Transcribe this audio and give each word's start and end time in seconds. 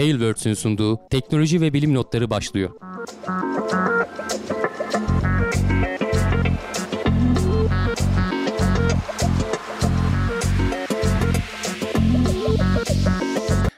Tailwords'ün 0.00 0.54
sunduğu 0.54 1.08
teknoloji 1.10 1.60
ve 1.60 1.72
bilim 1.72 1.94
notları 1.94 2.30
başlıyor. 2.30 2.70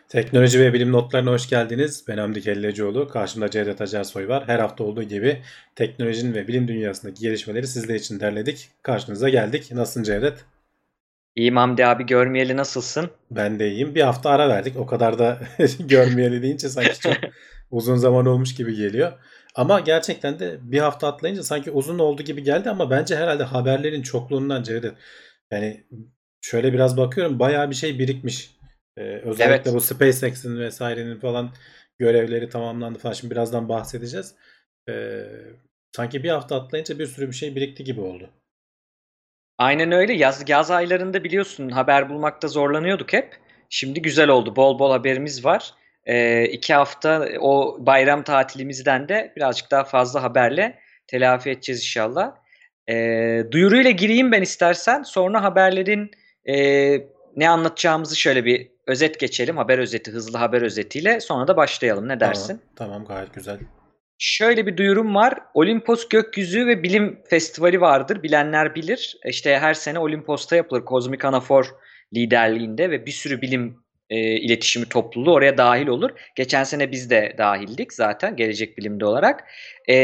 Teknoloji 0.08 0.60
ve 0.60 0.72
bilim 0.72 0.92
notlarına 0.92 1.30
hoş 1.30 1.48
geldiniz. 1.48 2.04
Ben 2.08 2.18
Hamdi 2.18 2.40
Kellecioğlu. 2.40 3.08
Karşımda 3.08 3.50
Cevdet 3.50 3.80
Acarsoy 3.80 4.28
var. 4.28 4.44
Her 4.46 4.58
hafta 4.58 4.84
olduğu 4.84 5.02
gibi 5.02 5.42
teknolojinin 5.76 6.34
ve 6.34 6.48
bilim 6.48 6.68
dünyasındaki 6.68 7.20
gelişmeleri 7.20 7.66
sizler 7.66 7.94
için 7.94 8.20
derledik. 8.20 8.68
Karşınıza 8.82 9.28
geldik. 9.28 9.72
Nasılsın 9.72 10.02
Cevdet? 10.02 10.44
İyiyim 11.36 11.56
Hamdi 11.56 11.86
abi 11.86 12.06
görmeyeli 12.06 12.56
nasılsın? 12.56 13.10
Ben 13.30 13.58
de 13.58 13.70
iyiyim. 13.70 13.94
Bir 13.94 14.00
hafta 14.00 14.30
ara 14.30 14.48
verdik. 14.48 14.76
O 14.76 14.86
kadar 14.86 15.18
da 15.18 15.40
görmeyeli 15.80 16.42
deyince 16.42 16.68
sanki 16.68 17.00
çok 17.00 17.16
uzun 17.70 17.96
zaman 17.96 18.26
olmuş 18.26 18.54
gibi 18.54 18.76
geliyor. 18.76 19.12
Ama 19.54 19.80
gerçekten 19.80 20.38
de 20.38 20.58
bir 20.62 20.78
hafta 20.78 21.08
atlayınca 21.08 21.42
sanki 21.42 21.70
uzun 21.70 21.98
oldu 21.98 22.22
gibi 22.22 22.42
geldi 22.42 22.70
ama 22.70 22.90
bence 22.90 23.16
herhalde 23.16 23.44
haberlerin 23.44 24.02
çokluğundan 24.02 24.62
Cevdet. 24.62 24.94
Yani 25.50 25.86
şöyle 26.40 26.72
biraz 26.72 26.96
bakıyorum 26.96 27.38
bayağı 27.38 27.70
bir 27.70 27.74
şey 27.74 27.98
birikmiş. 27.98 28.50
Ee, 28.96 29.02
özellikle 29.02 29.70
evet. 29.70 29.74
bu 29.74 29.80
SpaceX'in 29.80 30.58
vesairenin 30.58 31.20
falan 31.20 31.50
görevleri 31.98 32.48
tamamlandı 32.48 32.98
falan. 32.98 33.12
Şimdi 33.12 33.34
birazdan 33.34 33.68
bahsedeceğiz. 33.68 34.34
Ee, 34.88 35.24
sanki 35.96 36.22
bir 36.22 36.30
hafta 36.30 36.56
atlayınca 36.56 36.98
bir 36.98 37.06
sürü 37.06 37.28
bir 37.28 37.34
şey 37.34 37.56
birikti 37.56 37.84
gibi 37.84 38.00
oldu. 38.00 38.30
Aynen 39.62 39.92
öyle. 39.92 40.12
Yaz, 40.12 40.44
yaz 40.48 40.70
aylarında 40.70 41.24
biliyorsun 41.24 41.68
haber 41.68 42.08
bulmakta 42.08 42.48
zorlanıyorduk 42.48 43.12
hep. 43.12 43.36
Şimdi 43.70 44.02
güzel 44.02 44.28
oldu. 44.28 44.56
Bol 44.56 44.78
bol 44.78 44.90
haberimiz 44.90 45.44
var. 45.44 45.74
Ee, 46.06 46.44
iki 46.44 46.74
hafta 46.74 47.28
o 47.40 47.76
bayram 47.80 48.22
tatilimizden 48.22 49.08
de 49.08 49.32
birazcık 49.36 49.70
daha 49.70 49.84
fazla 49.84 50.22
haberle 50.22 50.78
telafi 51.06 51.50
edeceğiz 51.50 51.80
inşallah. 51.80 52.32
Ee, 52.88 53.44
duyuruyla 53.50 53.90
gireyim 53.90 54.32
ben 54.32 54.42
istersen. 54.42 55.02
Sonra 55.02 55.42
haberlerin 55.42 56.10
e, 56.48 56.56
ne 57.36 57.48
anlatacağımızı 57.48 58.16
şöyle 58.16 58.44
bir 58.44 58.68
özet 58.86 59.20
geçelim. 59.20 59.56
Haber 59.56 59.78
özeti, 59.78 60.10
hızlı 60.10 60.38
haber 60.38 60.62
özetiyle. 60.62 61.20
Sonra 61.20 61.48
da 61.48 61.56
başlayalım. 61.56 62.08
Ne 62.08 62.20
dersin? 62.20 62.60
Tamam, 62.76 62.92
tamam 62.92 63.04
gayet 63.04 63.34
güzel. 63.34 63.58
Şöyle 64.24 64.66
bir 64.66 64.76
duyurum 64.76 65.14
var. 65.14 65.38
Olimpos 65.54 66.08
Gökyüzü 66.08 66.66
ve 66.66 66.82
Bilim 66.82 67.22
Festivali 67.30 67.80
vardır. 67.80 68.22
Bilenler 68.22 68.74
bilir. 68.74 69.16
İşte 69.26 69.58
her 69.58 69.74
sene 69.74 69.98
Olimpos'ta 69.98 70.56
yapılır. 70.56 70.84
Kozmik 70.84 71.24
Anafor 71.24 71.66
liderliğinde 72.14 72.90
ve 72.90 73.06
bir 73.06 73.10
sürü 73.10 73.42
bilim 73.42 73.76
e, 74.10 74.16
iletişimi 74.18 74.88
topluluğu 74.88 75.32
oraya 75.32 75.58
dahil 75.58 75.86
olur. 75.86 76.10
Geçen 76.34 76.64
sene 76.64 76.92
biz 76.92 77.10
de 77.10 77.34
dahildik 77.38 77.92
zaten 77.92 78.36
gelecek 78.36 78.78
bilimde 78.78 79.04
olarak. 79.04 79.44
E, 79.88 79.94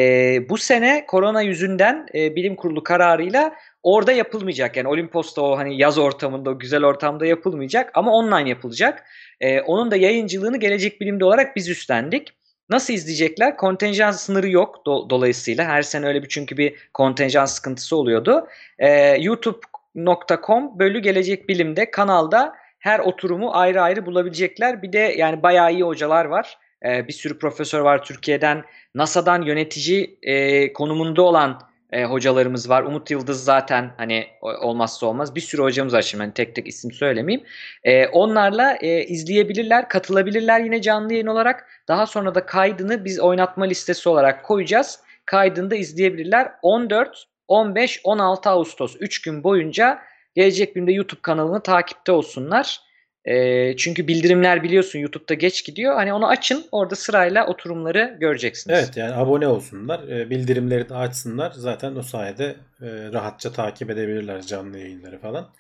bu 0.49 0.59
sene 0.59 1.05
korona 1.07 1.43
yüzünden 1.43 2.07
e, 2.15 2.37
bilim 2.37 2.57
kurulu 2.57 2.83
kararıyla 2.83 3.55
orada 3.83 4.13
yapılmayacak. 4.13 4.77
Yani 4.77 4.89
Olimpos'ta 4.89 5.43
o 5.43 5.59
hani 5.59 5.79
yaz 5.81 5.99
ortamında 5.99 6.51
o 6.51 6.59
güzel 6.59 6.85
ortamda 6.85 7.27
yapılmayacak 7.27 7.91
ama 7.95 8.13
online 8.13 8.49
yapılacak. 8.49 9.05
E, 9.41 9.61
onun 9.61 9.91
da 9.91 9.97
yayıncılığını 9.97 10.57
gelecek 10.57 11.01
bilimde 11.01 11.25
olarak 11.25 11.57
biz 11.57 11.69
üstlendik. 11.69 12.33
Nasıl 12.71 12.95
izleyecekler? 12.95 13.57
Kontenjan 13.57 14.11
sınırı 14.11 14.51
yok 14.51 14.83
do- 14.87 15.11
dolayısıyla. 15.11 15.65
Her 15.65 15.83
sene 15.83 16.07
öyle 16.07 16.23
bir 16.23 16.29
çünkü 16.29 16.57
bir 16.57 16.75
kontenjan 16.95 17.45
sıkıntısı 17.45 17.97
oluyordu. 17.97 18.47
E, 18.79 18.89
YouTube.com 19.23 20.79
bölü 20.79 20.99
gelecek 20.99 21.49
bilimde 21.49 21.91
kanalda 21.91 22.55
her 22.79 22.99
oturumu 23.01 23.51
ayrı 23.55 23.83
ayrı 23.83 24.07
bulabilecekler. 24.07 24.83
Bir 24.83 24.93
de 24.93 24.99
yani 24.99 25.43
bayağı 25.43 25.73
iyi 25.73 25.83
hocalar 25.83 26.25
var. 26.25 26.59
E, 26.85 27.09
bir 27.09 27.13
sürü 27.13 27.39
profesör 27.39 27.81
var 27.81 28.05
Türkiye'den. 28.05 28.65
NASA'dan 28.95 29.43
yönetici 29.43 30.19
e, 30.23 30.73
konumunda 30.73 31.23
olan 31.23 31.68
e, 31.93 32.05
hocalarımız 32.05 32.71
var. 32.71 32.83
Umut 32.83 33.11
Yıldız 33.11 33.45
zaten 33.45 33.91
hani 33.97 34.27
olmazsa 34.41 35.07
olmaz. 35.07 35.35
Bir 35.35 35.41
sürü 35.41 35.63
hocamız 35.63 35.95
var 35.95 36.03
şimdi 36.03 36.25
hani 36.25 36.35
tek 36.35 36.55
tek 36.55 36.67
isim 36.67 36.93
söylemeyeyim. 36.93 37.47
E, 37.85 38.07
onlarla 38.07 38.77
e, 38.81 39.05
izleyebilirler, 39.05 39.89
katılabilirler 39.89 40.61
yine 40.61 40.83
canlı 40.83 41.13
yayın 41.13 41.27
olarak. 41.27 41.67
Daha 41.89 42.07
sonra 42.07 42.35
da 42.35 42.47
kaydını 42.47 43.05
biz 43.05 43.21
oynatma 43.21 43.65
listesi 43.65 44.09
olarak 44.09 44.45
koyacağız. 44.45 45.01
Kaydını 45.27 45.71
da 45.71 45.77
izleyebilirler. 45.77 46.53
14, 46.63 47.25
15, 47.49 48.01
16 48.05 48.51
Ağustos 48.51 48.97
3 49.01 49.23
gün 49.23 49.45
boyunca 49.45 49.99
Gelecek 50.35 50.77
Bilim'de 50.77 50.93
YouTube 50.93 51.21
kanalını 51.23 51.63
takipte 51.63 52.13
olsunlar. 52.13 52.88
E, 53.29 53.77
çünkü 53.77 54.09
bildirimler 54.09 54.63
biliyorsun 54.63 54.99
YouTube'da 54.99 55.35
geç 55.35 55.65
gidiyor. 55.65 55.95
Hani 55.95 56.13
onu 56.13 56.29
açın 56.29 56.65
orada 56.73 56.97
sırayla 56.97 57.47
oturumları 57.47 58.17
göreceksiniz. 58.21 58.79
Evet 58.79 58.97
yani 58.97 59.15
abone 59.15 59.47
olsunlar. 59.47 60.09
E, 60.09 60.31
bildirimleri 60.31 60.89
de 60.89 60.95
açsınlar. 60.95 61.53
Zaten 61.57 61.97
o 61.97 62.03
sayede 62.03 62.57
e, 62.83 62.87
rahatça 63.13 63.53
takip 63.53 63.91
edebilirler 63.91 64.43
canlı 64.43 64.79
yayınları 64.79 65.19
falan. 65.19 65.51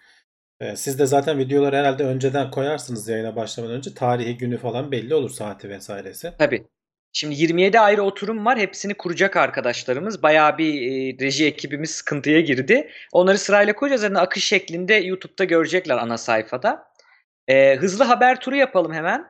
E, 0.60 0.76
siz 0.76 0.98
de 0.98 1.06
zaten 1.06 1.38
videoları 1.38 1.76
herhalde 1.76 2.04
önceden 2.04 2.50
koyarsınız 2.50 3.08
yayına 3.08 3.36
başlamadan 3.36 3.76
önce. 3.76 3.94
Tarihi 3.94 4.38
günü 4.38 4.58
falan 4.58 4.92
belli 4.92 5.14
olur 5.14 5.30
saati 5.30 5.68
vesairesi. 5.68 6.32
Tabii. 6.38 6.64
Şimdi 7.12 7.34
27 7.34 7.80
ayrı 7.80 8.02
oturum 8.02 8.46
var. 8.46 8.58
Hepsini 8.58 8.94
kuracak 8.94 9.36
arkadaşlarımız. 9.36 10.22
Bayağı 10.22 10.58
bir 10.58 10.74
e, 10.74 11.18
reji 11.20 11.46
ekibimiz 11.46 11.90
sıkıntıya 11.90 12.40
girdi. 12.40 12.90
Onları 13.12 13.38
sırayla 13.38 13.74
koyacağız. 13.74 14.02
Yani 14.02 14.18
akış 14.18 14.44
şeklinde 14.44 14.94
YouTube'da 14.94 15.44
görecekler 15.44 15.96
ana 15.96 16.18
sayfada. 16.18 16.87
E, 17.48 17.76
hızlı 17.76 18.04
haber 18.04 18.40
turu 18.40 18.56
yapalım 18.56 18.92
hemen. 18.92 19.26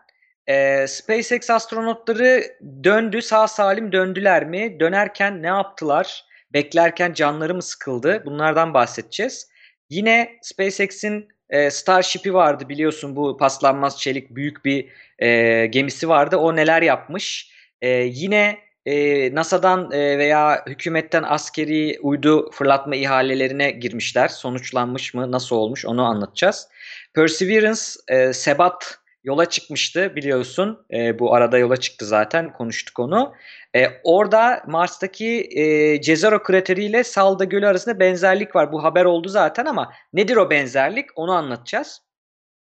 E, 0.47 0.87
SpaceX 0.87 1.51
astronotları 1.51 2.45
döndü. 2.85 3.23
Sağ 3.23 3.49
salim 3.49 3.93
döndüler 3.93 4.45
mi? 4.45 4.81
Dönerken 4.81 5.43
ne 5.43 5.47
yaptılar? 5.47 6.25
Beklerken 6.53 7.13
canları 7.13 7.55
mı 7.55 7.63
sıkıldı? 7.63 8.23
Bunlardan 8.27 8.75
bahsedeceğiz. 8.75 9.49
Yine 9.91 10.39
SpaceX'in 10.43 11.29
e, 11.51 11.71
Starship'i 11.71 12.35
vardı 12.35 12.69
biliyorsun 12.69 13.17
bu 13.17 13.37
paslanmaz 13.37 14.01
çelik 14.01 14.31
büyük 14.31 14.65
bir 14.65 14.89
e, 15.19 15.67
gemisi 15.67 16.09
vardı. 16.09 16.37
O 16.37 16.57
neler 16.57 16.83
yapmış? 16.83 17.53
E, 17.81 17.89
yine 17.91 18.59
e, 18.87 19.35
NASA'dan 19.35 19.93
e, 19.93 20.19
veya 20.19 20.65
hükümetten 20.67 21.23
askeri 21.23 21.99
uydu 22.03 22.51
fırlatma 22.51 22.97
ihalelerine 22.97 23.71
girmişler. 23.71 24.29
Sonuçlanmış 24.29 25.15
mı? 25.15 25.33
Nasıl 25.33 25.57
olmuş? 25.57 25.87
Onu 25.87 26.05
anlatacağız. 26.05 26.69
Perseverance, 27.15 27.81
e, 28.09 28.33
Sebat 28.33 28.99
yola 29.25 29.47
çıkmıştı 29.47 30.17
biliyorsun. 30.17 30.87
E, 30.93 31.19
bu 31.19 31.35
arada 31.35 31.59
yola 31.59 31.77
çıktı 31.77 32.07
zaten. 32.07 32.53
Konuştuk 32.53 32.99
onu. 32.99 33.35
E, 33.77 33.87
orada 34.05 34.63
Mars'taki 34.67 35.49
e, 35.51 36.01
Cezaro 36.01 36.43
krateri 36.43 36.85
ile 36.85 37.05
Salda 37.05 37.45
Gölü 37.45 37.67
arasında 37.67 38.01
benzerlik 38.01 38.57
var. 38.57 38.73
Bu 38.73 38.85
haber 38.85 39.05
oldu 39.05 39.29
zaten 39.29 39.67
ama 39.67 39.93
nedir 40.13 40.37
o 40.37 40.51
benzerlik? 40.51 41.07
Onu 41.17 41.33
anlatacağız. 41.33 42.08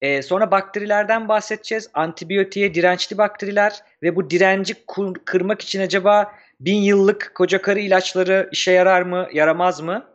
E, 0.03 0.23
sonra 0.23 0.51
bakterilerden 0.51 1.29
bahsedeceğiz. 1.29 1.91
Antibiyotiğe 1.95 2.75
dirençli 2.75 3.19
bakteriler 3.19 3.83
ve 4.03 4.17
bu 4.17 4.31
direnci 4.31 4.75
kırmak 5.25 5.63
için 5.63 5.81
acaba 5.81 6.33
bin 6.61 6.77
yıllık 6.77 7.33
koca 7.35 7.63
karı 7.63 7.81
ilaçları 7.81 8.49
işe 8.53 8.73
yarar 8.73 9.03
mı, 9.03 9.29
yaramaz 9.33 9.81
mı? 9.81 10.07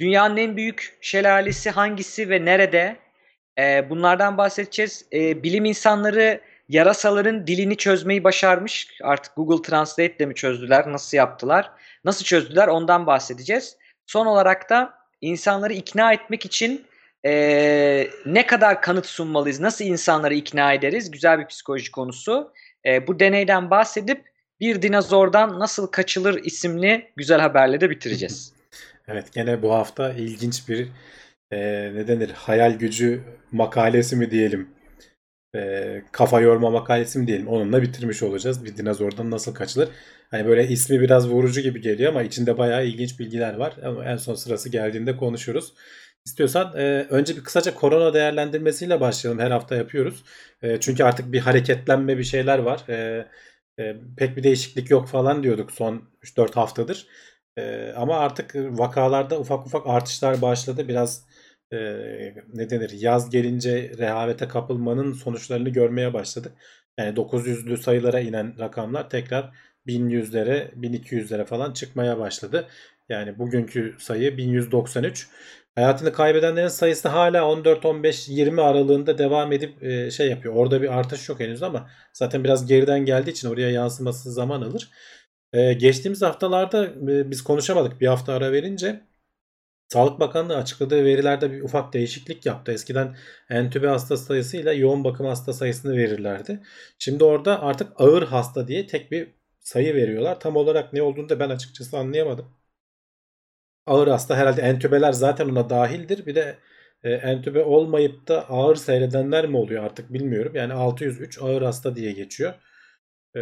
Dünyanın 0.00 0.36
en 0.36 0.56
büyük 0.56 0.98
şelalesi 1.00 1.70
hangisi 1.70 2.30
ve 2.30 2.44
nerede? 2.44 2.96
E, 3.58 3.90
bunlardan 3.90 4.38
bahsedeceğiz. 4.38 5.04
E, 5.12 5.42
bilim 5.42 5.64
insanları 5.64 6.40
yarasaların 6.68 7.46
dilini 7.46 7.76
çözmeyi 7.76 8.24
başarmış. 8.24 8.88
Artık 9.02 9.36
Google 9.36 9.62
Translate 9.62 10.16
ile 10.16 10.26
mi 10.26 10.34
çözdüler, 10.34 10.92
nasıl 10.92 11.16
yaptılar? 11.16 11.70
Nasıl 12.04 12.24
çözdüler 12.24 12.68
ondan 12.68 13.06
bahsedeceğiz. 13.06 13.76
Son 14.06 14.26
olarak 14.26 14.70
da 14.70 14.94
insanları 15.20 15.72
ikna 15.72 16.12
etmek 16.12 16.44
için 16.44 16.86
e, 17.26 18.10
ne 18.26 18.46
kadar 18.46 18.82
kanıt 18.82 19.06
sunmalıyız, 19.06 19.60
nasıl 19.60 19.84
insanları 19.84 20.34
ikna 20.34 20.72
ederiz? 20.72 21.10
Güzel 21.10 21.38
bir 21.38 21.46
psikoloji 21.46 21.90
konusu. 21.90 22.52
E, 22.86 23.06
bu 23.06 23.20
deneyden 23.20 23.70
bahsedip 23.70 24.24
bir 24.60 24.82
dinozordan 24.82 25.58
nasıl 25.58 25.86
kaçılır 25.86 26.44
isimli 26.44 27.12
güzel 27.16 27.40
haberle 27.40 27.80
de 27.80 27.90
bitireceğiz. 27.90 28.52
evet 29.08 29.32
gene 29.32 29.62
bu 29.62 29.72
hafta 29.72 30.12
ilginç 30.12 30.68
bir 30.68 30.88
e, 31.50 31.58
ne 31.94 32.08
denir 32.08 32.30
hayal 32.30 32.72
gücü 32.72 33.22
makalesi 33.52 34.16
mi 34.16 34.30
diyelim 34.30 34.68
e, 35.54 36.02
kafa 36.12 36.40
yorma 36.40 36.70
makalesi 36.70 37.18
mi 37.18 37.26
diyelim 37.26 37.48
onunla 37.48 37.82
bitirmiş 37.82 38.22
olacağız. 38.22 38.64
Bir 38.64 38.76
dinozordan 38.76 39.30
nasıl 39.30 39.54
kaçılır? 39.54 39.88
Hani 40.30 40.46
böyle 40.46 40.68
ismi 40.68 41.00
biraz 41.00 41.28
vurucu 41.28 41.60
gibi 41.60 41.80
geliyor 41.80 42.10
ama 42.10 42.22
içinde 42.22 42.58
bayağı 42.58 42.86
ilginç 42.86 43.18
bilgiler 43.20 43.54
var. 43.54 43.76
Ama 43.84 44.04
en 44.04 44.16
son 44.16 44.34
sırası 44.34 44.68
geldiğinde 44.68 45.16
konuşuruz. 45.16 45.74
İstiyorsan 46.26 46.76
e, 46.76 47.06
önce 47.10 47.36
bir 47.36 47.44
kısaca 47.44 47.74
korona 47.74 48.14
değerlendirmesiyle 48.14 49.00
başlayalım. 49.00 49.40
Her 49.40 49.50
hafta 49.50 49.74
yapıyoruz. 49.76 50.24
E, 50.62 50.80
çünkü 50.80 51.04
artık 51.04 51.32
bir 51.32 51.40
hareketlenme 51.40 52.18
bir 52.18 52.24
şeyler 52.24 52.58
var. 52.58 52.84
E, 52.88 53.26
e, 53.78 53.96
pek 54.16 54.36
bir 54.36 54.42
değişiklik 54.42 54.90
yok 54.90 55.08
falan 55.08 55.42
diyorduk 55.42 55.72
son 55.72 56.02
3-4 56.22 56.54
haftadır. 56.54 57.06
E, 57.58 57.92
ama 57.96 58.18
artık 58.18 58.54
vakalarda 58.54 59.40
ufak 59.40 59.66
ufak 59.66 59.86
artışlar 59.86 60.42
başladı. 60.42 60.88
Biraz 60.88 61.26
e, 61.72 61.76
ne 62.54 62.70
denir 62.70 62.90
yaz 62.90 63.30
gelince 63.30 63.92
rehavete 63.98 64.48
kapılmanın 64.48 65.12
sonuçlarını 65.12 65.68
görmeye 65.68 66.14
başladık. 66.14 66.52
Yani 66.98 67.16
900'lü 67.16 67.76
sayılara 67.76 68.20
inen 68.20 68.58
rakamlar 68.58 69.10
tekrar 69.10 69.52
1100'lere, 69.86 70.70
1200'lere 70.80 71.44
falan 71.44 71.72
çıkmaya 71.72 72.18
başladı. 72.18 72.68
Yani 73.08 73.38
bugünkü 73.38 73.96
sayı 73.98 74.36
1193. 74.36 75.28
Hayatını 75.74 76.12
kaybedenlerin 76.12 76.68
sayısı 76.68 77.08
hala 77.08 77.48
14, 77.48 77.84
15, 77.84 78.28
20 78.28 78.62
aralığında 78.62 79.18
devam 79.18 79.52
edip 79.52 79.82
e, 79.82 80.10
şey 80.10 80.28
yapıyor. 80.30 80.54
Orada 80.54 80.82
bir 80.82 80.98
artış 80.98 81.28
yok 81.28 81.40
henüz 81.40 81.62
ama 81.62 81.90
zaten 82.12 82.44
biraz 82.44 82.66
geriden 82.66 83.04
geldiği 83.04 83.30
için 83.30 83.48
oraya 83.48 83.70
yansıması 83.70 84.32
zaman 84.32 84.62
alır. 84.62 84.90
E, 85.52 85.72
geçtiğimiz 85.72 86.22
haftalarda 86.22 86.86
e, 86.86 87.30
biz 87.30 87.44
konuşamadık 87.44 88.00
bir 88.00 88.06
hafta 88.06 88.32
ara 88.32 88.52
verince. 88.52 89.00
Sağlık 89.88 90.20
Bakanlığı 90.20 90.56
açıkladığı 90.56 91.04
verilerde 91.04 91.52
bir 91.52 91.62
ufak 91.62 91.92
değişiklik 91.92 92.46
yaptı. 92.46 92.72
Eskiden 92.72 93.16
entübe 93.50 93.86
hasta 93.88 94.16
sayısıyla 94.16 94.72
yoğun 94.72 95.04
bakım 95.04 95.26
hasta 95.26 95.52
sayısını 95.52 95.96
verirlerdi. 95.96 96.62
Şimdi 96.98 97.24
orada 97.24 97.62
artık 97.62 97.92
ağır 97.96 98.22
hasta 98.22 98.68
diye 98.68 98.86
tek 98.86 99.12
bir 99.12 99.28
sayı 99.60 99.94
veriyorlar. 99.94 100.40
Tam 100.40 100.56
olarak 100.56 100.92
ne 100.92 101.02
olduğunu 101.02 101.28
da 101.28 101.40
ben 101.40 101.50
açıkçası 101.50 101.98
anlayamadım. 101.98 102.61
Ağır 103.86 104.08
hasta 104.08 104.36
herhalde 104.36 104.62
entübeler 104.62 105.12
zaten 105.12 105.48
ona 105.48 105.70
dahildir. 105.70 106.26
Bir 106.26 106.34
de 106.34 106.58
e, 107.02 107.12
entübe 107.12 107.64
olmayıp 107.64 108.28
da 108.28 108.48
ağır 108.50 108.76
seyredenler 108.76 109.48
mi 109.48 109.56
oluyor 109.56 109.84
artık 109.84 110.12
bilmiyorum. 110.12 110.52
Yani 110.56 110.72
603 110.72 111.42
ağır 111.42 111.62
hasta 111.62 111.96
diye 111.96 112.12
geçiyor. 112.12 112.54
E, 113.36 113.40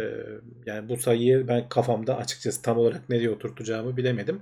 yani 0.65 0.89
bu 0.89 0.97
sayıyı 0.97 1.47
ben 1.47 1.69
kafamda 1.69 2.17
açıkçası 2.17 2.61
tam 2.61 2.77
olarak 2.77 3.09
nereye 3.09 3.29
oturtacağımı 3.29 3.97
bilemedim. 3.97 4.41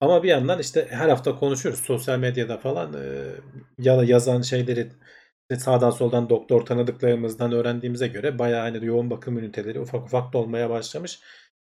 Ama 0.00 0.22
bir 0.22 0.28
yandan 0.28 0.58
işte 0.58 0.86
her 0.90 1.08
hafta 1.08 1.36
konuşuyoruz 1.38 1.80
sosyal 1.80 2.18
medyada 2.18 2.58
falan 2.58 2.94
e, 2.94 3.24
ya 3.78 3.98
da 3.98 4.04
yazan 4.04 4.42
şeyleri 4.42 4.88
sağdan 5.58 5.90
soldan 5.90 6.30
doktor 6.30 6.66
tanıdıklarımızdan 6.66 7.52
öğrendiğimize 7.52 8.08
göre 8.08 8.38
bayağı 8.38 8.60
hani 8.60 8.86
yoğun 8.86 9.10
bakım 9.10 9.38
üniteleri 9.38 9.80
ufak 9.80 10.04
ufak 10.06 10.32
dolmaya 10.32 10.70
başlamış. 10.70 11.20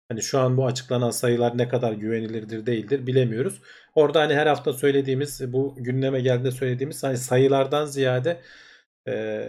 Hani 0.09 0.21
şu 0.21 0.39
an 0.39 0.57
bu 0.57 0.65
açıklanan 0.65 1.11
sayılar 1.11 1.57
ne 1.57 1.67
kadar 1.67 1.93
güvenilirdir 1.93 2.65
değildir 2.65 3.07
bilemiyoruz. 3.07 3.61
Orada 3.95 4.21
hani 4.21 4.33
her 4.35 4.47
hafta 4.47 4.73
söylediğimiz 4.73 5.53
bu 5.53 5.75
gündeme 5.77 6.21
geldiğinde 6.21 6.51
söylediğimiz 6.51 7.03
hani 7.03 7.17
sayılardan 7.17 7.85
ziyade 7.85 8.41
e, 9.07 9.45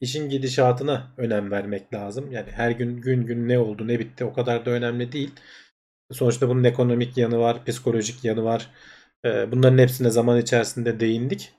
işin 0.00 0.28
gidişatına 0.28 1.14
önem 1.16 1.50
vermek 1.50 1.94
lazım. 1.94 2.32
Yani 2.32 2.50
her 2.50 2.70
gün 2.70 3.00
gün 3.00 3.26
gün 3.26 3.48
ne 3.48 3.58
oldu 3.58 3.88
ne 3.88 3.98
bitti 3.98 4.24
o 4.24 4.32
kadar 4.32 4.66
da 4.66 4.70
önemli 4.70 5.12
değil. 5.12 5.30
Sonuçta 6.12 6.48
bunun 6.48 6.64
ekonomik 6.64 7.16
yanı 7.18 7.38
var, 7.38 7.64
psikolojik 7.64 8.24
yanı 8.24 8.44
var. 8.44 8.70
E, 9.24 9.52
bunların 9.52 9.78
hepsine 9.78 10.10
zaman 10.10 10.38
içerisinde 10.40 11.00
değindik. 11.00 11.52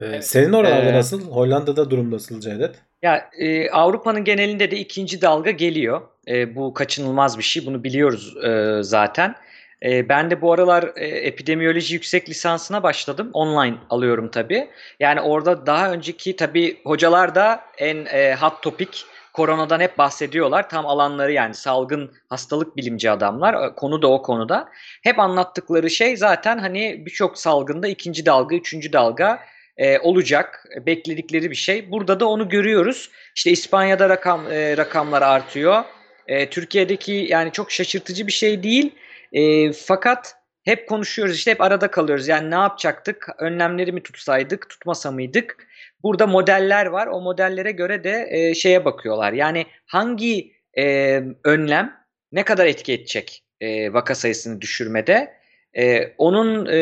E, 0.00 0.06
Evet. 0.06 0.26
senin 0.26 0.52
oralarda 0.52 0.90
Ee, 0.90 0.92
nasıl? 0.92 1.30
Hollanda'da 1.30 1.90
durum 1.90 2.10
nasıl 2.10 2.40
Cevdet? 2.40 2.82
Ya 3.02 3.30
e, 3.38 3.70
Avrupa'nın 3.70 4.24
genelinde 4.24 4.70
de 4.70 4.76
ikinci 4.78 5.22
dalga 5.22 5.50
geliyor. 5.50 6.02
E, 6.28 6.56
bu 6.56 6.74
kaçınılmaz 6.74 7.38
bir 7.38 7.42
şey. 7.42 7.66
Bunu 7.66 7.84
biliyoruz 7.84 8.36
e, 8.44 8.78
zaten. 8.82 9.34
E, 9.82 10.08
ben 10.08 10.30
de 10.30 10.40
bu 10.40 10.52
aralar 10.52 10.90
e, 10.96 11.06
epidemiyoloji 11.06 11.94
yüksek 11.94 12.28
lisansına 12.28 12.82
başladım. 12.82 13.30
Online 13.32 13.76
alıyorum 13.90 14.28
tabii. 14.28 14.68
Yani 15.00 15.20
orada 15.20 15.66
daha 15.66 15.92
önceki 15.92 16.36
tabii 16.36 16.80
hocalar 16.84 17.34
da 17.34 17.60
en 17.78 18.06
e, 18.06 18.36
hot 18.40 18.62
topic 18.62 18.90
koronadan 19.32 19.80
hep 19.80 19.98
bahsediyorlar. 19.98 20.68
Tam 20.68 20.86
alanları 20.86 21.32
yani 21.32 21.54
salgın 21.54 22.12
hastalık 22.28 22.76
bilimci 22.76 23.10
adamlar. 23.10 23.66
E, 23.66 23.74
Konu 23.74 24.02
da 24.02 24.08
o 24.08 24.22
konuda. 24.22 24.68
Hep 25.02 25.18
anlattıkları 25.18 25.90
şey 25.90 26.16
zaten 26.16 26.58
hani 26.58 27.06
birçok 27.06 27.38
salgında 27.38 27.88
ikinci 27.88 28.26
dalga, 28.26 28.56
üçüncü 28.56 28.92
dalga 28.92 29.40
e, 29.76 29.98
olacak. 29.98 30.64
Bekledikleri 30.86 31.50
bir 31.50 31.56
şey. 31.56 31.90
Burada 31.90 32.20
da 32.20 32.28
onu 32.28 32.48
görüyoruz. 32.48 33.10
İşte 33.34 33.50
İspanya'da 33.50 34.08
rakam 34.08 34.52
e, 34.52 34.76
rakamlar 34.76 35.22
artıyor. 35.22 35.84
E, 36.26 36.50
Türkiye'deki 36.50 37.12
yani 37.12 37.52
çok 37.52 37.70
şaşırtıcı 37.70 38.26
bir 38.26 38.32
şey 38.32 38.62
değil. 38.62 38.94
E, 39.32 39.72
fakat 39.72 40.36
hep 40.64 40.88
konuşuyoruz 40.88 41.36
işte 41.36 41.50
hep 41.50 41.60
arada 41.60 41.90
kalıyoruz. 41.90 42.28
Yani 42.28 42.50
ne 42.50 42.54
yapacaktık? 42.54 43.28
Önlemleri 43.38 43.92
mi 43.92 44.02
tutsaydık, 44.02 44.70
tutmasa 44.70 45.10
mıydık? 45.10 45.66
Burada 46.02 46.26
modeller 46.26 46.86
var. 46.86 47.06
O 47.06 47.20
modellere 47.20 47.72
göre 47.72 48.04
de 48.04 48.28
e, 48.30 48.54
şeye 48.54 48.84
bakıyorlar. 48.84 49.32
Yani 49.32 49.66
hangi 49.86 50.52
e, 50.78 51.22
önlem 51.44 51.96
ne 52.32 52.42
kadar 52.42 52.66
etki 52.66 52.92
edecek 52.92 53.44
e, 53.60 53.92
vaka 53.92 54.14
sayısını 54.14 54.60
düşürmede? 54.60 55.32
E, 55.78 56.12
onun 56.18 56.66
e, 56.66 56.78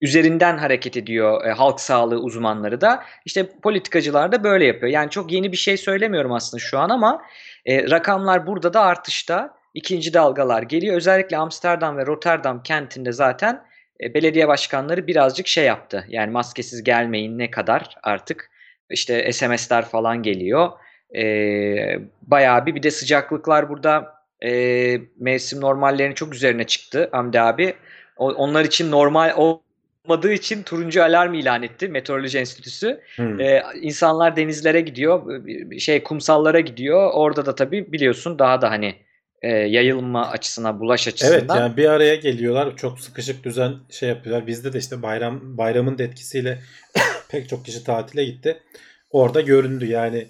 üzerinden 0.00 0.58
hareket 0.58 0.96
ediyor 0.96 1.44
e, 1.44 1.50
halk 1.50 1.80
sağlığı 1.80 2.18
uzmanları 2.18 2.80
da. 2.80 3.02
İşte 3.24 3.46
politikacılar 3.62 4.32
da 4.32 4.44
böyle 4.44 4.64
yapıyor. 4.64 4.92
Yani 4.92 5.10
çok 5.10 5.32
yeni 5.32 5.52
bir 5.52 5.56
şey 5.56 5.76
söylemiyorum 5.76 6.32
aslında 6.32 6.60
şu 6.60 6.78
an 6.78 6.90
ama 6.90 7.22
e, 7.66 7.90
rakamlar 7.90 8.46
burada 8.46 8.74
da 8.74 8.80
artışta. 8.80 9.56
İkinci 9.74 10.14
dalgalar 10.14 10.62
geliyor. 10.62 10.96
Özellikle 10.96 11.36
Amsterdam 11.36 11.96
ve 11.96 12.06
Rotterdam 12.06 12.62
kentinde 12.62 13.12
zaten 13.12 13.62
e, 14.02 14.14
belediye 14.14 14.48
başkanları 14.48 15.06
birazcık 15.06 15.46
şey 15.46 15.64
yaptı. 15.64 16.04
Yani 16.08 16.30
maskesiz 16.30 16.84
gelmeyin 16.84 17.38
ne 17.38 17.50
kadar 17.50 17.96
artık 18.02 18.50
işte 18.90 19.32
SMS'ler 19.32 19.84
falan 19.84 20.22
geliyor. 20.22 20.70
E, 21.16 21.24
bayağı 22.22 22.66
bir 22.66 22.74
bir 22.74 22.82
de 22.82 22.90
sıcaklıklar 22.90 23.68
burada 23.68 24.14
e, 24.44 25.00
mevsim 25.18 25.60
normallerinin 25.60 26.14
çok 26.14 26.34
üzerine 26.34 26.64
çıktı 26.64 27.08
Hamdi 27.12 27.40
abi. 27.40 27.74
O- 28.16 28.32
onlar 28.32 28.64
için 28.64 28.90
normal 28.90 29.32
olmadığı 30.06 30.32
için 30.32 30.62
turuncu 30.62 31.02
alarm 31.02 31.34
ilan 31.34 31.62
etti 31.62 31.88
Meteoroloji 31.88 32.38
Enstitüsü. 32.38 33.00
Hmm. 33.16 33.40
Ee, 33.40 33.62
insanlar 33.82 34.36
denizlere 34.36 34.80
gidiyor, 34.80 35.42
şey 35.78 36.02
kumsallara 36.02 36.60
gidiyor. 36.60 37.10
Orada 37.14 37.46
da 37.46 37.54
tabii 37.54 37.92
biliyorsun 37.92 38.38
daha 38.38 38.62
da 38.62 38.70
hani 38.70 38.94
e, 39.42 39.48
yayılma 39.48 40.30
açısına, 40.30 40.80
bulaş 40.80 41.08
açısından. 41.08 41.38
Evet 41.38 41.50
yani 41.50 41.76
bir 41.76 41.88
araya 41.88 42.14
geliyorlar. 42.14 42.76
Çok 42.76 43.00
sıkışık 43.00 43.44
düzen 43.44 43.74
şey 43.90 44.08
yapıyorlar. 44.08 44.46
Bizde 44.46 44.72
de 44.72 44.78
işte 44.78 45.02
bayram 45.02 45.58
bayramın 45.58 45.98
da 45.98 46.02
etkisiyle 46.02 46.58
pek 47.30 47.48
çok 47.48 47.64
kişi 47.64 47.84
tatile 47.84 48.24
gitti. 48.24 48.62
Orada 49.10 49.40
göründü 49.40 49.86
yani 49.86 50.28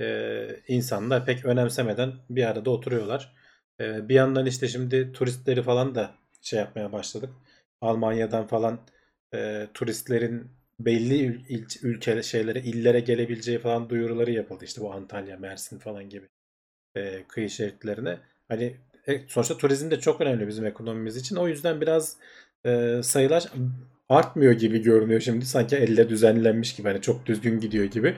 e, 0.00 0.46
insanlar 0.68 1.26
pek 1.26 1.44
önemsemeden 1.44 2.12
bir 2.30 2.44
arada 2.44 2.70
oturuyorlar. 2.70 3.34
E, 3.80 4.08
bir 4.08 4.14
yandan 4.14 4.46
işte 4.46 4.68
şimdi 4.68 5.12
turistleri 5.12 5.62
falan 5.62 5.94
da 5.94 6.10
şey 6.42 6.58
yapmaya 6.58 6.92
başladık. 6.92 7.30
Almanya'dan 7.80 8.46
falan 8.46 8.80
e, 9.34 9.68
turistlerin 9.74 10.48
belli 10.80 11.16
il- 11.48 11.66
ülke 11.82 12.22
şeylere 12.22 12.60
illere 12.60 13.00
gelebileceği 13.00 13.58
falan 13.58 13.90
duyuruları 13.90 14.30
yapıldı. 14.32 14.64
İşte 14.64 14.80
bu 14.80 14.92
Antalya, 14.92 15.36
Mersin 15.36 15.78
falan 15.78 16.08
gibi 16.08 16.28
e, 16.96 17.24
kıyı 17.28 17.50
şeritlerine. 17.50 18.18
Hani 18.48 18.76
e, 19.08 19.20
sonuçta 19.28 19.56
turizm 19.56 19.90
de 19.90 20.00
çok 20.00 20.20
önemli 20.20 20.48
bizim 20.48 20.66
ekonomimiz 20.66 21.16
için. 21.16 21.36
O 21.36 21.48
yüzden 21.48 21.80
biraz 21.80 22.16
e, 22.66 23.00
sayılar 23.02 23.52
artmıyor 24.08 24.52
gibi 24.52 24.82
görünüyor 24.82 25.20
şimdi. 25.20 25.46
Sanki 25.46 25.76
elle 25.76 26.08
düzenlenmiş 26.08 26.76
gibi. 26.76 26.88
Hani 26.88 27.00
çok 27.00 27.26
düzgün 27.26 27.60
gidiyor 27.60 27.84
gibi. 27.84 28.16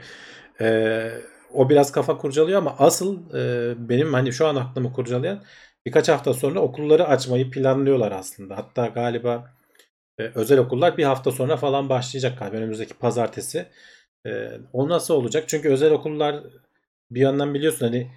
E, 0.60 1.10
o 1.54 1.70
biraz 1.70 1.92
kafa 1.92 2.18
kurcalıyor 2.18 2.58
ama 2.58 2.76
asıl 2.78 3.34
e, 3.34 3.88
benim 3.88 4.12
hani 4.14 4.32
şu 4.32 4.46
an 4.46 4.56
aklımı 4.56 4.92
kurcalayan 4.92 5.42
birkaç 5.86 6.08
hafta 6.08 6.34
sonra 6.34 6.60
okulları 6.60 7.08
açmayı 7.08 7.50
planlıyorlar 7.50 8.12
aslında. 8.12 8.56
Hatta 8.56 8.86
galiba 8.86 9.55
e, 10.18 10.22
özel 10.34 10.58
okullar 10.58 10.96
bir 10.96 11.04
hafta 11.04 11.32
sonra 11.32 11.56
falan 11.56 11.88
başlayacak 11.88 12.38
galiba 12.38 12.56
önümüzdeki 12.56 12.94
pazartesi. 12.94 13.66
E, 14.26 14.50
o 14.72 14.88
nasıl 14.88 15.14
olacak? 15.14 15.44
Çünkü 15.48 15.68
özel 15.68 15.92
okullar 15.92 16.44
bir 17.10 17.20
yandan 17.20 17.54
biliyorsun 17.54 17.86
hani 17.86 18.10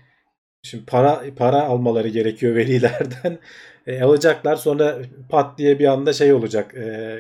Şimdi 0.64 0.86
para 0.86 1.24
para 1.36 1.64
almaları 1.64 2.08
gerekiyor 2.08 2.56
velilerden. 2.56 3.40
E, 3.88 4.02
alacaklar 4.02 4.56
sonra 4.56 4.98
pat 5.30 5.58
diye 5.58 5.80
bir 5.80 5.86
anda 5.86 6.14
şey 6.14 6.34
olacak. 6.34 6.74
E, 6.76 7.18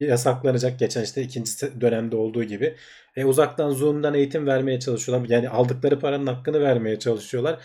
yasaklanacak 0.00 0.78
geçen 0.78 1.02
işte 1.02 1.22
ikinci 1.22 1.80
dönemde 1.80 2.16
olduğu 2.16 2.44
gibi. 2.44 2.76
E, 3.16 3.24
uzaktan 3.24 3.70
Zoom'dan 3.70 4.14
eğitim 4.14 4.46
vermeye 4.46 4.80
çalışıyorlar. 4.80 5.28
Yani 5.28 5.48
aldıkları 5.48 5.98
paranın 6.00 6.26
hakkını 6.26 6.60
vermeye 6.60 6.98
çalışıyorlar. 6.98 7.58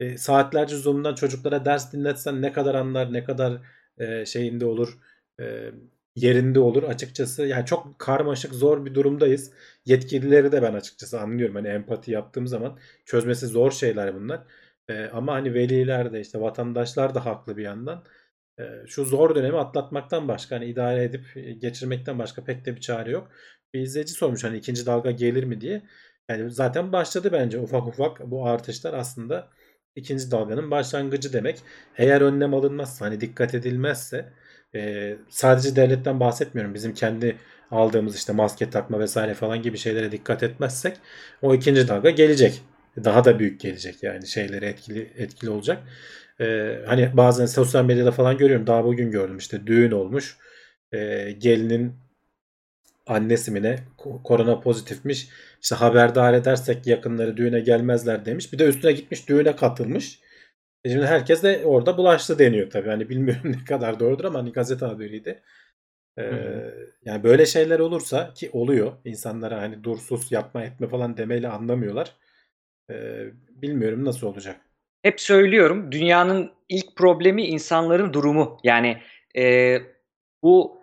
E, 0.00 0.18
saatlerce 0.18 0.76
Zoom'dan 0.76 1.14
çocuklara 1.14 1.64
ders 1.64 1.92
dinletsen 1.92 2.42
ne 2.42 2.52
kadar 2.52 2.74
anlar, 2.74 3.12
ne 3.12 3.24
kadar 3.24 3.60
e, 3.98 4.26
şeyinde 4.26 4.66
olur, 4.66 4.98
e, 5.40 5.70
yerinde 6.16 6.60
olur 6.60 6.82
açıkçası. 6.82 7.46
Yani 7.46 7.66
çok 7.66 7.98
karmaşık, 7.98 8.54
zor 8.54 8.84
bir 8.86 8.94
durumdayız. 8.94 9.52
Yetkilileri 9.86 10.52
de 10.52 10.62
ben 10.62 10.74
açıkçası 10.74 11.20
anlıyorum. 11.20 11.54
Hani 11.54 11.68
empati 11.68 12.10
yaptığım 12.10 12.46
zaman 12.46 12.78
çözmesi 13.04 13.46
zor 13.46 13.70
şeyler 13.70 14.14
bunlar. 14.14 14.40
Ee, 14.88 15.06
ama 15.12 15.34
hani 15.34 15.54
veliler 15.54 16.12
de 16.12 16.20
işte 16.20 16.40
vatandaşlar 16.40 17.14
da 17.14 17.26
haklı 17.26 17.56
bir 17.56 17.62
yandan. 17.62 18.04
Ee, 18.60 18.64
şu 18.86 19.04
zor 19.04 19.34
dönemi 19.34 19.58
atlatmaktan 19.58 20.28
başka 20.28 20.56
hani 20.56 20.66
idare 20.66 21.04
edip 21.04 21.36
e, 21.36 21.52
geçirmekten 21.52 22.18
başka 22.18 22.44
pek 22.44 22.64
de 22.64 22.76
bir 22.76 22.80
çare 22.80 23.10
yok. 23.10 23.30
Bir 23.74 23.80
izleyici 23.80 24.12
sormuş 24.12 24.44
hani 24.44 24.56
ikinci 24.56 24.86
dalga 24.86 25.10
gelir 25.10 25.44
mi 25.44 25.60
diye. 25.60 25.82
Yani 26.28 26.50
zaten 26.50 26.92
başladı 26.92 27.32
bence 27.32 27.58
ufak 27.58 27.86
ufak 27.88 28.20
bu 28.30 28.46
artışlar 28.46 28.94
aslında 28.94 29.48
ikinci 29.96 30.30
dalganın 30.30 30.70
başlangıcı 30.70 31.32
demek. 31.32 31.62
Eğer 31.96 32.20
önlem 32.20 32.54
alınmazsa 32.54 33.06
hani 33.06 33.20
dikkat 33.20 33.54
edilmezse 33.54 34.32
e, 34.74 35.16
sadece 35.28 35.76
devletten 35.76 36.20
bahsetmiyorum. 36.20 36.74
Bizim 36.74 36.94
kendi 36.94 37.36
aldığımız 37.70 38.16
işte 38.16 38.32
maske 38.32 38.70
takma 38.70 39.00
vesaire 39.00 39.34
falan 39.34 39.62
gibi 39.62 39.78
şeylere 39.78 40.12
dikkat 40.12 40.42
etmezsek 40.42 40.96
o 41.42 41.54
ikinci 41.54 41.88
dalga 41.88 42.10
gelecek. 42.10 42.62
Daha 43.04 43.24
da 43.24 43.38
büyük 43.38 43.60
gelecek 43.60 44.02
yani 44.02 44.26
şeyleri 44.26 44.64
etkili 44.64 45.12
etkili 45.16 45.50
olacak. 45.50 45.82
Ee, 46.40 46.78
hani 46.86 47.16
bazen 47.16 47.46
sosyal 47.46 47.84
medyada 47.84 48.10
falan 48.12 48.38
görüyorum. 48.38 48.66
Daha 48.66 48.84
bugün 48.84 49.10
gördüm 49.10 49.38
işte 49.38 49.66
düğün 49.66 49.90
olmuş. 49.90 50.36
Ee, 50.92 51.30
gelinin 51.38 51.94
annesi 53.06 53.50
mi 53.50 53.62
ne 53.62 53.78
ko- 53.98 54.22
korona 54.22 54.60
pozitifmiş. 54.60 55.28
İşte 55.62 55.74
haberdar 55.74 56.34
edersek 56.34 56.86
yakınları 56.86 57.36
düğüne 57.36 57.60
gelmezler 57.60 58.24
demiş. 58.24 58.52
Bir 58.52 58.58
de 58.58 58.64
üstüne 58.64 58.92
gitmiş 58.92 59.28
düğüne 59.28 59.56
katılmış. 59.56 60.20
E 60.84 60.90
şimdi 60.90 61.06
herkes 61.06 61.42
de 61.42 61.62
orada 61.64 61.96
bulaştı 61.96 62.38
deniyor 62.38 62.70
tabii. 62.70 62.88
Hani 62.88 63.08
bilmiyorum 63.08 63.42
ne 63.52 63.64
kadar 63.64 64.00
doğrudur 64.00 64.24
ama 64.24 64.38
hani 64.38 64.52
gazete 64.52 64.86
haberiydi. 64.86 65.42
Ee, 66.18 66.22
hı. 66.22 66.88
yani 67.04 67.22
böyle 67.22 67.46
şeyler 67.46 67.78
olursa 67.78 68.34
ki 68.34 68.50
oluyor. 68.52 68.92
insanlara 69.04 69.60
hani 69.60 69.84
dur 69.84 69.98
sus 69.98 70.32
yapma 70.32 70.64
etme 70.64 70.88
falan 70.88 71.16
demeyle 71.16 71.48
anlamıyorlar. 71.48 72.14
Ee, 72.90 73.24
bilmiyorum 73.50 74.04
nasıl 74.04 74.26
olacak. 74.26 74.60
Hep 75.02 75.20
söylüyorum 75.20 75.92
dünyanın 75.92 76.52
ilk 76.68 76.96
problemi 76.96 77.46
insanların 77.46 78.12
durumu. 78.12 78.58
Yani 78.64 78.98
e, 79.36 79.78
bu 80.42 80.80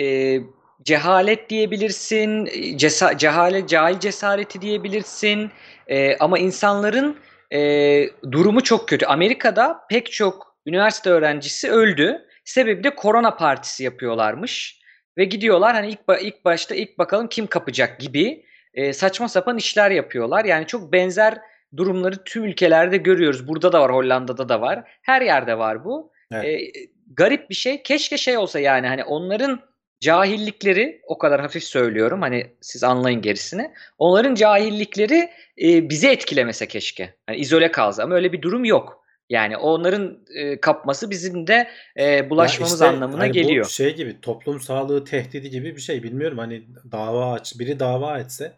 e, 0.00 0.38
cehalet 0.82 1.50
diyebilirsin, 1.50 2.48
cesa 2.76 3.18
cehalet, 3.18 3.68
cahil 3.68 3.98
cesareti 3.98 4.60
diyebilirsin. 4.60 5.50
E, 5.88 6.16
ama 6.16 6.38
insanların 6.38 7.16
e, 7.52 8.10
durumu 8.32 8.62
çok 8.62 8.88
kötü. 8.88 9.06
Amerika'da 9.06 9.80
pek 9.90 10.12
çok 10.12 10.56
üniversite 10.66 11.10
öğrencisi 11.10 11.70
öldü. 11.70 12.26
Sebebi 12.44 12.84
de 12.84 12.94
korona 12.94 13.36
partisi 13.36 13.84
yapıyorlarmış. 13.84 14.80
Ve 15.18 15.24
gidiyorlar 15.24 15.74
hani 15.74 15.88
ilk, 15.88 16.00
ilk 16.22 16.44
başta 16.44 16.74
ilk 16.74 16.98
bakalım 16.98 17.28
kim 17.28 17.46
kapacak 17.46 18.00
gibi 18.00 18.44
e, 18.74 18.92
saçma 18.92 19.28
sapan 19.28 19.56
işler 19.56 19.90
yapıyorlar. 19.90 20.44
Yani 20.44 20.66
çok 20.66 20.92
benzer 20.92 21.38
durumları 21.76 22.24
tüm 22.24 22.44
ülkelerde 22.44 22.96
görüyoruz. 22.96 23.48
Burada 23.48 23.72
da 23.72 23.80
var, 23.80 23.92
Hollanda'da 23.92 24.48
da 24.48 24.60
var. 24.60 24.98
Her 25.02 25.22
yerde 25.22 25.58
var 25.58 25.84
bu. 25.84 26.12
Evet. 26.32 26.44
E, 26.44 26.72
garip 27.16 27.50
bir 27.50 27.54
şey. 27.54 27.82
Keşke 27.82 28.18
şey 28.18 28.36
olsa 28.36 28.60
yani 28.60 28.86
hani 28.86 29.04
onların 29.04 29.60
cahillikleri 30.04 31.00
o 31.06 31.18
kadar 31.18 31.40
hafif 31.40 31.64
söylüyorum. 31.64 32.22
Hani 32.22 32.46
siz 32.60 32.84
anlayın 32.84 33.22
gerisini. 33.22 33.70
Onların 33.98 34.34
cahillikleri 34.34 35.30
e, 35.62 35.90
bizi 35.90 36.08
etkilemese 36.08 36.68
keşke. 36.68 37.14
Hani 37.26 37.36
izole 37.36 37.70
kalsa 37.70 38.02
ama 38.02 38.14
öyle 38.14 38.32
bir 38.32 38.42
durum 38.42 38.64
yok. 38.64 39.04
Yani 39.30 39.56
onların 39.56 40.18
e, 40.34 40.60
kapması 40.60 41.10
bizim 41.10 41.46
de 41.46 41.68
e, 41.98 42.30
bulaşmamız 42.30 42.72
işte 42.72 42.86
anlamına 42.86 43.20
hani 43.20 43.30
bu 43.30 43.32
geliyor. 43.32 43.66
şey 43.66 43.94
gibi 43.96 44.20
toplum 44.20 44.60
sağlığı 44.60 45.04
tehdidi 45.04 45.50
gibi 45.50 45.76
bir 45.76 45.80
şey 45.80 46.02
bilmiyorum 46.02 46.38
hani 46.38 46.66
dava 46.92 47.32
aç 47.32 47.58
biri 47.58 47.80
dava 47.80 48.18
etse 48.18 48.52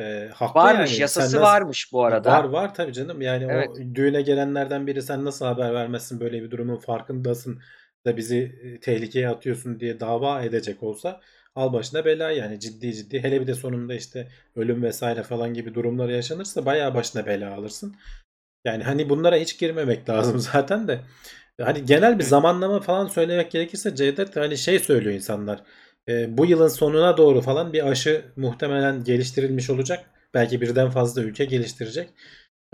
e, 0.00 0.28
haklı 0.34 0.60
Varmış, 0.60 0.90
yani 0.90 1.00
yasası 1.00 1.30
sen 1.30 1.40
nasıl 1.40 1.52
varmış 1.52 1.92
bu 1.92 2.04
arada. 2.04 2.32
var 2.32 2.44
var 2.44 2.74
tabii 2.74 2.92
canım 2.92 3.22
yani 3.22 3.46
Evet. 3.50 3.68
o 3.68 3.94
düğüne 3.94 4.22
gelenlerden 4.22 4.86
biri 4.86 5.02
sen 5.02 5.24
nasıl 5.24 5.46
haber 5.46 5.74
vermezsin 5.74 6.20
böyle 6.20 6.42
bir 6.42 6.50
durumun 6.50 6.76
farkındasın 6.76 7.60
da 8.06 8.16
bizi 8.16 8.60
e, 8.62 8.80
tehlikeye 8.80 9.28
atıyorsun 9.28 9.80
diye 9.80 10.00
dava 10.00 10.42
edecek 10.42 10.82
olsa 10.82 11.20
al 11.54 11.72
başına 11.72 12.04
bela 12.04 12.30
yani 12.30 12.60
ciddi 12.60 12.94
ciddi 12.94 13.22
hele 13.22 13.40
bir 13.40 13.46
de 13.46 13.54
sonunda 13.54 13.94
işte 13.94 14.28
ölüm 14.56 14.82
vesaire 14.82 15.22
falan 15.22 15.54
gibi 15.54 15.74
durumlar 15.74 16.08
yaşanırsa 16.08 16.66
bayağı 16.66 16.94
başına 16.94 17.26
bela 17.26 17.54
alırsın. 17.54 17.96
Yani 18.64 18.84
hani 18.84 19.08
bunlara 19.08 19.36
hiç 19.36 19.58
girmemek 19.58 20.08
lazım 20.08 20.38
zaten 20.38 20.88
de. 20.88 21.00
Hani 21.60 21.84
genel 21.84 22.18
bir 22.18 22.24
zamanlama 22.24 22.80
falan 22.80 23.06
söylemek 23.06 23.50
gerekirse 23.50 23.94
Cevdet 23.94 24.36
hani 24.36 24.58
şey 24.58 24.78
söylüyor 24.78 25.14
insanlar. 25.14 25.62
E, 26.08 26.38
bu 26.38 26.46
yılın 26.46 26.68
sonuna 26.68 27.16
doğru 27.16 27.40
falan 27.40 27.72
bir 27.72 27.86
aşı 27.86 28.24
muhtemelen 28.36 29.04
geliştirilmiş 29.04 29.70
olacak. 29.70 30.10
Belki 30.34 30.60
birden 30.60 30.90
fazla 30.90 31.22
ülke 31.22 31.44
geliştirecek. 31.44 32.10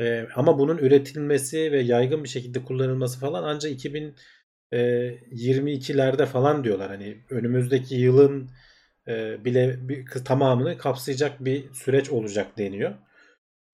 E, 0.00 0.26
ama 0.34 0.58
bunun 0.58 0.78
üretilmesi 0.78 1.72
ve 1.72 1.80
yaygın 1.80 2.24
bir 2.24 2.28
şekilde 2.28 2.64
kullanılması 2.64 3.20
falan 3.20 3.42
ancak 3.42 3.72
2022'lerde 4.72 6.26
falan 6.26 6.64
diyorlar. 6.64 6.88
Hani 6.88 7.18
önümüzdeki 7.30 7.94
yılın 7.94 8.50
e, 9.08 9.44
bile 9.44 9.88
bir, 9.88 10.06
tamamını 10.24 10.78
kapsayacak 10.78 11.44
bir 11.44 11.72
süreç 11.72 12.10
olacak 12.10 12.58
deniyor. 12.58 12.94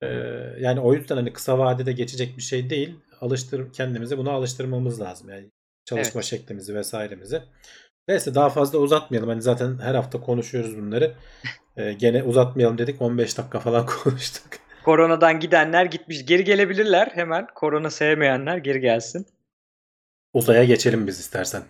Ee, 0.03 0.07
yani 0.61 0.81
o 0.81 0.95
yüzden 0.95 1.17
hani 1.17 1.33
kısa 1.33 1.59
vadede 1.59 1.93
geçecek 1.93 2.37
bir 2.37 2.43
şey 2.43 2.71
değil. 2.71 2.95
Alıştır 3.21 3.73
kendimizi 3.73 4.19
buna 4.19 4.31
alıştırmamız 4.31 5.01
lazım. 5.01 5.29
Yani 5.29 5.51
çalışma 5.85 6.21
Evet. 6.21 6.25
şeklimizi 6.25 6.75
vesairemizi. 6.75 7.43
Neyse 8.09 8.35
daha 8.35 8.51
fazla 8.51 8.79
uzatmayalım. 8.79 9.29
Hani 9.29 9.43
zaten 9.43 9.79
her 9.79 9.95
hafta 9.95 10.21
konuşuyoruz 10.21 10.77
bunları. 10.79 11.15
Ee, 11.77 11.93
gene 11.99 12.23
uzatmayalım 12.23 12.79
dedik. 12.79 13.03
15 13.03 13.39
dakika 13.39 13.61
falan 13.61 13.87
konuştuk. 14.05 14.47
Koronadan 14.85 15.41
gidenler 15.41 15.85
gitmiş. 15.85 16.27
Geri 16.27 16.45
gelebilirler 16.45 17.11
hemen. 17.15 17.47
Korona 17.55 17.91
sevmeyenler 17.91 18.57
geri 18.57 18.81
gelsin. 18.81 19.27
Uzaya 20.35 20.65
geçelim 20.65 21.07
biz 21.07 21.21
istersen. 21.21 21.63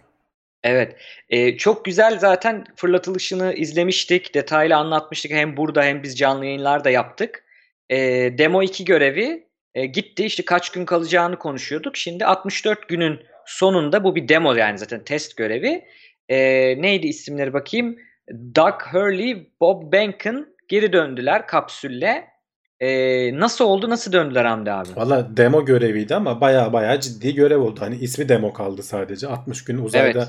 Evet. 0.62 0.97
Ee, 1.28 1.56
çok 1.56 1.85
güzel 1.85 2.18
zaten 2.18 2.64
fırlatılışını 2.76 3.54
izlemiştik. 3.54 4.35
Detaylı 4.35 4.76
anlatmıştık. 4.76 5.33
Hem 5.33 5.56
burada 5.56 5.83
hem 5.83 6.02
biz 6.02 6.18
canlı 6.18 6.44
yayınlar 6.44 6.85
da 6.85 6.90
yaptık. 6.90 7.44
Ee, 7.90 7.99
Demo 8.38 8.62
2 8.62 8.85
görevi 8.85 9.47
e, 9.75 9.87
gitti. 9.87 10.25
İşte 10.25 10.44
kaç 10.44 10.71
gün 10.71 10.85
kalacağını 10.85 11.38
konuşuyorduk. 11.38 11.97
Şimdi 11.97 12.25
64 12.26 12.88
günün 12.88 13.21
sonunda 13.47 14.04
bu 14.04 14.16
bir 14.16 14.28
demo 14.28 14.54
yani 14.54 14.78
zaten 14.78 15.04
test 15.04 15.37
görevi. 15.37 15.85
Ee, 16.28 16.37
neydi 16.83 17.06
isimleri 17.06 17.52
bakayım. 17.52 17.99
Doug 18.30 18.83
Hurley, 18.92 19.50
Bob 19.61 19.92
Behnken 19.92 20.47
geri 20.68 20.92
döndüler 20.92 21.47
kapsülle. 21.47 22.33
Ee, 22.80 23.38
nasıl 23.38 23.64
oldu? 23.64 23.90
Nasıl 23.90 24.12
döndüler 24.12 24.44
Hamdi 24.44 24.72
abi? 24.72 24.88
Valla 24.96 25.36
demo 25.36 25.64
göreviydi 25.64 26.14
ama 26.14 26.40
baya 26.40 26.72
baya 26.72 27.00
ciddi 27.00 27.34
görev 27.34 27.58
oldu. 27.58 27.80
Hani 27.80 27.96
ismi 27.96 28.28
demo 28.28 28.52
kaldı 28.52 28.82
sadece. 28.82 29.26
60 29.26 29.64
gün 29.64 29.78
uzayda 29.78 30.18
Evet. 30.18 30.28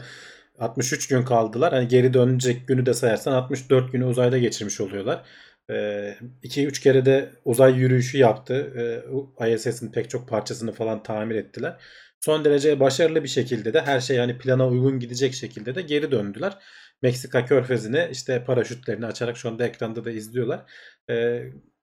63 0.60 1.08
gün 1.08 1.24
kaldılar. 1.24 1.74
Hani 1.74 1.88
geri 1.88 2.14
dönecek 2.14 2.68
günü 2.68 2.86
de 2.86 2.94
sayarsan 2.94 3.32
64 3.32 3.92
günü 3.92 4.06
uzayda 4.06 4.38
geçirmiş 4.38 4.82
oluyorlar. 4.82 5.24
2-3 5.70 6.82
kere 6.82 7.06
de 7.06 7.30
uzay 7.46 7.74
yürüyüşü 7.74 8.18
yaptı. 8.18 8.74
Ee, 9.40 9.54
ISS'in 9.54 9.92
pek 9.92 10.10
çok 10.10 10.30
parçasını 10.30 10.72
falan 10.72 11.04
tamir 11.04 11.36
ettiler. 11.36 11.76
Son 12.20 12.46
derece 12.46 12.80
başarılı 12.80 13.24
bir 13.24 13.30
şekilde 13.30 13.74
de 13.74 13.82
her 13.82 14.00
şey 14.00 14.18
yani 14.18 14.38
plana 14.38 14.68
uygun 14.68 15.00
gidecek 15.00 15.34
şekilde 15.34 15.76
de 15.76 15.82
geri 15.82 16.12
döndüler. 16.12 16.58
Meksika 17.02 17.46
körfezine 17.46 18.10
işte 18.12 18.44
paraşütlerini 18.44 19.06
açarak 19.06 19.38
şu 19.38 19.50
anda 19.50 19.66
ekranda 19.66 20.06
da 20.06 20.12
izliyorlar. 20.12 20.60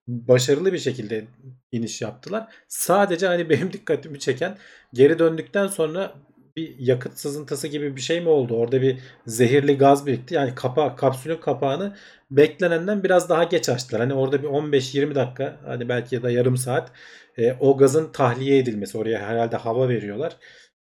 Başarılı 0.09 0.73
bir 0.73 0.79
şekilde 0.79 1.25
iniş 1.73 2.03
yaptılar. 2.03 2.49
Sadece 2.69 3.27
hani 3.27 3.51
benim 3.51 3.73
dikkatimi 3.73 4.19
çeken 4.19 4.59
geri 4.95 5.19
döndükten 5.19 5.67
sonra 5.67 6.15
bir 6.57 6.79
yakıt 6.79 7.19
sızıntısı 7.19 7.69
gibi 7.69 7.97
bir 7.97 8.01
şey 8.01 8.21
mi 8.21 8.29
oldu? 8.29 8.57
Orada 8.57 8.83
bir 8.83 8.99
zehirli 9.27 9.79
gaz 9.79 10.07
birikti. 10.07 10.35
Yani 10.35 10.55
kapa 10.55 10.97
kapsülün 10.97 11.37
kapağını 11.37 11.97
beklenenden 12.31 13.05
biraz 13.05 13.29
daha 13.29 13.45
geç 13.45 13.69
açtılar. 13.69 14.01
Hani 14.01 14.15
orada 14.15 14.43
bir 14.43 14.49
15-20 14.49 15.15
dakika 15.15 15.57
hani 15.65 15.89
belki 15.89 16.15
ya 16.15 16.23
da 16.23 16.31
yarım 16.31 16.57
saat 16.57 16.93
e, 17.39 17.53
o 17.61 17.77
gazın 17.77 18.13
tahliye 18.13 18.59
edilmesi. 18.59 18.99
Oraya 18.99 19.19
herhalde 19.29 19.57
hava 19.57 19.89
veriyorlar. 19.89 20.37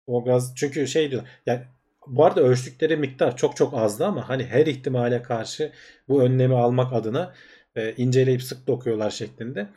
O 0.08 0.24
gaz 0.26 0.54
çünkü 0.56 0.88
şey 0.88 1.12
diyor 1.12 1.24
yani 1.46 1.62
bu 2.08 2.26
arada 2.26 2.42
ölçtükleri 2.42 2.98
miktar 2.98 3.38
çok 3.38 3.56
çok 3.56 3.74
azdı 3.74 4.06
ama 4.06 4.30
hani 4.30 4.46
her 4.46 4.66
ihtimale 4.66 5.22
karşı 5.22 5.72
bu 6.08 6.24
önlemi 6.24 6.56
almak 6.56 6.94
adına 6.94 7.34
e, 7.75 7.94
inceleyip 7.96 8.44
sık 8.44 8.67
dokuyorlar 8.67 9.10
şeklinde. 9.10 9.67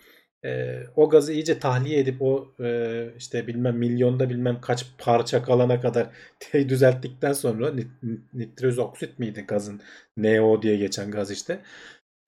E, 0.44 0.80
o 0.96 1.08
gazı 1.08 1.32
iyice 1.32 1.58
tahliye 1.58 1.98
edip 1.98 2.22
o 2.22 2.54
e, 2.60 3.06
işte 3.18 3.46
bilmem 3.46 3.76
milyonda 3.76 4.30
bilmem 4.30 4.60
kaç 4.60 4.86
parça 4.98 5.42
kalana 5.42 5.80
kadar 5.80 6.06
te- 6.40 6.68
düzelttikten 6.68 7.32
sonra 7.32 7.68
nit- 7.68 8.22
nitroz 8.32 8.78
oksit 8.78 9.18
miydi 9.18 9.44
gazın 9.48 9.80
NO 10.16 10.62
diye 10.62 10.76
geçen 10.76 11.10
gaz 11.10 11.30
işte. 11.30 11.60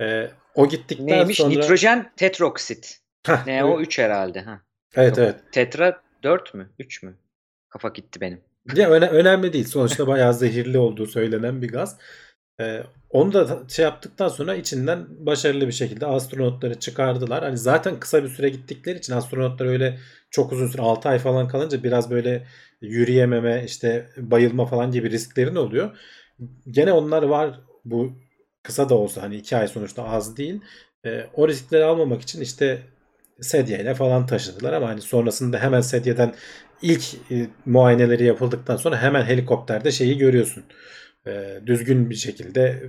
E, 0.01 0.31
o 0.55 0.69
gittikten 0.69 1.07
Neymiş? 1.07 1.37
sonra 1.37 1.49
Nitrojen 1.49 2.13
tetroksit. 2.17 3.01
Heh, 3.27 3.47
NO3 3.47 4.03
herhalde. 4.03 4.41
Ha. 4.41 4.61
evet 4.95 5.19
Yok. 5.19 5.19
evet. 5.19 5.37
Tetra 5.53 6.03
4 6.23 6.55
mü? 6.55 6.71
3 6.79 7.03
mü? 7.03 7.15
Kafa 7.69 7.89
gitti 7.89 8.21
benim. 8.21 8.41
Ya 8.75 8.91
öne- 8.91 9.09
önemli 9.09 9.53
değil. 9.53 9.65
Sonuçta 9.65 10.07
bayağı 10.07 10.35
zehirli 10.45 10.79
olduğu 10.79 11.07
söylenen 11.07 11.63
bir 11.63 11.69
gaz. 11.69 11.99
Ee, 12.61 12.83
onu 13.11 13.33
da 13.33 13.63
şey 13.69 13.83
yaptıktan 13.85 14.29
sonra 14.29 14.55
içinden 14.55 15.07
başarılı 15.27 15.67
bir 15.67 15.73
şekilde 15.73 16.07
astronotları 16.07 16.81
çıkardılar. 16.81 17.45
Hani 17.45 17.59
zaten 17.59 18.01
kısa 18.01 18.25
bir 18.25 18.29
süre 18.29 18.49
gittikleri 18.49 18.99
için 18.99 19.13
astronotlar 19.13 19.67
öyle 19.67 19.99
çok 20.31 20.53
uzun 20.53 20.67
süre 20.67 20.83
6 20.83 21.09
ay 21.09 21.19
falan 21.19 21.49
kalınca 21.49 21.83
biraz 21.83 22.11
böyle 22.11 22.47
yürüyememe 22.81 23.65
işte 23.67 24.09
bayılma 24.17 24.67
falan 24.67 24.91
gibi 24.91 25.11
risklerin 25.11 25.57
oluyor. 25.57 25.99
Gene 26.71 26.93
onlar 26.93 27.23
var 27.23 27.61
bu 27.85 28.13
kısa 28.63 28.89
da 28.89 28.95
olsa 28.95 29.23
hani 29.23 29.37
2 29.37 29.57
ay 29.57 29.69
sonuçta 29.69 30.05
az 30.05 30.37
değil. 30.37 30.61
Ee, 31.07 31.27
o 31.35 31.49
riskleri 31.49 31.85
almamak 31.85 32.23
için 32.23 32.41
işte 32.41 32.83
sedyeyle 33.41 33.95
falan 33.95 34.27
taşıdılar 34.27 34.73
ama 34.73 34.89
hani 34.89 35.01
sonrasında 35.01 35.59
hemen 35.59 35.81
sedyeden 35.81 36.35
ilk 36.83 37.15
e, 37.31 37.47
muayeneleri 37.67 38.25
yapıldıktan 38.25 38.77
sonra 38.77 39.03
hemen 39.03 39.25
helikopterde 39.25 39.91
şeyi 39.93 40.19
görüyorsun. 40.19 40.65
E, 41.31 41.61
düzgün 41.67 42.11
bir 42.11 42.15
şekilde 42.15 42.83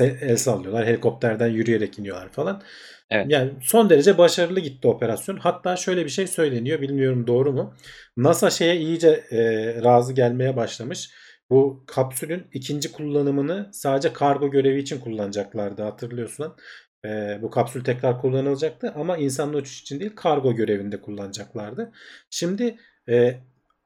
el 0.00 0.36
sallıyorlar. 0.36 0.86
Helikopterden 0.86 1.48
yürüyerek 1.48 1.98
iniyorlar 1.98 2.28
falan. 2.32 2.62
Evet. 3.10 3.26
Yani 3.28 3.50
son 3.62 3.90
derece 3.90 4.18
başarılı 4.18 4.60
gitti 4.60 4.88
operasyon. 4.88 5.36
Hatta 5.36 5.76
şöyle 5.76 6.04
bir 6.04 6.10
şey 6.10 6.26
söyleniyor. 6.26 6.80
Bilmiyorum 6.80 7.26
doğru 7.26 7.52
mu? 7.52 7.74
NASA 8.16 8.50
şeye 8.50 8.76
iyice 8.76 9.08
e, 9.30 9.38
razı 9.84 10.12
gelmeye 10.12 10.56
başlamış. 10.56 11.10
Bu 11.50 11.84
kapsülün 11.86 12.46
ikinci 12.52 12.92
kullanımını 12.92 13.70
sadece 13.72 14.12
kargo 14.12 14.50
görevi 14.50 14.80
için 14.80 15.00
kullanacaklardı 15.00 15.82
hatırlıyorsun. 15.82 16.56
E, 17.04 17.38
bu 17.42 17.50
kapsül 17.50 17.84
tekrar 17.84 18.20
kullanılacaktı 18.20 18.92
ama 18.96 19.16
insanlı 19.16 19.56
uçuş 19.56 19.80
için 19.82 20.00
değil 20.00 20.12
kargo 20.16 20.54
görevinde 20.54 21.00
kullanacaklardı. 21.00 21.92
Şimdi 22.30 22.76
e, 23.08 23.34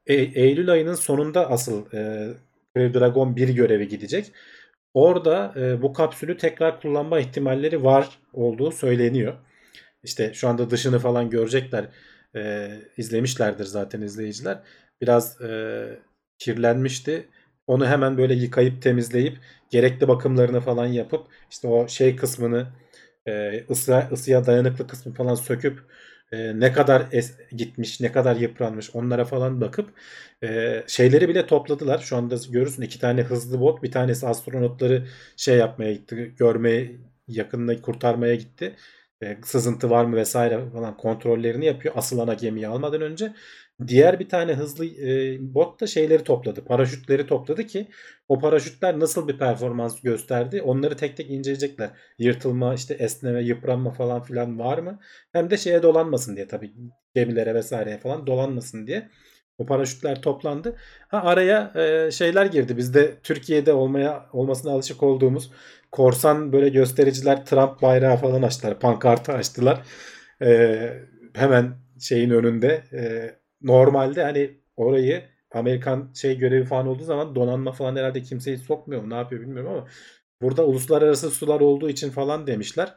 E- 0.09 0.41
Eylül 0.41 0.71
ayının 0.71 0.95
sonunda 0.95 1.49
asıl 1.51 1.93
e, 1.93 2.29
Crew 2.75 2.99
Dragon 2.99 3.35
1 3.35 3.49
görevi 3.49 3.87
gidecek. 3.87 4.31
Orada 4.93 5.53
e, 5.57 5.81
bu 5.81 5.93
kapsülü 5.93 6.37
tekrar 6.37 6.81
kullanma 6.81 7.19
ihtimalleri 7.19 7.83
var 7.83 8.19
olduğu 8.33 8.71
söyleniyor. 8.71 9.33
İşte 10.03 10.33
şu 10.33 10.47
anda 10.47 10.69
dışını 10.69 10.99
falan 10.99 11.29
görecekler. 11.29 11.85
E, 12.35 12.69
izlemişlerdir 12.97 13.65
zaten 13.65 14.01
izleyiciler. 14.01 14.59
Biraz 15.01 15.41
e, 15.41 15.85
kirlenmişti. 16.37 17.29
Onu 17.67 17.87
hemen 17.87 18.17
böyle 18.17 18.33
yıkayıp 18.33 18.81
temizleyip 18.81 19.37
gerekli 19.69 20.07
bakımlarını 20.07 20.61
falan 20.61 20.85
yapıp 20.85 21.27
işte 21.51 21.67
o 21.67 21.87
şey 21.87 22.15
kısmını 22.15 22.67
e, 23.27 23.63
ısıya, 23.69 24.09
ısıya 24.11 24.45
dayanıklı 24.45 24.87
kısmı 24.87 25.13
falan 25.13 25.35
söküp 25.35 25.79
e, 26.31 26.59
ne 26.59 26.73
kadar 26.73 27.07
es, 27.11 27.37
gitmiş, 27.51 27.99
ne 28.01 28.11
kadar 28.11 28.35
yıpranmış 28.35 28.95
onlara 28.95 29.25
falan 29.25 29.61
bakıp 29.61 29.89
e, 30.43 30.83
şeyleri 30.87 31.29
bile 31.29 31.45
topladılar. 31.47 31.99
Şu 31.99 32.17
anda 32.17 32.35
görürsün 32.51 32.81
iki 32.81 32.99
tane 32.99 33.21
hızlı 33.21 33.59
bot, 33.59 33.83
bir 33.83 33.91
tanesi 33.91 34.27
astronotları 34.27 35.07
şey 35.37 35.57
yapmaya 35.57 35.93
gitti, 35.93 36.35
görmeye 36.37 36.91
yakında 37.27 37.81
kurtarmaya 37.81 38.35
gitti. 38.35 38.75
E, 39.23 39.37
sızıntı 39.45 39.89
var 39.89 40.05
mı 40.05 40.15
vesaire 40.15 40.69
falan 40.73 40.97
kontrollerini 40.97 41.65
yapıyor 41.65 41.93
asıl 41.97 42.19
ana 42.19 42.33
gemiyi 42.33 42.67
almadan 42.67 43.01
önce. 43.01 43.33
Diğer 43.87 44.19
bir 44.19 44.29
tane 44.29 44.53
hızlı 44.53 44.85
e, 44.85 45.37
bot 45.55 45.81
da 45.81 45.87
şeyleri 45.87 46.23
topladı. 46.23 46.65
Paraşütleri 46.65 47.27
topladı 47.27 47.67
ki 47.67 47.87
o 48.27 48.39
paraşütler 48.39 48.99
nasıl 48.99 49.27
bir 49.27 49.37
performans 49.37 50.01
gösterdi 50.01 50.61
onları 50.61 50.97
tek 50.97 51.17
tek 51.17 51.29
inceleyecekler. 51.29 51.89
Yırtılma, 52.17 52.73
işte 52.73 52.93
esneme, 52.93 53.43
yıpranma 53.43 53.91
falan 53.91 54.21
filan 54.21 54.59
var 54.59 54.77
mı? 54.77 54.99
Hem 55.33 55.49
de 55.49 55.57
şeye 55.57 55.83
dolanmasın 55.83 56.35
diye 56.35 56.47
tabii 56.47 56.73
gemilere 57.15 57.55
vesaireye 57.55 57.97
falan 57.97 58.27
dolanmasın 58.27 58.87
diye. 58.87 59.09
O 59.57 59.65
paraşütler 59.65 60.21
toplandı. 60.21 60.75
Ha 61.07 61.21
araya 61.23 61.73
e, 61.75 62.11
şeyler 62.11 62.45
girdi. 62.45 62.77
Bizde 62.77 63.19
Türkiye'de 63.23 63.73
olmaya 63.73 64.29
olmasına 64.33 64.71
alışık 64.71 65.03
olduğumuz 65.03 65.51
korsan 65.91 66.53
böyle 66.53 66.69
göstericiler 66.69 67.45
Trump 67.45 67.81
bayrağı 67.81 68.17
falan 68.17 68.41
açtılar. 68.41 68.79
Pankartı 68.79 69.31
açtılar. 69.31 69.81
E, 70.41 70.77
hemen 71.35 71.73
şeyin 71.99 72.29
önünde 72.29 72.83
e, 72.93 72.99
normalde 73.61 74.23
hani 74.23 74.57
orayı 74.77 75.23
Amerikan 75.51 76.11
şey 76.15 76.37
görevi 76.37 76.65
falan 76.65 76.87
olduğu 76.87 77.03
zaman 77.03 77.35
donanma 77.35 77.71
falan 77.71 77.95
herhalde 77.95 78.21
kimseyi 78.23 78.57
sokmuyor 78.57 79.01
mu 79.03 79.09
ne 79.09 79.15
yapıyor 79.15 79.41
bilmiyorum 79.41 79.71
ama 79.73 79.87
burada 80.41 80.65
uluslararası 80.67 81.31
sular 81.31 81.61
olduğu 81.61 81.89
için 81.89 82.09
falan 82.11 82.47
demişler. 82.47 82.95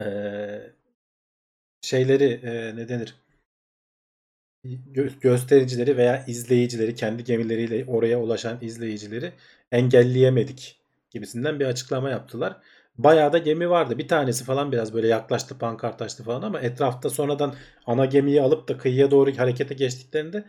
Ee, 0.00 0.74
şeyleri 1.80 2.24
e, 2.42 2.76
ne 2.76 2.88
denir? 2.88 3.14
Gö- 4.64 5.20
göstericileri 5.20 5.96
veya 5.96 6.24
izleyicileri 6.26 6.94
kendi 6.94 7.24
gemileriyle 7.24 7.84
oraya 7.86 8.20
ulaşan 8.20 8.58
izleyicileri 8.60 9.32
engelleyemedik 9.72 10.80
gibisinden 11.10 11.60
bir 11.60 11.64
açıklama 11.66 12.10
yaptılar. 12.10 12.56
Bayağı 12.98 13.32
da 13.32 13.38
gemi 13.38 13.70
vardı. 13.70 13.98
Bir 13.98 14.08
tanesi 14.08 14.44
falan 14.44 14.72
biraz 14.72 14.94
böyle 14.94 15.08
yaklaştı 15.08 15.58
pankart 15.58 16.02
açtı 16.02 16.24
falan 16.24 16.42
ama 16.42 16.60
etrafta 16.60 17.10
sonradan 17.10 17.54
ana 17.86 18.04
gemiyi 18.06 18.42
alıp 18.42 18.68
da 18.68 18.78
kıyıya 18.78 19.10
doğru 19.10 19.38
harekete 19.38 19.74
geçtiklerinde 19.74 20.44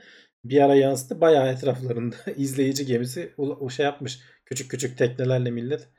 bir 0.46 0.62
ara 0.62 0.76
yansıdı. 0.76 1.22
Bayağı 1.22 1.48
etraflarında 1.48 2.16
izleyici 2.36 2.86
gemisi 2.86 3.34
o 3.38 3.70
şey 3.70 3.86
yapmış. 3.86 4.20
Küçük 4.46 4.72
küçük 4.72 4.98
teknelerle 4.98 5.52
millet 5.52 5.90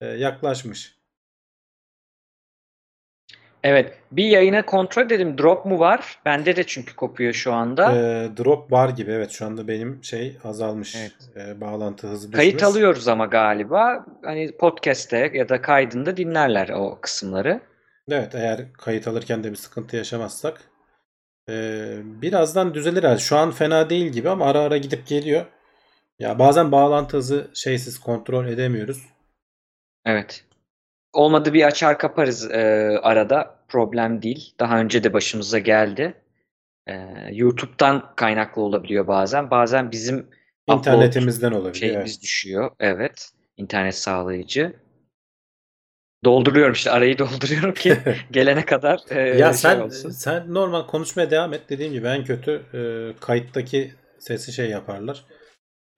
e, 0.00 0.06
yaklaşmış. 0.06 1.03
Evet. 3.64 3.98
Bir 4.12 4.24
yayına 4.24 4.66
kontrol 4.66 5.02
edelim. 5.02 5.38
Drop 5.38 5.64
mu 5.66 5.78
var? 5.78 6.18
Bende 6.24 6.56
de 6.56 6.64
çünkü 6.64 6.96
kopuyor 6.96 7.32
şu 7.32 7.52
anda. 7.52 7.92
E, 7.92 8.28
drop 8.36 8.72
var 8.72 8.88
gibi 8.88 9.10
evet 9.10 9.30
şu 9.30 9.46
anda 9.46 9.68
benim 9.68 10.04
şey 10.04 10.36
azalmış. 10.44 10.96
Evet. 10.96 11.48
E, 11.48 11.60
bağlantı 11.60 12.06
hızı 12.06 12.32
düşmüş. 12.32 12.36
Kayıt 12.36 12.62
alıyoruz 12.62 13.08
ama 13.08 13.26
galiba. 13.26 14.06
Hani 14.24 14.56
podcast'te 14.56 15.30
ya 15.34 15.48
da 15.48 15.62
kaydında 15.62 16.16
dinlerler 16.16 16.68
o 16.68 16.98
kısımları. 17.00 17.60
Evet 18.10 18.34
eğer 18.34 18.72
kayıt 18.72 19.08
alırken 19.08 19.44
de 19.44 19.50
bir 19.50 19.56
sıkıntı 19.56 19.96
yaşamazsak 19.96 20.60
e, 21.48 21.54
birazdan 22.04 22.74
düzelir 22.74 23.02
herhalde. 23.02 23.20
Şu 23.20 23.36
an 23.36 23.50
fena 23.50 23.90
değil 23.90 24.06
gibi 24.06 24.28
ama 24.30 24.46
ara 24.46 24.58
ara 24.58 24.76
gidip 24.76 25.06
geliyor. 25.06 25.46
Ya 26.18 26.38
bazen 26.38 26.72
bağlantı 26.72 27.16
hızı 27.16 27.50
şeysiz 27.54 27.98
kontrol 27.98 28.46
edemiyoruz. 28.46 29.02
Evet. 30.06 30.44
Olmadı 31.12 31.52
bir 31.52 31.66
açar 31.66 31.98
kaparız 31.98 32.50
e, 32.50 32.98
arada. 33.02 33.53
Problem 33.68 34.22
değil. 34.22 34.54
Daha 34.60 34.80
önce 34.80 35.04
de 35.04 35.12
başımıza 35.12 35.58
geldi. 35.58 36.14
E, 36.86 36.94
YouTube'dan 37.32 38.14
kaynaklı 38.16 38.62
olabiliyor 38.62 39.06
bazen. 39.06 39.50
Bazen 39.50 39.90
bizim 39.92 40.26
İnternetimizden 40.68 41.50
olabiliyor. 41.52 41.74
şeyimiz 41.74 42.12
evet. 42.12 42.22
düşüyor. 42.22 42.70
Evet. 42.80 43.30
İnternet 43.56 43.94
sağlayıcı. 43.94 44.76
Dolduruyorum 46.24 46.72
işte 46.72 46.90
arayı 46.90 47.18
dolduruyorum 47.18 47.74
ki 47.74 47.96
gelene 48.30 48.64
kadar 48.64 49.00
e, 49.10 49.20
Ya 49.38 49.46
şey 49.46 49.54
sen 49.54 49.80
olsun. 49.80 50.10
sen 50.10 50.54
normal 50.54 50.86
konuşmaya 50.86 51.30
devam 51.30 51.52
et. 51.54 51.62
Dediğim 51.68 51.92
gibi 51.92 52.06
en 52.06 52.24
kötü 52.24 52.62
e, 52.74 52.80
kayıttaki 53.20 53.94
sesi 54.18 54.52
şey 54.52 54.70
yaparlar. 54.70 55.24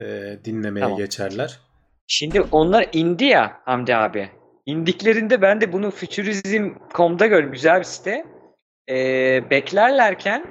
E, 0.03 0.39
dinlemeye 0.45 0.83
Tamam. 0.85 0.99
geçerler. 0.99 1.59
Şimdi 2.07 2.41
onlar 2.41 2.89
indi 2.93 3.25
ya 3.25 3.61
Hamdi 3.65 3.97
abi. 3.97 4.31
İndiklerinde 4.67 5.43
ben 5.43 5.61
de 5.61 5.73
bunu 5.73 5.91
Futurism.com'da 5.91 7.27
gördüm. 7.27 7.53
Güzel 7.53 7.79
bir 7.79 7.85
site. 7.85 8.27
Ee, 8.89 9.51
beklerlerken 9.51 10.47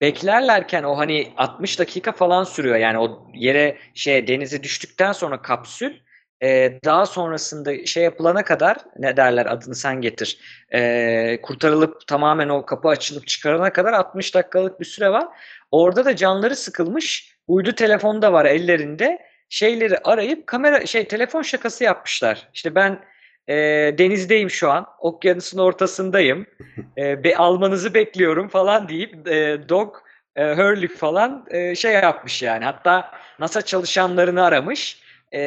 beklerlerken 0.00 0.82
o 0.82 0.98
hani 0.98 1.32
60 1.36 1.78
dakika 1.78 2.12
falan 2.12 2.44
sürüyor. 2.44 2.76
Yani 2.76 2.98
o 2.98 3.26
yere 3.34 3.78
şey 3.94 4.26
denize 4.26 4.62
düştükten 4.62 5.12
sonra 5.12 5.42
kapsül 5.42 5.94
e, 6.42 6.78
daha 6.84 7.06
sonrasında 7.06 7.86
şey 7.86 8.04
yapılana 8.04 8.44
kadar 8.44 8.76
ne 8.98 9.16
derler 9.16 9.46
adını 9.46 9.74
sen 9.74 10.00
getir. 10.00 10.38
E, 10.74 11.40
kurtarılıp 11.42 12.06
tamamen 12.06 12.48
o 12.48 12.66
kapı 12.66 12.88
açılıp 12.88 13.26
çıkarana 13.26 13.72
kadar 13.72 13.92
60 13.92 14.34
dakikalık 14.34 14.80
bir 14.80 14.84
süre 14.84 15.10
var. 15.10 15.28
Orada 15.70 16.04
da 16.04 16.16
canları 16.16 16.56
sıkılmış. 16.56 17.36
Uydu 17.48 17.72
telefonu 17.72 18.22
da 18.22 18.32
var 18.32 18.44
ellerinde. 18.44 19.33
Şeyleri 19.54 19.98
arayıp 19.98 20.46
kamera 20.46 20.86
şey 20.86 21.04
telefon 21.08 21.42
şakası 21.42 21.84
yapmışlar. 21.84 22.48
İşte 22.54 22.74
ben 22.74 23.04
e, 23.48 23.54
denizdeyim 23.98 24.50
şu 24.50 24.70
an. 24.70 24.86
Okyanusun 24.98 25.58
ortasındayım. 25.58 26.46
E, 26.98 27.24
be, 27.24 27.36
almanızı 27.36 27.94
bekliyorum 27.94 28.48
falan 28.48 28.88
deyip 28.88 29.28
e, 29.28 29.68
Dog 29.68 29.96
e, 30.36 30.54
Hurley 30.54 30.88
falan 30.88 31.46
e, 31.50 31.74
şey 31.74 31.92
yapmış 31.92 32.42
yani. 32.42 32.64
Hatta 32.64 33.10
NASA 33.38 33.62
çalışanlarını 33.62 34.44
aramış. 34.44 35.02
E, 35.32 35.40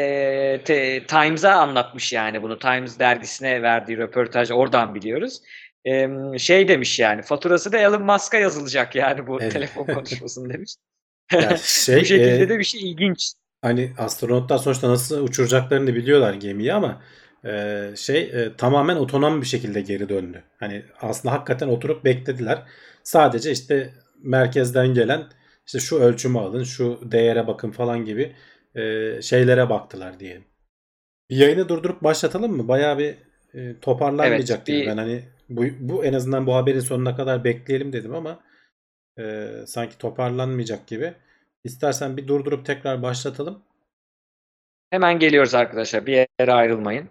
te, 0.65 1.05
Times'a 1.05 1.51
anlatmış 1.51 2.13
yani 2.13 2.41
bunu. 2.41 2.59
Times 2.59 2.99
dergisine 2.99 3.61
verdiği 3.61 3.97
röportaj 3.97 4.51
oradan 4.51 4.95
biliyoruz. 4.95 5.41
E, 5.85 6.09
şey 6.37 6.67
demiş 6.67 6.99
yani 6.99 7.21
faturası 7.21 7.71
da 7.71 7.77
Elon 7.77 8.03
Musk'a 8.03 8.37
yazılacak 8.37 8.95
yani 8.95 9.27
bu 9.27 9.41
Evet. 9.41 9.53
telefon 9.53 9.85
konuşmasını 9.85 10.49
demiş. 10.53 10.75
Ya 11.33 11.57
şey, 11.57 12.01
bu 12.01 12.05
şekilde 12.05 12.41
e, 12.41 12.49
de 12.49 12.59
bir 12.59 12.63
şey 12.63 12.91
ilginç. 12.91 13.33
Hani 13.61 13.91
astronotlar 13.97 14.57
sonuçta 14.57 14.89
nasıl 14.89 15.23
uçuracaklarını 15.27 15.95
biliyorlar 15.95 16.33
gemiyi 16.33 16.73
ama 16.73 17.01
e, 17.45 17.83
şey 17.97 18.21
e, 18.23 18.55
tamamen 18.57 18.95
otonom 18.95 19.41
bir 19.41 19.45
şekilde 19.47 19.81
geri 19.81 20.09
döndü. 20.09 20.43
Hani 20.59 20.85
aslında 21.01 21.33
hakikaten 21.35 21.67
oturup 21.67 22.05
beklediler. 22.05 22.63
Sadece 23.03 23.51
işte 23.51 23.93
merkezden 24.23 24.87
gelen 24.93 25.23
işte 25.65 25.79
şu 25.79 25.97
ölçümü 25.99 26.39
alın, 26.39 26.63
şu 26.63 26.99
değere 27.11 27.47
bakın 27.47 27.71
falan 27.71 28.05
gibi 28.05 28.35
e, 28.75 29.21
şeylere 29.21 29.69
baktılar 29.69 30.19
diyelim. 30.19 30.43
Bir 31.29 31.35
yayını 31.37 31.69
durdurup 31.69 32.03
başlatalım 32.03 32.57
mı? 32.57 32.67
Bayağı 32.67 32.97
bir 32.97 33.15
e, 33.53 33.79
toparlanmayacak 33.81 34.57
Evet, 34.57 34.67
gibi. 34.67 34.81
bir- 34.81 34.87
Ben 34.87 34.97
hani 34.97 35.23
bu, 35.49 35.63
bu 35.79 36.05
en 36.05 36.13
azından 36.13 36.47
bu 36.47 36.55
haberin 36.55 36.79
sonuna 36.79 37.15
kadar 37.15 37.43
bekleyelim 37.43 37.93
dedim 37.93 38.15
ama 38.15 38.39
e, 39.19 39.49
sanki 39.67 39.97
toparlanmayacak 39.97 40.87
gibi. 40.87 41.13
İstersen 41.67 42.17
bir 42.17 42.27
durdurup 42.27 42.65
tekrar 42.65 43.01
başlatalım. 43.01 43.63
Hemen 44.89 45.19
geliyoruz 45.19 45.55
arkadaşlar. 45.55 46.05
Bir 46.05 46.27
yere 46.39 46.53
ayrılmayın. 46.53 47.09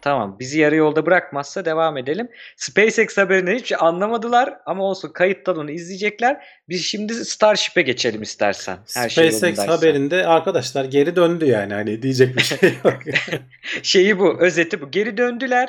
Tamam. 0.00 0.36
Bizi 0.40 0.60
yarı 0.60 0.76
yolda 0.76 1.06
bırakmazsa 1.06 1.64
devam 1.64 1.96
edelim. 1.96 2.28
SpaceX 2.56 3.16
haberini 3.18 3.54
hiç 3.54 3.72
anlamadılar 3.72 4.58
ama 4.66 4.84
olsun 4.84 5.12
kayıttan 5.12 5.56
onu 5.56 5.70
izleyecekler. 5.70 6.44
Biz 6.68 6.84
şimdi 6.84 7.14
Starship'e 7.14 7.82
geçelim 7.82 8.22
istersen. 8.22 8.78
Her 8.94 9.08
şey 9.08 9.30
SpaceX 9.30 9.42
yolundaysa. 9.42 9.72
haberinde 9.78 10.26
arkadaşlar 10.26 10.84
geri 10.84 11.16
döndü 11.16 11.46
yani 11.46 11.74
hani 11.74 12.02
diyecek 12.02 12.36
bir 12.36 12.42
şey 12.42 12.58
yok. 12.84 12.98
Şeyi 13.82 14.18
bu, 14.18 14.40
özeti 14.40 14.80
bu. 14.80 14.90
Geri 14.90 15.16
döndüler. 15.16 15.68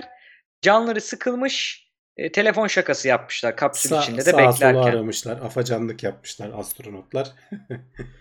Canları 0.62 1.02
sıkılmış. 1.02 1.87
E, 2.18 2.32
telefon 2.32 2.68
şakası 2.68 3.08
yapmışlar 3.08 3.56
kapsül 3.56 3.90
Sa- 3.90 4.02
içinde 4.02 4.26
de 4.26 4.32
sağa 4.32 4.38
beklerken. 4.38 4.74
aramışlar. 4.76 5.38
Afacanlık 5.42 6.04
yapmışlar 6.04 6.52
astronotlar. 6.56 7.32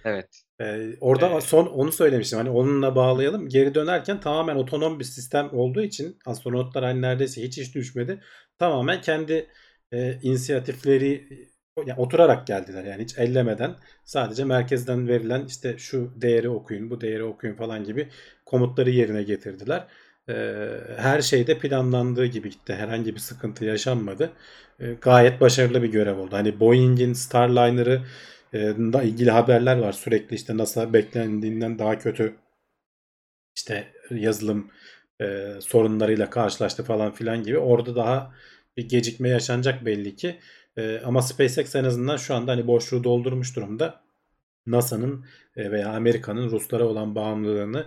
Evet. 0.04 0.42
Ee, 0.60 0.90
orada 1.00 1.28
Evet. 1.32 1.42
son 1.42 1.66
onu 1.66 1.92
söylemiştim. 1.92 2.38
Hani 2.38 2.50
onunla 2.50 2.96
bağlayalım. 2.96 3.48
Geri 3.48 3.74
dönerken 3.74 4.20
tamamen 4.20 4.56
otonom 4.56 4.98
bir 4.98 5.04
sistem 5.04 5.48
olduğu 5.52 5.82
için 5.82 6.18
astronotlar 6.26 6.84
hani 6.84 7.02
neredeyse 7.02 7.42
hiç 7.42 7.58
iş 7.58 7.74
düşmedi. 7.74 8.20
Tamamen 8.58 9.00
kendi 9.00 9.46
e, 9.92 10.12
inisiyatifleri 10.22 11.28
yani 11.86 12.00
oturarak 12.00 12.46
geldiler. 12.46 12.84
Yani 12.84 13.02
hiç 13.02 13.18
ellemeden 13.18 13.74
sadece 14.04 14.44
merkezden 14.44 15.08
verilen 15.08 15.44
işte 15.46 15.78
şu 15.78 16.12
değeri 16.16 16.48
okuyun, 16.48 16.90
bu 16.90 17.00
değeri 17.00 17.24
okuyun 17.24 17.54
falan 17.56 17.84
gibi 17.84 18.08
komutları 18.46 18.90
yerine 18.90 19.22
getirdiler. 19.22 19.86
Ee, 20.28 20.68
her 20.96 21.22
şeyde 21.22 21.58
planlandığı 21.58 22.26
gibi 22.26 22.50
gitti. 22.50 22.74
Herhangi 22.74 23.14
bir 23.14 23.20
sıkıntı 23.20 23.64
yaşanmadı. 23.64 24.32
Ee, 24.80 24.92
gayet 25.00 25.40
başarılı 25.40 25.82
bir 25.82 25.88
görev 25.88 26.18
oldu. 26.18 26.36
Hani 26.36 26.60
Boeing'in 26.60 27.12
Starliner'ı 27.12 28.02
e, 28.52 28.58
da 28.92 29.02
ilgili 29.02 29.30
haberler 29.30 29.78
var. 29.78 29.92
Sürekli 29.92 30.36
işte 30.36 30.56
NASA 30.56 30.92
beklendiğinden 30.92 31.78
daha 31.78 31.98
kötü 31.98 32.36
işte 33.56 33.92
yazılım 34.10 34.70
e, 35.20 35.46
sorunlarıyla 35.60 36.30
karşılaştı 36.30 36.84
falan 36.84 37.12
filan 37.12 37.42
gibi. 37.42 37.58
Orada 37.58 37.96
daha 37.96 38.34
bir 38.76 38.88
gecikme 38.88 39.28
yaşanacak 39.28 39.86
belli 39.86 40.16
ki. 40.16 40.40
E, 40.76 41.00
ama 41.04 41.22
SpaceX 41.22 41.74
en 41.74 41.84
azından 41.84 42.16
şu 42.16 42.34
anda 42.34 42.52
hani 42.52 42.66
boşluğu 42.66 43.04
doldurmuş 43.04 43.56
durumda. 43.56 44.00
NASA'nın 44.66 45.26
e, 45.56 45.70
veya 45.70 45.88
Amerika'nın 45.88 46.50
Ruslara 46.50 46.84
olan 46.84 47.14
bağımlılığını 47.14 47.86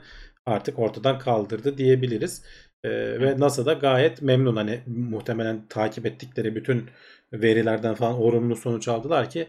artık 0.50 0.80
ortadan 0.80 1.20
kaldırdı 1.20 1.78
diyebiliriz. 1.78 2.44
E, 2.84 2.90
ve 2.92 3.40
NASA 3.40 3.66
da 3.66 3.74
gayet 3.74 4.22
memnun. 4.22 4.56
Hani 4.56 4.80
muhtemelen 4.88 5.62
takip 5.70 6.06
ettikleri 6.06 6.56
bütün 6.56 6.86
verilerden 7.34 7.96
falan 7.96 8.14
olumlu 8.14 8.56
sonuç 8.56 8.88
aldılar 8.88 9.30
ki 9.30 9.48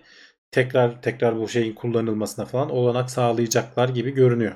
tekrar 0.50 1.02
tekrar 1.02 1.36
bu 1.36 1.48
şeyin 1.48 1.74
kullanılmasına 1.74 2.44
falan 2.44 2.70
olanak 2.70 3.10
sağlayacaklar 3.10 3.88
gibi 3.88 4.10
görünüyor. 4.10 4.52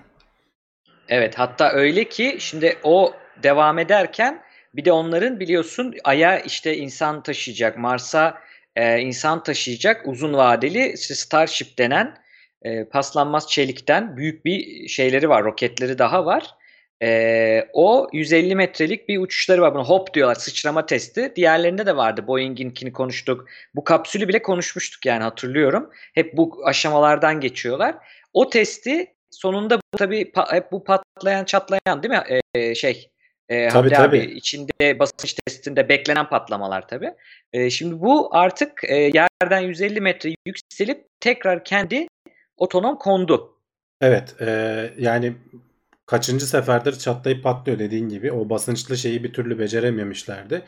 Evet 1.08 1.38
hatta 1.38 1.70
öyle 1.70 2.04
ki 2.04 2.36
şimdi 2.38 2.78
o 2.82 3.14
devam 3.42 3.78
ederken 3.78 4.42
bir 4.74 4.84
de 4.84 4.92
onların 4.92 5.40
biliyorsun 5.40 5.94
Ay'a 6.04 6.38
işte 6.38 6.76
insan 6.76 7.22
taşıyacak, 7.22 7.78
Mars'a 7.78 8.38
e, 8.76 8.98
insan 8.98 9.42
taşıyacak 9.42 10.08
uzun 10.08 10.32
vadeli 10.32 10.96
Starship 10.96 11.78
denen 11.78 12.23
e, 12.64 12.84
paslanmaz 12.84 13.48
çelikten 13.48 14.16
büyük 14.16 14.44
bir 14.44 14.88
şeyleri 14.88 15.28
var, 15.28 15.44
roketleri 15.44 15.98
daha 15.98 16.26
var. 16.26 16.44
E, 17.02 17.68
o 17.72 18.08
150 18.12 18.54
metrelik 18.54 19.08
bir 19.08 19.18
uçuşları 19.18 19.62
var. 19.62 19.74
Buna 19.74 19.84
hop 19.84 20.14
diyorlar, 20.14 20.34
sıçrama 20.34 20.86
testi. 20.86 21.32
Diğerlerinde 21.36 21.86
de 21.86 21.96
vardı. 21.96 22.26
Boeing'inkini 22.26 22.92
konuştuk. 22.92 23.48
Bu 23.74 23.84
kapsülü 23.84 24.28
bile 24.28 24.42
konuşmuştuk 24.42 25.06
yani 25.06 25.22
hatırlıyorum. 25.22 25.90
Hep 26.14 26.36
bu 26.36 26.62
aşamalardan 26.64 27.40
geçiyorlar. 27.40 27.94
O 28.32 28.50
testi 28.50 29.14
sonunda 29.30 29.76
bu 29.76 29.98
tabii 29.98 30.22
pa- 30.22 30.54
hep 30.54 30.72
bu 30.72 30.84
patlayan 30.84 31.44
çatlayan 31.44 32.02
değil 32.02 32.14
mi? 32.14 32.40
Ee, 32.54 32.74
şey 32.74 33.10
e, 33.48 33.68
Tabii, 33.68 33.90
Hamdi 33.94 33.98
abi 33.98 34.20
tabii. 34.20 34.34
içinde 34.34 34.98
basınç 34.98 35.34
testinde 35.46 35.88
beklenen 35.88 36.28
patlamalar 36.28 36.88
tabii. 36.88 37.10
Ee, 37.52 37.70
şimdi 37.70 38.00
bu 38.00 38.28
artık 38.36 38.84
e, 38.84 38.94
yerden 38.96 39.60
150 39.60 40.00
metre 40.00 40.34
yükselip 40.46 41.06
tekrar 41.20 41.64
kendi 41.64 42.06
otonom 42.56 42.98
kondu. 42.98 43.50
Evet, 44.00 44.34
e, 44.40 44.90
yani 44.98 45.36
kaçıncı 46.06 46.46
seferdir 46.46 46.98
çatlayıp 46.98 47.44
patlıyor 47.44 47.78
dediğin 47.78 48.08
gibi. 48.08 48.32
O 48.32 48.50
basınçlı 48.50 48.96
şeyi 48.96 49.24
bir 49.24 49.32
türlü 49.32 49.58
becerememişlerdi. 49.58 50.62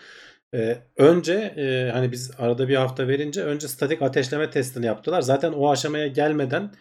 E, 0.55 0.79
önce 0.97 1.33
e, 1.35 1.91
hani 1.93 2.13
biz 2.13 2.31
arada 2.39 2.69
bir 2.69 2.77
hafta 2.77 3.09
verince 3.09 3.43
önce 3.43 3.69
statik 3.69 4.03
ateşleme 4.03 4.51
testini 4.51 4.87
yaptılar. 4.87 5.23
Zaten 5.23 5.53
o 5.53 5.71
aşamaya 5.71 6.07
gelmeden 6.07 6.73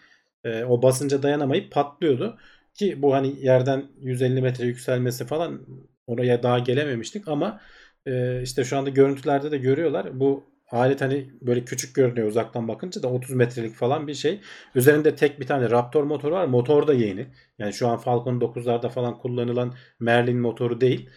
e, 0.43 0.63
o 0.63 0.81
basınca 0.81 1.23
dayanamayıp 1.23 1.71
patlıyordu. 1.71 2.37
Ki 2.73 3.01
bu 3.01 3.13
hani 3.13 3.45
yerden 3.45 3.85
150 4.01 4.41
metre 4.41 4.65
yükselmesi 4.65 5.25
falan 5.25 5.61
oraya 6.07 6.43
daha 6.43 6.59
gelememiştik 6.59 7.27
ama 7.27 7.61
e, 8.05 8.41
işte 8.41 8.63
şu 8.63 8.77
anda 8.77 8.89
görüntülerde 8.89 9.51
de 9.51 9.57
görüyorlar. 9.57 10.19
Bu 10.19 10.43
alet 10.71 11.01
hani 11.01 11.31
böyle 11.41 11.65
küçük 11.65 11.95
görünüyor 11.95 12.27
uzaktan 12.27 12.67
bakınca 12.67 13.03
da 13.03 13.07
30 13.07 13.31
metrelik 13.35 13.75
falan 13.75 14.07
bir 14.07 14.13
şey. 14.13 14.41
Üzerinde 14.75 15.15
tek 15.15 15.39
bir 15.39 15.47
tane 15.47 15.69
Raptor 15.69 16.03
motoru 16.03 16.33
var. 16.33 16.45
Motor 16.45 16.87
da 16.87 16.93
yeni. 16.93 17.27
Yani 17.59 17.73
şu 17.73 17.87
an 17.87 17.97
Falcon 17.97 18.39
9'larda 18.39 18.89
falan 18.89 19.17
kullanılan 19.17 19.75
Merlin 19.99 20.37
motoru 20.37 20.81
değil. 20.81 21.09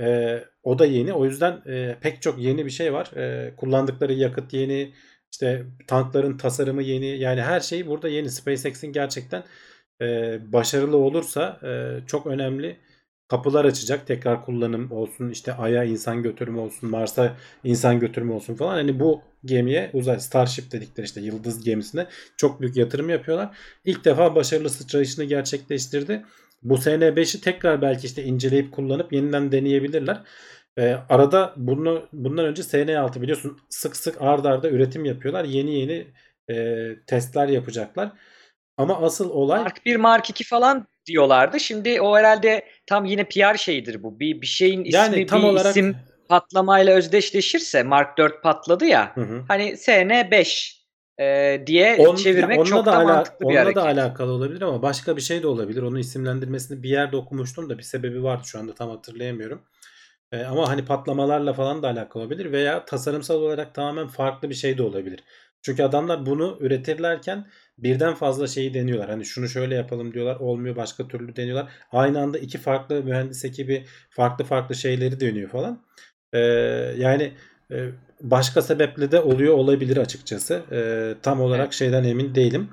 Ee, 0.00 0.44
o 0.62 0.78
da 0.78 0.86
yeni. 0.86 1.12
O 1.12 1.24
yüzden 1.24 1.62
e, 1.66 1.98
pek 2.00 2.22
çok 2.22 2.38
yeni 2.38 2.64
bir 2.66 2.70
şey 2.70 2.92
var. 2.92 3.10
Ee, 3.16 3.54
kullandıkları 3.56 4.12
yakıt 4.12 4.52
yeni. 4.52 4.92
İşte 5.32 5.66
tankların 5.86 6.36
tasarımı 6.38 6.82
yeni. 6.82 7.06
Yani 7.06 7.42
her 7.42 7.60
şey 7.60 7.86
burada 7.86 8.08
yeni. 8.08 8.30
SpaceX'in 8.30 8.92
gerçekten 8.92 9.44
e, 10.02 10.38
başarılı 10.52 10.96
olursa 10.96 11.60
e, 11.62 12.00
çok 12.06 12.26
önemli 12.26 12.76
kapılar 13.28 13.64
açacak. 13.64 14.06
Tekrar 14.06 14.44
kullanım 14.44 14.92
olsun. 14.92 15.30
işte 15.30 15.52
Ay'a 15.52 15.84
insan 15.84 16.22
götürümü 16.22 16.58
olsun. 16.58 16.90
Mars'a 16.90 17.36
insan 17.64 18.00
götürümü 18.00 18.32
olsun 18.32 18.54
falan. 18.54 18.74
Hani 18.74 19.00
bu 19.00 19.22
gemiye 19.44 19.90
uzay 19.92 20.20
Starship 20.20 20.72
dedikleri 20.72 21.06
işte 21.06 21.20
yıldız 21.20 21.64
gemisine 21.64 22.06
çok 22.36 22.60
büyük 22.60 22.76
yatırım 22.76 23.10
yapıyorlar. 23.10 23.56
İlk 23.84 24.04
defa 24.04 24.34
başarılı 24.34 24.70
sıçrayışını 24.70 25.24
gerçekleştirdi. 25.24 26.24
Bu 26.62 26.74
SN5'i 26.74 27.40
tekrar 27.40 27.82
belki 27.82 28.06
işte 28.06 28.22
inceleyip 28.24 28.72
kullanıp 28.72 29.12
yeniden 29.12 29.52
deneyebilirler. 29.52 30.22
Ee, 30.78 30.96
arada 31.08 31.54
bunu 31.56 32.08
bundan 32.12 32.44
önce 32.44 32.62
SN6 32.62 33.22
biliyorsun 33.22 33.58
sık 33.68 33.96
sık 33.96 34.22
ard 34.22 34.44
arda 34.44 34.70
üretim 34.70 35.04
yapıyorlar. 35.04 35.44
Yeni 35.44 35.74
yeni 35.74 36.06
e, 36.50 36.86
testler 37.06 37.48
yapacaklar. 37.48 38.12
Ama 38.76 39.02
asıl 39.02 39.30
olay 39.30 39.60
Mark 39.60 39.86
1, 39.86 39.96
Mark 39.96 40.30
2 40.30 40.44
falan 40.44 40.86
diyorlardı. 41.06 41.60
Şimdi 41.60 42.00
o 42.00 42.16
herhalde 42.16 42.64
tam 42.86 43.04
yine 43.04 43.24
PR 43.24 43.56
şeyidir 43.56 44.02
bu. 44.02 44.20
Bir 44.20 44.40
bir 44.40 44.46
şeyin 44.46 44.84
ismi 44.84 44.94
yani 44.96 45.26
tam 45.26 45.42
bir 45.42 45.46
olarak 45.46 45.70
isim 45.70 45.96
patlamayla 46.28 46.94
özdeşleşirse 46.94 47.82
Mark 47.82 48.18
4 48.18 48.42
patladı 48.42 48.84
ya. 48.86 49.16
Hı 49.16 49.20
hı. 49.20 49.44
Hani 49.48 49.76
SN5 49.76 50.76
e, 51.20 51.62
diye 51.66 51.96
On- 51.98 52.16
çevirmek 52.16 52.58
ya 52.58 52.64
çok 52.64 52.76
onunla 52.78 52.92
da 52.92 52.96
ala- 52.96 53.04
mantıklı 53.04 53.40
bir 53.40 53.44
onunla 53.44 53.60
hareket. 53.60 53.76
da 53.76 53.86
alakalı 53.86 54.32
olabilir 54.32 54.62
ama 54.62 54.82
başka 54.82 55.16
bir 55.16 55.22
şey 55.22 55.42
de 55.42 55.46
olabilir. 55.46 55.82
Onun 55.82 55.98
isimlendirmesini 55.98 56.82
bir 56.82 56.88
yerde 56.88 57.16
okumuştum 57.16 57.70
da 57.70 57.78
bir 57.78 57.82
sebebi 57.82 58.22
vardı 58.22 58.42
şu 58.46 58.58
anda 58.58 58.74
tam 58.74 58.90
hatırlayamıyorum. 58.90 59.62
Ee, 60.32 60.44
ama 60.44 60.68
hani 60.68 60.84
patlamalarla 60.84 61.52
falan 61.52 61.82
da 61.82 61.88
alakalı 61.88 62.22
olabilir 62.22 62.52
veya 62.52 62.84
tasarımsal 62.84 63.34
olarak 63.34 63.74
tamamen 63.74 64.06
farklı 64.08 64.50
bir 64.50 64.54
şey 64.54 64.78
de 64.78 64.82
olabilir. 64.82 65.24
Çünkü 65.62 65.82
adamlar 65.82 66.26
bunu 66.26 66.56
üretirlerken 66.60 67.46
birden 67.78 68.14
fazla 68.14 68.46
şeyi 68.46 68.74
deniyorlar. 68.74 69.10
Hani 69.10 69.24
şunu 69.24 69.48
şöyle 69.48 69.74
yapalım 69.74 70.14
diyorlar. 70.14 70.36
Olmuyor 70.36 70.76
başka 70.76 71.08
türlü 71.08 71.36
deniyorlar. 71.36 71.72
Aynı 71.92 72.20
anda 72.20 72.38
iki 72.38 72.58
farklı 72.58 73.02
mühendis 73.02 73.44
ekibi 73.44 73.84
farklı 74.10 74.44
farklı 74.44 74.74
şeyleri 74.74 75.20
deniyor 75.20 75.50
falan. 75.50 75.82
Ee, 76.32 76.38
yani 76.98 77.32
e, 77.70 77.76
başka 78.20 78.62
sebeple 78.62 79.12
de 79.12 79.20
oluyor 79.20 79.54
olabilir 79.54 79.96
açıkçası. 79.96 80.62
Ee, 80.72 81.14
tam 81.22 81.40
olarak 81.40 81.64
Evet. 81.64 81.74
şeyden 81.74 82.04
emin 82.04 82.34
değilim. 82.34 82.68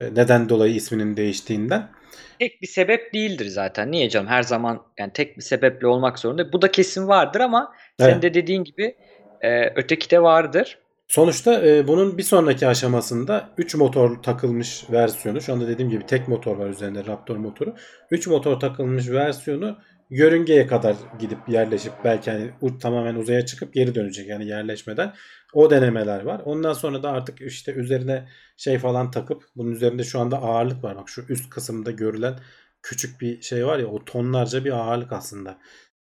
Ee, 0.00 0.14
neden 0.14 0.48
dolayı 0.48 0.74
isminin 0.74 1.16
değiştiğinden. 1.16 1.90
Tek 2.38 2.62
bir 2.62 2.66
sebep 2.66 3.14
değildir 3.14 3.46
zaten. 3.46 3.90
Niye 3.92 4.10
canım? 4.10 4.26
Her 4.28 4.42
zaman 4.42 4.82
yani 4.98 5.12
tek 5.12 5.36
bir 5.36 5.42
sebeple 5.42 5.86
olmak 5.86 6.18
zorunda. 6.18 6.52
Bu 6.52 6.62
da 6.62 6.70
kesin 6.70 7.08
vardır 7.08 7.40
ama 7.40 7.72
senin 8.00 8.12
Evet. 8.12 8.22
de 8.22 8.34
dediğin 8.34 8.64
gibi 8.64 8.96
e, 9.40 9.72
öteki 9.74 10.10
de 10.10 10.22
vardır. 10.22 10.78
Sonuçta 11.10 11.66
e, 11.66 11.88
bunun 11.88 12.18
bir 12.18 12.22
sonraki 12.22 12.66
aşamasında 12.66 13.50
3 13.58 13.74
motor 13.74 14.22
takılmış 14.22 14.90
versiyonu. 14.90 15.40
Şu 15.40 15.52
anda 15.52 15.68
dediğim 15.68 15.90
gibi 15.90 16.06
tek 16.06 16.28
motor 16.28 16.56
var 16.56 16.70
üzerinde 16.70 17.06
Raptor 17.06 17.36
motoru. 17.36 17.74
3 18.10 18.26
motor 18.26 18.60
takılmış 18.60 19.10
versiyonu 19.10 19.78
yörüngeye 20.10 20.66
kadar 20.66 20.96
gidip 21.18 21.38
yerleşip 21.48 21.92
belki 22.04 22.30
hani 22.30 22.50
tamamen 22.80 23.14
uzaya 23.14 23.46
çıkıp 23.46 23.74
geri 23.74 23.94
dönecek 23.94 24.28
yani 24.28 24.46
yerleşmeden. 24.46 25.14
O 25.52 25.70
denemeler 25.70 26.22
var. 26.22 26.42
Ondan 26.44 26.72
sonra 26.72 27.02
da 27.02 27.10
artık 27.10 27.40
işte 27.40 27.72
üzerine 27.72 28.28
şey 28.56 28.78
falan 28.78 29.10
takıp 29.10 29.42
bunun 29.56 29.72
üzerinde 29.72 30.04
şu 30.04 30.20
anda 30.20 30.38
ağırlık 30.42 30.84
var. 30.84 30.96
Bak 30.96 31.08
şu 31.08 31.24
üst 31.28 31.50
kısımda 31.50 31.90
görülen 31.90 32.38
küçük 32.82 33.20
bir 33.20 33.40
şey 33.42 33.66
var 33.66 33.78
ya 33.78 33.86
o 33.86 34.04
tonlarca 34.04 34.64
bir 34.64 34.72
ağırlık 34.72 35.12
aslında. 35.12 35.58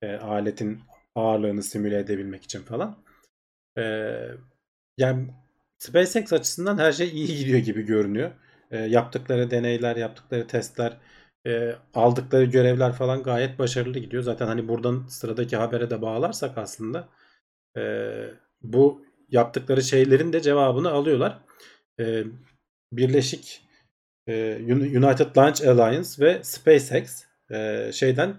E, 0.03 0.17
aletin 0.17 0.81
ağırlığını 1.15 1.63
simüle 1.63 1.99
edebilmek 1.99 2.45
için 2.45 2.63
falan. 2.63 2.99
E, 3.79 3.83
yani 4.99 5.29
SpaceX 5.79 6.33
açısından 6.33 6.79
her 6.79 6.93
şey 6.93 7.09
iyi 7.09 7.37
gidiyor 7.39 7.59
gibi 7.59 7.83
görünüyor. 7.83 8.31
E, 8.71 8.79
yaptıkları 8.79 9.51
deneyler, 9.51 9.97
yaptıkları 9.97 10.47
testler 10.47 10.97
e, 11.47 11.75
aldıkları 11.95 12.45
görevler 12.45 12.93
falan 12.93 13.23
gayet 13.23 13.59
başarılı 13.59 13.99
gidiyor. 13.99 14.23
Zaten 14.23 14.47
hani 14.47 14.69
buradan 14.69 15.07
sıradaki 15.09 15.57
habere 15.57 15.91
de 15.91 16.03
bağlarsak 16.03 16.59
aslında 16.59 17.09
e, 17.77 17.83
bu 18.63 19.07
yaptıkları 19.29 19.83
şeylerin 19.83 20.33
de 20.33 20.41
cevabını 20.41 20.91
alıyorlar. 20.91 21.39
E, 22.01 22.25
Birleşik 22.93 23.63
e, 24.29 24.57
United 24.73 25.37
Launch 25.37 25.69
Alliance 25.69 26.09
ve 26.19 26.45
SpaceX 26.45 27.25
e, 27.51 27.91
şeyden 27.93 28.37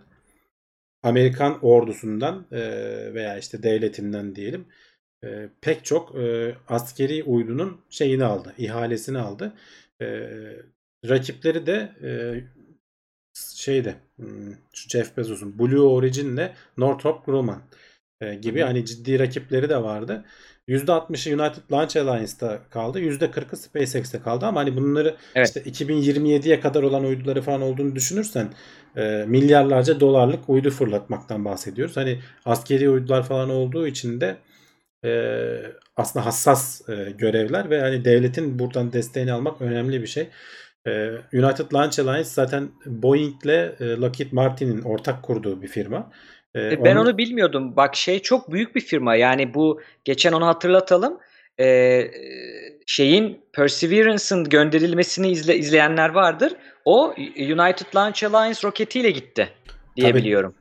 Amerikan 1.03 1.65
ordusundan 1.65 2.47
e, 2.51 2.59
veya 3.13 3.37
işte 3.37 3.63
devletinden 3.63 4.35
diyelim 4.35 4.65
e, 5.23 5.49
pek 5.62 5.86
çok 5.86 6.15
e, 6.15 6.56
askeri 6.67 7.23
uydunun 7.23 7.82
şeyini 7.89 8.23
aldı, 8.23 8.54
ihalesini 8.58 9.17
aldı. 9.17 9.54
E, 10.01 10.08
rakipleri 11.10 11.65
de 11.65 11.91
e, 12.04 12.12
şeyde 13.56 13.95
hmm, 14.15 14.54
şu 14.73 14.89
Jeff 14.89 15.17
Bezos'un 15.17 15.60
Blue 15.60 15.80
Origin'le 15.80 16.49
Northrop 16.78 17.25
Grumman 17.25 17.62
e, 18.21 18.36
gibi 18.36 18.62
hani 18.62 18.86
ciddi 18.86 19.19
rakipleri 19.19 19.69
de 19.69 19.84
vardı. 19.84 20.25
%60'ı 20.67 21.43
United 21.43 21.71
Launch 21.71 21.97
Alliance'da 21.97 22.60
kaldı. 22.69 22.99
%40'ı 22.99 23.58
SpaceX'te 23.58 24.19
kaldı 24.19 24.45
ama 24.45 24.60
hani 24.60 24.75
bunları 24.75 25.15
Evet. 25.36 25.47
işte 25.47 25.62
2027'ye 25.62 26.60
kadar 26.60 26.84
olan 26.84 27.04
uyduları 27.04 27.41
falan 27.41 27.62
olduğunu 27.62 27.95
düşünürsen 27.95 28.47
e, 28.95 29.25
milyarlarca 29.28 29.99
dolarlık 29.99 30.49
uydu 30.49 30.69
fırlatmaktan 30.69 31.45
bahsediyoruz. 31.45 31.97
Hani 31.97 32.19
askeri 32.45 32.89
uydular 32.89 33.23
falan 33.23 33.49
olduğu 33.49 33.88
için 33.88 34.21
de 34.21 34.38
e, 35.05 35.11
aslında 35.97 36.25
hassas 36.25 36.89
e, 36.89 37.11
görevler 37.17 37.69
ve 37.69 37.79
hani 37.81 38.05
devletin 38.05 38.59
buradan 38.59 38.93
desteğini 38.93 39.31
almak 39.33 39.61
önemli 39.61 40.01
bir 40.01 40.07
şey. 40.07 40.27
E, 40.87 40.91
United 41.33 41.73
Launch 41.73 41.99
Alliance 41.99 42.29
zaten 42.29 42.69
Boeing'le 42.85 43.49
e, 43.79 43.85
Lockheed 43.97 44.31
Martin'in 44.31 44.81
ortak 44.81 45.23
kurduğu 45.23 45.61
bir 45.61 45.67
firma. 45.67 46.11
E, 46.55 46.61
E, 46.61 46.83
Ben 46.85 46.95
onun- 46.95 47.05
onu 47.05 47.17
bilmiyordum. 47.17 47.75
Bak 47.75 47.95
şey 47.95 48.19
çok 48.21 48.51
büyük 48.51 48.75
bir 48.75 48.81
firma. 48.81 49.15
Yani 49.15 49.53
bu 49.53 49.81
geçen 50.03 50.33
onu 50.33 50.47
hatırlatalım. 50.47 51.17
E, 51.59 52.01
şeyin 52.85 53.41
Perseverance'ın 53.53 54.43
gönderilmesini 54.43 55.31
izle, 55.31 55.57
izleyenler 55.57 56.09
vardır. 56.09 56.53
O 56.85 57.13
United 57.37 57.95
Launch 57.95 58.23
Alliance 58.23 58.59
roketiyle 58.63 59.11
gitti 59.11 59.49
diye 59.95 60.08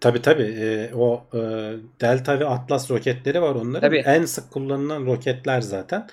Tabii. 0.01 0.23
Tabii. 0.23 0.57
Ee, 0.59 0.91
o 0.95 1.25
e, 1.35 1.39
Delta 2.01 2.41
ve 2.41 2.47
Atlas 2.47 2.91
roketleri 2.91 3.43
var 3.43 3.55
onların. 3.55 3.81
Tabii. 3.89 4.03
En 4.07 4.25
sık 4.25 4.51
kullanılan 4.51 5.07
roketler 5.07 5.61
zaten. 5.61 6.07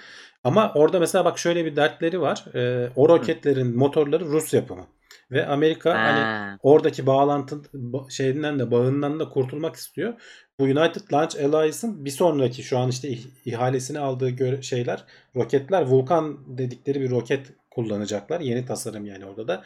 Ama 0.43 0.71
orada 0.75 0.99
mesela 0.99 1.25
bak 1.25 1.39
şöyle 1.39 1.65
bir 1.65 1.75
dertleri 1.75 2.21
var. 2.21 2.45
Ee, 2.55 2.89
o 2.95 3.09
roketlerin 3.09 3.77
motorları 3.77 4.25
Rus 4.25 4.53
yapımı. 4.53 4.87
Ve 5.31 5.45
Amerika 5.47 5.93
hani 5.93 6.19
Ha. 6.19 6.57
oradaki 6.63 7.05
bağlantı 7.05 7.55
ba- 7.73 8.11
şeyinden 8.11 8.59
de 8.59 8.71
bağından 8.71 9.19
da 9.19 9.29
kurtulmak 9.29 9.75
istiyor. 9.75 10.13
Bu 10.59 10.63
United 10.63 11.13
Launch 11.13 11.35
Alliance'ın 11.35 12.05
bir 12.05 12.09
sonraki 12.09 12.63
şu 12.63 12.77
an 12.77 12.89
işte 12.89 13.07
ih- 13.09 13.27
ihalesini 13.45 13.99
aldığı 13.99 14.63
şeyler 14.63 15.03
roketler 15.35 15.81
Vulkan 15.81 16.57
dedikleri 16.57 17.01
bir 17.01 17.09
roket 17.09 17.47
kullanacaklar. 17.71 18.39
Yeni 18.39 18.65
tasarım 18.65 19.05
yani 19.05 19.25
orada 19.25 19.47
da. 19.47 19.63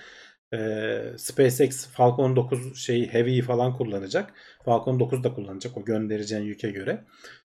Ee, 0.54 1.14
SpaceX 1.18 1.88
Falcon 1.88 2.36
9 2.36 2.78
şeyi 2.78 3.08
Heavy'yi 3.08 3.42
falan 3.42 3.78
kullanacak. 3.78 4.34
Falcon 4.66 5.00
9 5.00 5.24
da 5.24 5.34
kullanacak 5.34 5.78
o 5.78 5.86
göndereceğin 5.86 6.44
yüke 6.44 6.72
göre. 6.72 7.04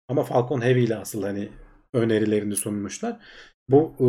Ama 0.08 0.24
Falcon 0.24 0.62
Heavy 0.62 0.84
ile 0.84 0.96
asıl 0.96 1.24
hani 1.24 1.50
önerilerini 1.94 2.56
sunmuşlar. 2.56 3.18
Bu 3.70 3.94
e, 4.00 4.06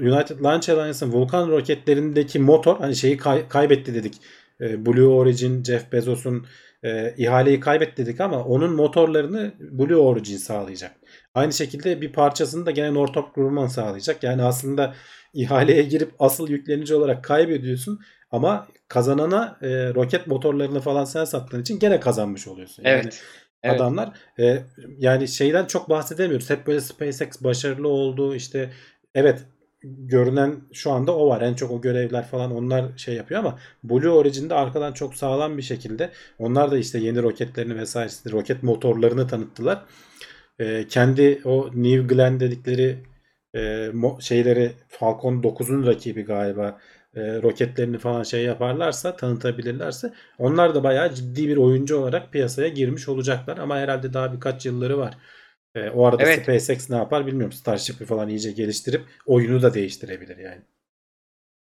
United 0.00 0.40
Launch 0.44 0.70
Alliance'ın 0.70 1.12
Vulcan 1.12 1.48
roketlerindeki 1.48 2.38
motor 2.38 2.78
hani 2.78 2.96
şeyi 2.96 3.16
kay- 3.16 3.48
kaybetti 3.48 3.94
dedik. 3.94 4.14
E, 4.60 4.86
Blue 4.86 5.06
Origin, 5.06 5.64
Jeff 5.64 5.92
Bezos'un 5.92 6.46
e, 6.82 7.14
ihaleyi 7.16 7.60
kaybetti 7.60 8.06
dedik 8.06 8.20
ama 8.20 8.44
onun 8.44 8.72
motorlarını 8.72 9.52
Blue 9.60 9.96
Origin 9.96 10.36
sağlayacak. 10.36 10.96
Aynı 11.34 11.52
şekilde 11.52 12.00
bir 12.00 12.12
parçasını 12.12 12.66
da 12.66 12.70
gene 12.70 12.94
Northrop 12.94 13.34
Grumman 13.34 13.66
sağlayacak. 13.66 14.22
Yani 14.22 14.42
aslında 14.42 14.94
ihaleye 15.34 15.82
girip 15.82 16.12
asıl 16.18 16.48
yüklenici 16.48 16.94
olarak 16.94 17.24
kaybediyorsun 17.24 18.00
ama 18.30 18.66
kazanana 18.88 19.58
e, 19.62 19.94
roket 19.94 20.26
motorlarını 20.26 20.80
falan 20.80 21.04
sen 21.04 21.24
sattığın 21.24 21.62
için 21.62 21.78
gene 21.78 22.00
kazanmış 22.00 22.48
oluyorsun. 22.48 22.82
Yani 22.84 23.00
Evet. 23.02 23.22
Evet. 23.62 23.80
adamlar 23.80 24.12
e, 24.38 24.62
yani 24.98 25.28
şeyden 25.28 25.66
çok 25.66 25.88
bahsedemiyoruz. 25.88 26.50
Hep 26.50 26.66
böyle 26.66 26.80
SpaceX 26.80 27.42
başarılı 27.44 27.88
oldu 27.88 28.34
işte 28.34 28.70
evet 29.14 29.44
görünen 29.82 30.60
şu 30.72 30.90
anda 30.90 31.16
o 31.16 31.28
var. 31.28 31.40
En 31.40 31.54
çok 31.54 31.70
o 31.70 31.80
görevler 31.80 32.26
falan 32.26 32.54
onlar 32.54 32.98
şey 32.98 33.14
yapıyor 33.14 33.40
ama 33.40 33.58
Blue 33.84 34.10
Origin'de 34.10 34.54
arkadan 34.54 34.92
çok 34.92 35.14
sağlam 35.14 35.56
bir 35.58 35.62
şekilde 35.62 36.10
onlar 36.38 36.70
da 36.70 36.78
işte 36.78 36.98
yeni 36.98 37.22
roketlerini 37.22 37.76
vesairesini 37.78 38.32
roket 38.32 38.62
motorlarını 38.62 39.28
tanıttılar. 39.28 39.82
E, 40.58 40.86
kendi 40.88 41.40
o 41.44 41.70
New 41.74 42.14
Glenn 42.14 42.40
dedikleri 42.40 42.98
e, 43.56 43.90
şeyleri 44.20 44.72
Falcon 44.88 45.42
9'un 45.42 45.86
rakibi 45.86 46.22
galiba 46.22 46.78
e, 47.16 47.20
roketlerini 47.20 47.98
falan 47.98 48.22
şey 48.22 48.44
yaparlarsa 48.44 49.16
tanıtabilirlerse 49.16 50.12
onlar 50.38 50.74
da 50.74 50.84
bayağı 50.84 51.14
ciddi 51.14 51.48
bir 51.48 51.56
oyuncu 51.56 51.96
olarak 51.96 52.32
piyasaya 52.32 52.68
girmiş 52.68 53.08
olacaklar 53.08 53.58
ama 53.58 53.78
herhalde 53.78 54.12
daha 54.12 54.32
birkaç 54.32 54.66
yılları 54.66 54.98
var. 54.98 55.14
E, 55.74 55.90
o 55.90 56.06
arada 56.06 56.22
Evet. 56.22 56.42
SpaceX 56.42 56.90
ne 56.90 56.96
yapar 56.96 57.26
bilmiyorum. 57.26 57.52
Starship'i 57.52 58.04
falan 58.04 58.28
iyice 58.28 58.52
geliştirip 58.52 59.02
oyunu 59.26 59.62
da 59.62 59.74
değiştirebilir 59.74 60.36
yani. 60.36 60.60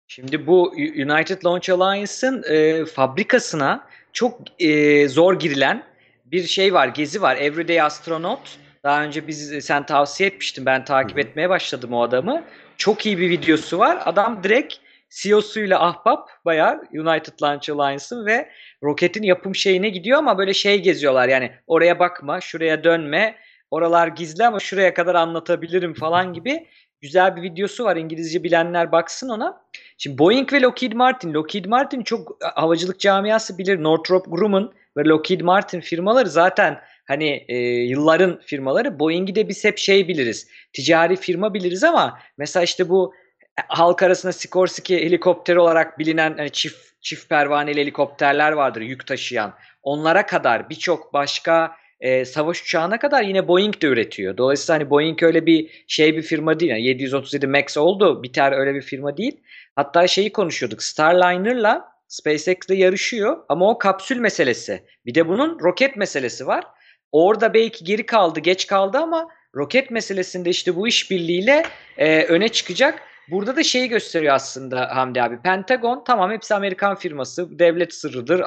Şimdi 0.09 0.47
bu 0.47 0.71
United 0.77 1.45
Launch 1.45 1.71
Alliance'ın 1.71 2.45
e, 2.51 2.85
fabrikasına 2.85 3.89
çok 4.13 4.41
e, 4.59 5.09
zor 5.09 5.39
girilen 5.39 5.85
bir 6.25 6.43
şey 6.43 6.75
var, 6.75 6.89
gezi 6.89 7.23
var. 7.23 7.37
Everyday 7.37 7.81
Astronaut. 7.81 8.59
Daha 8.87 9.05
önce 9.05 9.27
biz 9.27 9.65
sen 9.65 9.87
tavsiye 9.87 10.29
etmiştin. 10.29 10.67
Ben 10.67 10.85
takip 10.85 11.17
Hı 11.17 11.23
hı. 11.23 11.27
etmeye 11.27 11.51
başladım 11.51 11.93
o 11.93 12.03
adamı. 12.03 12.45
Çok 12.77 13.07
iyi 13.07 13.19
bir 13.19 13.31
videosu 13.31 13.79
var. 13.79 13.99
Adam 14.05 14.43
direkt 14.43 14.75
CEO'suyla 15.11 15.87
ahbap 15.87 16.31
bayağı 16.45 16.83
United 16.93 17.43
Launch 17.43 17.71
Alliance'ın 17.71 18.27
ve 18.27 18.51
roketin 18.83 19.23
yapım 19.23 19.55
şeyine 19.55 19.89
gidiyor 19.89 20.19
ama 20.19 20.39
böyle 20.39 20.55
şey 20.55 20.83
geziyorlar. 20.83 21.29
Yani 21.29 21.53
oraya 21.67 21.99
bakma, 21.99 22.41
şuraya 22.41 22.85
dönme. 22.85 23.37
Oralar 23.71 24.09
gizli 24.09 24.47
ama 24.47 24.61
şuraya 24.61 24.95
kadar 24.95 25.15
anlatabilirim 25.15 25.95
falan 25.95 26.33
gibi 26.33 26.67
güzel 27.01 27.37
bir 27.37 27.43
videosu 27.43 27.85
var. 27.85 27.97
İngilizce 27.97 28.45
bilenler 28.45 28.93
baksın 28.93 29.29
ona. 29.29 29.61
Şimdi 29.99 30.19
Boeing 30.19 30.53
ve 30.53 30.61
Lockheed 30.61 30.93
Martin. 30.93 31.35
Lockheed 31.35 31.65
Martin 31.65 32.03
çok 32.03 32.39
havacılık 32.55 33.01
camiası 33.01 33.59
bilir. 33.59 33.83
Northrop 33.83 34.27
Grumman 34.27 34.73
ve 34.97 35.05
Lockheed 35.05 35.41
Martin 35.41 35.81
firmaları 35.81 36.29
zaten 36.29 36.81
hani 37.07 37.45
e, 37.49 37.57
yılların 37.67 38.41
firmaları. 38.47 38.99
Boeing'i 38.99 39.35
de 39.35 39.49
biz 39.49 39.65
hep 39.65 39.79
şey 39.79 40.09
biliriz. 40.09 40.49
Ticari 40.73 41.17
firma 41.17 41.55
biliriz 41.55 41.85
ama 41.85 42.19
mesela 42.39 42.65
işte 42.65 42.89
bu 42.89 43.15
e, 43.59 43.63
halk 43.69 44.03
arasında 44.03 44.33
Sikorsky 44.33 45.05
helikopteri 45.05 45.61
olarak 45.61 45.99
bilinen 45.99 46.35
hani 46.37 46.51
çift 46.51 46.87
çift 47.01 47.29
pervaneli 47.29 47.81
helikopterler 47.81 48.53
vardır 48.53 48.81
yük 48.81 49.07
taşıyan. 49.07 49.55
Onlara 49.83 50.27
kadar 50.27 50.71
birçok 50.71 51.13
başka 51.13 51.77
e, 52.01 52.25
savaş 52.25 52.63
uçağına 52.63 52.99
kadar 52.99 53.23
yine 53.23 53.49
Boeing 53.49 53.83
de 53.83 53.87
üretiyor. 53.87 54.37
Dolayısıyla 54.37 54.81
hani 54.81 54.91
Boeing 54.91 55.23
öyle 55.23 55.47
bir 55.47 55.85
şey 55.87 56.17
bir 56.17 56.23
firma 56.23 56.61
değil. 56.61 56.71
Yani 56.71 56.85
737 56.85 57.47
Max 57.47 57.77
oldu 57.77 58.23
biter 58.23 58.53
öyle 58.53 58.75
bir 58.75 58.83
firma 58.83 59.17
değil. 59.17 59.41
Hatta 59.77 60.07
şeyi 60.07 60.33
konuşuyorduk. 60.33 60.83
Starliner'la 60.83 61.89
SpaceX'le 62.09 62.71
yarışıyor 62.71 63.37
ama 63.49 63.71
o 63.71 63.79
kapsül 63.79 64.19
meselesi. 64.19 64.83
Bir 65.07 65.15
de 65.15 65.29
bunun 65.29 65.61
roket 65.61 65.97
meselesi 65.97 66.47
var. 66.47 66.65
Orada 67.13 67.55
belki 67.55 67.85
geri 67.85 68.07
kaldı, 68.07 68.41
geç 68.41 68.67
kaldı 68.67 68.99
ama 68.99 69.29
roket 69.55 69.91
meselesinde 69.91 70.51
işte 70.51 70.77
bu 70.77 70.89
işbirliğiyle 70.89 71.63
e, 71.99 72.23
öne 72.23 72.49
çıkacak. 72.49 73.03
Burada 73.31 73.57
da 73.57 73.63
şeyi 73.63 73.89
gösteriyor 73.89 74.35
aslında 74.35 74.97
Hamdi 74.97 75.23
abi. 75.23 75.43
Pentagon 75.43 76.05
tamam 76.07 76.31
hepsi 76.31 76.55
Amerikan 76.55 76.95
firması. 76.95 77.59
Devlet 77.59 77.95
sırrıdır, 77.95 78.43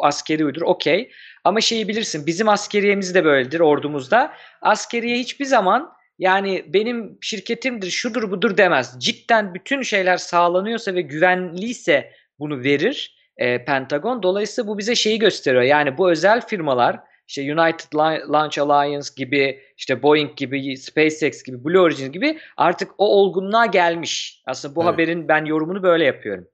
askeri 0.00 0.44
uydur 0.44 0.62
okey. 0.62 1.10
Ama 1.44 1.60
şeyi 1.60 1.88
bilirsin 1.88 2.26
bizim 2.26 2.48
askeriyemiz 2.48 3.14
de 3.14 3.24
böyledir 3.24 3.60
ordumuzda. 3.60 4.32
Askeriye 4.62 5.18
hiçbir 5.18 5.44
zaman 5.44 5.92
yani 6.18 6.64
benim 6.68 7.18
şirketimdir 7.20 7.90
şudur 7.90 8.30
budur 8.30 8.56
demez. 8.56 8.96
Cidden 8.98 9.54
bütün 9.54 9.82
şeyler 9.82 10.16
sağlanıyorsa 10.16 10.94
ve 10.94 11.00
güvenliyse 11.00 12.12
bunu 12.38 12.62
verir 12.62 13.18
e, 13.36 13.64
Pentagon. 13.64 14.22
Dolayısıyla 14.22 14.68
bu 14.68 14.78
bize 14.78 14.94
şeyi 14.94 15.18
gösteriyor. 15.18 15.62
Yani 15.62 15.98
bu 15.98 16.10
özel 16.10 16.46
firmalar 16.46 17.00
işte 17.28 17.42
United 17.54 17.94
Launch 18.32 18.58
Alliance 18.58 19.08
gibi 19.16 19.60
işte 19.76 20.02
Boeing 20.02 20.36
gibi 20.36 20.76
SpaceX 20.76 21.42
gibi 21.42 21.64
Blue 21.64 21.80
Origin 21.80 22.12
gibi 22.12 22.38
artık 22.56 22.90
o 22.98 23.06
olgunluğa 23.06 23.66
gelmiş. 23.66 24.42
Aslında 24.46 24.76
bu 24.76 24.82
Evet. 24.82 24.92
haberin 24.92 25.28
ben 25.28 25.44
yorumunu 25.44 25.82
böyle 25.82 26.04
yapıyorum. 26.04 26.48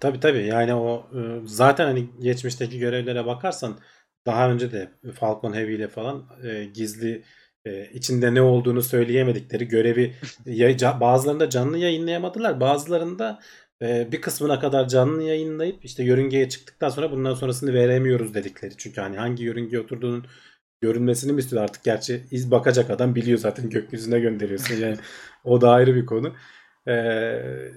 Tabii 0.00 0.20
tabii 0.20 0.46
yani 0.46 0.74
o 0.74 1.06
e, 1.14 1.18
zaten 1.44 1.86
hani 1.86 2.06
geçmişteki 2.20 2.78
görevlere 2.78 3.26
bakarsan 3.26 3.78
daha 4.26 4.50
önce 4.50 4.72
de 4.72 4.90
Falcon 5.14 5.52
Heavy 5.52 5.74
ile 5.74 5.88
falan 5.88 6.24
e, 6.44 6.64
gizli 6.64 7.22
e, 7.64 7.90
içinde 7.90 8.34
ne 8.34 8.42
olduğunu 8.42 8.82
söyleyemedikleri 8.82 9.68
görevi 9.68 10.14
ya- 10.46 11.00
bazılarında 11.00 11.50
canlı 11.50 11.78
yayınlayamadılar 11.78 12.60
bazılarında 12.60 13.40
e, 13.82 14.12
bir 14.12 14.20
kısmına 14.20 14.60
kadar 14.60 14.88
canlı 14.88 15.22
yayınlayıp 15.22 15.84
işte 15.84 16.04
yörüngeye 16.04 16.48
çıktıktan 16.48 16.88
sonra 16.88 17.10
bundan 17.10 17.34
sonrasını 17.34 17.74
veremiyoruz 17.74 18.34
dedikleri. 18.34 18.76
Çünkü 18.76 19.00
hani 19.00 19.16
hangi 19.16 19.44
yörüngeye 19.44 19.82
oturduğunun 19.82 20.26
görünmesini 20.80 21.32
mi 21.32 21.40
istiyor 21.40 21.62
artık 21.62 21.84
gerçi 21.84 22.24
iz 22.30 22.50
bakacak 22.50 22.90
adam 22.90 23.14
biliyor 23.14 23.38
zaten 23.38 23.70
gökyüzüne 23.70 24.20
gönderiyorsun 24.20 24.74
yani 24.74 24.96
o 25.44 25.60
da 25.60 25.70
ayrı 25.70 25.94
bir 25.94 26.06
konu. 26.06 26.34
Ee, 26.88 27.72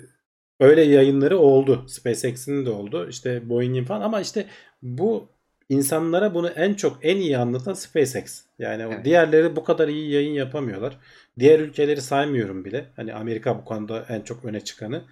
öyle 0.60 0.82
yayınları 0.82 1.38
oldu. 1.40 1.86
SpaceX'in 1.88 2.66
de 2.66 2.70
oldu. 2.70 3.08
İşte 3.10 3.50
Boeing'in 3.50 3.86
falan 3.86 4.02
ama 4.02 4.22
işte 4.22 4.46
bu 4.82 5.30
insanlara 5.70 6.34
bunu 6.34 6.50
en 6.50 6.74
çok 6.74 7.06
en 7.06 7.18
iyi 7.18 7.38
anlatan 7.38 7.74
SpaceX. 7.74 8.44
Yani 8.60 8.84
Evet. 8.84 9.06
diğerleri 9.06 9.56
bu 9.56 9.64
kadar 9.64 9.88
iyi 9.88 10.12
yayın 10.12 10.34
yapamıyorlar. 10.34 10.98
Diğer 11.40 11.60
ülkeleri 11.60 12.02
saymıyorum 12.02 12.66
bile. 12.66 12.86
Hani 12.96 13.14
Amerika 13.14 13.58
bu 13.60 13.66
konuda 13.66 14.06
en 14.10 14.22
çok 14.22 14.46
öne 14.46 14.62
çıkanı. 14.62 15.04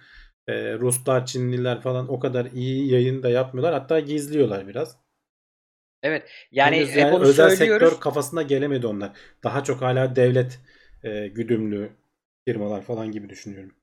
Ee, 0.50 0.78
Ruslar, 0.78 1.26
Çinliler 1.26 1.80
falan 1.80 2.12
o 2.12 2.20
kadar 2.20 2.46
iyi 2.46 2.92
yayın 2.92 3.22
da 3.22 3.28
yapmıyorlar. 3.28 3.74
Hatta 3.74 4.00
gizliyorlar 4.00 4.68
biraz. 4.68 4.96
Yani 6.50 6.76
Henüz 6.76 6.90
hep 6.90 7.12
onu 7.12 7.24
özel 7.24 7.56
söylüyoruz. 7.56 7.88
sektör 7.88 8.00
kafasına 8.00 8.42
gelemedi 8.42 8.86
onlar. 8.86 9.10
Daha 9.44 9.64
çok 9.64 9.82
hala 9.82 10.16
devlet 10.16 10.58
e, 11.02 11.28
güdümlü 11.28 11.90
firmalar 12.44 12.82
falan 12.82 13.12
gibi 13.12 13.28
düşünüyorum. 13.28 13.74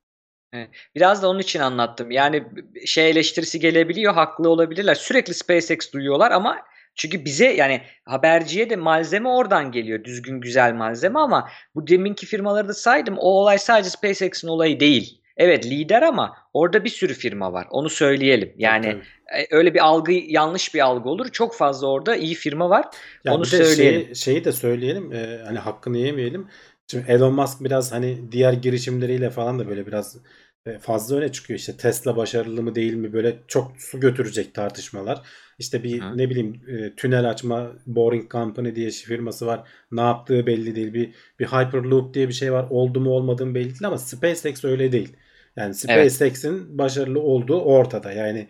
Biraz 0.95 1.23
da 1.23 1.29
onun 1.29 1.39
için 1.39 1.59
anlattım. 1.59 2.11
Yani 2.11 2.43
şey 2.85 3.09
eleştirisi 3.09 3.59
gelebiliyor, 3.59 4.13
haklı 4.13 4.49
olabilirler. 4.49 4.95
Sürekli 4.95 5.33
SpaceX 5.33 5.93
duyuyorlar 5.93 6.31
ama 6.31 6.61
çünkü 6.95 7.25
bize 7.25 7.45
yani 7.45 7.81
haberciye 8.05 8.69
de 8.69 8.75
malzeme 8.75 9.29
oradan 9.29 9.71
geliyor. 9.71 10.03
Düzgün 10.03 10.41
güzel 10.41 10.73
malzeme 10.73 11.19
ama 11.19 11.49
bu 11.75 11.87
deminki 11.87 12.25
firmaları 12.25 12.67
da 12.67 12.73
saydım. 12.73 13.17
O 13.17 13.29
olay 13.29 13.57
sadece 13.57 13.89
SpaceX'in 13.89 14.47
olayı 14.47 14.79
değil. 14.79 15.21
Evet 15.37 15.65
lider 15.65 16.01
ama 16.01 16.37
orada 16.53 16.83
bir 16.83 16.89
sürü 16.89 17.13
firma 17.13 17.53
var. 17.53 17.67
Onu 17.71 17.89
söyleyelim. 17.89 18.53
Yani 18.57 18.85
Tabii, 18.85 19.03
tabii. 19.31 19.41
e, 19.41 19.47
öyle 19.51 19.73
bir 19.73 19.79
algı 19.85 20.11
yanlış 20.11 20.73
bir 20.75 20.79
algı 20.79 21.09
olur. 21.09 21.29
Çok 21.31 21.55
fazla 21.55 21.87
orada 21.87 22.15
iyi 22.15 22.35
firma 22.35 22.69
var. 22.69 22.85
Ya 23.23 23.33
Onu 23.33 23.43
bir 23.43 23.51
de 23.51 23.63
söyleyelim. 23.65 24.01
şeyi, 24.01 24.15
şeyi 24.15 24.45
de 24.45 24.51
söyleyelim. 24.51 25.13
e, 25.13 25.41
hani 25.45 25.59
hakkını 25.59 25.97
yemeyelim. 25.97 26.47
Şimdi 26.91 27.05
Elon 27.11 27.33
Musk 27.33 27.63
biraz 27.63 27.91
hani 27.91 28.31
diğer 28.31 28.53
girişimleriyle 28.53 29.29
falan 29.29 29.59
da 29.59 29.67
böyle 29.67 29.87
biraz 29.87 30.17
e, 30.65 30.79
fazla 30.79 31.15
öne 31.17 31.31
çıkıyor. 31.31 31.59
İşte 31.59 31.77
Tesla 31.77 32.15
başarılı 32.17 32.63
mı 32.63 32.75
değil 32.75 32.93
mi 32.93 33.13
böyle 33.13 33.39
çok 33.47 33.71
su 33.77 33.99
götürecek 33.99 34.53
tartışmalar. 34.53 35.21
İşte 35.59 35.83
bir 35.83 36.01
Hı. 36.01 36.17
ne 36.17 36.29
bileyim 36.29 36.61
e, 36.67 36.95
tünel 36.95 37.29
açma 37.29 37.71
Boring 37.85 38.31
Company 38.31 38.75
diye 38.75 38.89
firması 38.89 39.45
var. 39.45 39.67
Ne 39.91 40.01
yaptığı 40.01 40.45
belli 40.47 40.75
değil. 40.75 40.93
Bir 40.93 41.13
bir 41.39 41.45
Hyperloop 41.47 42.13
diye 42.13 42.27
bir 42.27 42.33
şey 42.33 42.53
var. 42.53 42.67
Oldu 42.69 42.99
mu 43.01 43.09
olmadığı 43.09 43.45
mı 43.45 43.55
belli 43.55 43.65
değil 43.69 43.87
ama 43.87 43.97
SpaceX 43.97 44.63
öyle 44.65 44.91
değil. 44.91 45.17
Yani 45.57 45.75
Evet. 45.87 46.11
SpaceX'in 46.11 46.77
başarılı 46.77 47.19
olduğu 47.21 47.61
ortada. 47.61 48.11
Yani 48.11 48.47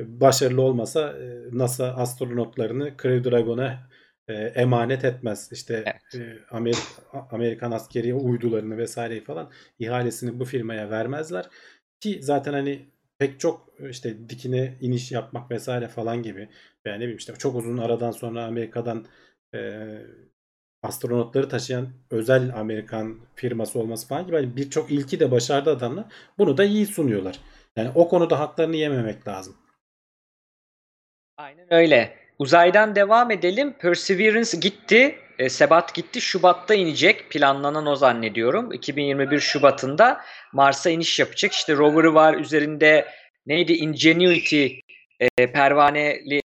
başarılı 0.00 0.62
olmasa 0.62 1.12
e, 1.12 1.58
NASA 1.58 1.86
astronotlarını 1.96 2.96
Crew 3.02 3.30
Dragon'a 3.30 3.88
e, 4.28 4.34
emanet 4.34 5.04
etmez. 5.04 5.48
İşte 5.52 5.84
Evet. 5.86 6.24
e, 6.24 6.38
Amerika, 6.50 6.82
Amerikan 7.30 7.72
askeri 7.72 8.14
uydularını 8.14 8.78
vesaireyi 8.78 9.24
falan 9.24 9.50
ihalesini 9.78 10.40
bu 10.40 10.44
firmaya 10.44 10.90
vermezler. 10.90 11.48
Ki 12.00 12.18
zaten 12.22 12.52
hani 12.52 12.88
pek 13.18 13.40
çok 13.40 13.68
işte 13.90 14.28
dikine 14.28 14.78
iniş 14.80 15.12
yapmak 15.12 15.50
vesaire 15.50 15.88
falan 15.88 16.22
gibi 16.22 16.48
yani 16.84 16.96
ne 16.96 17.00
bileyim 17.00 17.16
işte 17.18 17.34
çok 17.38 17.56
uzun 17.56 17.78
aradan 17.78 18.10
sonra 18.10 18.44
Amerika'dan 18.44 19.06
e, 19.54 19.58
astronotları 20.88 21.48
taşıyan 21.48 21.88
özel 22.10 22.54
Amerikan 22.56 23.16
firması 23.34 23.78
olması 23.78 24.08
falan 24.08 24.26
gibi 24.26 24.36
hani 24.36 24.56
birçok 24.56 24.90
ilki 24.90 25.20
de 25.20 25.30
başardı 25.30 25.70
adamlar. 25.70 26.04
Bunu 26.38 26.56
da 26.56 26.64
iyi 26.64 26.86
sunuyorlar. 26.86 27.38
Yani 27.76 27.90
o 27.94 28.08
konuda 28.08 28.40
haklarını 28.40 28.76
yememek 28.76 29.28
lazım. 29.28 29.56
Aynen 31.36 31.74
öyle. 31.74 32.16
Uzaydan 32.38 32.94
devam 32.94 33.30
edelim. 33.30 33.72
Perseverance 33.72 34.58
gitti. 34.58 35.18
E, 35.38 35.48
Sebat 35.48 35.94
gitti. 35.94 36.20
Şubat'ta 36.20 36.74
inecek. 36.74 37.30
Planlanan 37.30 37.86
o 37.86 37.96
zannediyorum. 37.96 38.72
2021 38.72 39.40
Şubat'ında 39.40 40.20
Mars'a 40.52 40.90
iniş 40.90 41.18
yapacak. 41.18 41.52
İşte 41.52 41.76
rover'ı 41.76 42.14
var. 42.14 42.34
Üzerinde 42.34 43.08
neydi? 43.46 43.72
Ingenuity 43.72 44.66
e, 45.20 45.52
pervaneli 45.52 46.42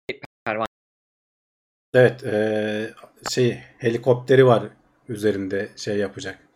Evet, 1.94 2.24
e, 2.24 2.90
şey 3.30 3.58
helikopteri 3.78 4.46
var 4.46 4.62
üzerinde 5.08 5.68
şey 5.76 5.96
yapacak. 5.96 6.46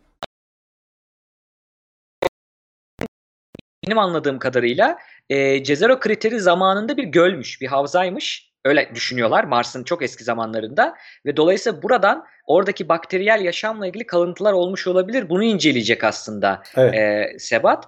benim 3.90 3.98
anladığım 3.98 4.38
kadarıyla 4.38 4.98
e, 5.30 5.64
Jezero 5.64 6.00
kriteri 6.00 6.40
zamanında 6.40 6.96
bir 6.96 7.04
gölmüş, 7.04 7.60
bir 7.60 7.66
havzaymış. 7.66 8.50
Öyle 8.64 8.90
düşünüyorlar 8.94 9.44
Mars'ın 9.44 9.84
çok 9.84 10.02
eski 10.02 10.24
zamanlarında 10.24 10.94
ve 11.26 11.36
dolayısıyla 11.36 11.82
buradan 11.82 12.24
oradaki 12.46 12.88
bakteriyel 12.88 13.40
yaşamla 13.40 13.86
ilgili 13.86 14.06
kalıntılar 14.06 14.52
olmuş 14.52 14.86
olabilir. 14.86 15.28
Bunu 15.28 15.44
inceleyecek 15.44 16.04
aslında 16.04 16.62
Evet. 16.76 16.94
e, 16.94 17.38
Sebat. 17.38 17.84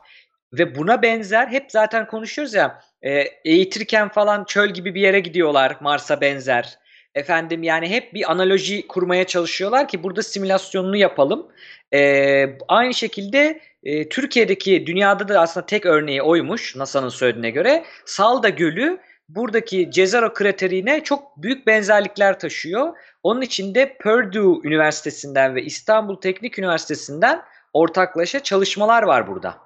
Ve 0.52 0.74
buna 0.74 1.02
benzer 1.02 1.46
hep 1.46 1.72
zaten 1.72 2.06
konuşuyoruz 2.06 2.54
ya 2.54 2.80
e, 3.02 3.10
eğitirken 3.44 4.08
falan 4.08 4.44
çöl 4.44 4.68
gibi 4.68 4.94
bir 4.94 5.00
yere 5.00 5.20
gidiyorlar 5.20 5.76
Mars'a 5.80 6.20
benzer. 6.20 6.78
Efendim 7.14 7.62
yani 7.62 7.90
hep 7.90 8.14
bir 8.14 8.32
analoji 8.32 8.86
kurmaya 8.86 9.26
çalışıyorlar 9.26 9.88
ki 9.88 10.02
burada 10.02 10.22
simülasyonunu 10.22 10.96
yapalım. 10.96 11.46
E, 11.94 12.58
aynı 12.68 12.94
şekilde 12.94 13.60
e, 13.84 14.08
Türkiye'deki 14.08 14.86
dünyada 14.86 15.28
da 15.28 15.40
aslında 15.40 15.66
tek 15.66 15.86
örneği 15.86 16.22
oymuş 16.22 16.76
NASA'nın 16.76 17.08
söylediğine 17.08 17.50
göre. 17.50 17.84
Salda 18.04 18.48
Gölü 18.48 18.98
buradaki 19.28 19.90
Jezero 19.92 20.32
kraterine 20.32 21.04
çok 21.04 21.42
büyük 21.42 21.66
benzerlikler 21.66 22.38
taşıyor. 22.38 22.96
Onun 23.22 23.40
için 23.40 23.74
de 23.74 23.96
Purdue 24.00 24.68
Üniversitesi'nden 24.68 25.54
ve 25.54 25.62
İstanbul 25.62 26.16
Teknik 26.20 26.58
Üniversitesi'nden 26.58 27.42
ortaklaşa 27.72 28.42
çalışmalar 28.42 29.02
var 29.02 29.28
burada. 29.28 29.58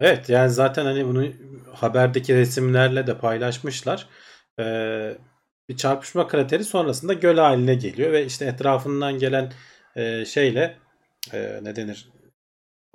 Evet 0.00 0.28
yani 0.28 0.50
zaten 0.50 0.84
hani 0.84 1.06
bunu 1.06 1.26
haberdeki 1.72 2.34
resimlerle 2.34 3.06
de 3.06 3.18
paylaşmışlar. 3.18 4.06
Ee, 4.60 5.16
bir 5.68 5.76
çarpışma 5.76 6.28
krateri 6.28 6.64
sonrasında 6.64 7.12
göl 7.12 7.36
haline 7.36 7.74
geliyor 7.74 8.12
ve 8.12 8.26
işte 8.26 8.44
etrafından 8.44 9.18
gelen 9.18 9.52
e, 9.96 10.24
şeyle 10.24 10.78
e, 11.32 11.60
ne 11.62 11.76
denir 11.76 12.08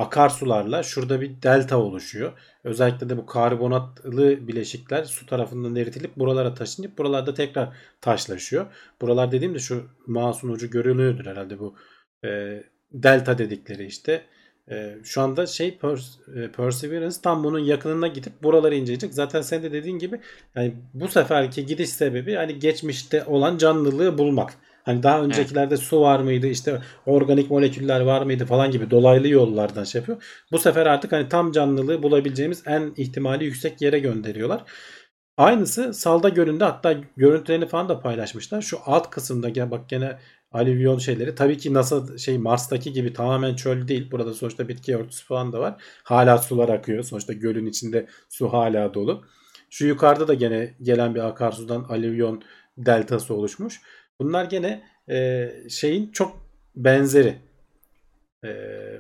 akarsularla 0.02 0.84
şurada 0.84 1.22
bir 1.22 1.42
delta 1.42 1.78
oluşuyor. 1.78 2.40
Özellikle 2.64 3.10
de 3.10 3.18
bu 3.18 3.26
karbonatlı 3.26 4.48
bileşikler 4.48 5.04
su 5.04 5.26
tarafından 5.26 5.76
eritilip 5.76 6.18
buralara 6.18 6.54
taşınıp 6.54 6.98
buralarda 6.98 7.34
tekrar 7.34 7.78
taşlaşıyor. 8.02 8.66
Buralar 9.02 9.32
dediğimde 9.32 9.60
şu 9.60 9.90
mouse'un 10.08 10.52
ucu 10.52 10.70
görülüyordur 10.70 11.26
herhalde 11.26 11.60
bu 11.60 11.76
e, 12.26 12.64
delta 12.92 13.38
dedikleri 13.38 13.86
işte. 13.86 14.26
E, 14.72 14.98
şu 15.04 15.22
anda 15.22 15.46
şey 15.46 15.70
Pers- 15.82 16.44
e, 16.44 16.52
Perseverance 16.52 17.16
tam 17.24 17.44
bunun 17.44 17.60
yakınına 17.60 18.08
gidip 18.08 18.44
buraları 18.44 18.76
inceleyecek. 18.76 19.14
Zaten 19.14 19.42
sen 19.42 19.64
de 19.64 19.72
dediğin 19.72 20.00
gibi 20.00 20.20
yani 20.56 20.74
bu 20.94 21.08
seferki 21.08 21.66
gidiş 21.66 21.90
sebebi 21.90 22.36
hani 22.36 22.60
geçmişte 22.60 23.24
olan 23.26 23.58
canlılığı 23.58 24.18
bulmak. 24.18 24.54
Hani 24.84 25.04
daha 25.04 25.22
öncekilerde 25.22 25.78
su 25.78 26.02
var 26.02 26.20
mıydı 26.20 26.48
işte 26.48 26.82
organik 27.06 27.52
moleküller 27.52 28.02
var 28.02 28.22
mıydı 28.22 28.46
falan 28.46 28.72
gibi 28.72 28.92
dolaylı 28.92 29.28
yollardan 29.28 29.84
şey 29.84 30.00
yapıyor. 30.00 30.24
Bu 30.52 30.60
sefer 30.60 30.86
artık 30.86 31.12
hani 31.12 31.30
tam 31.30 31.52
canlılığı 31.52 32.04
bulabileceğimiz 32.04 32.64
en 32.68 32.94
ihtimali 32.98 33.46
yüksek 33.46 33.82
yere 33.82 34.00
gönderiyorlar. 34.00 34.64
Aynısı 35.38 35.94
Salda 35.94 36.30
Gölü'nde 36.30 36.64
hatta 36.64 36.96
görüntülerini 37.18 37.68
falan 37.68 37.90
da 37.90 38.00
paylaşmışlar. 38.00 38.62
Şu 38.62 38.80
alt 38.86 39.10
kısımda 39.10 39.72
bak 39.72 39.90
gene 39.90 40.18
alüvyon 40.52 40.98
şeyleri. 40.98 41.36
Tabii 41.36 41.58
ki 41.58 41.74
NASA 41.74 42.18
şey 42.18 42.38
Mars'taki 42.38 42.94
gibi 42.94 43.14
tamamen 43.14 43.56
çöl 43.56 43.88
değil. 43.88 44.12
Burada 44.12 44.34
sonuçta 44.34 44.68
bitki 44.68 44.98
örtüsü 44.98 45.26
falan 45.26 45.54
da 45.54 45.60
var. 45.60 45.82
Hala 46.04 46.38
sular 46.38 46.70
akıyor. 46.70 47.04
Sonuçta 47.04 47.34
gölün 47.34 47.66
içinde 47.66 48.08
su 48.30 48.54
hala 48.54 48.94
dolu. 48.94 49.24
Şu 49.70 49.88
yukarıda 49.88 50.28
da 50.28 50.34
gene 50.34 50.76
gelen 50.82 51.16
bir 51.16 51.28
akarsudan 51.28 51.84
alüvyon 51.84 52.44
deltası 52.78 53.34
oluşmuş. 53.34 53.82
Bunlar 54.20 54.46
gene 54.46 54.84
e, 55.10 55.50
şeyin 55.70 56.12
çok 56.12 56.38
benzeri. 56.76 57.36
E, 58.46 58.50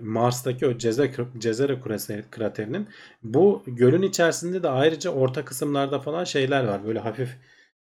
Mars'taki 0.01 0.67
o 0.67 0.79
Jezero 0.79 1.73
krase- 1.73 2.23
kraterinin 2.31 2.87
bu 3.23 3.63
gölün 3.67 4.01
içerisinde 4.01 4.63
de 4.63 4.69
ayrıca 4.69 5.09
orta 5.09 5.45
kısımlarda 5.45 5.99
falan 5.99 6.23
şeyler 6.23 6.63
var. 6.63 6.85
Böyle 6.87 6.99
hafif 6.99 7.29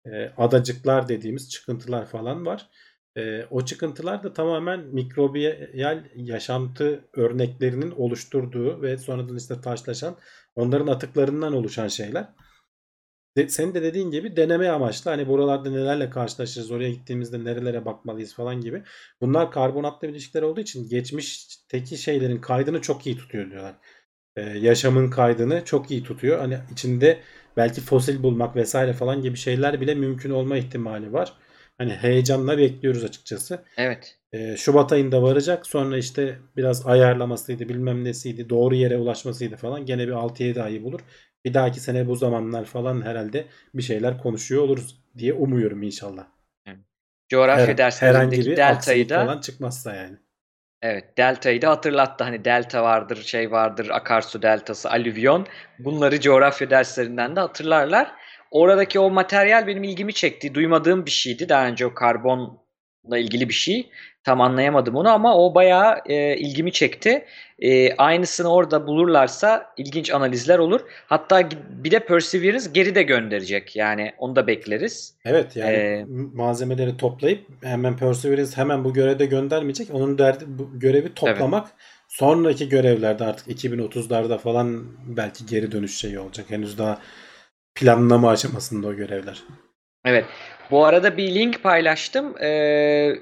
e, 0.06 0.32
adacıklar 0.38 1.08
dediğimiz 1.08 1.50
çıkıntılar 1.50 2.06
falan 2.06 2.46
var. 2.46 2.70
E, 3.18 3.46
o 3.50 3.66
çıkıntılar 3.66 4.24
da 4.24 4.34
tamamen 4.34 4.80
mikrobiyal 4.80 6.04
yaşantı 6.16 7.06
örneklerinin 7.14 7.92
oluşturduğu 7.92 8.82
ve 8.82 8.98
sonradan 8.98 9.38
işte 9.38 9.62
taşlaşan 9.62 10.18
onların 10.56 10.88
atıklarından 10.88 11.54
oluşan 11.54 11.88
şeyler. 11.88 12.28
De, 13.38 13.50
senin 13.50 13.74
de 13.74 13.84
dediğin 13.84 14.12
gibi 14.12 14.36
deneme 14.38 14.70
amaçlı 14.70 15.12
hani 15.12 15.28
buralarda 15.28 15.70
nelerle 15.70 16.10
karşılaşırız 16.10 16.72
oraya 16.72 16.90
gittiğimizde 16.92 17.44
nerelere 17.44 17.86
bakmalıyız 17.86 18.34
falan 18.34 18.62
gibi. 18.62 18.84
Bunlar 19.22 19.52
karbonatlı 19.52 20.08
bileşikler 20.08 20.42
olduğu 20.42 20.62
için 20.62 20.90
geçmişteki 20.90 21.98
şeylerin 21.98 22.42
kaydını 22.42 22.82
çok 22.82 23.08
iyi 23.08 23.18
tutuyor 23.18 23.52
diyorlar. 23.52 23.76
e, 24.36 24.42
yaşamın 24.42 25.10
kaydını 25.10 25.66
çok 25.66 25.92
iyi 25.92 26.04
tutuyor. 26.04 26.40
Hani 26.40 26.60
içinde 26.72 27.22
belki 27.58 27.82
fosil 27.82 28.24
bulmak 28.24 28.56
vesaire 28.56 28.94
falan 28.94 29.22
gibi 29.22 29.38
şeyler 29.38 29.82
bile 29.82 29.96
mümkün 29.96 30.30
olma 30.32 30.58
ihtimali 30.58 31.14
var. 31.14 31.34
Hani 31.78 31.92
heyecanla 31.92 32.58
bekliyoruz 32.58 33.04
açıkçası. 33.04 33.64
Evet. 33.78 34.18
E, 34.34 34.58
Şubat 34.58 34.92
ayında 34.92 35.22
varacak. 35.24 35.68
Sonra 35.68 35.98
işte 35.98 36.40
biraz 36.58 36.88
ayarlamasıydı, 36.88 37.70
bilmem 37.70 38.04
nesiydi, 38.04 38.50
doğru 38.50 38.76
yere 38.76 38.98
ulaşmasıydı 38.98 39.56
falan. 39.56 39.86
Gene 39.86 40.08
bir 40.08 40.14
6-7 40.14 40.62
ayı 40.62 40.84
bulur. 40.84 41.00
Bir 41.46 41.54
dahaki 41.54 41.80
sene 41.80 42.08
bu 42.08 42.16
zamanlar 42.16 42.66
falan 42.66 43.02
herhalde 43.02 43.46
bir 43.74 43.82
şeyler 43.82 44.18
konuşuyor 44.18 44.64
oluruz 44.64 45.04
diye 45.18 45.34
umuyorum 45.34 45.84
inşallah. 45.84 46.26
Coğrafya 47.30 47.68
Her- 47.68 47.78
derslerindeki 47.78 48.56
deltayı 48.56 49.10
da 49.10 49.26
falan 49.26 49.42
çıkmazsa 49.42 49.96
yani. 49.96 50.18
Evet, 50.82 51.18
deltayı 51.18 51.62
da 51.62 51.70
hatırlattı. 51.70 52.24
Hani 52.24 52.46
delta 52.46 52.84
vardır, 52.84 53.24
şey 53.24 53.52
vardır, 53.52 53.90
akarsu 53.90 54.42
deltası, 54.42 54.90
alüvyon. 54.90 55.48
Bunları 55.80 56.20
coğrafya 56.20 56.70
derslerinden 56.70 57.36
de 57.36 57.40
hatırlarlar. 57.40 58.12
Oradaki 58.56 59.00
o 59.00 59.10
materyal 59.10 59.68
benim 59.68 59.84
ilgimi 59.84 60.14
çekti. 60.14 60.54
Duymadığım 60.54 61.06
bir 61.06 61.12
şeydi. 61.12 61.50
Daha 61.50 61.68
önce 61.68 61.86
o 61.86 61.94
karbonla 61.94 63.18
ilgili 63.18 63.50
bir 63.50 63.54
şey. 63.54 63.90
Tam 64.24 64.42
anlayamadım 64.42 64.96
onu 64.96 65.10
ama 65.10 65.38
o 65.38 65.56
bayağı 65.56 66.02
e, 66.06 66.38
ilgimi 66.38 66.72
çekti. 66.72 67.26
E, 67.60 67.96
aynısını 67.96 68.54
orada 68.54 68.88
bulurlarsa 68.88 69.74
ilginç 69.78 70.12
analizler 70.12 70.60
olur. 70.60 70.82
Hatta 71.08 71.50
bir 71.70 71.92
de 71.92 72.00
Perseverance 72.00 72.66
geri 72.74 72.96
de 72.96 73.04
gönderecek. 73.04 73.76
Yani 73.76 74.12
onu 74.18 74.36
da 74.36 74.48
bekleriz. 74.48 75.16
Evet 75.26 75.56
yani 75.56 75.74
Ee, 75.74 76.06
malzemeleri 76.34 76.98
toplayıp 76.98 77.46
hemen 77.64 77.98
Perseverance 77.98 78.52
hemen 78.56 78.84
bu 78.84 78.94
görevde 78.94 79.26
göndermeyecek. 79.26 79.88
Onun 79.94 80.18
derdi 80.18 80.44
bu 80.48 80.80
görevi 80.80 81.14
toplamak. 81.14 81.68
Sonraki 82.08 82.70
görevlerde 82.70 83.26
artık 83.26 83.48
2030'larda 83.48 84.38
falan 84.38 84.84
belki 85.06 85.46
geri 85.46 85.72
dönüş 85.72 85.98
şeyi 85.98 86.20
olacak. 86.20 86.46
Henüz 86.50 86.78
daha 86.78 87.00
planlama 87.76 88.30
aşamasında 88.30 88.88
o 88.88 88.94
görevler. 88.94 89.44
Evet. 90.06 90.26
Bu 90.72 90.86
arada 90.86 91.18
bir 91.18 91.36
link 91.36 91.64
paylaştım. 91.64 92.38
Ee, 92.42 93.16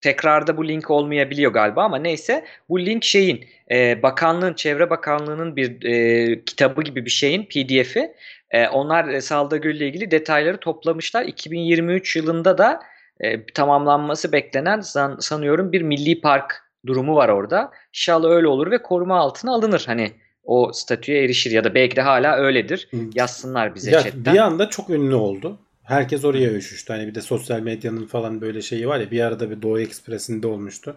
tekrarda 0.00 0.56
bu 0.56 0.68
link 0.68 0.90
olmayabiliyor 0.90 1.52
galiba 1.52 1.84
ama 1.84 1.98
neyse. 1.98 2.44
Bu 2.68 2.80
link 2.80 3.04
şeyin 3.04 3.44
e, 3.70 4.02
bakanlığın, 4.02 4.54
Çevre 4.54 4.90
Bakanlığı'nın 4.90 5.56
bir 5.56 5.84
e, 5.84 6.44
kitabı 6.44 6.82
gibi 6.82 7.04
bir 7.04 7.10
şeyin 7.10 7.42
PDF'i. 7.44 8.14
E, 8.50 8.68
onlar 8.68 9.08
e, 9.08 9.20
Salda 9.20 9.56
Gölü 9.56 9.76
ile 9.76 9.86
ilgili 9.88 10.10
detayları 10.10 10.56
toplamışlar. 10.56 11.24
2023 11.24 12.16
yılında 12.16 12.58
da 12.58 12.80
e, 13.20 13.46
tamamlanması 13.46 14.32
beklenen 14.32 14.80
san- 14.80 15.18
sanıyorum 15.20 15.72
bir 15.72 15.82
milli 15.82 16.20
park 16.20 16.62
durumu 16.86 17.16
var 17.16 17.28
orada. 17.28 17.70
İnşallah 17.88 18.30
öyle 18.30 18.46
olur 18.46 18.70
ve 18.70 18.82
koruma 18.82 19.18
altına 19.18 19.54
alınır. 19.54 19.84
Hani 19.86 20.12
o 20.44 20.72
statüye 20.72 21.24
erişir 21.24 21.50
ya 21.50 21.64
da 21.64 21.74
belki 21.74 21.96
de 21.96 22.00
hala 22.02 22.36
öyledir. 22.36 22.88
Yazsınlar 23.14 23.74
bize 23.74 23.90
Ya 23.90 24.02
chatten. 24.02 24.34
bir 24.34 24.38
anda 24.38 24.70
çok 24.70 24.90
ünlü 24.90 25.14
oldu. 25.14 25.58
Herkes 25.82 26.24
oraya 26.24 26.52
üşüştü. 26.54 26.92
Hani 26.92 27.06
bir 27.06 27.14
de 27.14 27.20
sosyal 27.20 27.60
medyanın 27.60 28.06
falan 28.06 28.40
böyle 28.40 28.62
şeyi 28.62 28.88
var 28.88 29.00
ya 29.00 29.10
bir 29.10 29.20
arada 29.20 29.50
bir 29.50 29.62
Doğu 29.62 29.80
Ekspresi'nde 29.80 30.46
olmuştu. 30.46 30.96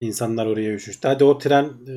İnsanlar 0.00 0.46
oraya 0.46 0.74
üşüştü. 0.74 1.08
Hadi 1.08 1.24
o 1.24 1.38
tren 1.38 1.64
e, 1.64 1.94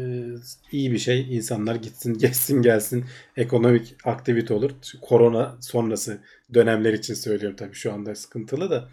iyi 0.72 0.92
bir 0.92 0.98
şey. 0.98 1.36
İnsanlar 1.38 1.76
gitsin, 1.76 2.14
geçsin, 2.18 2.62
gelsin. 2.62 3.06
Ekonomik 3.38 3.96
aktivite 4.06 4.54
olur. 4.54 4.72
Korona 5.02 5.58
sonrası 5.62 6.18
dönemler 6.54 6.94
için 6.94 7.14
söylüyorum 7.14 7.56
tabii 7.58 7.74
şu 7.76 7.94
anda 7.94 8.16
sıkıntılı 8.16 8.70
da. 8.70 8.90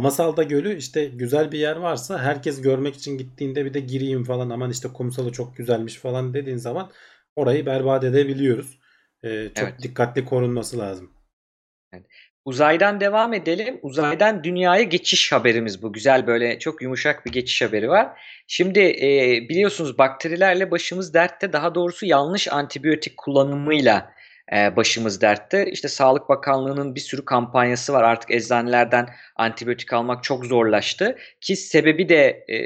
Ama 0.00 0.10
Salda 0.10 0.42
Gölü 0.42 0.76
işte 0.76 1.04
güzel 1.04 1.52
bir 1.52 1.58
yer 1.58 1.76
varsa 1.76 2.18
herkes 2.18 2.62
görmek 2.62 2.94
için 2.94 3.18
gittiğinde 3.18 3.64
bir 3.64 3.74
de 3.74 3.80
gireyim 3.80 4.24
falan 4.24 4.50
aman 4.50 4.70
işte 4.70 4.88
kumsalı 4.88 5.32
çok 5.32 5.56
güzelmiş 5.56 5.96
falan 5.96 6.34
dediğin 6.34 6.56
zaman 6.56 6.90
orayı 7.36 7.66
berbat 7.66 8.04
edebiliyoruz. 8.04 8.78
E, 9.22 9.48
çok 9.54 9.68
Evet. 9.68 9.82
dikkatli 9.82 10.24
korunması 10.24 10.78
lazım. 10.78 11.10
Uzaydan 12.44 13.00
devam 13.00 13.32
edelim. 13.34 13.78
Uzaydan 13.82 14.44
dünyaya 14.44 14.82
geçiş 14.82 15.32
haberimiz 15.32 15.82
bu. 15.82 15.92
Güzel 15.92 16.26
böyle 16.26 16.58
çok 16.58 16.82
yumuşak 16.82 17.26
bir 17.26 17.32
geçiş 17.32 17.62
haberi 17.62 17.88
var. 17.88 18.20
Şimdi 18.46 18.80
e, 18.80 19.40
biliyorsunuz 19.48 19.98
bakterilerle 19.98 20.70
başımız 20.70 21.14
dertte. 21.14 21.52
Daha 21.52 21.74
doğrusu 21.74 22.06
yanlış 22.06 22.48
antibiyotik 22.48 23.16
kullanımıyla 23.16 24.12
e, 24.52 24.76
başımız 24.76 25.20
dertte. 25.20 25.70
İşte 25.70 25.88
Sağlık 25.88 26.28
Bakanlığı'nın 26.28 26.94
bir 26.94 27.00
sürü 27.00 27.24
kampanyası 27.24 27.92
var. 27.92 28.02
Artık 28.02 28.30
eczanelerden 28.30 29.08
antibiyotik 29.36 29.92
almak 29.92 30.24
çok 30.24 30.46
zorlaştı. 30.46 31.18
Ki 31.40 31.56
sebebi 31.56 32.08
de 32.08 32.44
e, 32.48 32.58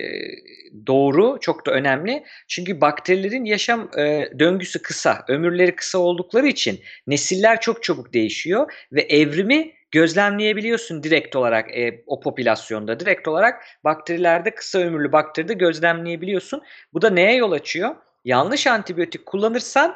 doğru, 0.87 1.39
çok 1.41 1.67
da 1.67 1.71
önemli. 1.71 2.25
Çünkü 2.49 2.81
bakterilerin 2.81 3.45
yaşam 3.45 3.91
e, 3.99 4.29
döngüsü 4.39 4.83
kısa, 4.83 5.25
ömürleri 5.29 5.77
kısa 5.77 5.99
oldukları 5.99 6.47
için 6.47 6.81
nesiller 7.07 7.61
çok 7.61 7.83
çabuk 7.83 8.13
değişiyor 8.15 8.73
ve 8.93 9.03
evrimi 9.03 9.73
gözlemleyebiliyorsun 9.91 11.03
direkt 11.03 11.37
olarak 11.37 11.79
e, 11.79 12.03
o 12.07 12.21
popülasyonda. 12.21 13.01
Direkt 13.01 13.29
olarak 13.29 13.65
bakterilerde 13.85 14.55
kısa 14.55 14.79
ömürlü 14.79 15.13
bakteride 15.13 15.55
gözlemleyebiliyorsun. 15.55 16.63
Bu 16.93 17.03
da 17.03 17.11
neye 17.11 17.35
yol 17.35 17.53
açıyor? 17.53 17.95
Yanlış 18.25 18.67
antibiyotik 18.67 19.27
kullanırsan 19.27 19.95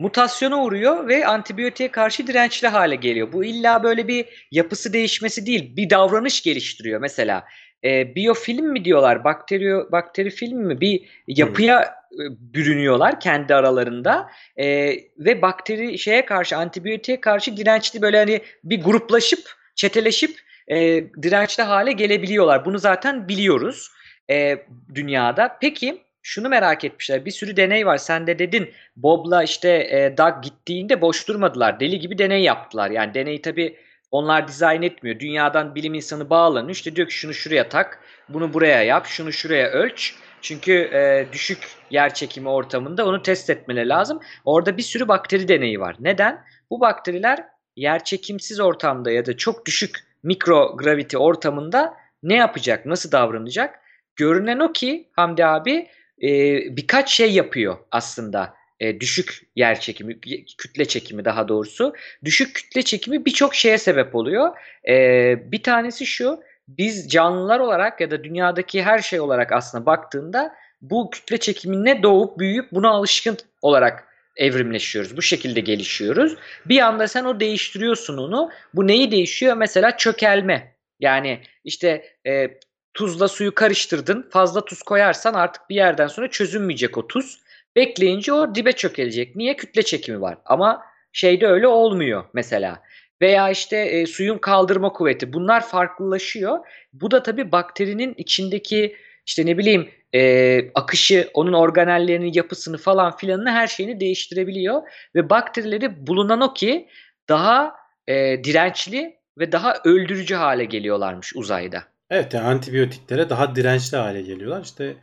mutasyona 0.00 0.64
uğruyor 0.64 1.08
ve 1.08 1.26
antibiyotiğe 1.26 1.90
karşı 1.90 2.26
dirençli 2.26 2.68
hale 2.68 2.96
geliyor. 2.96 3.32
Bu 3.32 3.44
illa 3.44 3.82
böyle 3.82 4.08
bir 4.08 4.46
yapısı 4.50 4.92
değişmesi 4.92 5.46
değil, 5.46 5.76
bir 5.76 5.90
davranış 5.90 6.42
geliştiriyor. 6.42 7.00
Mesela 7.00 7.44
e, 7.84 8.14
biyofilm 8.14 8.66
mi 8.66 8.84
diyorlar, 8.84 9.24
bakteri 9.24 9.92
bakteri 9.92 10.30
film 10.30 10.58
mi? 10.58 10.80
Bir 10.80 11.08
yapıya 11.26 11.82
e, 11.82 12.22
bürünüyorlar 12.54 13.20
kendi 13.20 13.54
aralarında 13.54 14.30
e, 14.56 14.96
ve 15.18 15.42
bakteri 15.42 15.98
şeye 15.98 16.24
karşı 16.24 16.56
antibiyotiğe 16.56 17.20
karşı 17.20 17.56
dirençli 17.56 18.02
böyle 18.02 18.18
hani 18.18 18.40
bir 18.64 18.82
gruplaşıp 18.82 19.40
çeteleşip 19.74 20.36
e, 20.68 20.76
dirençli 21.22 21.62
hale 21.62 21.92
gelebiliyorlar. 21.92 22.64
Bunu 22.64 22.78
zaten 22.78 23.28
biliyoruz 23.28 23.90
e, 24.30 24.58
dünyada. 24.94 25.58
Peki 25.60 26.02
şunu 26.22 26.48
merak 26.48 26.84
etmişler. 26.84 27.24
Bir 27.24 27.30
sürü 27.30 27.56
deney 27.56 27.86
var. 27.86 27.96
Sen 27.96 28.26
de 28.26 28.38
dedin 28.38 28.70
Bob'la 28.96 29.42
işte 29.42 29.68
e, 29.68 30.18
Doug 30.18 30.42
gittiğinde 30.42 31.00
boş 31.00 31.28
durmadılar. 31.28 31.80
Deli 31.80 31.98
gibi 31.98 32.18
deney 32.18 32.42
yaptılar. 32.42 32.90
Yani 32.90 33.14
deneyi 33.14 33.42
tabii 33.42 33.76
onlar 34.10 34.48
dizayn 34.48 34.82
etmiyor. 34.82 35.20
Dünyadan 35.20 35.74
bilim 35.74 35.94
insanı 35.94 36.30
bağlanıyor. 36.30 36.70
İşte 36.70 36.96
diyor 36.96 37.08
ki 37.08 37.14
şunu 37.14 37.34
şuraya 37.34 37.68
tak, 37.68 38.00
bunu 38.28 38.54
buraya 38.54 38.82
yap, 38.82 39.06
şunu 39.06 39.32
şuraya 39.32 39.68
ölç. 39.70 40.14
Çünkü 40.42 40.72
e, 40.72 41.26
düşük 41.32 41.58
yer 41.90 42.14
çekimi 42.14 42.48
ortamında 42.48 43.06
onu 43.06 43.22
test 43.22 43.50
etmeleri 43.50 43.88
lazım. 43.88 44.20
Orada 44.44 44.76
bir 44.76 44.82
sürü 44.82 45.08
bakteri 45.08 45.48
deneyi 45.48 45.80
var. 45.80 45.96
Neden? 46.00 46.44
Bu 46.70 46.80
bakteriler 46.80 47.44
yer 47.76 48.04
çekimsiz 48.04 48.60
ortamda 48.60 49.10
ya 49.10 49.26
da 49.26 49.36
çok 49.36 49.66
düşük 49.66 49.98
mikrogravity 50.22 51.16
ortamında 51.16 51.94
ne 52.22 52.34
yapacak, 52.34 52.86
nasıl 52.86 53.12
davranacak? 53.12 53.80
Görünen 54.16 54.58
o 54.58 54.72
ki 54.72 55.08
Hamdi 55.12 55.46
abi 55.46 55.88
e, 56.22 56.28
birkaç 56.76 57.12
şey 57.12 57.32
yapıyor 57.32 57.76
aslında. 57.90 58.60
E, 58.80 59.00
düşük 59.00 59.42
yer 59.56 59.80
çekimi, 59.80 60.20
kütle 60.58 60.84
çekimi 60.84 61.24
daha 61.24 61.48
doğrusu. 61.48 61.94
Düşük 62.24 62.54
kütle 62.54 62.82
çekimi 62.82 63.24
birçok 63.24 63.54
şeye 63.54 63.78
sebep 63.78 64.14
oluyor. 64.14 64.56
E, 64.88 65.52
bir 65.52 65.62
tanesi 65.62 66.06
şu, 66.06 66.40
biz 66.68 67.08
canlılar 67.08 67.60
olarak 67.60 68.00
ya 68.00 68.10
da 68.10 68.24
dünyadaki 68.24 68.82
her 68.82 68.98
şey 68.98 69.20
olarak 69.20 69.52
aslında 69.52 69.86
baktığında 69.86 70.54
bu 70.82 71.10
kütle 71.10 71.38
çekimine 71.38 72.02
doğup 72.02 72.38
büyüyüp 72.38 72.72
buna 72.72 72.90
alışkın 72.90 73.36
olarak 73.62 74.04
evrimleşiyoruz. 74.36 75.16
Bu 75.16 75.22
şekilde 75.22 75.60
gelişiyoruz. 75.60 76.36
Bir 76.66 76.80
anda 76.80 77.08
sen 77.08 77.24
o 77.24 77.40
değiştiriyorsun 77.40 78.16
onu. 78.16 78.50
Bu 78.74 78.86
neyi 78.86 79.10
değişiyor? 79.10 79.56
Mesela 79.56 79.96
çökelme. 79.96 80.74
Yani 81.00 81.40
işte 81.64 82.04
e, 82.26 82.50
tuzla 82.94 83.28
suyu 83.28 83.54
karıştırdın. 83.54 84.28
Fazla 84.30 84.64
tuz 84.64 84.82
koyarsan 84.82 85.34
artık 85.34 85.70
bir 85.70 85.74
yerden 85.74 86.06
sonra 86.06 86.30
çözünmeyecek 86.30 86.98
o 86.98 87.06
tuz. 87.06 87.40
Bekleyince 87.76 88.32
o 88.32 88.54
dibe 88.54 88.72
çökelecek. 88.72 89.36
Niye? 89.36 89.56
Kütle 89.56 89.82
çekimi 89.82 90.20
var. 90.20 90.38
Ama 90.44 90.82
şeyde 91.12 91.46
öyle 91.46 91.66
olmuyor 91.66 92.24
mesela. 92.32 92.82
Veya 93.22 93.50
işte 93.50 93.76
e, 93.76 94.06
suyun 94.06 94.38
kaldırma 94.38 94.92
kuvveti. 94.92 95.32
Bunlar 95.32 95.66
farklılaşıyor. 95.66 96.58
Bu 96.92 97.10
da 97.10 97.22
tabii 97.22 97.52
bakterinin 97.52 98.14
içindeki 98.16 98.96
işte 99.26 99.46
ne 99.46 99.58
bileyim 99.58 99.90
e, 100.14 100.60
akışı, 100.74 101.30
onun 101.34 101.52
organellerinin 101.52 102.32
yapısını 102.34 102.78
falan 102.78 103.16
filanını 103.16 103.50
her 103.50 103.66
şeyini 103.66 104.00
değiştirebiliyor. 104.00 104.82
Ve 105.14 105.30
bakterileri 105.30 106.06
bulunan 106.06 106.40
o 106.40 106.54
ki 106.54 106.88
daha 107.28 107.74
e, 108.08 108.44
dirençli 108.44 109.20
ve 109.38 109.52
daha 109.52 109.74
öldürücü 109.84 110.34
hale 110.34 110.64
geliyorlarmış 110.64 111.36
uzayda. 111.36 111.89
Evet 112.10 112.34
yani 112.34 112.46
antibiyotiklere 112.46 113.30
daha 113.30 113.54
dirençli 113.56 113.96
hale 113.96 114.22
geliyorlar. 114.22 114.62
İşte 114.64 114.96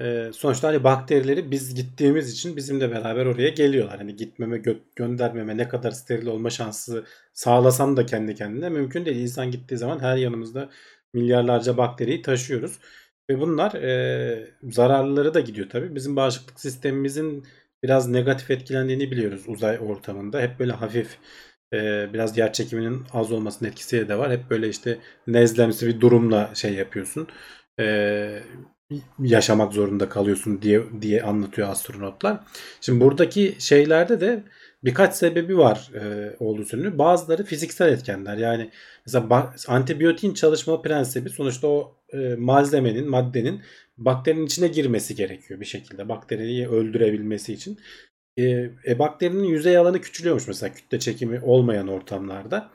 e, 0.00 0.30
sonuçta 0.34 0.68
hani 0.68 0.84
bakterileri 0.84 1.50
biz 1.50 1.74
gittiğimiz 1.74 2.32
için 2.32 2.56
bizimle 2.56 2.90
beraber 2.90 3.26
oraya 3.26 3.48
geliyorlar. 3.48 3.98
Hani 3.98 4.16
gitmeme 4.16 4.56
gö- 4.56 4.80
göndermeme 4.96 5.56
ne 5.56 5.68
kadar 5.68 5.90
steril 5.90 6.26
olma 6.26 6.50
şansı 6.50 7.04
sağlasan 7.32 7.96
da 7.96 8.06
kendi 8.06 8.34
kendine 8.34 8.68
mümkün 8.68 9.04
değil. 9.04 9.16
İnsan 9.16 9.50
gittiği 9.50 9.76
zaman 9.76 9.98
her 10.00 10.16
yanımızda 10.16 10.70
milyarlarca 11.14 11.76
bakteriyi 11.76 12.22
taşıyoruz. 12.22 12.78
Ve 13.30 13.40
bunlar 13.40 13.74
e, 13.74 14.50
zararlıları 14.62 15.34
da 15.34 15.40
gidiyor 15.40 15.70
tabii. 15.70 15.94
Bizim 15.94 16.16
bağışıklık 16.16 16.60
sistemimizin 16.60 17.46
biraz 17.82 18.08
negatif 18.08 18.50
etkilendiğini 18.50 19.10
biliyoruz 19.10 19.42
uzay 19.46 19.78
ortamında. 19.80 20.40
Hep 20.40 20.58
böyle 20.58 20.72
hafif 20.72 21.18
e, 21.72 22.10
biraz 22.12 22.38
yer 22.38 22.52
çekiminin 22.52 23.02
az 23.12 23.32
olmasının 23.32 23.68
etkisi 23.70 24.08
de 24.08 24.18
var. 24.18 24.32
Hep 24.32 24.50
böyle 24.50 24.68
işte 24.68 24.98
nezlemsi 25.26 25.86
bir 25.86 26.00
durumla 26.00 26.50
şey 26.54 26.74
yapıyorsun. 26.74 27.28
E, 27.80 28.42
yaşamak 29.18 29.72
zorunda 29.72 30.08
kalıyorsun 30.08 30.62
diye 30.62 30.82
diye 31.00 31.22
anlatıyor 31.22 31.68
astronotlar. 31.68 32.40
Şimdi 32.80 33.00
buradaki 33.00 33.56
şeylerde 33.58 34.20
de 34.20 34.42
birkaç 34.84 35.14
sebebi 35.14 35.58
var 35.58 35.90
e, 35.94 36.36
olduğu 36.38 36.64
söyleniyor. 36.64 36.98
Bazıları 36.98 37.44
fiziksel 37.44 37.92
etkenler. 37.92 38.36
Yani 38.36 38.70
mesela 39.06 39.54
antibiyotiğin 39.68 40.34
çalışma 40.34 40.82
prensibi 40.82 41.30
sonuçta 41.30 41.68
o 41.68 41.96
e, 42.12 42.34
malzemenin, 42.38 43.08
maddenin 43.08 43.62
bakterinin 43.96 44.46
içine 44.46 44.68
girmesi 44.68 45.14
gerekiyor 45.14 45.60
bir 45.60 45.64
şekilde. 45.66 46.08
Bakteriyi 46.08 46.68
öldürebilmesi 46.68 47.52
için. 47.52 47.78
E, 48.36 48.70
e, 48.86 48.98
bakterinin 48.98 49.44
yüzey 49.44 49.76
alanı 49.76 50.00
küçülüyormuş 50.00 50.48
mesela 50.48 50.74
kütle 50.74 50.98
çekimi 50.98 51.40
olmayan 51.40 51.88
ortamlarda. 51.88 52.70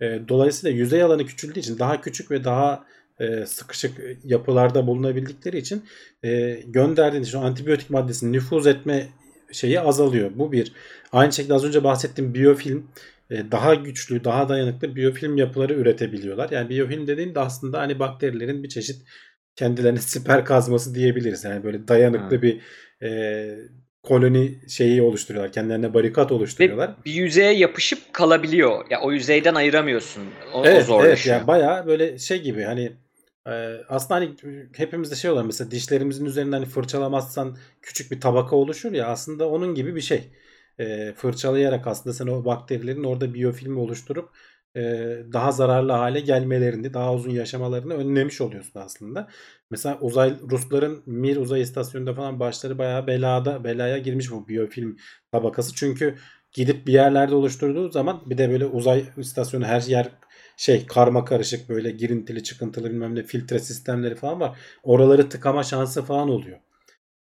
E, 0.00 0.20
dolayısıyla 0.28 0.76
yüzey 0.76 1.02
alanı 1.02 1.26
küçüldüğü 1.26 1.58
için 1.60 1.78
daha 1.78 2.00
küçük 2.00 2.30
ve 2.30 2.44
daha 2.44 2.84
e, 3.20 3.46
sıkışık 3.46 4.00
yapılarda 4.24 4.86
bulunabildikleri 4.86 5.58
için 5.58 5.84
e, 6.24 6.60
gönderdiğiniz 6.66 7.30
şu 7.30 7.40
antibiyotik 7.40 7.90
maddesinin 7.90 8.32
nüfuz 8.32 8.66
etme 8.66 9.08
şeyi 9.52 9.80
azalıyor. 9.80 10.30
Bu 10.34 10.52
bir. 10.52 10.72
Aynı 11.12 11.32
şekilde 11.32 11.54
az 11.54 11.64
önce 11.64 11.84
bahsettiğim 11.84 12.34
biyofilm 12.34 12.86
e, 13.30 13.50
daha 13.50 13.74
güçlü, 13.74 14.24
daha 14.24 14.48
dayanıklı 14.48 14.96
biyofilm 14.96 15.36
yapıları 15.36 15.74
üretebiliyorlar. 15.74 16.50
Yani 16.50 16.68
biyofilm 16.68 17.06
dediğimde 17.06 17.40
aslında 17.40 17.78
hani 17.78 17.98
bakterilerin 17.98 18.62
bir 18.62 18.68
çeşit 18.68 19.02
kendilerine 19.56 19.98
siper 20.00 20.44
kazması 20.44 20.94
diyebiliriz. 20.94 21.44
Yani 21.44 21.64
böyle 21.64 21.88
dayanıklı 21.88 22.36
Ha. 22.36 22.42
bir 22.42 22.60
e, 23.02 23.10
koloni 24.02 24.68
şeyi 24.68 25.02
oluşturuyorlar. 25.02 25.52
Kendilerine 25.52 25.94
barikat 25.94 26.32
oluşturuyorlar. 26.32 26.88
Ve 26.88 27.04
bir 27.04 27.12
yüzeye 27.12 27.52
yapışıp 27.52 28.12
kalabiliyor. 28.12 28.84
Ya 28.90 29.00
o 29.00 29.12
yüzeyden 29.12 29.54
ayıramıyorsun. 29.54 30.22
O, 30.54 30.58
o 30.60 30.64
Evet, 30.66 30.74
evet 30.76 30.86
zorlaşıyor. 30.86 31.36
yani 31.36 31.46
bayağı 31.46 31.86
böyle 31.86 32.18
şey 32.18 32.42
gibi 32.42 32.62
hani 32.62 32.92
e, 33.46 33.50
aslında 33.88 34.14
hani 34.14 34.34
hepimizde 34.76 35.14
şey 35.14 35.30
olur 35.30 35.44
mesela 35.44 35.70
dişlerimizin 35.70 36.24
üzerinden 36.24 36.52
hani 36.52 36.66
fırçalamazsan 36.66 37.56
küçük 37.82 38.10
bir 38.10 38.20
tabaka 38.20 38.56
oluşur 38.56 38.92
ya 38.92 39.06
aslında 39.06 39.48
onun 39.48 39.74
gibi 39.74 39.94
bir 39.96 40.00
şey. 40.00 40.24
E, 40.78 41.12
fırçalayarak 41.16 41.86
aslında 41.86 42.14
sen 42.14 42.26
o 42.26 42.44
bakterilerin 42.44 43.04
orada 43.04 43.34
biyofilmi 43.34 43.78
oluşturup 43.78 44.28
daha 45.32 45.52
zararlı 45.52 45.92
hale 45.92 46.20
gelmelerini, 46.20 46.94
daha 46.94 47.14
uzun 47.14 47.30
yaşamalarını 47.30 47.94
önlemiş 47.94 48.40
oluyorsun 48.40 48.80
aslında. 48.80 49.28
Mesela 49.70 49.98
uzay 50.00 50.34
Rusların 50.50 51.02
Mir 51.06 51.36
uzay 51.36 51.60
istasyonunda 51.60 52.14
falan 52.14 52.40
başları 52.40 52.78
bayağı 52.78 53.06
belada 53.06 53.64
belaya 53.64 53.98
girmiş 53.98 54.30
bu 54.30 54.48
biyofilm 54.48 54.96
tabakası. 55.32 55.74
Çünkü 55.74 56.14
gidip 56.52 56.86
bir 56.86 56.92
yerlerde 56.92 57.34
oluşturduğu 57.34 57.90
zaman 57.90 58.22
bir 58.26 58.38
de 58.38 58.50
böyle 58.50 58.66
uzay 58.66 59.04
istasyonu 59.16 59.64
her 59.64 59.80
yer 59.80 60.08
şey 60.56 60.86
karma 60.86 61.24
karışık 61.24 61.68
böyle 61.68 61.90
girintili 61.90 62.42
çıkıntılı 62.42 62.90
bilmem 62.90 63.14
ne 63.14 63.22
filtre 63.22 63.58
sistemleri 63.58 64.14
falan 64.14 64.40
var. 64.40 64.58
Oraları 64.82 65.28
tıkama 65.28 65.62
şansı 65.62 66.02
falan 66.02 66.28
oluyor. 66.28 66.58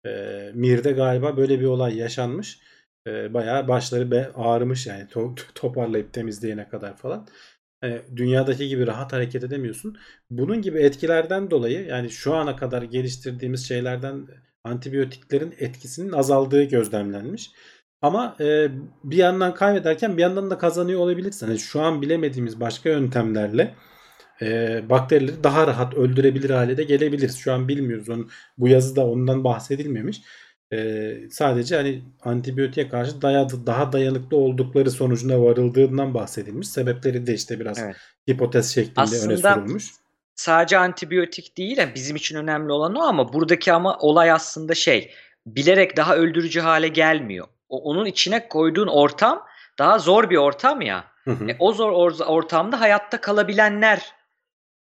Ee, 0.05 0.51
Mir'de 0.53 0.91
galiba 0.91 1.38
böyle 1.38 1.59
bir 1.59 1.65
olay 1.65 1.97
yaşanmış. 1.97 2.59
Ee, 3.07 3.33
bayağı 3.33 3.67
başları 3.67 4.11
be 4.11 4.31
ağrımış 4.35 4.87
yani 4.87 5.03
to- 5.03 5.35
toparlayıp 5.55 6.13
temizleyene 6.13 6.69
kadar 6.69 6.97
falan. 6.97 7.27
Ee, 7.83 8.01
dünyadaki 8.15 8.67
gibi 8.67 8.87
rahat 8.87 9.13
hareket 9.13 9.43
edemiyorsun. 9.43 9.97
Bunun 10.29 10.61
gibi 10.61 10.79
etkilerden 10.79 11.51
dolayı 11.51 11.85
yani 11.85 12.09
şu 12.09 12.35
ana 12.35 12.55
kadar 12.55 12.81
geliştirdiğimiz 12.81 13.67
şeylerden 13.67 14.27
antibiyotiklerin 14.63 15.55
etkisinin 15.59 16.11
azaldığı 16.11 16.63
gözlemlenmiş. 16.63 17.51
Ama 18.01 18.35
e, 18.39 18.67
bir 19.03 19.17
yandan 19.17 19.53
kaybederken 19.53 20.17
bir 20.17 20.21
yandan 20.21 20.49
da 20.49 20.57
kazanıyor 20.57 20.99
olabilirsin. 20.99 21.47
Yani 21.47 21.59
şu 21.59 21.81
an 21.81 22.01
bilemediğimiz 22.01 22.59
başka 22.59 22.89
yöntemlerle 22.89 23.75
e, 24.41 24.81
bakterileri 24.89 25.43
daha 25.43 25.67
rahat 25.67 25.93
öldürebilir 25.93 26.49
hale 26.49 26.77
de 26.77 26.83
gelebiliriz. 26.83 27.37
Şu 27.37 27.53
an 27.53 27.67
bilmiyoruz. 27.67 28.09
Onun, 28.09 28.29
bu 28.57 28.67
yazıda 28.67 29.07
ondan 29.07 29.43
bahsedilmemiş. 29.43 30.21
E, 30.74 31.11
sadece 31.32 31.76
hani 31.76 32.01
antibiyotiğe 32.24 32.89
karşı 32.89 33.22
dayadı, 33.22 33.65
daha 33.65 33.91
dayanıklı 33.91 34.38
oldukları 34.38 34.91
sonucuna 34.91 35.41
varıldığından 35.41 36.13
bahsedilmiş. 36.13 36.68
Sebepleri 36.68 37.28
de 37.28 37.34
işte 37.34 37.59
biraz 37.59 37.80
Evet. 37.80 37.95
hipotez 38.30 38.74
şeklinde 38.74 38.99
öne 38.99 39.34
Aslında 39.34 39.53
sürülmüş. 39.53 39.91
sadece 40.36 40.78
antibiyotik 40.78 41.57
değil 41.57 41.78
yani 41.78 41.91
bizim 41.95 42.15
için 42.15 42.36
önemli 42.38 42.72
olan 42.72 42.95
o 42.95 43.01
ama 43.01 43.34
buradaki 43.34 43.74
ama 43.74 43.97
olay 43.97 44.32
aslında 44.32 44.76
şey 44.76 45.11
bilerek 45.45 45.97
daha 45.97 46.15
öldürücü 46.15 46.59
hale 46.59 46.88
gelmiyor. 46.88 47.47
O, 47.70 47.82
onun 47.91 48.05
içine 48.05 48.47
koyduğun 48.47 48.88
ortam 48.88 49.45
daha 49.80 49.99
zor 49.99 50.30
bir 50.30 50.38
ortam 50.38 50.82
ya. 50.82 51.03
Hı 51.24 51.32
hı. 51.32 51.51
E, 51.51 51.55
o 51.59 51.74
zor 51.74 51.91
or- 51.91 52.24
ortamda 52.24 52.80
hayatta 52.82 53.22
kalabilenler 53.22 54.11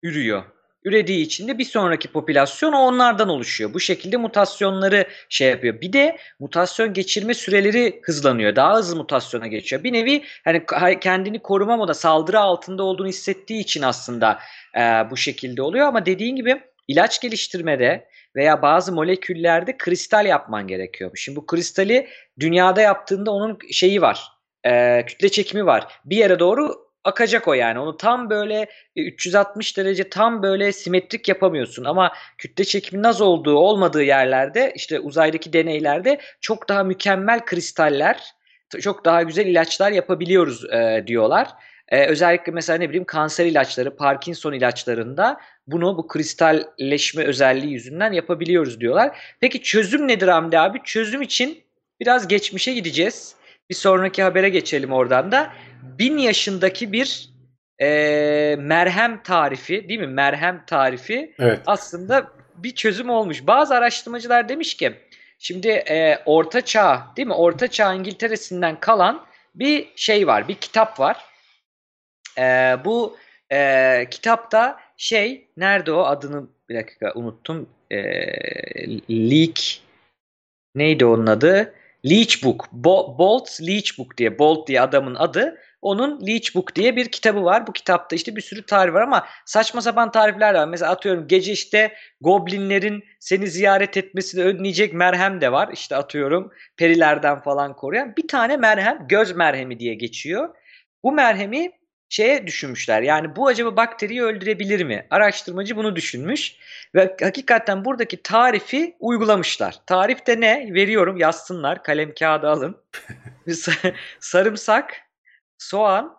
ürüyor. 0.04 0.44
Ürediği 0.84 1.26
için 1.26 1.48
de 1.48 1.58
bir 1.58 1.66
sonraki 1.66 2.12
popülasyon 2.12 2.74
onlardan 2.74 3.30
oluşuyor. 3.30 3.74
Bu 3.74 3.80
şekilde 3.80 4.18
mutasyonları 4.18 5.08
şey 5.30 5.50
yapıyor. 5.50 5.82
Bir 5.82 5.94
de 5.94 6.18
mutasyon 6.40 6.94
geçirme 6.94 7.34
süreleri 7.34 8.00
hızlanıyor. 8.04 8.56
Daha 8.56 8.76
hızlı 8.78 8.96
mutasyona 8.96 9.48
geçiyor. 9.48 9.84
Bir 9.84 9.94
nevi 9.94 10.24
hani 10.44 10.64
kendini 11.00 11.42
koruma 11.42 11.78
moda 11.78 11.94
saldırı 11.94 12.40
altında 12.40 12.84
olduğunu 12.84 13.08
hissettiği 13.08 13.60
için 13.62 13.82
aslında 13.82 14.40
e, 14.78 14.82
bu 14.82 15.18
şekilde 15.18 15.62
oluyor. 15.62 15.88
Ama 15.88 16.06
dediğin 16.06 16.36
gibi 16.36 16.62
ilaç 16.88 17.22
geliştirmede 17.22 18.08
veya 18.36 18.62
bazı 18.62 18.94
moleküllerde 18.94 19.78
kristal 19.78 20.26
yapman 20.26 20.68
gerekiyormuş. 20.68 21.24
Şimdi 21.24 21.36
bu 21.36 21.46
kristali 21.46 22.08
dünyada 22.40 22.82
yaptığında 22.82 23.32
onun 23.32 23.58
şeyi 23.72 24.02
var. 24.02 24.28
e, 24.66 25.06
kütle 25.08 25.30
çekimi 25.30 25.66
var. 25.66 25.88
Bir 26.06 26.18
yere 26.18 26.40
doğru 26.40 26.89
akacak 27.04 27.47
o 27.47 27.54
yani. 27.54 27.80
Onu 27.80 27.97
tam 27.97 28.30
böyle 28.30 28.68
e, 28.95 29.02
360 29.02 29.78
derece 29.78 30.10
tam 30.10 30.43
böyle 30.43 30.72
simetrik 30.72 31.30
yapamıyorsun 31.30 31.86
ama 31.86 32.14
kütle 32.38 32.64
çekiminin 32.64 33.08
az 33.08 33.22
olduğu 33.22 33.56
olmadığı 33.56 34.04
yerlerde 34.04 34.74
işte 34.76 35.00
uzaydaki 35.00 35.54
deneylerde 35.54 36.20
çok 36.41 36.70
daha 36.70 36.84
mükemmel 36.84 37.45
kristaller 37.45 38.34
çok 38.82 39.06
daha 39.06 39.24
güzel 39.24 39.45
ilaçlar 39.45 39.91
yapabiliyoruz 39.91 40.66
e, 40.66 41.04
diyorlar. 41.08 41.47
E, 41.89 42.06
özellikle 42.06 42.52
mesela 42.52 42.78
ne 42.78 42.89
bileyim 42.89 43.06
kanser 43.06 43.45
ilaçları, 43.45 43.95
Parkinson 43.95 44.54
ilaçlarında 44.54 45.39
bunu 45.68 45.97
bu 45.97 46.08
kristalleşme 46.08 47.24
özelliği 47.24 47.74
yüzünden 47.74 48.12
yapabiliyoruz 48.12 48.80
diyorlar. 48.80 49.18
Peki 49.39 49.62
çözüm 49.62 50.08
nedir 50.08 50.28
Hamdi 50.28 50.60
abi? 50.60 50.80
Çözüm 50.84 51.22
için 51.22 51.64
biraz 52.00 52.28
geçmişe 52.28 52.74
gideceğiz. 52.74 53.36
Bir 53.70 53.76
sonraki 53.76 54.24
habere 54.24 54.49
geçelim 54.49 54.91
oradan 54.91 55.32
da. 55.32 55.53
Bin 55.84 56.17
yaşındaki 56.17 56.91
bir 56.91 57.30
e, 57.82 58.55
merhem 58.59 59.24
tarifi 59.24 59.89
değil 59.89 59.99
mi? 59.99 60.07
Merhem 60.07 60.63
tarifi 60.65 61.36
Evet. 61.39 61.59
aslında 61.65 62.32
bir 62.55 62.76
çözüm 62.76 63.09
olmuş. 63.09 63.47
Bazı 63.47 63.76
araştırmacılar 63.76 64.49
demiş 64.49 64.74
ki 64.78 64.93
şimdi 65.39 65.67
e, 65.67 66.20
Orta 66.26 66.61
Çağ 66.61 67.07
değil 67.17 67.28
mi? 67.28 67.34
Orta 67.34 67.67
Çağ 67.67 67.93
İngiltere'sinden 67.93 68.80
kalan 68.80 69.26
bir 69.55 69.88
şey 69.95 70.28
var, 70.28 70.47
bir 70.47 70.55
kitap 70.55 70.99
var. 70.99 71.17
E, 72.38 72.76
bu 72.86 73.17
e, 73.51 74.07
kitapta 74.11 74.80
şey 74.97 75.47
nerede 75.57 75.91
o 75.91 76.03
adını 76.03 76.47
bir 76.70 76.76
dakika 76.76 77.11
unuttum. 77.15 77.70
E, 77.91 77.97
Leak 79.09 79.59
neydi 80.76 81.05
onun 81.05 81.28
adı? 81.28 81.74
Leech 82.06 82.43
Book. 82.43 82.66
Bo- 82.74 83.18
Bolt 83.18 83.62
Leech 83.62 83.91
diye. 84.18 84.39
Bolt 84.39 84.68
diye 84.68 84.82
adamın 84.82 85.16
adı. 85.16 85.58
Onun 85.82 86.28
Leech 86.28 86.56
Book 86.56 86.76
diye 86.76 86.95
bir 86.95 87.06
kitabı 87.12 87.43
var. 87.43 87.68
Bu 87.68 87.74
kitapta 87.74 88.16
işte 88.16 88.36
bir 88.36 88.41
sürü 88.41 88.66
tarif 88.66 88.93
var 88.93 89.02
ama 89.02 89.28
saçma 89.45 89.82
sapan 89.82 90.12
tarifler 90.12 90.54
var. 90.54 90.68
Mesela 90.68 90.91
atıyorum 90.91 91.28
gece 91.28 91.52
işte 91.52 91.93
goblinlerin 92.22 93.04
seni 93.20 93.47
ziyaret 93.47 93.97
etmesini 93.97 94.43
önleyecek 94.43 94.93
merhem 94.93 95.41
de 95.41 95.52
var. 95.52 95.70
İşte 95.74 95.95
atıyorum 95.95 96.52
perilerden 96.78 97.41
falan 97.41 97.76
koruyan. 97.76 98.16
Bir 98.18 98.28
tane 98.28 98.58
merhem 98.58 99.06
göz 99.10 99.36
merhemi 99.36 99.80
diye 99.80 99.93
geçiyor. 99.93 100.50
Bu 101.04 101.12
merhemi 101.12 101.72
şeye 102.10 102.47
düşünmüşler. 102.47 103.01
Yani 103.01 103.36
bu 103.36 103.47
acaba 103.47 103.76
bakteriyi 103.76 104.22
öldürebilir 104.24 104.84
mi? 104.84 105.07
Araştırmacı 105.10 105.76
bunu 105.76 105.95
düşünmüş 105.95 106.55
ve 106.95 107.16
hakikaten 107.22 107.86
buradaki 107.86 108.22
tarifi 108.24 108.95
uygulamışlar. 108.99 109.76
Tarif 109.86 110.28
de 110.28 110.41
ne? 110.41 110.74
Veriyorum 110.74 111.18
yazsınlar. 111.18 111.84
Kalem 111.84 112.14
kağıdı 112.14 112.47
alın. 112.49 112.84
Sarımsak, 114.20 114.93
soğan, 115.57 116.18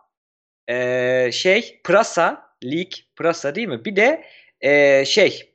eee, 0.68 1.30
şey, 1.32 1.80
pırasa, 1.84 2.56
leek, 2.64 3.10
pırasa 3.16 3.54
değil 3.54 3.68
mi? 3.68 3.84
Bir 3.84 3.96
de 3.96 4.24
eee, 4.62 5.04
şey, 5.06 5.54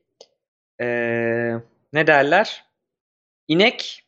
eee, 0.81 1.55
ne 1.93 2.07
derler? 2.07 2.65
İnek, 3.47 4.05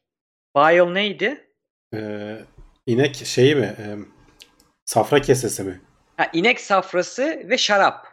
bile 0.55 0.93
neydi? 0.93 1.51
Ee, 1.93 2.37
inek 2.85 3.15
şeyi 3.15 3.55
mi? 3.55 3.75
Ee, 3.79 3.95
safra 4.85 5.21
kesesi 5.21 5.63
mi? 5.63 5.81
Ha, 6.17 6.29
inek 6.33 6.59
safrası 6.59 7.43
ve 7.49 7.57
şarap. 7.57 8.07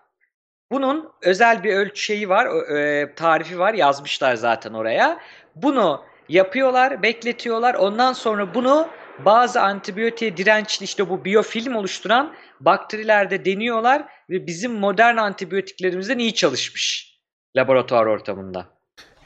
Bunun 0.70 1.12
özel 1.22 1.64
bir 1.64 1.74
ölçü 1.74 2.02
şeyi 2.02 2.28
var, 2.28 2.70
e, 2.76 3.14
tarifi 3.14 3.58
var 3.58 3.74
yazmışlar 3.74 4.34
zaten 4.34 4.72
oraya. 4.72 5.18
Bunu 5.54 6.04
yapıyorlar, 6.28 7.02
bekletiyorlar. 7.02 7.74
Ondan 7.74 8.12
sonra 8.12 8.54
bunu 8.54 8.88
bazı 9.24 9.60
antibiyotiğe 9.60 10.36
dirençli 10.36 10.84
işte 10.84 11.08
bu 11.08 11.24
biyofilm 11.24 11.76
oluşturan 11.76 12.34
bakterilerde 12.60 13.44
deniyorlar 13.44 14.04
ve 14.30 14.46
bizim 14.46 14.72
modern 14.72 15.16
antibiyotiklerimizden 15.16 16.18
iyi 16.18 16.34
çalışmış 16.34 17.14
laboratuvar 17.56 18.06
ortamında. 18.06 18.66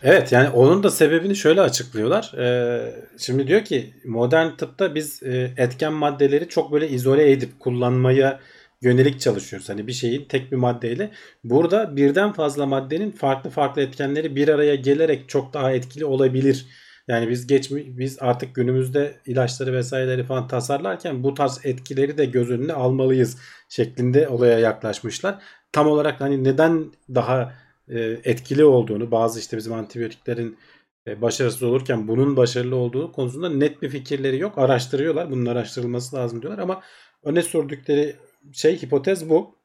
Evet 0.02 0.32
yani 0.32 0.48
onun 0.48 0.82
da 0.82 0.90
sebebini 0.90 1.36
şöyle 1.36 1.60
açıklıyorlar. 1.60 2.32
Ee, 2.38 2.94
şimdi 3.18 3.46
diyor 3.46 3.64
ki 3.64 3.94
modern 4.04 4.56
tıpta 4.56 4.94
biz 4.94 5.22
e, 5.22 5.54
etken 5.56 5.92
maddeleri 5.92 6.48
çok 6.48 6.72
böyle 6.72 6.88
izole 6.88 7.30
edip 7.32 7.60
kullanmaya 7.60 8.40
yönelik 8.82 9.20
çalışıyoruz. 9.20 9.68
Hani 9.68 9.86
bir 9.86 9.92
şeyin 9.92 10.24
tek 10.24 10.52
bir 10.52 10.56
maddeyle. 10.56 11.10
Burada 11.44 11.96
birden 11.96 12.32
fazla 12.32 12.66
maddenin 12.66 13.10
farklı 13.10 13.50
farklı 13.50 13.82
etkenleri 13.82 14.36
bir 14.36 14.48
araya 14.48 14.74
gelerek 14.74 15.28
çok 15.28 15.54
daha 15.54 15.72
etkili 15.72 16.04
olabilir. 16.04 16.66
Yani 17.08 17.28
biz 17.28 17.46
geç 17.46 17.70
biz 17.70 18.18
artık 18.20 18.54
günümüzde 18.54 19.14
ilaçları 19.26 19.72
vesaireleri 19.72 20.24
falan 20.24 20.48
tasarlarken 20.48 21.22
bu 21.22 21.34
tarz 21.34 21.60
etkileri 21.64 22.18
de 22.18 22.24
göz 22.24 22.50
önüne 22.50 22.72
almalıyız 22.72 23.38
şeklinde 23.68 24.28
olaya 24.28 24.58
yaklaşmışlar. 24.58 25.42
Tam 25.72 25.86
olarak 25.86 26.20
hani 26.20 26.44
neden 26.44 26.92
daha 27.14 27.54
e, 27.88 28.00
etkili 28.24 28.64
olduğunu 28.64 29.10
bazı 29.10 29.40
işte 29.40 29.56
bizim 29.56 29.72
antibiyotiklerin 29.72 30.58
e, 31.06 31.22
başarısız 31.22 31.62
olurken 31.62 32.08
bunun 32.08 32.36
başarılı 32.36 32.76
olduğu 32.76 33.12
konusunda 33.12 33.50
net 33.50 33.82
bir 33.82 33.88
fikirleri 33.88 34.38
yok. 34.38 34.58
Araştırıyorlar. 34.58 35.30
Bunun 35.30 35.46
araştırılması 35.46 36.16
lazım 36.16 36.42
diyorlar 36.42 36.62
ama 36.62 36.82
öne 37.22 37.42
sordukları 37.42 38.14
şey 38.52 38.82
hipotez 38.82 39.28
bu. 39.30 39.58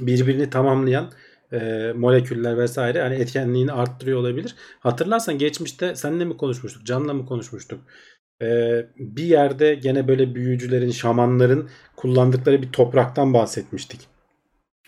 Birbirini 0.00 0.50
tamamlayan 0.50 1.12
e, 1.52 1.92
moleküller 1.96 2.58
vesaire 2.58 3.02
hani 3.02 3.14
etkenliğini 3.14 3.72
arttırıyor 3.72 4.18
olabilir. 4.20 4.56
Hatırlarsan 4.80 5.38
geçmişte 5.38 5.94
seninle 5.96 6.24
mi 6.24 6.36
konuşmuştuk? 6.36 6.86
Can'la 6.86 7.14
mı 7.14 7.26
konuşmuştuk? 7.26 7.80
E, 8.42 8.46
bir 8.96 9.24
yerde 9.24 9.74
gene 9.74 10.08
böyle 10.08 10.34
büyücülerin, 10.34 10.90
şamanların 10.90 11.68
kullandıkları 11.96 12.62
bir 12.62 12.72
topraktan 12.72 13.34
bahsetmiştik. 13.34 14.00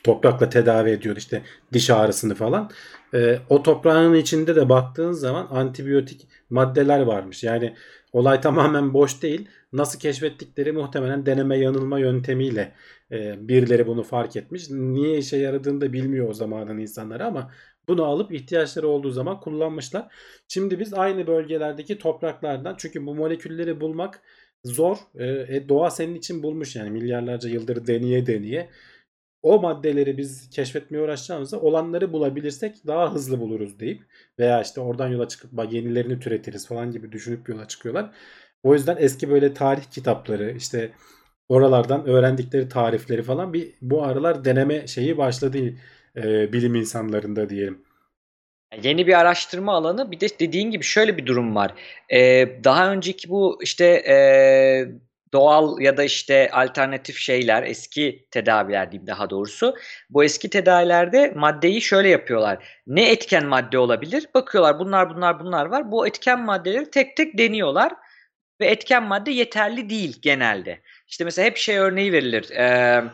Toprakla 0.04 0.48
tedavi 0.48 0.90
ediyor 0.90 1.16
işte 1.16 1.42
diş 1.72 1.90
ağrısını 1.90 2.34
falan. 2.34 2.70
E, 3.14 3.38
o 3.48 3.62
toprağın 3.62 4.14
içinde 4.14 4.56
de 4.56 4.68
baktığın 4.68 5.12
zaman 5.12 5.46
antibiyotik 5.50 6.28
maddeler 6.50 7.00
varmış. 7.00 7.44
Yani 7.44 7.74
olay 8.12 8.40
tamamen 8.40 8.94
boş 8.94 9.22
değil. 9.22 9.48
Nasıl 9.72 9.98
keşfettikleri 9.98 10.72
muhtemelen 10.72 11.26
deneme 11.26 11.58
yanılma 11.58 11.98
yöntemiyle 11.98 12.72
e, 13.12 13.48
birileri 13.48 13.86
bunu 13.86 14.02
fark 14.02 14.36
etmiş. 14.36 14.70
Niye 14.70 15.18
işe 15.18 15.36
yaradığını 15.36 15.80
da 15.80 15.92
bilmiyor 15.92 16.28
o 16.28 16.34
zamanın 16.34 16.78
insanları 16.78 17.26
ama 17.26 17.50
bunu 17.88 18.04
alıp 18.04 18.32
ihtiyaçları 18.32 18.88
olduğu 18.88 19.10
zaman 19.10 19.40
kullanmışlar. 19.40 20.14
Şimdi 20.48 20.80
biz 20.80 20.94
aynı 20.94 21.26
bölgelerdeki 21.26 21.98
topraklardan 21.98 22.74
çünkü 22.78 23.06
bu 23.06 23.14
molekülleri 23.14 23.80
bulmak 23.80 24.22
zor. 24.64 24.96
E, 25.20 25.68
doğa 25.68 25.90
senin 25.90 26.14
için 26.14 26.42
bulmuş 26.42 26.76
yani 26.76 26.90
milyarlarca 26.90 27.48
yıldır 27.48 27.86
deneye 27.86 28.26
deneye. 28.26 28.70
O 29.42 29.60
maddeleri 29.60 30.18
biz 30.18 30.50
keşfetmeye 30.50 31.04
uğraşacağımızda 31.04 31.60
olanları 31.60 32.12
bulabilirsek 32.12 32.86
daha 32.86 33.14
hızlı 33.14 33.40
buluruz 33.40 33.80
deyip 33.80 34.02
veya 34.38 34.62
işte 34.62 34.80
oradan 34.80 35.08
yola 35.08 35.28
çıkıp 35.28 35.72
yenilerini 35.72 36.20
türetiriz 36.20 36.68
falan 36.68 36.90
gibi 36.90 37.12
düşünüp 37.12 37.48
yola 37.48 37.68
çıkıyorlar. 37.68 38.14
O 38.62 38.74
yüzden 38.74 38.96
eski 39.00 39.30
böyle 39.30 39.54
tarih 39.54 39.84
kitapları 39.90 40.52
işte 40.56 40.92
oralardan 41.48 42.06
öğrendikleri 42.06 42.68
tarifleri 42.68 43.22
falan 43.22 43.52
bir 43.52 43.72
bu 43.82 44.04
aralar 44.04 44.44
deneme 44.44 44.86
şeyi 44.86 45.18
başladı 45.18 45.58
e, 46.16 46.52
bilim 46.52 46.74
insanlarında 46.74 47.48
diyelim. 47.48 47.86
Yeni 48.82 49.06
bir 49.06 49.20
araştırma 49.20 49.72
alanı 49.72 50.10
bir 50.10 50.20
de 50.20 50.26
dediğin 50.40 50.70
gibi 50.70 50.84
şöyle 50.84 51.16
bir 51.16 51.26
durum 51.26 51.54
var. 51.54 51.74
Ee, 52.12 52.48
daha 52.64 52.92
önceki 52.92 53.28
bu 53.28 53.58
işte 53.62 53.84
e, 53.86 54.16
doğal 55.32 55.80
ya 55.80 55.96
da 55.96 56.04
işte 56.04 56.50
alternatif 56.52 57.16
şeyler, 57.18 57.62
eski 57.62 58.26
tedaviler 58.30 58.92
diyeyim 58.92 59.06
daha 59.06 59.30
doğrusu. 59.30 59.74
Bu 60.10 60.24
eski 60.24 60.50
tedavilerde 60.50 61.32
maddeyi 61.36 61.80
şöyle 61.80 62.08
yapıyorlar. 62.08 62.82
Ne 62.86 63.10
etken 63.10 63.46
madde 63.46 63.78
olabilir? 63.78 64.26
Bakıyorlar 64.34 64.78
bunlar 64.78 65.16
bunlar 65.16 65.40
bunlar 65.40 65.66
var. 65.66 65.92
Bu 65.92 66.06
etken 66.06 66.44
maddeleri 66.44 66.90
tek 66.90 67.16
tek 67.16 67.38
deniyorlar 67.38 67.92
ve 68.60 68.66
etken 68.66 69.02
madde 69.02 69.30
yeterli 69.30 69.90
değil 69.90 70.18
genelde. 70.22 70.80
İşte 71.08 71.24
mesela 71.24 71.46
hep 71.46 71.56
şey 71.56 71.78
örneği 71.78 72.12
verilir. 72.12 72.50
Ee, 72.50 73.04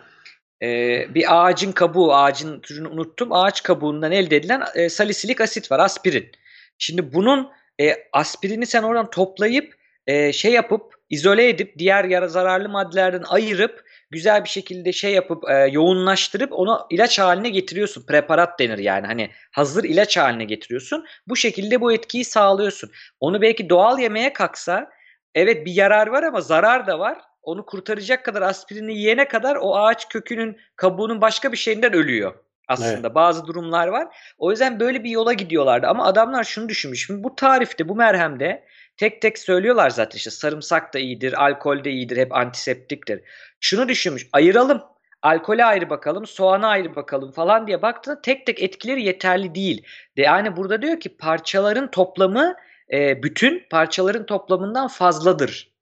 e, 0.63 1.07
bir 1.15 1.25
ağacın 1.29 1.73
kabuğu, 1.73 2.15
ağacın 2.15 2.61
türünü 2.61 2.89
unuttum. 2.89 3.33
Ağaç 3.33 3.63
kabuğundan 3.63 4.13
elde 4.13 4.37
edilen 4.37 4.63
e, 4.75 4.89
salisilik 4.89 5.41
asit 5.41 5.71
var, 5.73 5.79
aspirin. 5.79 6.31
Şimdi 6.79 7.13
bunun 7.13 7.51
e, 7.81 7.97
aspirini 8.13 8.67
sen 8.67 8.83
oradan 8.83 9.11
toplayıp 9.11 9.75
e, 10.07 10.33
şey 10.33 10.53
yapıp 10.53 10.95
izole 11.11 11.49
edip 11.49 11.79
diğer 11.79 12.05
yara 12.05 12.29
zararlı 12.29 12.69
maddelerden 12.69 13.23
ayırıp 13.29 13.85
güzel 14.11 14.45
bir 14.45 14.49
şekilde 14.49 14.93
şey 14.93 15.13
yapıp 15.13 15.51
e, 15.51 15.55
yoğunlaştırıp 15.55 16.53
onu 16.53 16.87
ilaç 16.91 17.19
haline 17.19 17.49
getiriyorsun. 17.49 18.07
Preparat 18.07 18.59
denir 18.59 18.79
yani. 18.79 19.07
Hani 19.07 19.31
hazır 19.51 19.85
ilaç 19.85 20.17
haline 20.17 20.45
getiriyorsun. 20.45 21.05
Bu 21.27 21.37
şekilde 21.37 21.81
bu 21.81 21.93
etkiyi 21.93 22.25
sağlıyorsun. 22.25 22.91
Onu 23.21 23.43
belki 23.43 23.71
doğal 23.71 23.99
yemeye 23.99 24.33
kalksa 24.33 24.91
evet 25.35 25.67
bir 25.67 25.73
yarar 25.73 26.07
var 26.07 26.23
ama 26.23 26.41
zarar 26.41 26.87
da 26.87 26.99
var. 26.99 27.19
Onu 27.43 27.67
kurtaracak 27.67 28.25
kadar 28.25 28.43
aspirini 28.43 28.95
yiyene 28.95 29.29
kadar 29.29 29.57
o 29.61 29.77
ağaç 29.77 30.09
kökünün 30.09 30.57
kabuğunun 30.77 31.21
başka 31.21 31.53
bir 31.53 31.57
şeyinden 31.57 31.93
ölüyor 31.93 32.35
aslında. 32.69 33.07
Evet. 33.07 33.15
Bazı 33.15 33.47
durumlar 33.47 33.89
var. 33.89 34.35
O 34.39 34.51
yüzden 34.51 34.81
böyle 34.81 35.05
bir 35.05 35.11
yola 35.11 35.33
gidiyorlardı. 35.33 35.87
Ama 35.87 36.07
adamlar 36.07 36.45
şunu 36.45 36.69
düşünmüş. 36.69 37.07
Şimdi 37.07 37.25
bu 37.25 37.35
tarifte, 37.35 37.89
bu 37.89 37.97
merhemde 37.97 38.65
tek 38.97 39.23
tek 39.23 39.39
söylüyorlar 39.39 39.91
zaten 39.91 40.17
işte 40.17 40.31
sarımsak 40.31 40.95
da 40.95 40.99
iyidir, 40.99 41.45
alkol 41.45 41.85
de 41.85 41.91
iyidir, 41.91 42.17
hep 42.17 42.35
antiseptiktir. 42.37 43.21
Şunu 43.61 43.89
düşünmüş. 43.89 44.27
Ayıralım. 44.33 44.83
Alkole 45.23 45.65
ayrı 45.65 45.91
bakalım, 45.91 46.27
soğana 46.27 46.69
ayrı 46.69 46.97
bakalım 46.97 47.33
falan 47.33 47.67
diye 47.67 47.83
baktığında 47.83 48.23
tek 48.23 48.47
tek 48.47 48.63
etkileri 48.63 49.03
yeterli 49.03 49.55
değil. 49.55 49.87
De 50.17 50.23
yani 50.23 50.57
burada 50.57 50.83
diyor 50.83 51.01
ki 51.01 51.17
parçaların 51.17 51.91
toplamı 51.91 52.55
e, 52.93 53.23
bütün 53.23 53.67
parçaların 53.71 54.27
toplamından 54.27 54.89
fazladır 54.89 55.73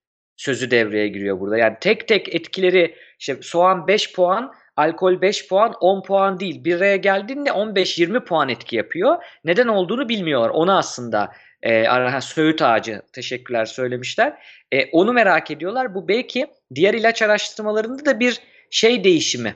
sözü 0.41 0.71
devreye 0.71 1.07
giriyor 1.07 1.39
burada. 1.39 1.57
Yani 1.57 1.77
tek 1.81 2.07
tek 2.07 2.35
etkileri 2.35 2.95
işte 3.19 3.37
soğan 3.41 3.87
5 3.87 4.13
puan, 4.13 4.53
alkol 4.77 5.21
5 5.21 5.47
puan, 5.47 5.73
10 5.81 6.03
puan 6.03 6.39
değil. 6.39 6.63
Bir 6.63 6.75
araya 6.75 6.95
geldiğinde 6.95 7.49
15-20 7.49 8.25
puan 8.25 8.49
etki 8.49 8.75
yapıyor. 8.75 9.23
Neden 9.45 9.67
olduğunu 9.67 10.09
bilmiyorlar. 10.09 10.49
Onu 10.49 10.77
aslında 10.77 11.31
e, 11.63 11.83
ha, 11.83 12.21
söğüt 12.21 12.61
ağacı 12.61 13.01
teşekkürler 13.13 13.65
söylemişler. 13.65 14.33
E, 14.71 14.85
onu 14.91 15.13
merak 15.13 15.51
ediyorlar. 15.51 15.95
Bu 15.95 16.07
belki 16.07 16.47
diğer 16.75 16.93
ilaç 16.93 17.21
araştırmalarında 17.21 18.05
da 18.05 18.19
bir 18.19 18.39
şey 18.69 19.03
değişimi, 19.03 19.55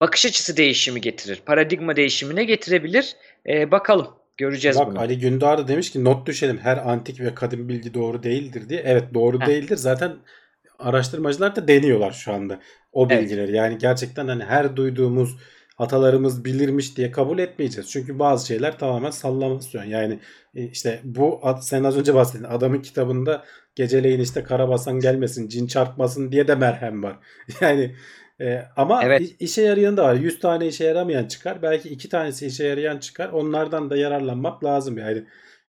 bakış 0.00 0.26
açısı 0.26 0.56
değişimi 0.56 1.00
getirir. 1.00 1.42
Paradigma 1.46 1.96
değişimine 1.96 2.44
getirebilir. 2.44 3.16
E, 3.48 3.70
bakalım. 3.70 4.21
Göreceğiz 4.36 4.78
Bak 4.78 4.86
bunu. 4.86 4.98
Ali 4.98 5.18
Gündar 5.18 5.58
da 5.58 5.68
demiş 5.68 5.90
ki 5.90 6.04
not 6.04 6.26
düşelim 6.26 6.58
her 6.58 6.76
antik 6.76 7.20
ve 7.20 7.34
kadim 7.34 7.68
bilgi 7.68 7.94
doğru 7.94 8.22
değildir 8.22 8.68
diye. 8.68 8.82
Evet 8.84 9.14
doğru 9.14 9.40
Heh. 9.40 9.46
değildir. 9.46 9.76
Zaten 9.76 10.16
araştırmacılar 10.78 11.56
da 11.56 11.68
deniyorlar 11.68 12.12
şu 12.12 12.32
anda 12.32 12.60
o 12.92 13.10
bilgileri. 13.10 13.44
Evet. 13.44 13.56
Yani 13.56 13.78
gerçekten 13.78 14.28
hani 14.28 14.44
her 14.44 14.76
duyduğumuz 14.76 15.36
atalarımız 15.78 16.44
bilirmiş 16.44 16.96
diye 16.96 17.10
kabul 17.10 17.38
etmeyeceğiz. 17.38 17.90
Çünkü 17.90 18.18
bazı 18.18 18.46
şeyler 18.46 18.78
tamamen 18.78 19.10
sallamasyon. 19.10 19.84
Yani 19.84 20.18
e, 20.54 20.64
işte 20.64 21.00
bu 21.04 21.40
sen 21.60 21.84
az 21.84 21.98
önce 21.98 22.14
bahsettin 22.14 22.44
adamın 22.44 22.80
kitabında 22.80 23.44
geceleyin 23.74 24.20
işte 24.20 24.42
karabasan 24.42 25.00
gelmesin, 25.00 25.48
cin 25.48 25.66
çarpmasın 25.66 26.32
diye 26.32 26.48
de 26.48 26.54
merhem 26.54 27.02
var. 27.02 27.18
Yani 27.60 27.96
ee, 28.40 28.62
ama 28.76 29.04
evet. 29.04 29.22
işe 29.40 29.62
yarayan 29.62 29.96
da 29.96 30.04
var. 30.04 30.14
100 30.14 30.40
tane 30.40 30.66
işe 30.66 30.84
yaramayan 30.84 31.24
çıkar. 31.24 31.62
Belki 31.62 31.88
2 31.88 32.08
tanesi 32.08 32.46
işe 32.46 32.64
yarayan 32.64 32.98
çıkar. 32.98 33.28
Onlardan 33.28 33.90
da 33.90 33.96
yararlanmak 33.96 34.64
lazım 34.64 34.98
yani. 34.98 35.24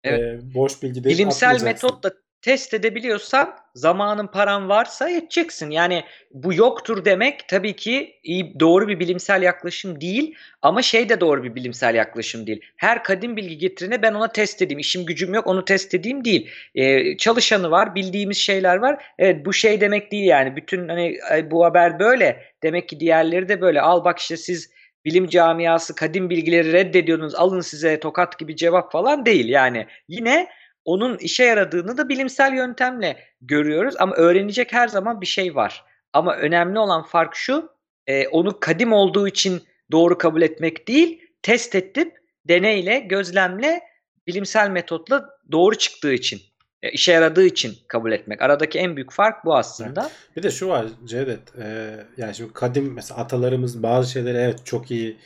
Evet. 0.03 0.19
E, 0.19 0.53
boş 0.53 0.83
bilgi 0.83 1.03
değil. 1.03 1.17
Bilimsel 1.17 1.63
metotla 1.63 2.11
test 2.45 2.73
edebiliyorsan 2.73 3.55
zamanın 3.75 4.27
paran 4.27 4.69
varsa 4.69 5.09
yeteceksin. 5.09 5.69
Yani 5.69 6.03
bu 6.31 6.53
yoktur 6.53 7.05
demek 7.05 7.47
tabii 7.47 7.75
ki 7.75 8.19
iyi, 8.23 8.59
doğru 8.59 8.87
bir 8.87 8.99
bilimsel 8.99 9.41
yaklaşım 9.41 10.01
değil 10.01 10.35
ama 10.61 10.81
şey 10.81 11.09
de 11.09 11.21
doğru 11.21 11.43
bir 11.43 11.55
bilimsel 11.55 11.95
yaklaşım 11.95 12.47
değil. 12.47 12.61
Her 12.77 13.03
kadim 13.03 13.37
bilgi 13.37 13.57
getirene 13.57 14.01
ben 14.01 14.13
ona 14.13 14.31
test 14.31 14.61
edeyim. 14.61 14.79
İşim 14.79 15.05
gücüm 15.05 15.33
yok 15.33 15.47
onu 15.47 15.65
test 15.65 15.93
edeyim 15.93 16.25
değil. 16.25 16.49
Ee, 16.75 17.17
çalışanı 17.17 17.71
var 17.71 17.95
bildiğimiz 17.95 18.37
şeyler 18.37 18.75
var. 18.75 19.05
Evet 19.19 19.45
bu 19.45 19.53
şey 19.53 19.81
demek 19.81 20.11
değil 20.11 20.25
yani 20.25 20.55
bütün 20.55 20.87
hani 20.87 21.17
bu 21.51 21.65
haber 21.65 21.99
böyle 21.99 22.43
demek 22.63 22.89
ki 22.89 22.99
diğerleri 22.99 23.49
de 23.49 23.61
böyle. 23.61 23.81
Al 23.81 24.05
bak 24.05 24.19
işte 24.19 24.37
siz 24.37 24.69
bilim 25.05 25.27
camiası 25.27 25.95
kadim 25.95 26.29
bilgileri 26.29 26.73
reddediyorsunuz 26.73 27.35
alın 27.35 27.61
size 27.61 27.99
tokat 27.99 28.39
gibi 28.39 28.55
cevap 28.55 28.91
falan 28.91 29.25
değil. 29.25 29.49
Yani 29.49 29.87
yine 30.07 30.47
onun 30.85 31.17
işe 31.17 31.43
yaradığını 31.43 31.97
da 31.97 32.09
bilimsel 32.09 32.53
yöntemle 32.53 33.17
görüyoruz 33.41 33.95
ama 33.99 34.15
öğrenecek 34.15 34.73
her 34.73 34.87
zaman 34.87 35.21
bir 35.21 35.25
şey 35.25 35.55
var. 35.55 35.83
Ama 36.13 36.35
önemli 36.35 36.79
olan 36.79 37.03
fark 37.03 37.35
şu, 37.35 37.69
e, 38.07 38.27
onu 38.27 38.59
kadim 38.59 38.93
olduğu 38.93 39.27
için 39.27 39.63
doğru 39.91 40.17
kabul 40.17 40.41
etmek 40.41 40.87
değil, 40.87 41.21
test 41.41 41.75
edip 41.75 42.17
deneyle, 42.45 42.99
gözlemle, 42.99 43.81
bilimsel 44.27 44.69
metotla 44.69 45.29
doğru 45.51 45.75
çıktığı 45.75 46.13
için 46.13 46.41
E, 46.83 46.91
işe 46.91 47.11
yaradığı 47.11 47.45
için 47.45 47.77
kabul 47.87 48.11
etmek. 48.11 48.41
Aradaki 48.41 48.79
en 48.79 48.95
büyük 48.95 49.11
fark 49.11 49.45
bu 49.45 49.55
aslında. 49.55 50.09
Bir 50.35 50.43
de 50.43 50.51
şu 50.51 50.67
var 50.67 50.85
Cevdet. 51.05 51.55
E, 51.61 51.95
yani 52.17 52.35
şimdi 52.35 52.53
kadim 52.53 52.93
mesela 52.93 53.21
atalarımız 53.21 53.83
bazı 53.83 54.11
şeyleri 54.11 54.37
evet 54.37 54.65
çok 54.65 54.91
iyi 54.91 55.17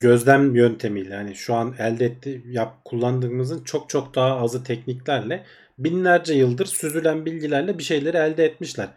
gözlem 0.00 0.54
yöntemiyle 0.54 1.14
yani 1.14 1.34
şu 1.34 1.54
an 1.54 1.74
elde 1.78 2.04
etti 2.04 2.42
yap 2.46 2.84
kullandığımızın 2.84 3.64
çok 3.64 3.90
çok 3.90 4.14
daha 4.14 4.40
azı 4.40 4.64
tekniklerle 4.64 5.44
binlerce 5.78 6.34
yıldır 6.34 6.66
süzülen 6.66 7.26
bilgilerle 7.26 7.78
bir 7.78 7.82
şeyleri 7.82 8.16
elde 8.16 8.44
etmişler. 8.44 8.88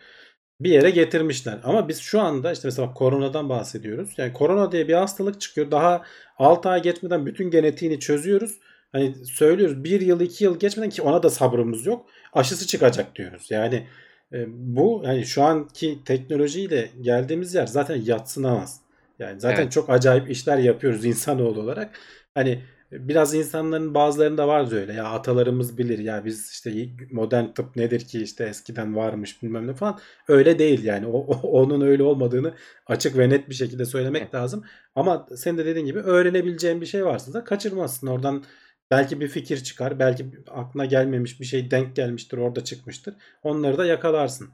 Bir 0.62 0.70
yere 0.72 0.90
getirmişler. 0.90 1.60
Ama 1.64 1.88
biz 1.88 2.00
şu 2.00 2.22
anda 2.22 2.52
işte 2.52 2.68
mesela 2.68 2.94
koronadan 2.94 3.50
bahsediyoruz. 3.50 4.14
Yani 4.18 4.34
korona 4.34 4.72
diye 4.72 4.88
bir 4.88 4.94
hastalık 4.94 5.42
çıkıyor. 5.42 5.72
Daha 5.72 6.04
6 6.38 6.70
ay 6.70 6.82
geçmeden 6.82 7.26
bütün 7.26 7.52
genetiğini 7.52 8.00
çözüyoruz. 8.00 8.60
Hani 8.92 9.16
söylüyoruz 9.26 9.84
bir 9.84 10.02
yıl 10.02 10.20
iki 10.22 10.44
yıl 10.44 10.60
geçmeden 10.60 10.90
ki 10.90 11.02
ona 11.02 11.24
da 11.24 11.30
sabrımız 11.30 11.86
yok. 11.86 12.06
Aşısı 12.34 12.68
çıkacak 12.68 13.16
diyoruz. 13.16 13.48
Yani 13.52 13.88
e, 14.34 14.46
bu 14.48 15.02
yani 15.06 15.26
şu 15.26 15.44
anki 15.44 16.00
teknolojiyle 16.06 16.90
geldiğimiz 17.02 17.56
yer 17.56 17.68
zaten 17.68 18.02
yatsınamaz. 18.06 18.82
Yani 19.20 19.40
zaten 19.40 19.62
Evet. 19.64 19.72
çok 19.72 19.90
acayip 19.90 20.30
işler 20.30 20.58
yapıyoruz 20.58 21.06
insanoğlu 21.06 21.62
olarak. 21.62 22.00
Hani 22.34 22.64
biraz 22.92 23.34
insanların 23.34 23.94
bazılarında 23.94 24.48
var 24.48 24.72
öyle 24.74 24.94
ya 24.94 25.04
atalarımız 25.06 25.78
bilir 25.78 26.00
ya 26.00 26.26
biz 26.26 26.52
işte 26.52 26.90
modern 27.12 27.46
tıp 27.48 27.76
nedir 27.76 28.00
ki 28.00 28.22
işte 28.24 28.44
eskiden 28.46 28.96
varmış 28.96 29.44
bilmem 29.44 29.68
ne 29.68 29.74
falan. 29.74 30.00
Öyle 30.28 30.60
değil 30.60 30.84
yani. 30.84 31.08
O, 31.08 31.12
o- 31.18 31.62
onun 31.62 31.82
öyle 31.82 32.04
olmadığını 32.04 32.54
açık 32.88 33.18
ve 33.18 33.30
net 33.30 33.50
bir 33.50 33.54
şekilde 33.56 33.86
söylemek 33.86 34.22
Evet. 34.22 34.36
lazım. 34.36 34.64
Ama 34.96 35.28
senin 35.36 35.58
de 35.58 35.66
dediğin 35.66 35.86
gibi 35.86 36.00
öğrenebileceğin 36.00 36.82
bir 36.82 36.86
şey 36.86 37.06
varsa 37.06 37.34
da 37.34 37.44
kaçırmazsın. 37.44 38.08
Oradan 38.08 38.44
belki 38.92 39.20
bir 39.20 39.28
fikir 39.28 39.58
çıkar. 39.64 40.00
Belki 40.00 40.26
aklına 40.52 40.86
gelmemiş 40.86 41.40
bir 41.40 41.46
şey 41.46 41.72
denk 41.72 41.96
gelmiştir 41.96 42.38
orada 42.38 42.64
çıkmıştır. 42.64 43.16
Onları 43.44 43.78
da 43.78 43.86
yakalarsın. 43.86 44.50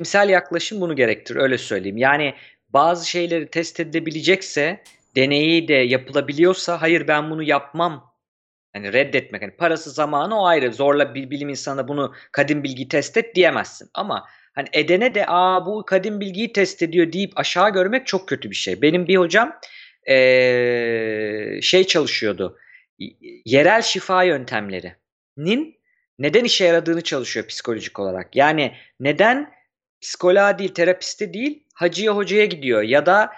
Misal 0.00 0.28
yaklaşım 0.30 0.80
bunu 0.80 0.96
gerektirir 0.96 1.40
öyle 1.40 1.58
söyleyeyim. 1.58 1.96
Yani 1.96 2.34
bazı 2.68 3.08
şeyleri 3.10 3.50
test 3.50 3.80
edilebilecekse 3.80 4.82
deneyi 5.16 5.68
de 5.68 5.74
yapılabiliyorsa 5.74 6.82
hayır 6.82 7.08
ben 7.08 7.30
bunu 7.30 7.42
yapmam. 7.42 8.14
Hani 8.72 8.92
reddetmek 8.92 9.42
hani 9.42 9.56
parası 9.56 9.90
zamanı 9.90 10.40
o 10.40 10.46
ayrı. 10.46 10.72
Zorla 10.72 11.14
bir 11.14 11.30
bilim 11.30 11.48
insanına 11.48 11.88
bunu 11.88 12.14
kadim 12.32 12.64
bilgiyi 12.64 12.88
test 12.88 13.16
et 13.16 13.34
diyemezsin. 13.34 13.90
Ama 13.94 14.26
hani 14.54 14.68
edene 14.72 15.14
de 15.14 15.24
aa 15.28 15.66
bu 15.66 15.84
kadim 15.84 16.20
bilgiyi 16.20 16.52
test 16.52 16.82
ediyor 16.82 17.12
deyip 17.12 17.32
aşağı 17.38 17.72
görmek 17.72 18.06
çok 18.06 18.28
kötü 18.28 18.50
bir 18.50 18.56
şey. 18.56 18.82
Benim 18.82 19.08
bir 19.08 19.16
hocam 19.16 19.60
eee, 20.06 21.58
şey 21.62 21.84
çalışıyordu. 21.84 22.58
Yerel 23.44 23.82
şifa 23.82 24.22
yöntemlerinin 24.22 25.78
neden 26.18 26.44
işe 26.44 26.64
yaradığını 26.64 27.00
çalışıyor 27.00 27.46
psikolojik 27.46 27.98
olarak. 27.98 28.36
Yani 28.36 28.72
neden 29.00 29.52
psikoloğa 30.00 30.58
değil, 30.58 30.74
terapiste 30.74 31.34
değil, 31.34 31.64
hacıya 31.78 32.16
hocaya 32.16 32.44
gidiyor 32.44 32.82
ya 32.82 33.06
da 33.06 33.32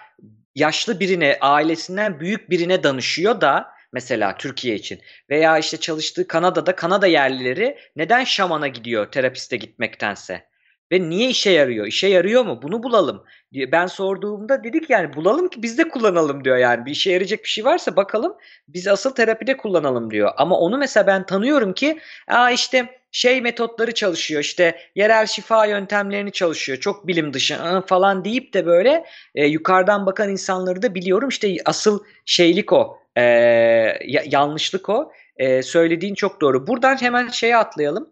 yaşlı 0.55 1.01
birine, 1.01 1.39
ailesinden 1.41 2.21
büyük 2.21 2.51
birine 2.51 2.83
danışıyor 2.83 3.41
da 3.41 3.73
mesela 3.93 4.37
Türkiye 4.37 4.75
için 4.75 5.01
veya 5.31 5.59
işte 5.59 5.77
çalıştığı 5.77 6.27
Kanada'da 6.27 6.77
Kanada 6.77 7.07
yerlileri 7.07 7.79
neden 7.97 8.25
şamana 8.25 8.69
gidiyor 8.69 9.13
terapiste 9.13 9.57
gitmektense? 9.57 10.47
Ve 10.93 11.01
niye 11.11 11.29
işe 11.31 11.51
yarıyor? 11.51 11.87
İşe 11.87 12.09
yarıyor 12.09 12.45
mu? 12.45 12.63
Bunu 12.63 12.83
bulalım. 12.83 13.25
Ben 13.55 13.87
sorduğumda 13.87 14.65
dedik 14.65 14.91
yani 14.91 15.15
bulalım 15.17 15.49
ki 15.49 15.63
biz 15.63 15.79
de 15.79 15.89
kullanalım 15.89 16.45
diyor 16.45 16.57
yani. 16.57 16.87
Bir 16.87 16.91
işe 16.91 17.13
yarayacak 17.13 17.45
bir 17.45 17.49
şey 17.49 17.65
varsa 17.65 17.97
bakalım 17.97 18.37
biz 18.69 18.87
asıl 18.89 19.11
terapide 19.15 19.57
kullanalım 19.57 20.11
diyor. 20.11 20.31
Ama 20.37 20.59
onu 20.59 20.79
mesela 20.79 21.07
ben 21.07 21.27
tanıyorum 21.27 21.73
ki 21.73 21.99
aa 22.29 22.51
işte 22.51 23.01
şey 23.13 23.41
metotları 23.41 23.95
çalışıyor 23.95 24.41
işte 24.43 24.79
yerel 24.95 25.27
şifa 25.27 25.67
yöntemlerini 25.67 26.33
çalışıyor 26.33 26.79
çok 26.79 27.07
bilim 27.07 27.33
dışı 27.33 27.57
falan 27.87 28.25
deyip 28.25 28.55
de 28.55 28.67
böyle 28.67 29.05
e, 29.35 29.47
yukarıdan 29.47 30.07
bakan 30.07 30.29
insanları 30.31 30.83
da 30.83 30.95
biliyorum 30.95 31.29
işte 31.29 31.57
asıl 31.65 32.05
şeylik 32.27 32.73
o 32.73 32.99
e, 33.17 33.23
ya- 34.07 34.25
yanlışlık 34.27 34.89
o 34.89 35.13
E, 35.37 35.63
söylediğin 35.63 36.15
çok 36.15 36.41
doğru 36.41 36.67
buradan 36.67 37.03
hemen 37.03 37.29
şeye 37.29 37.57
atlayalım 37.57 38.11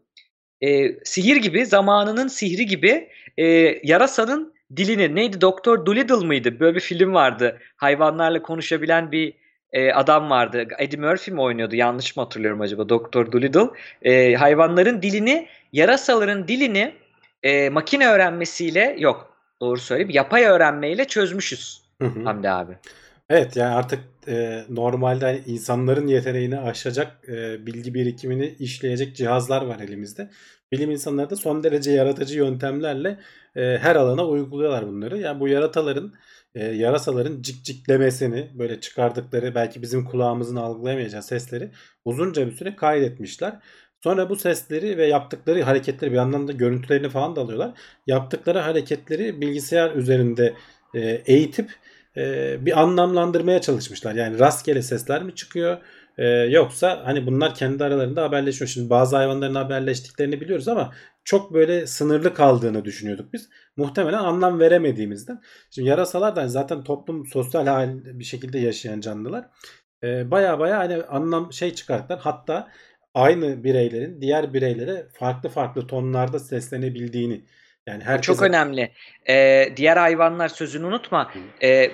E, 0.61 0.95
sihir 1.05 1.37
gibi 1.37 1.67
zamanının 1.67 2.29
sihri 2.29 2.67
gibi 2.67 3.09
e, 3.39 3.45
yarasanın 3.83 4.55
dilini 4.77 5.15
neydi 5.15 5.41
Doktor 5.41 5.87
Dolittle 5.87 6.27
mıydı 6.27 6.61
böyle 6.61 6.75
bir 6.75 6.81
film 6.81 7.15
vardı 7.15 7.59
hayvanlarla 7.77 8.43
konuşabilen 8.43 9.13
bir 9.13 9.33
e, 9.73 9.93
adam 9.93 10.31
vardı. 10.31 10.67
Eddie 10.79 11.01
Murphy 11.01 11.35
mi 11.35 11.41
oynuyordu? 11.41 11.77
Yanlış 11.77 12.17
mı 12.17 12.23
hatırlıyorum 12.23 12.61
acaba? 12.61 12.89
Doktor 12.89 13.33
Dolittle. 13.33 13.71
E, 14.03 14.35
hayvanların 14.35 15.03
dilini, 15.03 15.49
yarasaların 15.73 16.49
dilini 16.49 16.95
e, 17.43 17.71
makine 17.71 18.09
öğrenmesiyle 18.09 18.97
yok 18.99 19.33
doğru 19.61 19.79
söyleyeyim 19.79 20.11
yapay 20.11 20.45
öğrenmeyle 20.45 21.05
çözmüşüz 21.05 21.83
Hı 22.03 22.09
hı. 22.09 22.25
Hamdi 22.25 22.51
abi. 22.51 22.73
Evet 23.31 23.57
yani 23.57 23.75
artık 23.75 24.01
e, 24.29 24.65
normalde 24.69 25.25
hani 25.25 25.43
insanların 25.47 26.07
yeteneğini 26.07 26.59
aşacak 26.59 27.29
e, 27.29 27.67
bilgi 27.67 27.95
birikimini 27.95 28.57
işleyecek 28.59 29.17
cihazlar 29.17 29.63
var 29.63 29.81
elimizde. 29.81 30.31
Bilim 30.73 30.91
insanları 30.91 31.31
da 31.31 31.37
son 31.37 31.65
derece 31.65 31.91
yaratıcı 31.93 32.39
yöntemlerle 32.39 33.21
e, 33.57 33.79
her 33.79 33.97
alana 33.97 34.27
uyguluyorlar 34.27 34.87
bunları. 34.87 35.19
Yani 35.19 35.41
bu 35.41 35.49
yarataların, 35.49 36.13
e, 36.55 36.65
yarasaların 36.65 37.43
cikciklemesini 37.43 38.51
böyle 38.59 38.81
çıkardıkları 38.81 39.55
belki 39.55 39.83
bizim 39.83 40.05
kulağımızın 40.05 40.57
algılayamayacağı 40.57 41.23
sesleri 41.23 41.71
uzunca 42.05 42.47
bir 42.47 42.53
süre 42.57 42.77
kaydetmişler. 42.77 43.59
Sonra 44.03 44.31
bu 44.31 44.37
sesleri 44.37 44.99
ve 44.99 45.07
yaptıkları 45.07 45.63
hareketleri 45.63 46.11
bir 46.11 46.17
yandan 46.17 46.49
da 46.49 46.53
görüntülerini 46.53 47.09
falan 47.09 47.37
da 47.37 47.41
alıyorlar. 47.41 47.73
Yaptıkları 48.07 48.59
hareketleri 48.59 49.41
bilgisayar 49.41 49.95
üzerinde 49.95 50.55
e, 50.95 51.01
eğitip 51.27 51.71
e, 52.19 52.57
bir 52.67 52.81
anlamlandırmaya 52.81 53.61
çalışmışlar. 53.61 54.15
Yani 54.15 54.39
rastgele 54.39 54.83
sesler 54.83 55.23
mi 55.23 55.35
çıkıyor 55.35 55.79
e, 56.19 56.27
yoksa 56.29 57.03
hani 57.05 57.27
bunlar 57.27 57.55
kendi 57.55 57.85
aralarında 57.85 58.23
haberleşiyor. 58.23 58.69
Şimdi 58.69 58.91
bazı 58.91 59.17
hayvanların 59.17 59.55
haberleştiklerini 59.55 60.41
biliyoruz 60.41 60.69
ama 60.69 60.95
çok 61.25 61.55
böyle 61.55 61.87
sınırlı 61.87 62.35
kaldığını 62.35 62.85
düşünüyorduk 62.85 63.33
biz. 63.33 63.49
Muhtemelen 63.77 64.19
anlam 64.19 64.61
veremediğimizden. 64.61 65.41
Şimdi 65.71 65.89
yarasalar 65.89 66.37
da 66.37 66.49
zaten 66.49 66.85
toplum 66.85 67.27
sosyal 67.27 67.67
hal 67.67 67.89
bir 68.05 68.25
şekilde 68.25 68.59
yaşayan 68.59 69.01
canlılar. 69.01 69.45
E, 70.05 70.31
baya 70.31 70.59
baya 70.59 70.79
hani 70.79 71.03
anlam 71.03 71.53
şey 71.53 71.75
çıkarttılar. 71.75 72.21
Hatta 72.21 72.69
aynı 73.15 73.65
bireylerin 73.65 74.21
diğer 74.21 74.55
bireylere 74.55 75.07
farklı 75.13 75.49
farklı 75.49 75.87
tonlarda 75.87 76.39
seslenebildiğini 76.39 77.45
yani 77.87 78.05
herkese 78.05 78.33
çok 78.33 78.43
önemli. 78.43 78.93
E, 79.29 79.67
diğer 79.77 79.97
hayvanlar 79.97 80.49
sözünü 80.49 80.87
unutma. 80.87 81.33
E, 81.63 81.91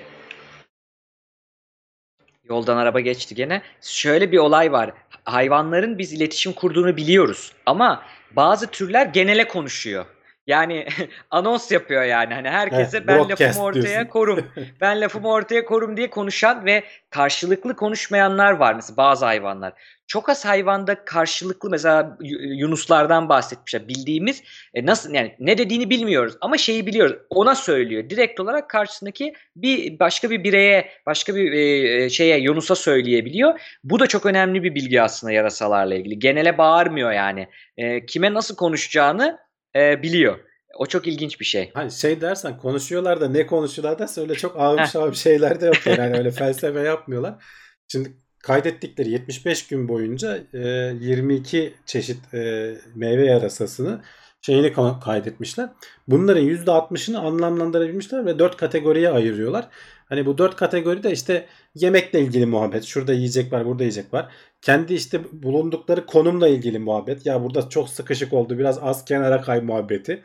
Yoldan 2.49 2.77
araba 2.77 2.99
geçti 2.99 3.35
gene. 3.35 3.61
Şöyle 3.81 4.31
bir 4.31 4.37
olay 4.37 4.71
var. 4.71 4.93
Hayvanların 5.23 5.97
biz 5.97 6.13
iletişim 6.13 6.53
kurduğunu 6.53 6.97
biliyoruz 6.97 7.53
ama 7.65 8.03
bazı 8.31 8.67
türler 8.67 9.05
genele 9.05 9.47
konuşuyor. 9.47 10.05
Yani 10.47 10.85
anons 11.31 11.71
yapıyor 11.71 12.03
yani. 12.03 12.33
Hani 12.33 12.49
herkese 12.49 12.97
Evet, 12.97 13.07
ben 13.07 13.29
lafımı 13.29 13.63
ortaya 13.63 13.83
diyorsun. 13.83 14.05
korum. 14.09 14.45
Ben 14.81 15.01
lafımı 15.01 15.27
ortaya 15.29 15.65
korum 15.65 15.97
diye 15.97 16.09
konuşan 16.09 16.65
ve 16.65 16.83
karşılıklı 17.09 17.75
konuşmayanlar 17.75 18.51
var 18.51 18.73
mesela 18.73 18.97
bazı 18.97 19.25
hayvanlar. 19.25 19.73
Çok 20.07 20.29
az 20.29 20.45
hayvanda 20.45 21.05
karşılıklı 21.05 21.69
mesela 21.69 22.17
yunuslardan 22.41 23.29
bahsetmişler. 23.29 23.87
Bildiğimiz 23.87 24.43
e, 24.73 24.85
nasıl 24.85 25.13
yani 25.13 25.35
ne 25.39 25.57
dediğini 25.57 25.89
bilmiyoruz 25.89 26.37
ama 26.41 26.57
şeyi 26.57 26.85
biliyoruz. 26.85 27.15
Ona 27.29 27.55
söylüyor. 27.55 28.09
Direkt 28.09 28.39
olarak 28.39 28.69
karşısındaki 28.69 29.33
bir 29.55 29.99
başka 29.99 30.29
bir 30.29 30.43
bireye, 30.43 30.89
başka 31.05 31.35
bir 31.35 31.51
e, 31.51 32.09
şeye 32.09 32.37
Yunus'a 32.37 32.75
söyleyebiliyor. 32.75 33.59
Bu 33.83 33.99
da 33.99 34.07
çok 34.07 34.25
önemli 34.25 34.63
bir 34.63 34.75
bilgi 34.75 35.01
aslında 35.01 35.33
yarasalarla 35.33 35.95
ilgili. 35.95 36.19
Genele 36.19 36.57
bağırmıyor 36.57 37.11
yani. 37.11 37.47
E, 37.77 38.05
kime 38.05 38.33
nasıl 38.33 38.55
konuşacağını 38.55 39.44
e, 39.75 40.03
biliyor. 40.03 40.39
O 40.77 40.85
çok 40.85 41.07
ilginç 41.07 41.39
bir 41.39 41.45
şey. 41.45 41.71
Hani 41.73 41.91
şey 41.91 42.21
dersen 42.21 42.57
konuşuyorlar 42.57 43.21
da 43.21 43.29
ne 43.29 43.47
konuşuyorlar 43.47 43.99
da 43.99 44.21
öyle 44.21 44.35
çok 44.35 44.59
ağır 44.59 44.85
şahım 44.85 45.15
şeyler 45.15 45.61
de 45.61 45.65
yok. 45.65 45.87
Yani 45.87 46.17
öyle 46.17 46.31
felsefe 46.41 46.79
yapmıyorlar. 46.79 47.43
Şimdi 47.87 48.13
kaydettikleri 48.43 49.09
75 49.09 49.67
gün 49.67 49.87
boyunca 49.87 50.37
e, 50.53 50.59
22 50.99 51.73
çeşit 51.85 52.33
e, 52.33 52.73
meyve 52.95 53.25
yarasasını 53.25 54.01
şeyini 54.41 54.67
ka- 54.67 54.99
kaydetmişler. 54.99 55.69
Bunların 56.07 56.43
%60'ını 56.43 57.17
anlamlandırabilmişler 57.17 58.25
ve 58.25 58.39
4 58.39 58.57
kategoriye 58.57 59.09
ayırıyorlar. 59.09 59.67
Hani 60.05 60.25
bu 60.25 60.37
4 60.37 60.55
kategori 60.55 61.03
de 61.03 61.11
işte 61.11 61.45
yemekle 61.75 62.19
ilgili 62.21 62.45
muhabbet. 62.45 62.83
Şurada 62.83 63.13
yiyecek 63.13 63.53
var, 63.53 63.65
burada 63.65 63.83
yiyecek 63.83 64.13
var. 64.13 64.33
Kendi 64.61 64.93
işte 64.93 65.21
bulundukları 65.31 66.05
konumla 66.05 66.47
ilgili 66.47 66.79
muhabbet. 66.79 67.25
Ya 67.25 67.43
burada 67.43 67.69
çok 67.69 67.89
sıkışık 67.89 68.33
oldu, 68.33 68.57
biraz 68.57 68.79
az 68.81 69.05
kenara 69.05 69.41
kay 69.41 69.61
muhabbeti. 69.61 70.23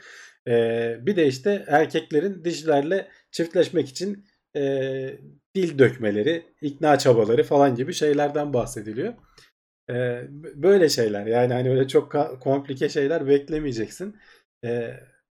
Ee, 0.48 0.96
bir 1.00 1.16
de 1.16 1.26
işte 1.26 1.64
erkeklerin 1.68 2.44
dişilerle 2.44 3.08
çiftleşmek 3.30 3.88
için 3.88 4.24
e, 4.56 4.62
dil 5.54 5.78
dökmeleri, 5.78 6.42
ikna 6.62 6.98
çabaları 6.98 7.42
falan 7.44 7.74
gibi 7.74 7.92
şeylerden 7.94 8.52
bahsediliyor. 8.52 9.14
E, 9.90 10.22
böyle 10.54 10.88
şeyler 10.88 11.26
yani 11.26 11.52
hani 11.52 11.70
öyle 11.70 11.88
çok 11.88 12.12
komplike 12.40 12.88
şeyler 12.88 13.26
beklemeyeceksin. 13.26 14.16
E, 14.64 14.90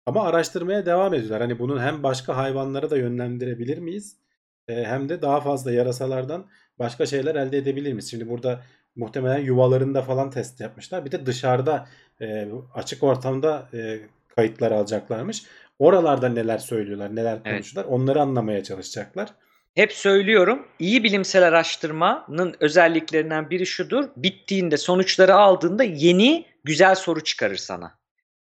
ama 0.05 0.23
araştırmaya 0.23 0.85
devam 0.85 1.13
ediyorlar. 1.13 1.41
Hani 1.41 1.59
bunun 1.59 1.79
hem 1.79 2.03
başka 2.03 2.37
hayvanlara 2.37 2.89
da 2.89 2.97
yönlendirebilir 2.97 3.77
miyiz? 3.77 4.24
Hem 4.68 5.09
de 5.09 5.22
daha 5.22 5.41
fazla 5.41 5.72
yarasalardan 5.72 6.45
başka 6.80 7.05
şeyler 7.05 7.36
elde 7.36 7.57
edebilir 7.57 7.93
miyiz? 7.93 8.11
Şimdi 8.11 8.30
burada 8.30 8.61
muhtemelen 8.95 9.39
yuvalarında 9.39 10.01
falan 10.01 10.30
test 10.30 10.61
yapmışlar. 10.61 11.05
Bir 11.05 11.11
de 11.11 11.26
dışarıda 11.26 11.88
e, 12.22 12.47
açık 12.74 13.03
ortamda 13.03 13.70
e, 13.74 13.99
kayıtlar 14.36 14.72
alacaklarmış. 14.72 15.43
Oralarda 15.80 16.30
neler 16.30 16.57
söylüyorlar, 16.57 17.16
neler 17.16 17.34
Evet. 17.45 17.55
konuşuyorlar 17.55 17.91
onları 17.91 18.22
anlamaya 18.22 18.63
çalışacaklar. 18.63 19.30
Hep 19.76 19.93
söylüyorum, 19.93 20.68
iyi 20.80 21.03
bilimsel 21.03 21.47
araştırmanın 21.47 22.55
özelliklerinden 22.59 23.49
biri 23.49 23.66
şudur. 23.66 24.05
Bittiğinde, 24.18 24.78
sonuçları 24.78 25.36
aldığında 25.36 25.84
yeni 25.84 26.45
güzel 26.63 26.95
soru 26.95 27.24
çıkarır 27.24 27.55
sana. 27.55 27.91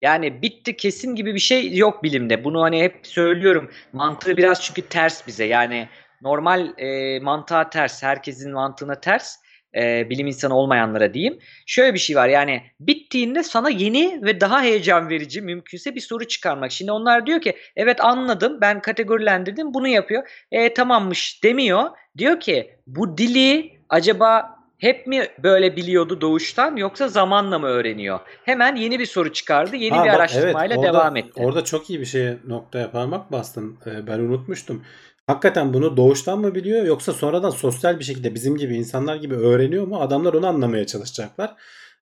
Yani 0.01 0.41
bitti 0.41 0.77
kesin 0.77 1.15
gibi 1.15 1.33
bir 1.33 1.39
şey 1.39 1.77
yok 1.77 2.03
bilimde. 2.03 2.43
Bunu 2.43 2.61
hani 2.61 2.81
hep 2.83 2.99
söylüyorum. 3.03 3.71
Mantığı 3.93 4.37
biraz 4.37 4.61
çünkü 4.61 4.81
ters 4.81 5.27
bize. 5.27 5.45
Yani 5.45 5.87
normal 6.21 6.73
e, 6.77 7.19
mantığa 7.19 7.69
ters, 7.69 8.03
herkesin 8.03 8.53
mantığına 8.53 8.95
ters. 8.95 9.35
E, 9.75 10.09
bilim 10.09 10.27
insanı 10.27 10.55
olmayanlara 10.55 11.13
diyeyim. 11.13 11.39
Şöyle 11.65 11.93
bir 11.93 11.99
şey 11.99 12.15
var 12.15 12.27
yani 12.27 12.63
bittiğinde 12.79 13.43
sana 13.43 13.69
yeni 13.69 14.21
ve 14.23 14.41
daha 14.41 14.61
heyecan 14.61 15.09
verici 15.09 15.41
mümkünse 15.41 15.95
bir 15.95 16.01
soru 16.01 16.27
çıkarmak. 16.27 16.71
Şimdi 16.71 16.91
onlar 16.91 17.25
diyor 17.25 17.41
ki 17.41 17.57
evet 17.75 18.01
anladım 18.01 18.57
ben 18.61 18.81
kategorilendirdim 18.81 19.73
bunu 19.73 19.87
yapıyor. 19.87 20.23
E 20.51 20.73
tamammış 20.73 21.43
demiyor. 21.43 21.83
Diyor 22.17 22.39
ki 22.39 22.75
bu 22.87 23.17
dili 23.17 23.71
acaba 23.89 24.55
hep 24.77 25.07
mi 25.07 25.27
böyle 25.43 25.75
biliyordu 25.75 26.21
doğuştan 26.21 26.75
yoksa 26.75 27.07
zamanla 27.07 27.59
mı 27.59 27.67
öğreniyor? 27.67 28.19
Hemen 28.45 28.75
yeni 28.75 28.99
bir 28.99 29.05
soru 29.05 29.33
çıkardı. 29.33 29.75
Yeni 29.75 29.97
Ha, 29.97 30.03
bir 30.03 30.09
bak, 30.09 30.15
araştırmayla 30.15 30.75
evet, 30.75 30.77
orada, 30.77 30.93
devam 30.93 31.17
etti. 31.17 31.41
Orada 31.43 31.63
çok 31.63 31.89
iyi 31.89 31.99
bir 31.99 32.05
şeye 32.05 32.37
noktaya 32.47 32.91
parmak 32.91 33.31
bastın. 33.31 33.77
Ee, 33.85 34.07
ben 34.07 34.19
unutmuştum. 34.19 34.83
Hakikaten 35.27 35.73
bunu 35.73 35.97
doğuştan 35.97 36.39
mı 36.39 36.55
biliyor 36.55 36.85
yoksa 36.85 37.13
sonradan 37.13 37.49
sosyal 37.49 37.99
bir 37.99 38.03
şekilde 38.03 38.35
bizim 38.35 38.57
gibi 38.57 38.75
insanlar 38.75 39.15
gibi 39.15 39.35
öğreniyor 39.35 39.87
mu? 39.87 40.01
Adamlar 40.01 40.33
onu 40.33 40.47
anlamaya 40.47 40.85
çalışacaklar. 40.85 41.55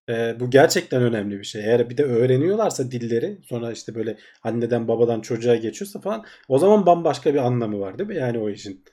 Ee, 0.08 0.40
bu 0.40 0.50
gerçekten 0.50 1.02
önemli 1.02 1.38
bir 1.38 1.44
şey. 1.44 1.64
Eğer 1.64 1.90
bir 1.90 1.96
de 1.96 2.04
öğreniyorlarsa 2.04 2.90
dilleri 2.90 3.38
sonra 3.44 3.72
işte 3.72 3.94
böyle 3.94 4.18
anneden 4.42 4.88
babadan 4.88 5.20
çocuğa 5.20 5.56
geçiyorsa 5.56 6.00
falan 6.00 6.24
o 6.48 6.58
zaman 6.58 6.86
bambaşka 6.86 7.34
bir 7.34 7.38
anlamı 7.38 7.80
var 7.80 7.98
değil 7.98 8.08
mi? 8.08 8.16
Yani 8.16 8.38
o 8.38 8.50
işin. 8.50 8.84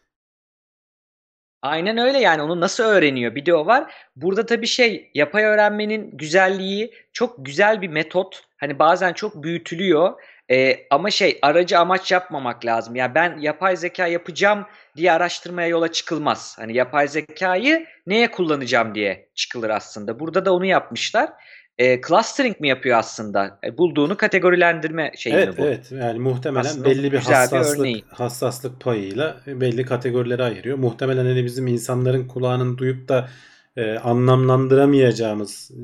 Aynen 1.61 1.97
öyle 1.97 2.19
yani 2.19 2.41
onu 2.41 2.59
nasıl 2.59 2.83
öğreniyor 2.83 3.35
bir 3.35 3.45
de 3.45 3.53
o 3.55 3.65
var. 3.65 3.93
Burada 4.15 4.45
tabii 4.45 4.67
şey 4.67 5.11
yapay 5.13 5.43
öğrenmenin 5.43 6.17
güzelliği 6.17 6.93
çok 7.13 7.45
güzel 7.45 7.81
bir 7.81 7.87
metot. 7.87 8.43
Hani 8.57 8.79
bazen 8.79 9.13
çok 9.13 9.43
büyütülüyor. 9.43 10.13
Ee, 10.51 10.87
ama 10.89 11.11
şey 11.11 11.39
aracı 11.41 11.79
amaç 11.79 12.11
yapmamak 12.11 12.65
lazım. 12.65 12.95
Yani 12.95 13.15
ben 13.15 13.37
yapay 13.39 13.77
zeka 13.77 14.07
yapacağım 14.07 14.65
diye 14.95 15.11
araştırmaya 15.11 15.67
yola 15.67 15.91
çıkılmaz. 15.91 16.55
Hani 16.59 16.77
yapay 16.77 17.07
zekayı 17.07 17.85
neye 18.07 18.31
kullanacağım 18.31 18.95
diye 18.95 19.29
çıkılır 19.35 19.69
aslında. 19.69 20.19
Burada 20.19 20.45
da 20.45 20.53
onu 20.53 20.65
yapmışlar. 20.65 21.29
Ee, 21.77 22.01
clustering 22.07 22.59
mi 22.59 22.67
yapıyor 22.67 22.97
aslında? 22.97 23.59
E, 23.63 23.77
bulduğunu 23.77 24.17
kategorilendirme 24.17 25.11
şeyi 25.17 25.35
Evet 25.35 25.47
mi 25.47 25.57
bu? 25.57 25.61
evet 25.65 25.91
yani 25.91 26.19
muhtemelen 26.19 26.65
Aslında 26.65 26.85
belli 26.89 27.11
bir 27.11 27.17
güzel 27.17 27.33
bir 27.51 27.57
hassaslık 27.57 27.87
hassaslık 28.13 28.81
payıyla 28.81 29.37
belli 29.47 29.85
kategorilere 29.85 30.43
ayırıyor. 30.43 30.77
Muhtemelen 30.77 31.25
hani 31.25 31.45
bizim 31.45 31.67
insanların 31.67 32.27
kulağının 32.27 32.77
duyup 32.77 33.07
da 33.07 33.29
e, 33.77 33.97
anlamlandıramayacağımız 33.97 35.71
e, 35.71 35.83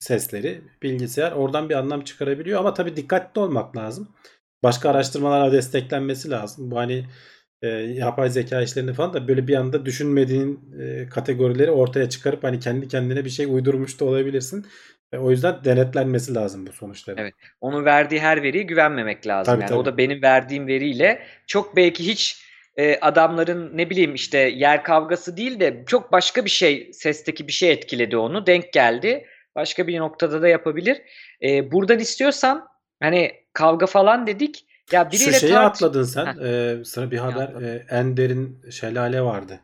sesleri 0.00 0.60
bilgisayar 0.82 1.32
oradan 1.32 1.68
bir 1.68 1.74
anlam 1.74 2.00
çıkarabiliyor 2.00 2.60
ama 2.60 2.74
tabii 2.74 2.96
dikkatli 2.96 3.40
olmak 3.40 3.76
lazım. 3.76 4.08
Başka 4.62 4.90
araştırmalarla 4.90 5.52
desteklenmesi 5.52 6.30
lazım. 6.30 6.70
Bu 6.70 6.76
hani 6.76 7.04
e, 7.62 7.68
yapay 7.68 8.30
zeka 8.30 8.62
işlerini 8.62 8.92
falan 8.92 9.14
da 9.14 9.28
böyle 9.28 9.48
bir 9.48 9.54
anda 9.54 9.86
düşünmediğin 9.86 10.60
e, 10.80 11.08
kategorileri 11.08 11.70
ortaya 11.70 12.08
çıkarıp 12.08 12.44
hani 12.44 12.60
kendi 12.60 12.88
kendine 12.88 13.24
bir 13.24 13.30
şey 13.30 13.46
uydurmuş 13.46 14.00
da 14.00 14.04
olabilirsin. 14.04 14.66
E, 15.12 15.18
o 15.18 15.30
yüzden 15.30 15.64
denetlenmesi 15.64 16.34
lazım 16.34 16.66
bu 16.66 16.72
sonuçların. 16.72 17.18
Evet. 17.18 17.34
Onun 17.60 17.84
verdiği 17.84 18.20
her 18.20 18.42
veriye 18.42 18.62
güvenmemek 18.62 19.26
lazım. 19.26 19.52
Tabii, 19.52 19.62
yani 19.62 19.68
tabii. 19.68 19.78
o 19.78 19.84
da 19.84 19.98
benim 19.98 20.22
verdiğim 20.22 20.66
veriyle 20.66 21.22
çok 21.46 21.76
belki 21.76 22.06
hiç 22.06 22.44
e, 22.76 22.98
adamların 23.00 23.78
ne 23.78 23.90
bileyim 23.90 24.14
işte 24.14 24.38
yer 24.38 24.84
kavgası 24.84 25.36
değil 25.36 25.60
de 25.60 25.84
çok 25.86 26.12
başka 26.12 26.44
bir 26.44 26.50
şey 26.50 26.90
sesteki 26.92 27.46
bir 27.46 27.52
şey 27.52 27.70
etkiledi 27.70 28.16
onu 28.16 28.46
denk 28.46 28.72
geldi. 28.72 29.26
Başka 29.56 29.86
bir 29.86 29.98
noktada 29.98 30.42
da 30.42 30.48
yapabilir. 30.48 31.02
E, 31.42 31.72
buradan 31.72 31.98
istiyorsan 31.98 32.68
hani 33.02 33.32
kavga 33.52 33.86
falan 33.86 34.26
dedik. 34.26 34.66
Ya 34.92 35.04
Şu 35.04 35.10
biriyle 35.12 35.38
şeyi 35.38 35.52
tart- 35.52 35.66
atladın 35.66 36.02
sen. 36.04 36.26
Heh. 36.26 36.42
Ee, 36.42 36.84
sana 36.84 37.10
bir 37.10 37.18
haber. 37.18 37.42
atladım? 37.42 37.64
e, 37.64 37.86
Ender'in 37.90 38.58
şelale 38.70 39.22
vardı. 39.22 39.60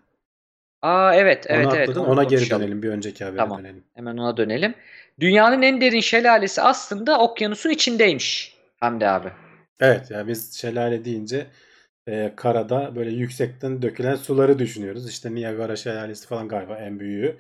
Aa 0.83 1.15
evet 1.15 1.45
evet 1.49 1.67
Onu 1.67 1.77
evet. 1.77 1.89
atladın. 1.89 2.01
onu 2.07 2.11
Ona 2.11 2.25
geri 2.25 2.51
dönelim. 2.51 2.83
Bir 2.83 2.89
önceki 2.89 3.25
habere 3.25 3.37
Tamam. 3.39 3.59
dönelim. 3.59 3.85
Hemen 3.95 4.17
ona 4.17 4.37
dönelim. 4.37 4.75
Dünyanın 5.21 5.63
en 5.63 5.81
derin 5.81 6.01
şelalesi 6.01 6.63
aslında 6.63 7.19
okyanusun 7.21 7.71
içindeymiş 7.71 8.57
Hamdi 8.81 9.07
abi. 9.09 9.29
Evet 9.81 10.11
yani 10.11 10.29
biz 10.29 10.55
şelale 10.55 11.05
deyince 11.05 11.47
e, 12.09 12.33
karada 12.37 12.97
böyle 12.97 13.11
yüksekten 13.11 13.83
dökülen 13.83 14.15
suları 14.15 14.59
düşünüyoruz. 14.59 15.09
İşte 15.11 15.35
Niagara 15.35 15.77
şelalesi 15.77 16.27
falan 16.27 16.49
galiba 16.49 16.77
en 16.79 17.01
büyüğü. 17.01 17.37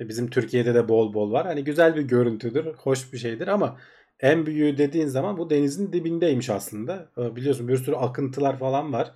E, 0.00 0.08
bizim 0.08 0.30
Türkiye'de 0.30 0.74
de 0.74 0.88
bol 0.88 1.14
bol 1.14 1.32
var. 1.32 1.46
Hani 1.46 1.64
güzel 1.64 1.96
bir 1.96 2.02
görüntüdür, 2.02 2.66
hoş 2.76 3.12
bir 3.12 3.18
şeydir 3.18 3.48
ama 3.48 3.76
en 4.20 4.46
büyüğü 4.46 4.78
dediğin 4.78 5.06
zaman 5.06 5.38
bu 5.38 5.50
denizin 5.50 5.92
dibindeymiş 5.92 6.50
aslında. 6.50 7.08
E, 7.18 7.36
biliyorsun 7.36 7.68
bir 7.68 7.76
sürü 7.76 7.96
akıntılar 7.96 8.58
falan 8.58 8.92
var. 8.92 9.12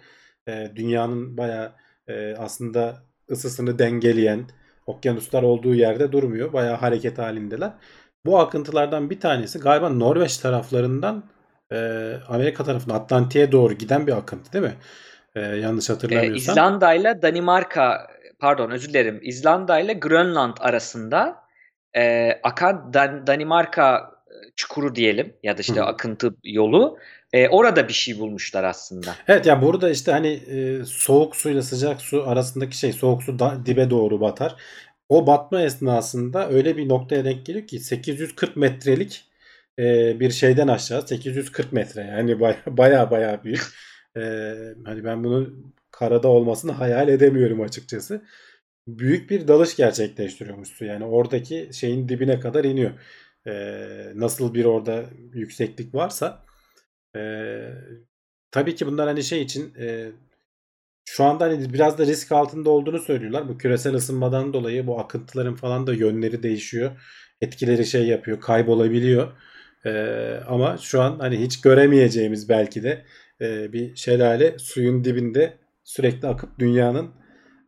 E, 0.49 0.72
dünyanın 0.76 1.37
bayağı 1.37 1.72
e, 2.09 2.35
aslında 2.37 3.03
ısısını 3.30 3.78
dengeleyen 3.78 4.45
okyanuslar 4.87 5.43
olduğu 5.43 5.74
yerde 5.74 6.12
durmuyor. 6.12 6.53
Bayağı 6.53 6.76
hareket 6.76 7.18
halindeler. 7.18 7.72
Bu 8.26 8.39
akıntılardan 8.39 9.11
bir 9.11 9.20
tanesi 9.20 9.59
galiba 9.59 9.89
Norveç 9.89 10.37
taraflarından 10.39 11.24
Amerika 12.28 12.64
tarafına 12.64 12.95
Atlantik'e 12.95 13.53
doğru 13.53 13.74
giden 13.74 14.07
bir 14.07 14.12
akıntı 14.12 14.53
değil 14.53 14.64
mi? 14.64 14.74
E, 15.35 15.41
yanlış 15.41 15.91
Ee, 15.91 15.93
hatırlamıyorsam. 15.93 16.53
İzlanda 16.53 16.95
ile 16.95 17.22
Danimarka 17.22 18.07
pardon 18.39 18.70
özür 18.70 18.89
dilerim 18.89 19.20
İzlanda 19.22 19.80
ile 19.80 19.93
Grönland 19.93 20.57
arasında 20.61 21.37
e, 21.97 22.32
akan 22.43 22.93
Dan- 22.93 23.26
Danimarka 23.26 24.14
çukuru 24.57 24.95
diyelim 24.95 25.37
ya 25.43 25.57
da 25.57 25.61
işte 25.61 25.80
Hı. 25.80 25.85
akıntı 25.85 26.35
yolu 26.45 26.99
e, 27.32 27.49
orada 27.49 27.89
bir 27.89 27.93
şey 27.93 28.18
bulmuşlar 28.18 28.64
aslında. 28.64 29.14
Evet 29.28 29.47
ya 29.47 29.62
burada 29.62 29.91
işte 29.91 30.12
hani 30.12 30.28
e, 30.28 30.85
soğuk 30.85 31.37
suyla 31.37 31.62
sıcak 31.62 32.01
su 32.01 32.28
arasındaki 32.28 32.78
şey 32.78 32.93
soğuk 32.93 33.22
su 33.22 33.39
da, 33.39 33.66
dibe 33.66 33.91
doğru 33.91 34.20
batar. 34.20 34.57
O 35.09 35.26
batma 35.26 35.62
esnasında 35.62 36.49
öyle 36.49 36.76
bir 36.76 36.89
noktaya 36.89 37.24
denk 37.24 37.47
geliyor 37.47 37.66
ki 37.66 37.78
840 37.78 38.57
metrelik 38.57 39.24
e, 39.78 40.20
bir 40.20 40.30
şeyden 40.30 40.68
aşağı 40.68 41.07
840 41.07 41.72
metre 41.72 42.03
yani 42.03 42.41
baya 42.41 42.57
baya, 42.66 43.11
baya 43.11 43.45
büyük. 43.45 43.62
E, 44.16 44.20
hani 44.85 45.05
ben 45.05 45.24
bunu 45.24 45.51
karada 45.99 46.29
olmasını 46.29 46.73
hayal 46.73 47.09
edemiyorum 47.09 47.61
açıkçası. 47.61 48.23
Büyük 48.87 49.31
bir 49.31 49.49
dalış 49.49 49.77
gerçekleştiriyormuş 49.77 50.69
su 50.69 50.85
yani 50.85 51.05
oradaki 51.05 51.71
şeyin 51.73 52.09
dibine 52.09 52.41
kadar 52.41 52.65
iniyor. 52.65 52.91
E, 53.47 53.53
nasıl 54.15 54.55
bir 54.55 54.65
orada 54.65 55.05
yükseklik 55.35 55.95
varsa 55.95 56.45
e, 57.17 57.21
tabii 58.51 58.75
ki 58.75 58.87
bunlar 58.87 59.09
hani 59.09 59.25
şey 59.25 59.43
için 59.43 59.75
e, 59.75 60.13
şu 61.05 61.25
anda 61.25 61.45
hani 61.45 61.73
biraz 61.73 61.99
da 61.99 62.07
risk 62.07 62.33
altında 62.33 62.71
olduğunu 62.71 62.99
söylüyorlar. 62.99 63.49
Bu 63.49 63.59
küresel 63.59 63.95
ısınmadan 63.95 64.53
dolayı 64.53 64.87
bu 64.87 65.01
akıntıların 65.01 65.55
falan 65.55 65.87
da 65.87 65.95
yönleri 65.95 66.43
değişiyor. 66.43 66.91
Etkileri 67.41 67.87
şey 67.87 68.07
yapıyor, 68.07 68.41
kaybolabiliyor. 68.41 69.33
Ee, 69.87 70.41
ama 70.49 70.79
şu 70.79 71.03
an 71.03 71.19
hani 71.19 71.41
hiç 71.41 71.61
göremeyeceğimiz 71.61 72.49
belki 72.49 72.83
de 72.83 73.05
e, 73.41 73.73
bir 73.73 73.97
şelale 73.97 74.59
suyun 74.59 75.05
dibinde 75.05 75.59
sürekli 75.85 76.28
akıp 76.28 76.59
dünyanın 76.59 77.11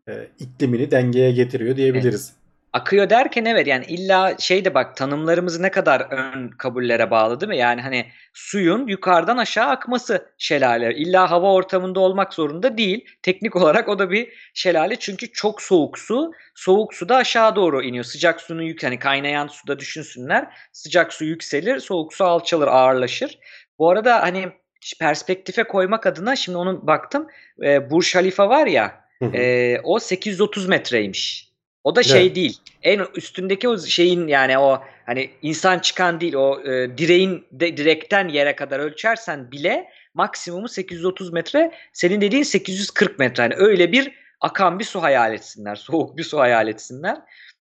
e, 0.08 0.12
iklimini 0.38 0.90
dengeye 0.90 1.32
getiriyor 1.32 1.76
diyebiliriz. 1.76 2.36
Akıyor 2.72 3.10
derken 3.10 3.44
evet 3.44 3.66
yani 3.66 3.84
illa 3.84 4.38
şey 4.38 4.64
de 4.64 4.74
bak 4.74 4.96
tanımlarımız 4.96 5.60
ne 5.60 5.70
kadar 5.70 6.00
ön 6.00 6.48
kabullere 6.48 7.10
bağlı 7.10 7.40
değil 7.40 7.48
mi? 7.48 7.56
Yani 7.56 7.82
hani 7.82 8.06
suyun 8.34 8.86
yukarıdan 8.86 9.36
aşağı 9.36 9.66
akması 9.68 10.32
şelale. 10.38 10.94
İlla 10.94 11.30
hava 11.30 11.52
ortamında 11.52 12.00
olmak 12.00 12.34
zorunda 12.34 12.78
değil. 12.78 13.04
Teknik 13.22 13.56
olarak 13.56 13.88
o 13.88 13.98
da 13.98 14.10
bir 14.10 14.28
şelale 14.54 14.96
çünkü 14.96 15.32
çok 15.32 15.62
soğuk 15.62 15.98
su. 15.98 16.32
Soğuk 16.54 16.94
su 16.94 17.08
da 17.08 17.16
aşağı 17.16 17.56
doğru 17.56 17.82
iniyor. 17.82 18.04
Sıcak 18.04 18.40
suyun 18.40 18.62
yük 18.62 18.84
hani 18.84 18.98
kaynayan 18.98 19.46
suda 19.46 19.78
düşünsünler. 19.78 20.46
Sıcak 20.72 21.12
su 21.12 21.24
yükselir, 21.24 21.80
soğuk 21.80 22.14
su 22.14 22.24
alçalır, 22.24 22.68
ağırlaşır. 22.68 23.38
Bu 23.78 23.90
arada 23.90 24.22
hani 24.22 24.52
perspektife 25.01 25.64
koymak 25.64 26.07
adına 26.07 26.37
şimdi 26.37 26.59
onun 26.59 26.87
baktım. 26.87 27.26
E, 27.62 27.91
Burj 27.91 28.14
Halifa 28.14 28.49
var 28.49 28.66
ya 28.66 29.07
Hı 29.18 29.24
hı. 29.24 29.37
e, 29.37 29.80
o 29.84 29.99
830 29.99 30.68
metreymiş. 30.68 31.53
O 31.84 31.97
da 31.97 32.03
şey 32.03 32.22
Evet. 32.22 32.37
değil. 32.37 32.59
En 32.82 33.07
üstündeki 33.14 33.68
o 33.68 33.78
şeyin 33.78 34.28
yani 34.28 34.59
o 34.59 34.82
hani 35.07 35.30
insan 35.43 35.78
çıkan 35.78 36.20
değil 36.20 36.34
o 36.34 36.61
e, 36.61 36.99
direğin 36.99 37.47
de, 37.53 37.76
direkten 37.76 38.28
yere 38.28 38.57
kadar 38.57 38.78
ölçersen 38.80 39.53
bile 39.53 39.89
maksimumu 40.14 40.68
830 40.68 41.32
metre. 41.32 41.72
Senin 41.93 42.20
dediğin 42.20 42.43
840 42.43 43.18
metre. 43.18 43.43
Yani 43.43 43.55
öyle 43.57 43.93
bir 43.93 44.12
akan 44.41 44.78
bir 44.78 44.84
su 44.84 45.03
hayal 45.03 45.34
etsinler. 45.34 45.76
Soğuk 45.76 46.16
bir 46.16 46.24
su 46.24 46.39
hayal 46.39 46.68
etsinler. 46.68 47.16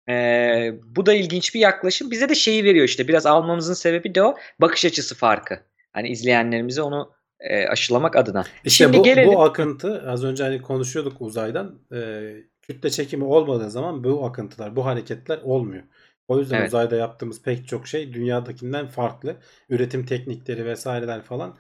Ee, 0.09 0.74
bu 0.84 1.05
da 1.05 1.13
ilginç 1.13 1.55
bir 1.55 1.59
yaklaşım. 1.59 2.11
Bize 2.11 2.30
de 2.30 2.36
şeyi 2.36 2.63
veriyor 2.63 2.86
işte. 2.86 3.07
Biraz 3.07 3.26
almamızın 3.26 3.74
sebebi 3.74 4.16
de 4.16 4.24
o 4.24 4.36
bakış 4.59 4.86
açısı 4.86 5.16
farkı. 5.16 5.59
Hani 5.95 6.09
izleyenlerimize 6.09 6.81
onu 6.81 7.11
e, 7.39 7.67
aşılamak 7.67 8.15
adına. 8.15 8.43
İşte 8.63 8.83
Şimdi 8.83 8.97
bu, 8.97 9.03
gelelim. 9.03 9.33
bu 9.33 9.41
akıntı 9.41 10.03
az 10.09 10.23
önce 10.23 10.43
hani 10.43 10.61
konuşuyorduk 10.61 11.21
uzaydan 11.21 11.79
e, 11.93 12.31
kütle 12.61 12.89
çekimi 12.89 13.23
olmadığı 13.23 13.69
zaman 13.69 14.03
bu 14.03 14.25
akıntılar, 14.25 14.75
bu 14.75 14.85
hareketler 14.85 15.39
olmuyor. 15.43 15.83
O 16.27 16.39
yüzden 16.39 16.57
Evet. 16.57 16.67
uzayda 16.67 16.95
yaptığımız 16.95 17.41
pek 17.41 17.67
çok 17.67 17.87
şey 17.87 18.13
dünyadakinden 18.13 18.87
farklı. 18.87 19.35
Üretim 19.69 20.05
teknikleri 20.05 20.65
vesaireler 20.65 21.21
falan 21.21 21.57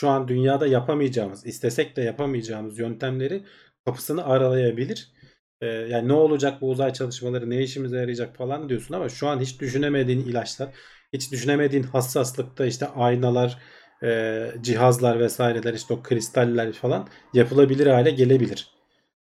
şu 0.00 0.08
an 0.08 0.28
dünyada 0.28 0.66
yapamayacağımız, 0.66 1.46
istesek 1.46 1.96
de 1.96 2.02
yapamayacağımız 2.02 2.78
yöntemleri 2.78 3.42
kapısını 3.84 4.26
aralayabilir. 4.26 5.12
E, 5.60 5.66
yani 5.66 6.08
ne 6.08 6.12
olacak 6.12 6.60
bu 6.60 6.70
uzay 6.70 6.92
çalışmaları, 6.92 7.50
ne 7.50 7.62
işimize 7.62 7.96
yarayacak 7.96 8.36
falan 8.36 8.68
diyorsun 8.68 8.94
ama 8.94 9.08
şu 9.08 9.28
an 9.28 9.40
hiç 9.40 9.60
düşünemediğin 9.60 10.20
ilaçlar, 10.20 10.68
hiç 11.12 11.32
düşünemediğin 11.32 11.82
hassaslıkta 11.82 12.66
işte 12.66 12.86
aynalar, 12.86 13.58
e, 14.02 14.46
cihazlar 14.60 15.20
vesaireler 15.20 15.74
işte 15.74 15.94
o 15.94 16.02
kristaller 16.02 16.72
falan 16.72 17.08
yapılabilir 17.34 17.86
hale 17.86 18.10
gelebilir. 18.10 18.70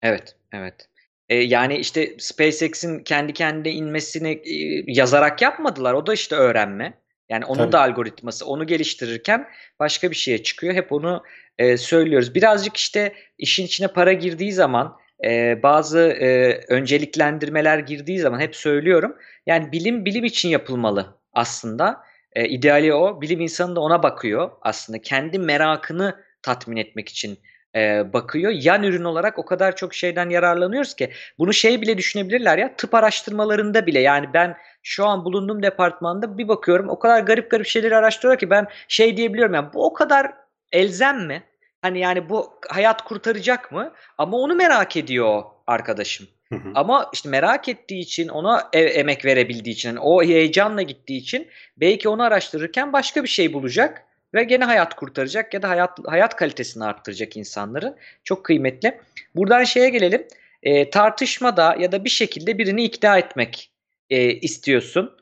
Evet, 0.03 0.37
evet. 0.53 0.89
Ee, 1.29 1.35
yani 1.35 1.77
işte 1.77 2.15
SpaceX'in 2.19 2.99
kendi 2.99 3.33
kendine 3.33 3.73
inmesini 3.73 4.31
e, 4.31 4.85
yazarak 4.87 5.43
yapmadılar. 5.43 5.95
O 5.95 6.07
da 6.07 6.15
işte 6.15 6.37
öğrenme. 6.37 6.95
Yani 7.29 7.45
onun 7.45 7.59
Tabii. 7.59 7.73
da 7.73 7.81
algoritması. 7.81 8.47
Onu 8.47 8.67
geliştirirken 8.67 9.49
başka 9.81 10.11
bir 10.11 10.17
şeye 10.17 10.43
çıkıyor. 10.43 10.75
Hep 10.75 10.93
onu 10.93 11.23
e, 11.59 11.77
söylüyoruz. 11.77 12.35
Birazcık 12.35 12.77
işte 12.77 13.13
işin 13.39 13.65
içine 13.65 13.89
para 13.89 14.13
girdiği 14.13 14.53
zaman 14.53 14.97
e, 15.25 15.63
bazı 15.63 15.99
e, 15.99 16.61
önceliklendirmeler 16.69 17.79
girdiği 17.79 18.19
zaman 18.19 18.41
hep 18.41 18.57
söylüyorum. 18.57 19.17
Yani 19.47 19.73
bilim 19.73 20.05
bilim 20.05 20.25
için 20.25 20.49
yapılmalı 20.49 21.18
aslında. 21.33 22.03
E, 22.33 22.49
ideali 22.49 22.95
o. 22.95 23.21
Bilim 23.21 23.41
insanı 23.41 23.77
da 23.77 23.81
ona 23.81 24.03
bakıyor 24.03 24.51
aslında. 24.63 24.99
Kendi 25.03 25.39
merakını 25.39 26.25
tatmin 26.43 26.77
etmek 26.77 27.09
için 27.09 27.39
e, 27.75 28.13
bakıyor. 28.13 28.53
Yan 28.53 28.83
ürün 28.83 29.05
olarak 29.05 29.39
o 29.39 29.45
kadar 29.45 29.77
çok 29.77 29.95
şeyden 29.95 30.31
yararlanıyoruz 30.31 30.95
ki 30.95 31.11
bunu 31.39 31.53
şey 31.53 31.81
bile 31.81 31.99
düşünebilirler 31.99 32.59
ya 32.59 32.77
tıp 32.77 32.95
araştırmalarında 32.95 33.87
bile 33.87 34.01
yani 34.01 34.27
ben 34.35 34.57
şu 34.83 35.07
an 35.07 35.25
bulunduğum 35.25 35.63
departmanda 35.63 36.39
bir 36.39 36.49
bakıyorum 36.49 36.89
o 36.89 36.99
kadar 36.99 37.21
garip 37.21 37.51
garip 37.51 37.67
şeyleri 37.67 37.97
araştırıyor 37.97 38.39
ki 38.39 38.51
ben 38.51 38.67
şey 38.89 39.17
diyebiliyorum 39.17 39.55
yani 39.55 39.69
bu 39.75 39.85
o 39.85 39.93
kadar 39.93 40.33
elzem 40.73 41.27
mi? 41.27 41.43
Hani 41.83 41.99
yani 41.99 42.29
bu 42.29 42.53
hayat 42.69 43.05
kurtaracak 43.05 43.73
mı? 43.73 43.93
Ama 44.19 44.37
onu 44.37 44.55
merak 44.55 44.97
ediyor 44.97 45.43
arkadaşım. 45.69 46.27
Hı 46.49 46.55
hı. 46.55 46.73
Ama 46.75 47.11
işte 47.13 47.29
merak 47.29 47.69
ettiği 47.69 48.01
için 48.01 48.29
ona 48.29 48.69
e- 48.73 48.81
emek 48.81 49.25
verebildiği 49.25 49.75
için 49.75 49.89
yani 49.89 50.01
o 50.01 50.23
heyecanla 50.23 50.83
gittiği 50.83 51.19
için 51.19 51.49
belki 51.77 52.09
onu 52.09 52.23
araştırırken 52.23 52.93
başka 52.93 53.23
bir 53.23 53.29
şey 53.29 53.53
bulacak 53.53 54.05
ve 54.35 54.45
gene 54.45 54.65
hayat 54.65 54.95
kurtaracak 54.97 55.55
ya 55.55 55.63
da 55.63 55.69
hayat 55.69 55.99
hayat 56.07 56.37
kalitesini 56.37 56.85
arttıracak 56.85 57.37
insanların. 57.37 57.97
Çok 58.25 58.45
kıymetli. 58.45 59.01
Buradan 59.35 59.65
şeye 59.65 59.89
gelelim. 59.89 60.27
E, 60.63 60.91
tartışmada 60.91 61.77
ya 61.79 61.93
da 61.93 62.05
bir 62.05 62.11
şekilde 62.11 62.59
birini 62.59 62.85
ikna 62.85 63.19
etmek 63.19 63.71
e, 64.11 64.31
istiyorsun. 64.31 65.17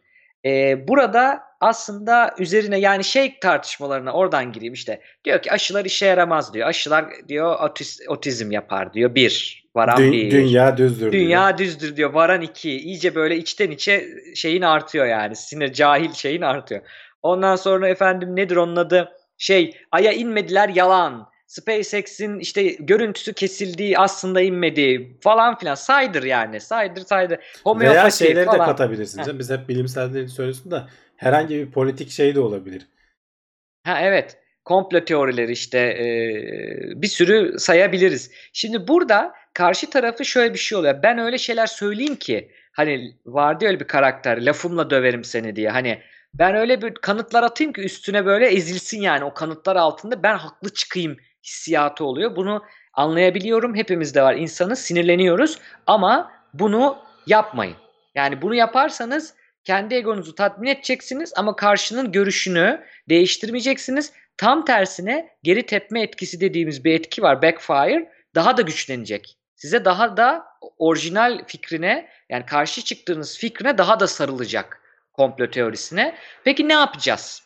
E, 0.44 0.88
burada 0.88 1.45
aslında 1.60 2.34
üzerine 2.38 2.78
yani 2.78 3.04
şey 3.04 3.38
tartışmalarına 3.40 4.12
oradan 4.12 4.52
gireyim 4.52 4.74
işte. 4.74 5.00
Diyor 5.24 5.42
ki 5.42 5.52
aşılar 5.52 5.84
işe 5.84 6.06
yaramaz 6.06 6.54
diyor. 6.54 6.68
Aşılar 6.68 7.06
diyor 7.28 7.60
otiz, 7.60 8.00
otizm 8.08 8.50
yapar 8.50 8.92
diyor. 8.94 9.14
Bir. 9.14 9.66
Varan 9.74 9.98
Dü- 10.02 10.12
bir. 10.12 10.30
dünya 10.30 10.76
düzdür 10.76 11.00
diyor. 11.00 11.12
Dünya 11.12 11.58
düzdür 11.58 11.96
diyor. 11.96 12.12
Varan 12.12 12.40
iki. 12.40 12.70
İyice 12.70 13.14
böyle 13.14 13.36
içten 13.36 13.70
içe 13.70 14.06
şeyin 14.34 14.62
artıyor 14.62 15.06
yani. 15.06 15.36
Sinir 15.36 15.72
cahil 15.72 16.12
şeyin 16.12 16.42
artıyor. 16.42 16.80
Ondan 17.22 17.56
sonra 17.56 17.88
efendim 17.88 18.36
nedir 18.36 18.56
onun 18.56 18.76
adı? 18.76 19.12
Şey 19.38 19.76
Ay'a 19.92 20.12
inmediler 20.12 20.68
yalan. 20.68 21.30
SpaceX'in 21.46 22.38
işte 22.38 22.62
görüntüsü 22.62 23.32
kesildiği 23.32 23.98
aslında 23.98 24.40
inmedi 24.40 25.16
falan 25.20 25.58
filan. 25.58 25.74
Saydır 25.74 26.22
yani. 26.22 26.60
Saydır 26.60 27.04
saydır. 27.04 27.38
Veya 27.38 27.44
Homeopati 27.64 28.16
şeyleri 28.16 28.46
de 28.46 28.50
falan. 28.50 28.66
katabilirsin. 28.66 29.18
Heh. 29.20 29.24
canım. 29.24 29.38
Biz 29.38 29.50
hep 29.50 29.68
bilimsel 29.68 30.28
söylüyorsun 30.28 30.70
da 30.70 30.88
herhangi 31.16 31.54
bir 31.54 31.70
politik 31.70 32.10
şey 32.10 32.34
de 32.34 32.40
olabilir. 32.40 32.86
Ha 33.84 33.98
evet. 34.02 34.38
Komplo 34.64 35.04
teorileri 35.04 35.52
işte 35.52 35.78
e, 35.78 36.06
bir 37.02 37.06
sürü 37.06 37.58
sayabiliriz. 37.58 38.30
Şimdi 38.52 38.88
burada 38.88 39.32
karşı 39.54 39.90
tarafı 39.90 40.24
şöyle 40.24 40.54
bir 40.54 40.58
şey 40.58 40.78
oluyor. 40.78 41.02
Ben 41.02 41.18
öyle 41.18 41.38
şeyler 41.38 41.66
söyleyeyim 41.66 42.16
ki 42.16 42.50
hani 42.72 43.14
vardı 43.26 43.66
öyle 43.66 43.80
bir 43.80 43.86
karakter 43.86 44.42
lafımla 44.42 44.90
döverim 44.90 45.24
seni 45.24 45.56
diye. 45.56 45.70
Hani 45.70 46.02
ben 46.34 46.54
öyle 46.54 46.82
bir 46.82 46.94
kanıtlar 46.94 47.42
atayım 47.42 47.72
ki 47.72 47.80
üstüne 47.80 48.26
böyle 48.26 48.46
ezilsin 48.46 49.00
yani 49.00 49.24
o 49.24 49.34
kanıtlar 49.34 49.76
altında 49.76 50.22
ben 50.22 50.36
haklı 50.36 50.74
çıkayım 50.74 51.16
hissiyatı 51.44 52.04
oluyor. 52.04 52.36
Bunu 52.36 52.64
anlayabiliyorum. 52.92 53.74
Hepimizde 53.74 54.22
var. 54.22 54.34
İnsanız 54.34 54.78
sinirleniyoruz 54.78 55.58
ama 55.86 56.32
bunu 56.54 56.98
yapmayın. 57.26 57.76
Yani 58.14 58.42
bunu 58.42 58.54
yaparsanız 58.54 59.34
kendi 59.66 59.94
egonuzu 59.94 60.34
tatmin 60.34 60.68
edeceksiniz 60.68 61.32
ama 61.36 61.56
karşının 61.56 62.12
görüşünü 62.12 62.84
değiştirmeyeceksiniz. 63.08 64.12
Tam 64.36 64.64
tersine 64.64 65.28
geri 65.42 65.66
tepme 65.66 66.02
etkisi 66.02 66.40
dediğimiz 66.40 66.84
bir 66.84 66.94
etki 66.94 67.22
var. 67.22 67.42
Backfire 67.42 68.12
daha 68.34 68.56
da 68.56 68.62
güçlenecek. 68.62 69.38
Size 69.54 69.84
daha 69.84 70.16
da 70.16 70.44
orijinal 70.78 71.44
fikrine 71.46 72.08
yani 72.28 72.46
karşı 72.46 72.84
çıktığınız 72.84 73.38
fikrine 73.38 73.78
daha 73.78 74.00
da 74.00 74.06
sarılacak 74.06 74.80
komplo 75.12 75.50
teorisine. 75.50 76.14
Peki 76.44 76.68
ne 76.68 76.72
yapacağız? 76.72 77.42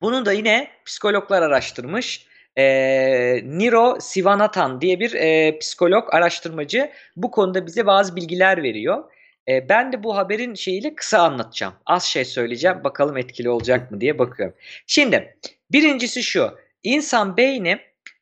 Bunu 0.00 0.26
da 0.26 0.32
yine 0.32 0.70
psikologlar 0.84 1.42
araştırmış. 1.42 2.26
Ee, 2.56 3.40
Niro 3.44 3.96
Sivanathan 4.00 4.80
diye 4.80 5.00
bir 5.00 5.14
e, 5.14 5.58
psikolog 5.58 6.14
araştırmacı 6.14 6.90
bu 7.16 7.30
konuda 7.30 7.66
bize 7.66 7.86
bazı 7.86 8.16
bilgiler 8.16 8.62
veriyor. 8.62 9.04
E, 9.48 9.68
ben 9.68 9.92
de 9.92 10.02
bu 10.02 10.16
haberin 10.16 10.54
şeyiyle 10.54 10.94
kısa 10.94 11.18
anlatacağım. 11.18 11.74
Az 11.86 12.04
şey 12.04 12.24
söyleyeceğim. 12.24 12.84
Bakalım 12.84 13.16
etkili 13.16 13.50
olacak 13.50 13.90
mı 13.90 14.00
diye 14.00 14.18
bakıyorum. 14.18 14.56
Şimdi 14.86 15.36
birincisi 15.72 16.22
şu. 16.22 16.58
İnsan 16.82 17.36
beyni 17.36 17.78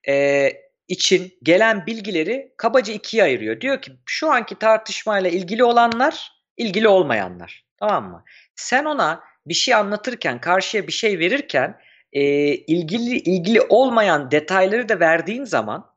e, 0.08 0.52
için 0.88 1.38
gelen 1.42 1.86
bilgileri 1.86 2.52
kabaca 2.56 2.94
ikiye 2.94 3.22
ayırıyor. 3.22 3.60
Diyor 3.60 3.82
ki 3.82 3.92
şu 4.06 4.32
anki 4.32 4.54
tartışmayla 4.54 5.30
ilgili 5.30 5.64
olanlar, 5.64 6.32
ilgili 6.56 6.88
olmayanlar. 6.88 7.64
Tamam 7.76 8.10
mı? 8.10 8.24
Sen 8.54 8.84
ona 8.84 9.20
bir 9.46 9.54
şey 9.54 9.74
anlatırken, 9.74 10.40
karşıya 10.40 10.86
bir 10.86 10.92
şey 10.92 11.18
verirken 11.18 11.80
e, 12.12 12.22
ilgili 12.54 13.16
ilgili 13.16 13.60
olmayan 13.60 14.30
detayları 14.30 14.88
da 14.88 15.00
verdiğin 15.00 15.44
zaman 15.44 15.94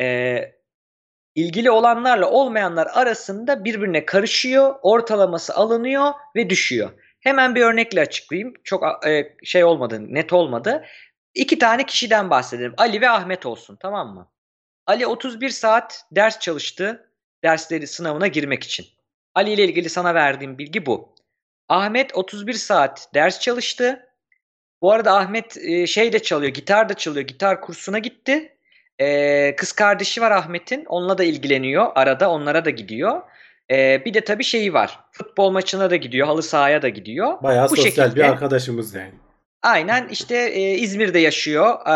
e, 0.00 0.38
ilgili 1.36 1.70
olanlarla 1.70 2.30
olmayanlar 2.30 2.88
arasında 2.92 3.64
birbirine 3.64 4.04
karışıyor, 4.04 4.74
ortalaması 4.82 5.54
alınıyor 5.54 6.12
ve 6.36 6.50
düşüyor. 6.50 6.90
Hemen 7.20 7.54
bir 7.54 7.62
örnekle 7.62 8.00
açıklayayım. 8.00 8.54
Çok 8.64 9.06
e, 9.06 9.36
şey 9.44 9.64
olmadı, 9.64 10.14
net 10.14 10.32
olmadı. 10.32 10.84
İki 11.34 11.58
tane 11.58 11.86
kişiden 11.86 12.30
bahsedelim. 12.30 12.74
Ali 12.76 13.00
ve 13.00 13.10
Ahmet 13.10 13.46
olsun, 13.46 13.76
tamam 13.80 14.14
mı? 14.14 14.30
Ali 14.86 15.06
31 15.06 15.48
saat 15.48 16.04
ders 16.12 16.38
çalıştı, 16.38 17.10
dersleri 17.44 17.86
sınavına 17.86 18.26
girmek 18.26 18.64
için. 18.64 18.86
Ali 19.34 19.52
ile 19.52 19.64
ilgili 19.64 19.88
sana 19.88 20.14
verdiğim 20.14 20.58
bilgi 20.58 20.86
bu. 20.86 21.14
Ahmet 21.68 22.16
31 22.16 22.52
saat 22.52 23.08
ders 23.14 23.40
çalıştı. 23.40 24.06
Bu 24.82 24.92
arada 24.92 25.16
Ahmet 25.16 25.56
e, 25.56 25.86
şey 25.86 26.12
de 26.12 26.22
çalıyor, 26.22 26.52
gitar 26.52 26.88
da 26.88 26.94
çalıyor. 26.94 27.26
Gitar 27.26 27.60
kursuna 27.60 27.98
gitti. 27.98 28.55
Ee, 29.00 29.54
kız 29.56 29.72
kardeşi 29.72 30.20
var 30.20 30.30
Ahmet'in. 30.30 30.84
Onunla 30.84 31.18
da 31.18 31.24
ilgileniyor. 31.24 31.86
Arada 31.94 32.30
onlara 32.30 32.64
da 32.64 32.70
gidiyor. 32.70 33.22
Ee, 33.70 34.02
bir 34.04 34.14
de 34.14 34.20
tabii 34.20 34.44
şeyi 34.44 34.72
var. 34.72 35.00
Futbol 35.12 35.50
maçına 35.50 35.90
da 35.90 35.96
gidiyor. 35.96 36.26
Halı 36.26 36.42
sahaya 36.42 36.82
da 36.82 36.88
gidiyor. 36.88 37.42
Bayağı 37.42 37.64
Bu 37.70 37.76
sosyal 37.76 37.84
şekilde- 38.06 38.16
bir 38.16 38.28
arkadaşımız 38.30 38.94
yani. 38.94 39.14
Aynen 39.62 40.08
işte 40.08 40.36
e, 40.36 40.74
İzmir'de 40.74 41.18
yaşıyor 41.18 41.86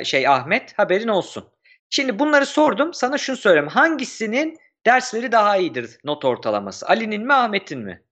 e, 0.00 0.04
şey 0.04 0.28
Ahmet. 0.28 0.78
Haberin 0.78 1.08
olsun. 1.08 1.44
Şimdi 1.90 2.18
bunları 2.18 2.46
sordum. 2.46 2.94
Sana 2.94 3.18
şunu 3.18 3.36
söyleyeyim. 3.36 3.68
Hangisinin 3.68 4.58
dersleri 4.86 5.32
daha 5.32 5.56
iyidir 5.56 5.98
not 6.04 6.24
ortalaması? 6.24 6.86
Ali'nin 6.86 7.26
mi 7.26 7.34
Ahmet'in 7.34 7.78
mi? 7.80 8.02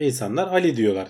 İnsanlar 0.00 0.46
Ali 0.48 0.76
diyorlar. 0.76 1.08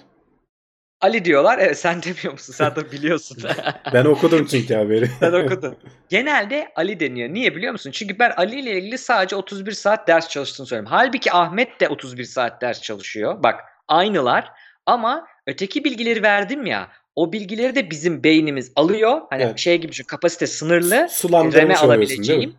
Ali 1.01 1.25
diyorlar. 1.25 1.59
Evet 1.59 1.79
sen 1.79 2.03
demiyor 2.03 2.33
musun? 2.33 2.53
Sen 2.53 2.77
de 2.77 2.93
biliyorsun. 2.93 3.39
Ben 3.93 4.05
okudum 4.05 4.47
çünkü 4.47 4.75
haberi. 4.75 5.07
Sen 5.21 5.33
okudun. 5.33 5.77
Genelde 6.09 6.73
Ali 6.77 7.01
deniyor. 7.01 7.29
Niye 7.29 7.57
biliyor 7.57 7.73
musun? 7.73 7.91
Çünkü 7.91 8.19
ben 8.19 8.33
Ali 8.37 8.61
ile 8.61 8.79
ilgili 8.79 8.99
sadece 8.99 9.37
31 9.37 9.73
saat 9.73 10.09
ders 10.09 10.29
çalıştığını 10.29 10.67
söylüyorum. 10.67 10.93
Halbuki 10.93 11.33
Ahmet 11.33 11.81
de 11.81 11.89
31 11.89 12.25
saat 12.25 12.63
ders 12.63 12.83
çalışıyor. 12.83 13.43
Bak 13.43 13.61
aynılar 13.89 14.53
ama 14.87 15.27
öteki 15.47 15.85
bilgileri 15.85 16.23
verdim 16.23 16.67
ya. 16.67 16.89
O 17.17 17.33
bilgileri 17.33 17.75
de 17.75 17.91
bizim 17.91 18.25
beynimiz 18.25 18.73
alıyor. 18.77 19.21
Hani 19.31 19.43
Evet. 19.43 19.59
şey 19.59 19.79
gibi 19.79 19.93
şu 19.93 20.07
kapasite 20.07 20.47
sınırlı. 20.47 21.09
Sulandırmış 21.11 21.57
reme 21.57 21.77
alabileceğim. 21.77 22.55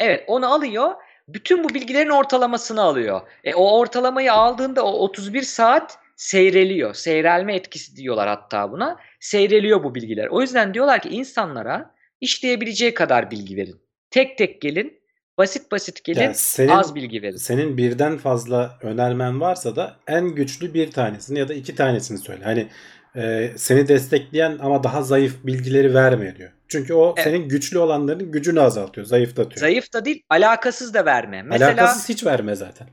Evet 0.00 0.24
onu 0.26 0.52
alıyor. 0.54 0.90
Bütün 1.28 1.64
bu 1.64 1.68
bilgilerin 1.68 2.10
ortalamasını 2.10 2.82
alıyor. 2.82 3.20
E, 3.44 3.54
o 3.54 3.78
ortalamayı 3.78 4.32
aldığında 4.32 4.84
o 4.84 4.92
31 4.92 5.42
saat 5.42 5.98
seyreliyor. 6.20 6.94
Seyrelme 6.94 7.54
etkisi 7.54 7.96
diyorlar 7.96 8.28
hatta 8.28 8.72
buna. 8.72 8.96
Seyreliyor 9.20 9.84
bu 9.84 9.94
bilgiler. 9.94 10.26
O 10.26 10.40
yüzden 10.40 10.74
diyorlar 10.74 11.02
ki 11.02 11.08
insanlara 11.08 11.94
işleyebileceği 12.20 12.94
kadar 12.94 13.30
bilgi 13.30 13.56
verin. 13.56 13.80
Tek 14.10 14.38
tek 14.38 14.62
gelin. 14.62 15.00
Basit 15.38 15.72
basit 15.72 16.04
gelin. 16.04 16.20
Yani 16.20 16.34
senin, 16.34 16.68
Az 16.68 16.94
bilgi 16.94 17.22
verin. 17.22 17.36
senin 17.36 17.76
birden 17.76 18.18
fazla 18.18 18.78
önermen 18.82 19.40
varsa 19.40 19.76
da 19.76 19.96
en 20.06 20.28
güçlü 20.28 20.74
bir 20.74 20.90
tanesini 20.90 21.38
ya 21.38 21.48
da 21.48 21.54
iki 21.54 21.74
tanesini 21.74 22.18
söyle. 22.18 22.44
Hani 22.44 22.68
e, 23.16 23.50
seni 23.56 23.88
destekleyen 23.88 24.58
ama 24.62 24.84
daha 24.84 25.02
zayıf 25.02 25.34
bilgileri 25.44 25.94
verme 25.94 26.36
diyor. 26.36 26.50
Çünkü 26.68 26.94
o 26.94 27.14
Evet. 27.16 27.24
senin 27.24 27.48
güçlü 27.48 27.78
olanların 27.78 28.32
gücünü 28.32 28.60
azaltıyor, 28.60 29.06
zayıflatıyor. 29.06 29.60
Zayıf 29.60 29.92
da 29.92 30.04
değil, 30.04 30.22
alakasız 30.30 30.94
da 30.94 31.04
verme. 31.04 31.42
Mesela 31.42 31.70
Alakasız 31.70 32.08
hiç 32.08 32.26
verme 32.26 32.54
zaten. 32.54 32.88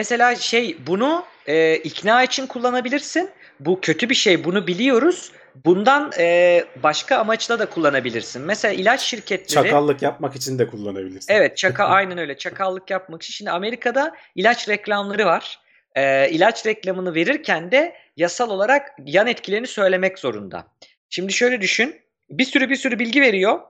Mesela 0.00 0.36
şey 0.36 0.76
bunu 0.86 1.24
e, 1.46 1.76
ikna 1.76 2.22
için 2.22 2.46
kullanabilirsin. 2.46 3.30
Bu 3.60 3.80
kötü 3.80 4.08
bir 4.08 4.14
şey 4.14 4.44
bunu 4.44 4.66
biliyoruz. 4.66 5.32
Bundan 5.64 6.12
e, 6.18 6.64
başka 6.82 7.16
amaçla 7.16 7.58
da 7.58 7.66
kullanabilirsin. 7.66 8.42
Mesela 8.42 8.74
ilaç 8.74 9.00
şirketleri 9.00 9.48
Çakallık 9.48 10.02
yapmak 10.02 10.36
için 10.36 10.58
de 10.58 10.66
kullanabilirsin. 10.66 11.32
Evet 11.32 11.56
çaka 11.56 11.84
aynen 11.88 12.18
öyle 12.18 12.38
çakallık 12.38 12.90
yapmak 12.90 13.22
için. 13.22 13.32
Şimdi 13.32 13.50
Amerika'da 13.50 14.14
ilaç 14.34 14.68
reklamları 14.68 15.26
var. 15.26 15.60
Ee, 15.94 16.30
ilaç 16.30 16.66
reklamını 16.66 17.14
verirken 17.14 17.70
de 17.70 17.96
yasal 18.16 18.50
olarak 18.50 18.92
yan 19.04 19.26
etkilerini 19.26 19.66
söylemek 19.66 20.18
zorunda. 20.18 20.66
Şimdi 21.10 21.32
şöyle 21.32 21.60
düşün. 21.60 21.96
Bir 22.30 22.44
sürü 22.44 22.70
bir 22.70 22.76
sürü 22.76 22.98
bilgi 22.98 23.20
veriyor. 23.20 23.60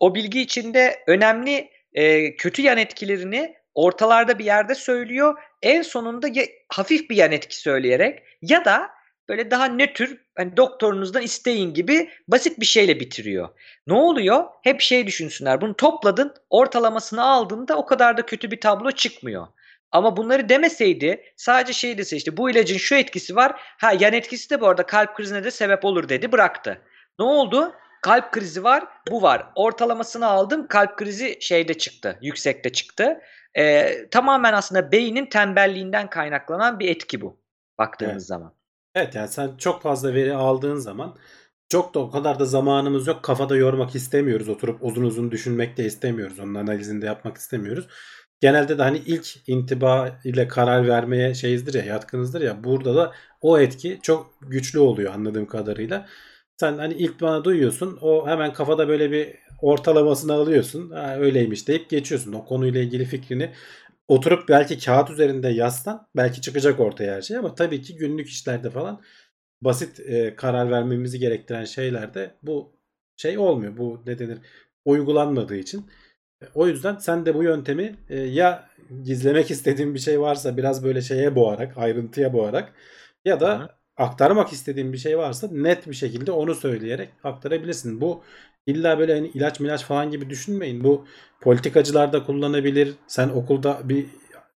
O 0.00 0.14
bilgi 0.14 0.40
içinde 0.40 0.98
önemli 1.06 1.70
e, 1.94 2.36
kötü 2.36 2.62
yan 2.62 2.78
etkilerini 2.78 3.57
ortalarda 3.78 4.38
bir 4.38 4.44
yerde 4.44 4.74
söylüyor. 4.74 5.38
En 5.62 5.82
sonunda 5.82 6.28
ya, 6.28 6.44
hafif 6.68 7.10
bir 7.10 7.16
yan 7.16 7.32
etki 7.32 7.56
söyleyerek 7.56 8.22
ya 8.42 8.64
da 8.64 8.90
böyle 9.28 9.50
daha 9.50 9.68
nötr 9.68 10.16
hani 10.36 10.56
doktorunuzdan 10.56 11.22
isteyin 11.22 11.74
gibi 11.74 12.10
basit 12.28 12.60
bir 12.60 12.66
şeyle 12.66 13.00
bitiriyor. 13.00 13.48
Ne 13.86 13.94
oluyor? 13.94 14.44
Hep 14.62 14.80
şey 14.80 15.06
düşünsünler. 15.06 15.60
Bunu 15.60 15.76
topladın, 15.76 16.34
ortalamasını 16.50 17.24
aldığında 17.24 17.76
o 17.76 17.86
kadar 17.86 18.16
da 18.16 18.26
kötü 18.26 18.50
bir 18.50 18.60
tablo 18.60 18.90
çıkmıyor. 18.90 19.46
Ama 19.92 20.16
bunları 20.16 20.48
demeseydi 20.48 21.22
sadece 21.36 21.72
şey 21.72 21.98
dese 21.98 22.16
işte 22.16 22.36
bu 22.36 22.50
ilacın 22.50 22.76
şu 22.76 22.94
etkisi 22.94 23.36
var. 23.36 23.60
Ha 23.78 23.92
yan 24.00 24.12
etkisi 24.12 24.50
de 24.50 24.60
bu 24.60 24.68
arada 24.68 24.86
kalp 24.86 25.16
krizine 25.16 25.44
de 25.44 25.50
sebep 25.50 25.84
olur 25.84 26.08
dedi 26.08 26.32
bıraktı. 26.32 26.82
Ne 27.18 27.24
oldu? 27.24 27.72
Kalp 28.02 28.32
krizi 28.32 28.64
var 28.64 28.84
bu 29.10 29.22
var. 29.22 29.46
Ortalamasını 29.54 30.26
aldım 30.26 30.66
kalp 30.68 30.96
krizi 30.96 31.38
şeyde 31.40 31.74
çıktı 31.74 32.18
yüksekte 32.22 32.72
çıktı. 32.72 33.20
Ee, 33.58 34.08
tamamen 34.10 34.52
aslında 34.52 34.92
beynin 34.92 35.26
tembelliğinden 35.26 36.10
kaynaklanan 36.10 36.78
bir 36.78 36.88
etki 36.88 37.20
bu 37.20 37.40
baktığımız 37.78 38.12
Evet. 38.14 38.26
zaman. 38.26 38.52
Evet 38.94 39.14
yani 39.14 39.28
sen 39.28 39.56
çok 39.56 39.82
fazla 39.82 40.14
veri 40.14 40.34
aldığın 40.34 40.76
zaman 40.76 41.16
çok 41.68 41.94
da 41.94 41.98
o 41.98 42.10
kadar 42.10 42.38
da 42.38 42.44
zamanımız 42.44 43.06
yok. 43.06 43.22
Kafada 43.22 43.56
yormak 43.56 43.94
istemiyoruz. 43.94 44.48
Oturup 44.48 44.84
uzun 44.84 45.02
uzun 45.02 45.30
düşünmek 45.30 45.76
de 45.76 45.84
istemiyoruz. 45.84 46.38
Onun 46.40 46.54
analizini 46.54 47.02
de 47.02 47.06
yapmak 47.06 47.36
istemiyoruz. 47.36 47.88
Genelde 48.40 48.78
de 48.78 48.82
hani 48.82 48.98
ilk 48.98 49.48
intiba 49.48 50.18
ile 50.24 50.48
karar 50.48 50.88
vermeye 50.88 51.34
şeyizdir 51.34 51.74
ya 51.74 51.84
yatkınızdır 51.84 52.40
ya. 52.40 52.64
Burada 52.64 52.94
da 52.96 53.12
o 53.40 53.58
etki 53.58 53.98
çok 54.02 54.34
güçlü 54.40 54.78
oluyor 54.78 55.14
anladığım 55.14 55.46
kadarıyla. 55.46 56.06
Sen 56.60 56.78
hani 56.78 56.94
ilk 56.94 57.20
bana 57.20 57.44
duyuyorsun. 57.44 57.98
O 58.00 58.26
hemen 58.28 58.52
kafada 58.52 58.88
böyle 58.88 59.10
bir 59.10 59.36
ortalamasını 59.62 60.32
alıyorsun. 60.32 60.90
Ha, 60.90 61.16
öyleymiş 61.18 61.68
deyip 61.68 61.90
geçiyorsun. 61.90 62.32
O 62.32 62.44
konuyla 62.44 62.80
ilgili 62.80 63.04
fikrini 63.04 63.52
oturup 64.08 64.48
belki 64.48 64.78
kağıt 64.78 65.10
üzerinde 65.10 65.48
yazsan 65.48 66.08
belki 66.16 66.40
çıkacak 66.40 66.80
ortaya 66.80 67.14
her 67.16 67.22
şey 67.22 67.36
ama 67.36 67.54
tabii 67.54 67.82
ki 67.82 67.96
günlük 67.96 68.28
işlerde 68.28 68.70
falan 68.70 69.02
basit 69.62 70.00
e, 70.00 70.36
karar 70.36 70.70
vermemizi 70.70 71.18
gerektiren 71.18 71.64
şeylerde 71.64 72.34
bu 72.42 72.72
şey 73.16 73.38
olmuyor. 73.38 73.76
Bu 73.76 74.02
ne 74.06 74.18
denir? 74.18 74.38
Uygulanmadığı 74.84 75.56
için. 75.56 75.86
E, 76.42 76.46
O 76.54 76.66
yüzden 76.68 76.96
sen 76.96 77.26
de 77.26 77.34
bu 77.34 77.42
yöntemi 77.42 77.96
e, 78.08 78.16
ya 78.18 78.68
gizlemek 79.04 79.50
istediğin 79.50 79.94
bir 79.94 79.98
şey 79.98 80.20
varsa 80.20 80.56
biraz 80.56 80.84
böyle 80.84 81.02
şeye 81.02 81.34
boğarak, 81.34 81.78
ayrıntıya 81.78 82.32
boğarak 82.32 82.72
ya 83.24 83.40
da 83.40 83.60
Hı. 83.60 83.68
aktarmak 83.96 84.52
istediğin 84.52 84.92
bir 84.92 84.98
şey 84.98 85.18
varsa 85.18 85.48
net 85.52 85.86
bir 85.86 85.94
şekilde 85.94 86.32
onu 86.32 86.54
söyleyerek 86.54 87.08
aktarabilirsin. 87.24 88.00
Bu 88.00 88.22
illa 88.68 88.98
böyle 88.98 89.14
hani 89.14 89.28
ilaç 89.28 89.60
milaç 89.60 89.84
falan 89.84 90.10
gibi 90.10 90.30
düşünmeyin. 90.30 90.84
Bu 90.84 91.06
politikacılar 91.40 92.12
da 92.12 92.24
kullanabilir. 92.24 92.94
Sen 93.06 93.28
okulda 93.28 93.80
bir 93.84 94.06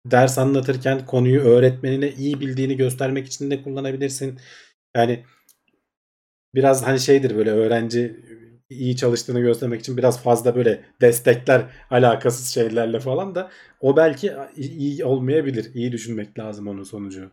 ders 0.07 0.39
anlatırken 0.39 1.07
konuyu 1.07 1.41
öğretmenine 1.41 2.11
iyi 2.11 2.41
bildiğini 2.41 2.77
göstermek 2.77 3.27
için 3.27 3.51
de 3.51 3.63
kullanabilirsin. 3.63 4.39
Yani 4.97 5.25
biraz 6.55 6.87
hani 6.87 7.01
şeydir 7.01 7.37
böyle 7.37 7.51
öğrenci 7.51 8.17
iyi 8.71 8.97
çalıştığını 8.97 9.41
göstermek 9.41 9.81
için 9.81 9.97
biraz 9.97 10.23
fazla 10.23 10.57
böyle 10.57 10.85
destekler 11.01 11.63
alakasız 11.91 12.49
şeylerle 12.49 13.01
falan 13.01 13.35
da 13.35 13.51
o 13.81 13.97
belki 13.97 14.33
iyi 14.57 15.05
olmayabilir. 15.05 15.75
İyi 15.75 15.93
düşünmek 15.93 16.39
lazım 16.39 16.69
onun 16.69 16.83
sonucu. 16.83 17.31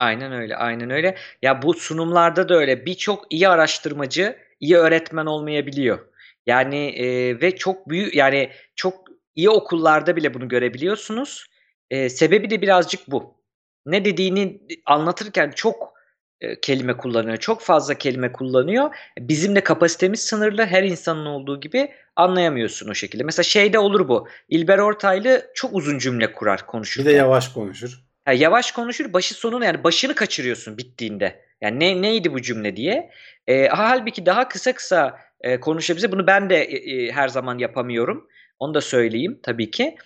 Aynen 0.00 0.32
öyle, 0.32 0.56
aynen 0.56 0.90
öyle. 0.90 1.16
Ya 1.42 1.62
bu 1.62 1.74
sunumlarda 1.74 2.48
da 2.48 2.54
öyle. 2.54 2.86
Birçok 2.86 3.26
iyi 3.30 3.48
araştırmacı 3.48 4.36
iyi 4.62 4.76
öğretmen 4.76 5.26
olmayabiliyor. 5.26 5.98
Yani 6.46 6.88
e, 6.88 7.40
ve 7.40 7.56
çok 7.56 7.88
büyük 7.88 8.14
yani 8.14 8.50
çok 8.76 8.94
iyi 9.34 9.50
okullarda 9.50 10.16
bile 10.16 10.34
bunu 10.34 10.48
görebiliyorsunuz. 10.48 11.46
E, 11.90 12.08
sebebi 12.08 12.50
de 12.50 12.62
birazcık 12.62 13.10
bu. 13.10 13.42
Ne 13.86 14.04
dediğini 14.04 14.60
anlatırken 14.86 15.50
çok 15.50 15.92
e, 16.40 16.60
kelime 16.60 16.96
kullanıyor. 16.96 17.36
Çok 17.36 17.60
fazla 17.60 17.94
kelime 17.94 18.32
kullanıyor. 18.32 18.94
Bizim 19.18 19.56
de 19.56 19.60
kapasitemiz 19.60 20.20
sınırlı. 20.20 20.66
Her 20.66 20.82
insanın 20.82 21.26
olduğu 21.26 21.60
gibi 21.60 21.92
anlayamıyorsun 22.16 22.90
o 22.90 22.94
şekilde. 22.94 23.24
Mesela 23.24 23.44
şeyde 23.44 23.78
olur 23.78 24.08
bu. 24.08 24.28
İlber 24.48 24.78
Ortaylı 24.78 25.46
çok 25.54 25.74
uzun 25.74 25.98
cümle 25.98 26.32
kurar 26.32 26.60
Bir 26.60 26.66
konuşurken. 26.66 27.12
de 27.12 27.16
yavaş 27.16 27.48
konuşur. 27.48 28.02
Ha, 28.24 28.32
yavaş 28.32 28.72
konuşur 28.72 29.12
başı 29.12 29.34
sonunu 29.34 29.64
yani 29.64 29.84
başını 29.84 30.14
kaçırıyorsun 30.14 30.78
bittiğinde. 30.78 31.51
Yani 31.62 31.80
ne 31.80 32.02
neydi 32.02 32.32
bu 32.32 32.42
cümle 32.42 32.76
diye. 32.76 33.10
E, 33.46 33.68
halbuki 33.68 34.26
daha 34.26 34.48
kısa 34.48 34.72
kısa 34.72 35.18
e, 35.40 35.60
konuşabilse 35.60 36.12
bunu 36.12 36.26
ben 36.26 36.50
de 36.50 36.56
e, 36.62 36.94
e, 37.06 37.12
her 37.12 37.28
zaman 37.28 37.58
yapamıyorum. 37.58 38.28
Onu 38.58 38.74
da 38.74 38.80
söyleyeyim 38.80 39.40
tabii 39.42 39.70
ki. 39.70 39.96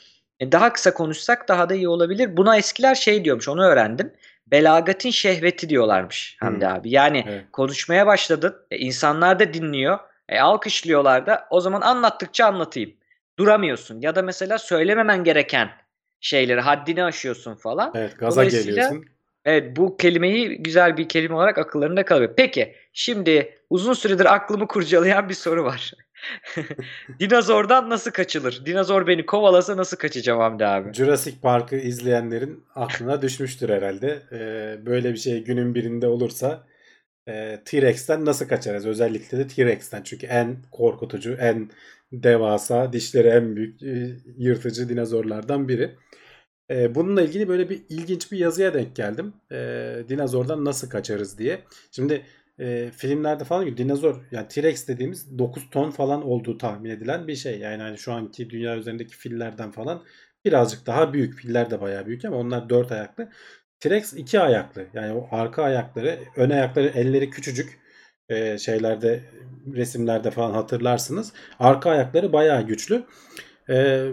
E, 0.41 0.53
daha 0.53 0.73
kısa 0.73 0.95
konuşsak 0.95 1.49
daha 1.49 1.69
da 1.69 1.75
iyi 1.75 1.89
olabilir. 1.89 2.37
Buna 2.37 2.57
eskiler 2.57 2.95
şey 2.95 3.25
diyormuş 3.25 3.49
onu 3.49 3.65
öğrendim. 3.65 4.13
Belagatin 4.47 5.11
şehveti 5.11 5.69
diyorlarmış 5.69 6.37
Hamdi 6.41 6.67
Hmm. 6.67 6.75
abi. 6.75 6.91
Yani 6.91 7.25
Evet. 7.29 7.45
konuşmaya 7.53 8.07
başladın. 8.07 8.57
E, 8.71 8.77
insanlar 8.79 9.39
da 9.41 9.55
dinliyor. 9.55 9.99
E, 10.29 10.41
alkışlıyorlar 10.41 11.27
da. 11.27 11.47
O 11.51 11.61
zaman 11.61 11.81
anlattıkça 11.81 12.47
anlatayım. 12.47 12.93
Duramıyorsun. 13.39 14.01
Ya 14.01 14.15
da 14.17 14.23
mesela 14.23 14.59
söylememen 14.59 15.25
gereken 15.25 15.71
şeyleri 16.21 16.61
haddini 16.61 17.05
aşıyorsun 17.05 17.55
falan. 17.55 17.93
Evet 17.95 18.19
gaza 18.19 18.45
geliyorsun. 18.45 19.05
Evet 19.47 19.77
bu 19.77 19.97
kelimeyi 19.97 20.63
güzel 20.63 20.97
bir 20.97 21.09
kelime 21.09 21.35
olarak 21.35 21.59
akıllarında 21.59 22.05
kalıyor. 22.05 22.35
Peki 22.37 22.75
şimdi 22.93 23.59
uzun 23.71 23.93
süredir 23.93 24.35
aklımı 24.35 24.67
kurcalayan 24.67 25.29
bir 25.29 25.35
soru 25.35 25.65
var. 25.65 25.93
Dinozordan 27.21 27.91
nasıl 27.91 28.11
kaçılır? 28.11 28.63
Dinozor 28.67 29.07
beni 29.07 29.27
kovalasa 29.27 29.77
nasıl 29.77 29.97
kaçacağım 29.97 30.41
Hamdi 30.41 30.67
abi? 30.67 30.93
Jurassic 30.93 31.41
Park'ı 31.43 31.77
izleyenlerin 31.77 32.65
aklına 32.75 33.23
düşmüştür 33.23 33.69
herhalde. 33.69 34.23
Ee, 34.33 34.87
böyle 34.87 35.13
bir 35.13 35.19
şey 35.19 35.45
günün 35.45 35.75
birinde 35.75 36.07
olursa 36.07 36.67
e, 37.29 37.61
T-Rex'ten 37.65 38.25
nasıl 38.25 38.49
kaçarız? 38.49 38.87
Özellikle 38.87 39.39
de 39.39 39.47
T-Rex'ten. 39.47 40.03
Çünkü 40.03 40.27
en 40.27 40.57
korkutucu, 40.73 41.33
en 41.41 41.71
devasa, 42.13 42.93
dişleri 42.93 43.29
en 43.29 43.57
büyük 43.57 43.83
e, 43.83 44.17
yırtıcı 44.39 44.89
dinozorlardan 44.89 45.69
biri. 45.69 45.95
E, 46.71 46.95
bununla 46.95 47.23
ilgili 47.23 47.49
böyle 47.49 47.71
bir 47.71 47.83
ilginç 47.89 48.33
bir 48.33 48.39
yazıya 48.39 48.75
denk 48.75 48.97
geldim. 48.97 49.33
E, 49.53 49.57
dinozordan 50.09 50.65
nasıl 50.65 50.91
kaçarız 50.91 51.39
diye. 51.39 51.61
Şimdi 51.91 52.23
e, 52.61 52.91
filmlerde 52.97 53.45
falan 53.45 53.65
diyor, 53.67 53.77
dinozor 53.77 54.25
yani 54.31 54.49
T-Rex 54.49 54.89
dediğimiz 54.89 55.39
9 55.39 55.71
ton 55.71 55.91
falan 55.91 56.23
olduğu 56.23 56.59
tahmin 56.59 56.91
edilen 56.91 57.29
bir 57.29 57.37
şey. 57.37 57.59
Yani 57.59 57.83
hani 57.83 57.99
şu 57.99 58.13
anki 58.13 58.51
dünya 58.51 58.77
üzerindeki 58.77 59.17
fillerden 59.17 59.71
falan 59.71 60.03
birazcık 60.45 60.87
daha 60.87 61.13
büyük. 61.13 61.35
Filler 61.35 61.71
de 61.71 61.81
bayağı 61.81 62.07
büyük 62.07 62.25
ama 62.25 62.37
onlar 62.37 62.69
dört 62.69 62.93
ayaklı. 62.93 63.29
T-Rex 63.81 64.13
iki 64.13 64.41
ayaklı. 64.41 64.87
Yani 64.95 65.13
o 65.13 65.29
arka 65.31 65.63
ayakları, 65.63 66.19
ön 66.37 66.51
ayakları, 66.51 66.87
elleri 66.87 67.31
küçücük. 67.31 67.79
Ee, 68.29 68.59
şeylerde 68.59 69.21
resimlerde 69.75 70.31
falan 70.31 70.53
hatırlarsınız. 70.53 71.33
Arka 71.59 71.91
ayakları 71.91 72.33
bayağı 72.33 72.63
güçlü. 72.63 73.05
Ee, 73.69 74.09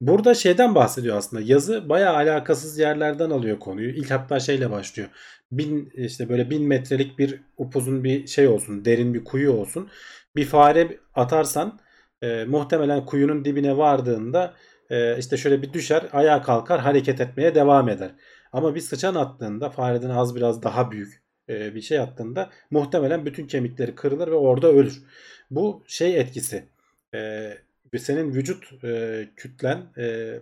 burada 0.00 0.34
şeyden 0.34 0.74
bahsediyor 0.74 1.16
aslında. 1.16 1.42
Yazı 1.46 1.88
bayağı 1.88 2.14
alakasız 2.16 2.78
yerlerden 2.78 3.30
alıyor 3.30 3.58
konuyu. 3.58 3.90
İlk 3.90 4.10
hatta 4.10 4.40
şeyle 4.40 4.70
başlıyor. 4.70 5.08
Bin 5.52 5.90
işte 5.94 6.28
böyle 6.28 6.50
bin 6.50 6.66
metrelik 6.66 7.18
bir 7.18 7.40
upuzun 7.56 8.04
bir 8.04 8.26
şey 8.26 8.48
olsun, 8.48 8.84
derin 8.84 9.14
bir 9.14 9.24
kuyu 9.24 9.52
olsun. 9.52 9.88
Bir 10.36 10.44
fare 10.44 10.98
atarsan 11.14 11.80
e, 12.22 12.44
muhtemelen 12.44 13.06
kuyunun 13.06 13.44
dibine 13.44 13.76
vardığında 13.76 14.54
e, 14.90 15.18
işte 15.18 15.36
şöyle 15.36 15.62
bir 15.62 15.72
düşer, 15.72 16.08
ayağa 16.12 16.42
kalkar, 16.42 16.80
hareket 16.80 17.20
etmeye 17.20 17.54
devam 17.54 17.88
eder. 17.88 18.10
Ama 18.52 18.74
bir 18.74 18.80
sıçan 18.80 19.14
attığında 19.14 19.70
fareden 19.70 20.10
az 20.10 20.36
biraz 20.36 20.62
daha 20.62 20.90
büyük 20.90 21.22
e, 21.48 21.74
bir 21.74 21.80
şey 21.80 21.98
attığında 21.98 22.50
muhtemelen 22.70 23.26
bütün 23.26 23.46
kemikleri 23.46 23.94
kırılır 23.94 24.28
ve 24.28 24.34
orada 24.34 24.68
ölür. 24.68 25.02
Bu 25.50 25.84
şey 25.86 26.20
etkisi. 26.20 26.68
E, 27.14 27.50
senin 27.96 28.34
vücut 28.34 28.84
e, 28.84 29.24
kütlen 29.36 29.86
e, 29.98 30.38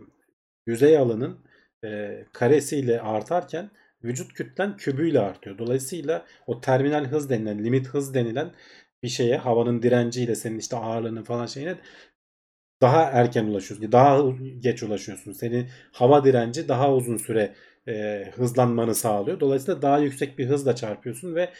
yüzey 0.66 0.98
alanın 0.98 1.38
e, 1.84 2.24
karesiyle 2.32 3.00
artarken 3.00 3.70
vücut 4.04 4.34
kütlen 4.34 4.76
kübüyle 4.76 5.20
artıyor. 5.20 5.58
Dolayısıyla 5.58 6.26
o 6.46 6.60
terminal 6.60 7.04
hız 7.04 7.30
denilen, 7.30 7.64
limit 7.64 7.88
hız 7.88 8.14
denilen 8.14 8.52
bir 9.02 9.08
şeye 9.08 9.36
havanın 9.36 9.82
direnciyle 9.82 10.34
senin 10.34 10.58
işte 10.58 10.76
ağırlığının 10.76 11.22
falan 11.22 11.46
şeyine 11.46 11.76
daha 12.80 13.02
erken 13.02 13.44
ulaşıyorsun. 13.44 13.92
Daha 13.92 14.22
geç 14.58 14.82
ulaşıyorsun. 14.82 15.32
Senin 15.32 15.68
hava 15.92 16.24
direnci 16.24 16.68
daha 16.68 16.94
uzun 16.94 17.16
süre 17.16 17.54
e, 17.88 18.24
hızlanmanı 18.34 18.94
sağlıyor. 18.94 19.40
Dolayısıyla 19.40 19.82
daha 19.82 19.98
yüksek 19.98 20.38
bir 20.38 20.46
hızla 20.48 20.76
çarpıyorsun 20.76 21.34
ve 21.34 21.50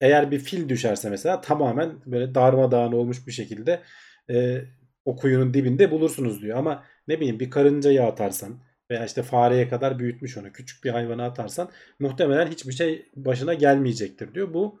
eğer 0.00 0.30
bir 0.30 0.38
fil 0.38 0.68
düşerse 0.68 1.10
mesela 1.10 1.40
tamamen 1.40 1.92
böyle 2.06 2.34
darmadağın 2.34 2.92
olmuş 2.92 3.26
bir 3.26 3.32
şekilde 3.32 3.82
e, 4.30 4.64
o 5.10 5.16
kuyunun 5.16 5.54
dibinde 5.54 5.90
bulursunuz 5.90 6.42
diyor. 6.42 6.58
Ama 6.58 6.84
ne 7.08 7.20
bileyim 7.20 7.40
bir 7.40 7.50
karıncayı 7.50 8.02
atarsan 8.04 8.60
veya 8.90 9.04
işte 9.04 9.22
fareye 9.22 9.68
kadar 9.68 9.98
büyütmüş 9.98 10.36
onu 10.36 10.52
küçük 10.52 10.84
bir 10.84 10.90
hayvana 10.90 11.24
atarsan 11.24 11.70
muhtemelen 11.98 12.46
hiçbir 12.46 12.72
şey 12.72 13.10
başına 13.16 13.54
gelmeyecektir 13.54 14.34
diyor. 14.34 14.54
Bu 14.54 14.80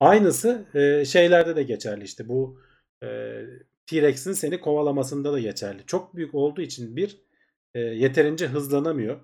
aynısı 0.00 0.66
e, 0.74 1.04
şeylerde 1.04 1.56
de 1.56 1.62
geçerli 1.62 2.04
işte 2.04 2.28
bu 2.28 2.60
e, 3.02 3.06
T-Rex'in 3.86 4.32
seni 4.32 4.60
kovalamasında 4.60 5.32
da 5.32 5.40
geçerli. 5.40 5.86
Çok 5.86 6.16
büyük 6.16 6.34
olduğu 6.34 6.62
için 6.62 6.96
bir 6.96 7.20
e, 7.74 7.80
yeterince 7.80 8.46
hızlanamıyor. 8.46 9.20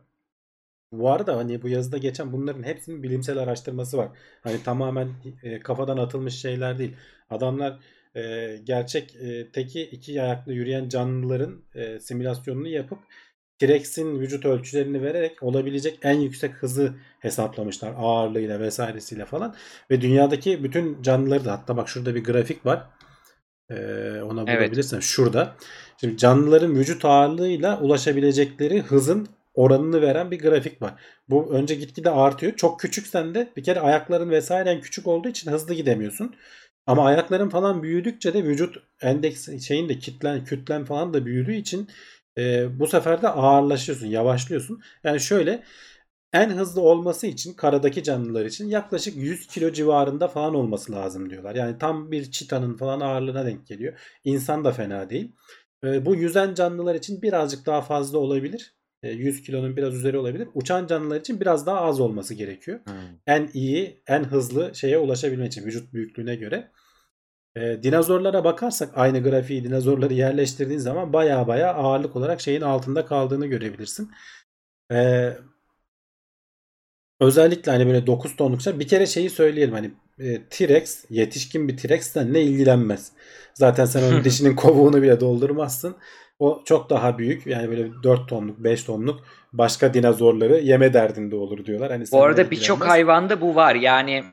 Bu 0.93 1.11
arada 1.11 1.37
hani 1.37 1.63
bu 1.63 1.69
yazıda 1.69 1.99
geçen 1.99 2.33
bunların 2.33 2.63
hepsinin 2.63 3.03
bilimsel 3.03 3.39
araştırması 3.39 3.97
var. 3.97 4.09
Hani 4.43 4.63
tamamen 4.63 5.09
kafadan 5.65 5.97
atılmış 5.97 6.35
şeyler 6.35 6.79
değil. 6.79 6.97
Adamlar 7.31 7.81
e, 8.15 8.57
gerçek 8.65 9.17
e, 9.17 9.53
teki 9.53 9.83
iki 9.83 10.23
ayaklı 10.23 10.53
yürüyen 10.53 10.89
canlıların 10.89 11.63
e, 11.75 12.01
simülasyonunu 12.01 12.69
yapıp 12.69 12.99
T-Rex'in 13.59 14.21
vücut 14.21 14.45
ölçülerini 14.45 15.03
vererek 15.03 15.43
olabilecek 15.43 15.99
en 16.03 16.21
yüksek 16.21 16.55
hızı 16.55 16.95
hesaplamışlar 17.19 17.95
ağırlığıyla 17.99 18.61
vesairesiyle 18.61 19.25
falan 19.25 19.55
ve 19.91 20.01
dünyadaki 20.01 20.65
bütün 20.65 21.03
canlıları 21.03 21.45
da 21.45 21.53
hatta 21.53 21.77
bak 21.77 21.89
şurada 21.89 22.15
bir 22.15 22.25
grafik 22.25 22.67
var. 22.67 22.87
Ee, 23.71 23.75
ona 24.23 24.45
Evet. 24.47 24.61
bulabilirsen 24.61 25.01
şurada. 25.01 25.57
Şimdi 26.01 26.17
canlıların 26.17 26.75
vücut 26.75 27.05
ağırlığıyla 27.05 27.81
ulaşabilecekleri 27.81 28.83
hızın 28.83 29.29
oranını 29.55 30.03
veren 30.03 30.31
bir 30.31 30.39
grafik 30.39 30.83
var. 30.83 30.95
Bu 31.29 31.55
önce 31.55 31.75
gitgide 31.75 32.11
artıyor. 32.11 32.57
Çok 32.57 32.81
küçüksen 32.81 33.35
de 33.35 33.49
bir 33.57 33.65
kere 33.65 33.81
ayakların 33.81 34.31
vesairen 34.31 34.81
küçük 34.81 35.07
olduğu 35.07 35.29
için 35.29 35.51
hızlı 35.51 35.75
gidemiyorsun. 35.75 36.35
Ama 36.91 37.07
ayakların 37.07 37.49
falan 37.49 37.83
büyüdükçe 37.83 38.35
de 38.35 38.45
vücut 38.45 38.77
endeks 39.01 39.49
şeyin 39.67 39.89
de 39.89 39.99
kitlen 39.99 40.45
kütlen 40.45 40.85
falan 40.85 41.15
da 41.15 41.27
büyüdüğü 41.27 41.55
için 41.55 41.89
e, 42.39 42.69
bu 42.79 42.87
sefer 42.87 43.23
de 43.23 43.29
ağırlaşıyorsun, 43.29 44.07
yavaşlıyorsun. 44.07 44.81
Yani 45.05 45.21
şöyle 45.21 45.63
en 46.33 46.51
hızlı 46.51 46.81
olması 46.81 47.27
için 47.27 47.55
karadaki 47.55 48.03
canlılar 48.03 48.45
için 48.45 48.69
yaklaşık 48.69 49.17
100 49.17 49.47
kilo 49.47 49.73
civarında 49.73 50.29
falan 50.29 50.55
olması 50.55 50.93
lazım 50.93 51.31
diyorlar. 51.31 51.55
Yani 51.55 51.79
tam 51.79 52.11
bir 52.11 52.31
çitanın 52.31 52.77
falan 52.77 53.01
ağırlığına 53.01 53.47
denk 53.47 53.67
geliyor. 53.67 53.99
İnsan 54.25 54.65
da 54.65 54.73
fena 54.73 55.11
değil. 55.11 55.33
E, 55.85 56.07
bu 56.07 56.17
yüzen 56.17 56.55
canlılar 56.55 56.95
için 56.95 57.23
birazcık 57.23 57.67
daha 57.67 57.83
fazla 57.83 58.19
olabilir. 58.19 58.75
E, 59.03 59.11
100 59.11 59.43
kilonun 59.43 59.77
biraz 59.77 59.95
üzeri 59.95 60.19
olabilir. 60.19 60.49
Uçan 60.55 60.87
canlılar 60.87 61.21
için 61.21 61.41
biraz 61.41 61.67
daha 61.67 61.81
az 61.81 62.01
olması 62.01 62.35
gerekiyor. 62.35 62.81
En 63.27 63.51
iyi, 63.55 64.03
en 64.07 64.25
hızlı 64.25 64.75
şeye 64.75 64.99
ulaşabilmek 64.99 65.47
için 65.53 65.65
vücut 65.67 65.93
büyüklüğüne 65.93 66.35
göre. 66.37 66.71
E, 67.61 67.83
dinozorlara 67.83 68.45
bakarsak 68.45 68.91
aynı 68.95 69.23
grafiği 69.23 69.65
dinozorları 69.65 70.15
yerleştirdiğin 70.15 70.79
zaman 70.79 71.13
baya 71.13 71.47
baya 71.47 71.75
ağırlık 71.75 72.17
olarak 72.17 72.41
şeyin 72.41 72.61
altında 72.61 73.07
kaldığını 73.07 73.47
görebilirsin. 73.47 74.11
E, 74.93 75.31
özellikle 77.21 77.73
hani 77.73 77.87
böyle 77.87 78.07
9 78.07 78.37
tonluk 78.37 78.63
şey. 78.63 78.79
Bir 78.79 78.89
kere 78.89 79.07
şeyi 79.07 79.31
söyleyelim 79.31 79.75
hani 79.75 79.91
e, 80.19 80.45
T-Rex 80.51 81.05
yetişkin 81.11 81.69
bir 81.69 81.77
T-Rex'ten 81.77 82.33
ne 82.33 82.43
ilgilenmez. 82.43 83.13
Zaten 83.55 83.85
sen 83.85 84.03
onun 84.03 84.25
dişinin 84.25 84.57
kovuğunu 84.57 85.03
bile 85.03 85.21
doldurmazsın. 85.21 85.97
O 86.39 86.63
çok 86.65 86.91
daha 86.91 87.19
büyük 87.19 87.47
yani 87.47 87.69
böyle 87.69 87.91
4 88.03 88.29
tonluk 88.29 88.59
5 88.59 88.85
tonluk 88.85 89.21
başka 89.53 89.95
dinozorları 89.95 90.59
yeme 90.59 90.93
derdinde 90.93 91.37
olur 91.37 91.65
diyorlar. 91.65 91.91
Hani 91.91 92.05
Bu 92.13 92.23
arada 92.23 92.51
birçok 92.51 92.87
hayvanda 92.87 93.41
bu 93.41 93.55
var. 93.55 93.75
Yani 93.75 94.25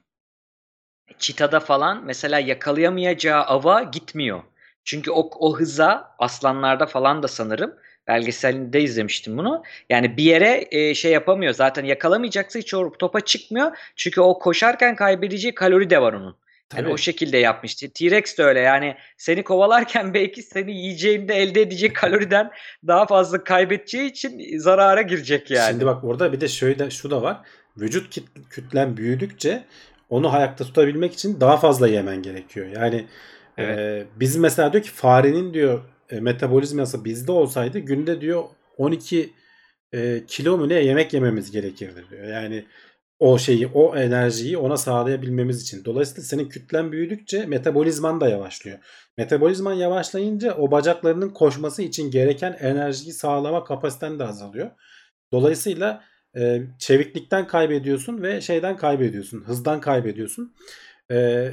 çitada 1.19 1.60
falan 1.60 2.06
mesela 2.06 2.39
yakalayamayacağı 2.39 3.44
ava 3.44 3.84
gitmiyor. 3.84 4.41
Çünkü 4.84 5.11
o, 5.11 5.30
o 5.39 5.57
hıza 5.60 6.15
aslanlarda 6.19 6.85
falan 6.85 7.23
da 7.23 7.27
sanırım 7.27 7.73
belgeselinde 8.07 8.81
izlemiştim 8.81 9.38
bunu. 9.38 9.64
Yani 9.89 10.18
bir 10.18 10.23
yere 10.23 10.68
e, 10.72 10.95
şey 10.95 11.11
yapamıyor. 11.11 11.53
Zaten 11.53 11.85
yakalamayacaksa 11.85 12.60
hiç 12.60 12.73
o 12.73 12.91
topa 12.91 13.22
çıkmıyor. 13.22 13.77
Çünkü 13.95 14.22
o 14.22 14.39
koşarken 14.39 14.95
kaybedeceği 14.95 15.56
kalori 15.56 15.89
de 15.89 16.02
var 16.02 16.14
onun. 16.14 16.35
Yani 16.73 16.84
Tabii. 16.84 16.94
o 16.94 16.98
şekilde 16.98 17.38
yapmıştı. 17.38 17.89
T-Rex 17.89 18.38
de 18.38 18.44
öyle 18.44 18.60
yani 18.60 18.95
seni 19.18 19.44
kovalarken 19.44 20.14
belki 20.14 20.44
seni 20.44 20.72
yiyeceğinde 20.72 21.35
elde 21.35 21.61
edecek 21.61 21.95
kaloriden 21.95 22.52
daha 22.88 23.06
fazla 23.06 23.44
kaybedeceği 23.44 24.11
için 24.11 24.57
zarara 24.57 25.02
girecek 25.02 25.52
yani. 25.52 25.69
Şimdi 25.69 25.85
bak 25.85 26.03
orada 26.03 26.34
bir 26.34 26.41
de 26.41 26.48
şöyle 26.48 26.89
şu 26.89 27.11
da 27.11 27.22
var. 27.22 27.38
Vücut 27.77 28.19
kütlen 28.49 28.98
büyüdükçe 28.98 29.64
onu 30.09 30.34
ayakta 30.34 30.63
tutabilmek 30.63 31.13
için 31.13 31.39
daha 31.41 31.57
fazla 31.57 31.88
yemen 31.88 32.21
gerekiyor. 32.21 32.67
Yani 32.67 33.07
Evet. 33.57 33.79
e, 33.79 34.05
biz 34.19 34.35
mesela 34.38 34.73
diyor 34.73 34.84
ki 34.84 34.91
farenin 34.91 35.53
diyor 35.53 35.81
e, 36.09 36.19
metabolizması 36.19 37.05
bizde 37.05 37.31
olsaydı 37.31 37.79
günde 37.79 38.21
diyor 38.21 38.43
12 38.77 39.34
e, 39.93 40.23
kilo 40.27 40.57
mu 40.57 40.69
ne 40.69 40.73
yemek 40.73 41.13
yememiz 41.13 41.51
gerekirdi 41.51 42.05
diyor. 42.11 42.23
Yani 42.23 42.65
o 43.19 43.38
şeyi, 43.38 43.67
o 43.67 43.95
enerjiyi 43.95 44.57
ona 44.57 44.77
sağlayabilmemiz 44.77 45.61
için. 45.61 45.85
Dolayısıyla 45.85 46.23
senin 46.23 46.49
kütlen 46.49 46.91
büyüdükçe 46.91 47.45
metabolizman 47.45 48.21
da 48.21 48.29
yavaşlıyor. 48.29 48.77
Metabolizman 49.17 49.73
yavaşlayınca 49.73 50.55
o 50.55 50.71
bacaklarının 50.71 51.29
koşması 51.29 51.81
için 51.81 52.11
gereken 52.11 52.57
enerjiyi 52.59 53.13
sağlama 53.13 53.63
kapasiten 53.63 54.19
de 54.19 54.23
azalıyor. 54.23 54.71
Dolayısıyla 55.31 56.03
e, 56.38 56.61
çeviklikten 56.80 57.47
kaybediyorsun 57.47 58.22
ve 58.22 58.41
şeyden 58.41 58.77
kaybediyorsun. 58.77 59.43
Hızdan 59.43 59.81
kaybediyorsun. 59.81 60.53
E, 61.11 61.49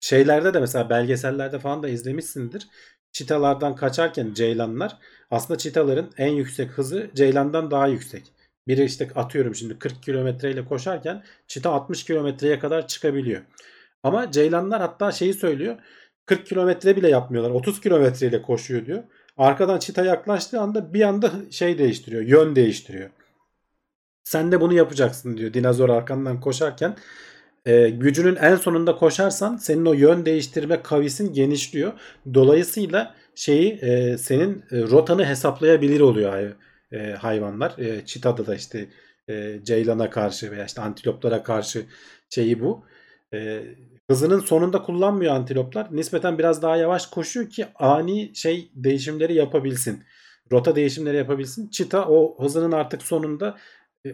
şeylerde 0.00 0.54
de 0.54 0.60
mesela 0.60 0.90
belgesellerde 0.90 1.58
falan 1.58 1.82
da 1.82 1.88
izlemişsindir. 1.88 2.68
Çitalardan 3.12 3.76
kaçarken 3.76 4.34
ceylanlar 4.34 4.98
aslında 5.30 5.58
çitaların 5.58 6.10
en 6.18 6.32
yüksek 6.32 6.70
hızı 6.70 7.10
ceylandan 7.14 7.70
daha 7.70 7.86
yüksek. 7.86 8.32
Biri 8.68 8.84
işte 8.84 9.10
atıyorum 9.14 9.54
şimdi 9.54 9.78
40 9.78 10.02
kilometreyle 10.02 10.64
koşarken 10.64 11.24
çita 11.46 11.70
60 11.70 12.04
kilometreye 12.04 12.58
kadar 12.58 12.88
çıkabiliyor. 12.88 13.42
Ama 14.02 14.30
ceylanlar 14.30 14.80
hatta 14.80 15.12
şeyi 15.12 15.34
söylüyor. 15.34 15.76
40 16.26 16.46
kilometre 16.46 16.96
bile 16.96 17.08
yapmıyorlar. 17.08 17.50
30 17.50 17.80
kilometreyle 17.80 18.42
koşuyor 18.42 18.86
diyor. 18.86 19.02
Arkadan 19.36 19.78
çita 19.78 20.04
yaklaştığı 20.04 20.60
anda 20.60 20.94
bir 20.94 21.02
anda 21.02 21.30
şey 21.50 21.78
değiştiriyor. 21.78 22.22
Yön 22.22 22.56
değiştiriyor. 22.56 23.10
Sen 24.24 24.52
de 24.52 24.60
bunu 24.60 24.74
yapacaksın 24.74 25.36
diyor. 25.36 25.54
Dinozor 25.54 25.88
arkandan 25.88 26.40
koşarken. 26.40 26.96
E, 27.66 27.90
gücünün 27.90 28.36
en 28.36 28.56
sonunda 28.56 28.96
koşarsan 28.96 29.56
senin 29.56 29.86
o 29.86 29.92
yön 29.92 30.26
değiştirme 30.26 30.82
kavisin 30.82 31.32
genişliyor. 31.32 31.92
Dolayısıyla 32.34 33.14
şeyi 33.34 33.72
e, 33.72 34.18
senin 34.18 34.64
e, 34.70 34.82
rotanı 34.82 35.26
hesaplayabilir 35.26 36.00
oluyor 36.00 36.54
e, 36.92 37.10
hayvanlar. 37.10 37.78
E, 37.78 38.06
çitada 38.06 38.46
da 38.46 38.54
işte 38.54 38.88
e, 39.28 39.60
ceylana 39.64 40.10
karşı 40.10 40.50
veya 40.50 40.64
işte 40.64 40.82
antiloplara 40.82 41.42
karşı 41.42 41.86
şeyi 42.30 42.60
bu. 42.60 42.84
E, 43.34 43.62
hızının 44.10 44.40
sonunda 44.40 44.82
kullanmıyor 44.82 45.34
antiloplar. 45.34 45.88
Nispeten 45.96 46.38
biraz 46.38 46.62
daha 46.62 46.76
yavaş 46.76 47.06
koşuyor 47.06 47.50
ki 47.50 47.66
ani 47.74 48.30
şey 48.34 48.70
değişimleri 48.74 49.34
yapabilsin. 49.34 50.04
Rota 50.52 50.76
değişimleri 50.76 51.16
yapabilsin. 51.16 51.68
Çita 51.68 52.08
o 52.08 52.44
hızının 52.44 52.72
artık 52.72 53.02
sonunda 53.02 53.56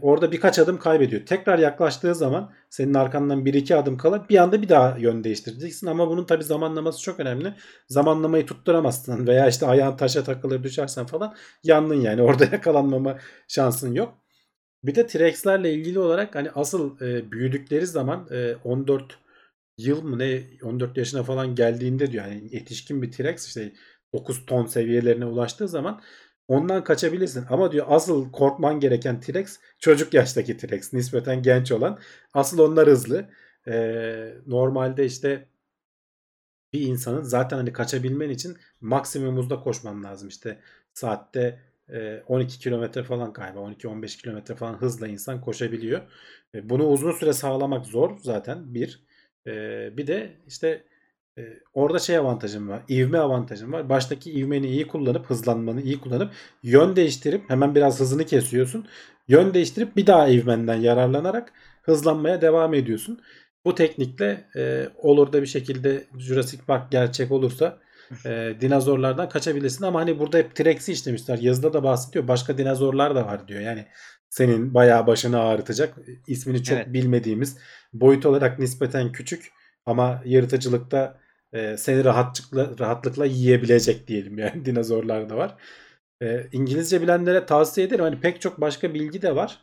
orada 0.00 0.32
birkaç 0.32 0.58
adım 0.58 0.78
kaybediyor. 0.78 1.26
Tekrar 1.26 1.58
yaklaştığı 1.58 2.14
zaman 2.14 2.52
senin 2.70 2.94
arkandan 2.94 3.44
bir 3.44 3.54
iki 3.54 3.76
adım 3.76 3.96
kala 3.96 4.28
bir 4.28 4.38
anda 4.38 4.62
bir 4.62 4.68
daha 4.68 4.98
yön 4.98 5.24
değiştireceksin 5.24 5.86
ama 5.86 6.08
bunun 6.08 6.24
tabi 6.24 6.44
zamanlaması 6.44 7.02
çok 7.02 7.20
önemli. 7.20 7.54
Zamanlamayı 7.88 8.46
tutturamazsın 8.46 9.26
veya 9.26 9.48
işte 9.48 9.66
ayağın 9.66 9.96
taşa 9.96 10.24
takılır 10.24 10.62
düşersen 10.62 11.06
falan 11.06 11.34
yandın 11.64 12.00
yani 12.00 12.22
orada 12.30 12.44
yakalanmama 12.44 13.18
şansın 13.48 13.94
yok. 13.94 14.18
Bir 14.84 14.94
de 14.94 15.06
T-Rex'lerle 15.06 15.74
ilgili 15.74 15.98
olarak 15.98 16.34
hani 16.34 16.50
asıl 16.50 17.00
e, 17.00 17.32
büyüdükleri 17.32 17.86
zaman 17.86 18.28
e, 18.30 18.54
14 18.64 19.18
yıl 19.78 20.02
mı 20.02 20.18
ne 20.18 20.42
14 20.62 20.96
yaşına 20.96 21.22
falan 21.22 21.54
geldiğinde 21.54 22.12
diyor 22.12 22.26
yani 22.26 22.48
yetişkin 22.52 23.02
bir 23.02 23.12
T-Rex 23.12 23.46
işte 23.46 23.72
9 24.12 24.46
ton 24.46 24.66
seviyelerine 24.66 25.26
ulaştığı 25.26 25.68
zaman 25.68 26.02
ondan 26.50 26.84
kaçabilirsin. 26.84 27.44
Ama 27.50 27.72
diyor 27.72 27.86
asıl 27.88 28.32
korkman 28.32 28.80
gereken 28.80 29.20
T-Rex 29.20 29.58
çocuk 29.78 30.14
yaştaki 30.14 30.56
T-Rex 30.56 30.92
nispeten 30.92 31.42
genç 31.42 31.72
olan. 31.72 31.98
Asıl 32.34 32.58
onlar 32.58 32.88
hızlı. 32.88 33.30
Ee, 33.68 34.34
normalde 34.46 35.04
işte 35.04 35.48
bir 36.72 36.80
insanın 36.80 37.22
zaten 37.22 37.56
hani 37.56 37.72
kaçabilmen 37.72 38.30
için 38.30 38.56
maksimum 38.80 39.36
hızda 39.36 39.60
koşman 39.60 40.04
lazım. 40.04 40.28
İşte 40.28 40.60
saatte 40.94 41.60
12 42.26 42.58
kilometre 42.58 43.02
falan 43.02 43.32
galiba 43.32 43.58
12-15 43.60 44.22
kilometre 44.22 44.56
falan 44.56 44.74
hızla 44.74 45.08
insan 45.08 45.40
koşabiliyor. 45.40 46.00
E, 46.54 46.70
bunu 46.70 46.88
uzun 46.88 47.12
süre 47.12 47.32
sağlamak 47.32 47.86
zor 47.86 48.18
zaten 48.22 48.74
bir. 48.74 49.04
E, 49.46 49.52
bir 49.96 50.06
de 50.06 50.36
işte 50.46 50.68
e, 50.68 50.89
orada 51.74 51.98
şey 51.98 52.16
avantajım 52.16 52.68
var. 52.68 52.82
ivme 52.88 53.18
avantajım 53.18 53.72
var. 53.72 53.88
Baştaki 53.88 54.32
ivmeni 54.32 54.66
iyi 54.66 54.86
kullanıp 54.86 55.30
hızlanmanı 55.30 55.82
iyi 55.82 56.00
kullanıp 56.00 56.32
yön 56.62 56.96
değiştirip 56.96 57.50
hemen 57.50 57.74
biraz 57.74 58.00
hızını 58.00 58.26
kesiyorsun. 58.26 58.86
Yön 59.28 59.54
değiştirip 59.54 59.96
bir 59.96 60.06
daha 60.06 60.28
ivmenden 60.28 60.74
yararlanarak 60.74 61.52
hızlanmaya 61.82 62.40
devam 62.40 62.74
ediyorsun. 62.74 63.20
Bu 63.64 63.74
teknikle 63.74 64.44
e, 64.56 64.88
olur 64.96 65.32
da 65.32 65.42
bir 65.42 65.46
şekilde 65.46 66.04
Jurassic 66.18 66.62
Park 66.66 66.90
gerçek 66.92 67.30
olursa 67.32 67.78
e, 68.26 68.54
dinozorlardan 68.60 69.28
kaçabilirsin 69.28 69.84
ama 69.84 70.00
hani 70.00 70.18
burada 70.18 70.38
hep 70.38 70.56
T-Rex'i 70.56 70.92
işlemişler. 70.92 71.38
Yazıda 71.38 71.72
da 71.72 71.82
bahsediyor. 71.82 72.28
Başka 72.28 72.58
dinozorlar 72.58 73.14
da 73.14 73.26
var 73.26 73.48
diyor. 73.48 73.60
Yani 73.60 73.86
senin 74.28 74.74
bayağı 74.74 75.06
başını 75.06 75.40
ağrıtacak. 75.40 75.96
ismini 76.26 76.62
çok 76.62 76.78
Evet. 76.78 76.92
bilmediğimiz 76.92 77.58
boyut 77.92 78.26
olarak 78.26 78.58
nispeten 78.58 79.12
küçük 79.12 79.52
ama 79.90 80.22
yırtıcılıkta 80.24 81.18
e, 81.52 81.76
seni 81.76 82.04
rahatlıkla 82.04 82.70
rahatlıkla 82.78 83.26
yiyebilecek 83.26 84.08
diyelim 84.08 84.38
yani 84.38 84.64
dinozorlar 84.64 85.30
da 85.30 85.36
var. 85.36 85.56
E, 86.22 86.46
İngilizce 86.52 87.02
bilenlere 87.02 87.46
tavsiye 87.46 87.86
ederim. 87.86 88.04
Hani 88.04 88.20
pek 88.20 88.40
çok 88.40 88.60
başka 88.60 88.94
bilgi 88.94 89.22
de 89.22 89.36
var. 89.36 89.58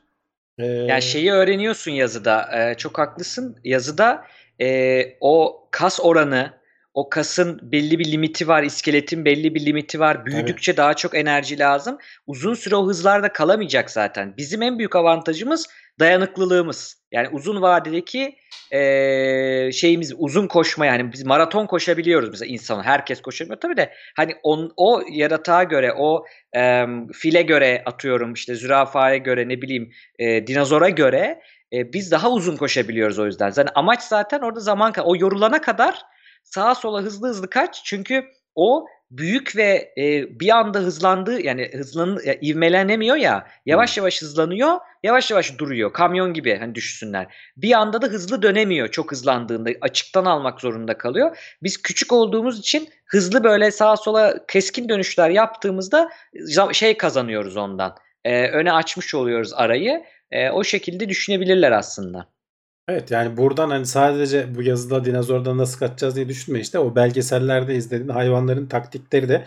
E, 0.59 0.65
Yani 0.65 1.01
şeyi 1.01 1.31
öğreniyorsun 1.31 1.91
yazıda. 1.91 2.49
Ee, 2.57 2.75
çok 2.77 2.97
haklısın. 2.99 3.57
Yazıda 3.63 4.25
e, 4.61 5.03
o 5.21 5.67
kas 5.71 5.99
oranı, 5.99 6.53
o 6.93 7.09
kasın 7.09 7.59
belli 7.71 7.99
bir 7.99 8.11
limiti 8.11 8.47
var, 8.47 8.63
iskeletin 8.63 9.25
belli 9.25 9.55
bir 9.55 9.65
limiti 9.65 9.99
var. 9.99 10.25
Büyüdükçe 10.25 10.77
daha 10.77 10.93
çok 10.93 11.15
enerji 11.15 11.59
lazım. 11.59 11.97
Uzun 12.27 12.53
süre 12.53 12.75
o 12.75 12.87
hızlarda 12.87 13.33
kalamayacak 13.33 13.91
zaten. 13.91 14.33
Bizim 14.37 14.61
en 14.61 14.77
büyük 14.77 14.95
avantajımız 14.95 15.67
dayanıklılığımız. 15.99 17.03
Yani 17.11 17.29
uzun 17.29 17.61
vadedeki 17.61 18.35
e, 18.71 19.71
şeyimiz 19.71 20.13
uzun 20.17 20.47
koşma 20.47 20.85
yani 20.85 21.13
biz 21.13 21.25
maraton 21.25 21.65
koşabiliyoruz 21.65 22.29
mesela 22.29 22.51
insan 22.51 22.83
herkes 22.83 23.21
koşamıyor 23.21 23.59
tabii 23.59 23.77
de 23.77 23.93
hani 24.15 24.35
on, 24.43 24.73
o 24.77 25.01
yaratığa 25.11 25.63
göre 25.63 25.93
o 25.97 26.25
e, 26.55 26.85
file 27.13 27.41
göre 27.41 27.83
atıyorum 27.85 28.33
işte 28.33 28.55
zürafaya 28.55 29.17
göre 29.17 29.49
ne 29.49 29.61
bileyim 29.61 29.91
e, 30.19 30.47
dinozora 30.47 30.89
göre 30.89 31.41
e, 31.73 31.93
biz 31.93 32.11
daha 32.11 32.31
uzun 32.31 32.57
koşabiliyoruz 32.57 33.19
o 33.19 33.25
yüzden. 33.25 33.53
Yani 33.57 33.69
amaç 33.75 34.01
zaten 34.01 34.39
orada 34.39 34.59
zaman 34.59 34.93
o 35.03 35.15
yorulana 35.15 35.61
kadar 35.61 36.01
sağa 36.43 36.75
sola 36.75 37.01
hızlı 37.01 37.27
hızlı 37.27 37.49
kaç 37.49 37.81
çünkü 37.85 38.25
o 38.55 38.85
büyük 39.11 39.55
ve 39.55 39.93
e, 39.97 40.39
bir 40.39 40.49
anda 40.49 40.79
hızlandığı 40.79 41.41
yani 41.41 41.71
hızlan 41.73 42.19
ya, 42.25 42.35
ivmelenemiyor 42.41 43.15
ya 43.15 43.47
yavaş 43.65 43.97
yavaş 43.97 44.21
hızlanıyor 44.21 44.77
yavaş 45.03 45.31
yavaş 45.31 45.57
duruyor. 45.57 45.93
Kamyon 45.93 46.33
gibi 46.33 46.57
hani 46.57 46.75
düşünsünler 46.75 47.27
bir 47.57 47.71
anda 47.71 48.01
da 48.01 48.07
hızlı 48.07 48.41
dönemiyor 48.41 48.87
çok 48.87 49.11
hızlandığında 49.11 49.69
açıktan 49.81 50.25
almak 50.25 50.61
zorunda 50.61 50.97
kalıyor. 50.97 51.37
Biz 51.63 51.81
küçük 51.81 52.13
olduğumuz 52.13 52.59
için 52.59 52.89
hızlı 53.05 53.43
böyle 53.43 53.71
sağa 53.71 53.97
sola 53.97 54.45
keskin 54.47 54.89
dönüşler 54.89 55.29
yaptığımızda 55.29 56.09
şey 56.71 56.97
kazanıyoruz 56.97 57.57
ondan. 57.57 57.95
E, 58.25 58.47
öne 58.47 58.71
açmış 58.71 59.15
oluyoruz 59.15 59.53
arayı. 59.53 60.03
E, 60.31 60.49
o 60.49 60.63
şekilde 60.63 61.09
düşünebilirler 61.09 61.71
aslında. 61.71 62.36
Evet 62.87 63.11
yani 63.11 63.37
buradan 63.37 63.69
hani 63.69 63.85
sadece 63.85 64.55
bu 64.55 64.61
yazıda 64.63 65.05
dinozordan 65.05 65.57
nasıl 65.57 65.79
kaçacağız 65.79 66.15
diye 66.15 66.29
düşünme 66.29 66.59
işte 66.59 66.79
o 66.79 66.95
belgesellerde 66.95 67.75
izlediğin 67.75 68.09
hayvanların 68.09 68.67
taktikleri 68.67 69.29
de 69.29 69.45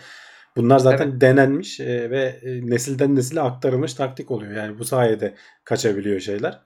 bunlar 0.55 0.79
zaten 0.79 1.21
denenmiş 1.21 1.79
e, 1.79 2.09
ve 2.11 2.39
e, 2.43 2.69
nesilden 2.69 3.15
nesile 3.15 3.41
aktarılmış 3.41 3.93
taktik 3.93 4.31
oluyor. 4.31 4.51
Yani 4.51 4.79
bu 4.79 4.85
sayede 4.85 5.35
kaçabiliyor 5.63 6.19
şeyler. 6.19 6.61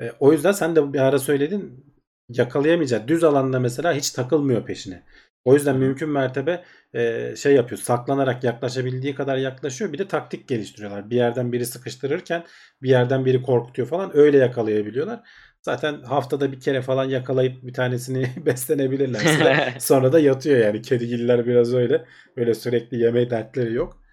E, 0.00 0.12
o 0.20 0.32
yüzden 0.32 0.52
sen 0.52 0.76
de 0.76 0.92
bir 0.92 0.98
ara 0.98 1.18
söyledin 1.18 1.84
yakalayamayacak. 2.28 3.08
Düz 3.08 3.24
alanda 3.24 3.60
mesela 3.60 3.94
hiç 3.94 4.10
takılmıyor 4.10 4.66
peşine. 4.66 5.02
O 5.44 5.54
yüzden 5.54 5.76
mümkün 5.76 6.08
mertebe 6.08 6.64
e, 6.94 7.34
şey 7.36 7.54
yapıyor. 7.54 7.80
Saklanarak 7.80 8.44
yaklaşabildiği 8.44 9.14
kadar 9.14 9.36
yaklaşıyor. 9.36 9.92
Bir 9.92 9.98
de 9.98 10.08
taktik 10.08 10.48
geliştiriyorlar. 10.48 11.10
Bir 11.10 11.16
yerden 11.16 11.52
biri 11.52 11.66
sıkıştırırken 11.66 12.44
bir 12.82 12.88
yerden 12.88 13.24
biri 13.24 13.42
korkutuyor 13.42 13.88
falan. 13.88 14.16
Öyle 14.16 14.38
yakalayabiliyorlar. 14.38 15.20
Zaten 15.64 16.02
haftada 16.02 16.52
bir 16.52 16.60
kere 16.60 16.82
falan 16.82 17.04
yakalayıp 17.04 17.62
bir 17.62 17.72
tanesini 17.72 18.30
beslenebilirlerse 18.46 19.74
sonra 19.80 20.12
da 20.12 20.20
yatıyor 20.20 20.58
yani. 20.58 20.82
Kedigiller 20.82 21.46
biraz 21.46 21.74
öyle. 21.74 22.04
Böyle 22.36 22.54
sürekli 22.54 22.96
yeme 23.02 23.30
dertleri 23.30 23.74
yok. 23.74 24.04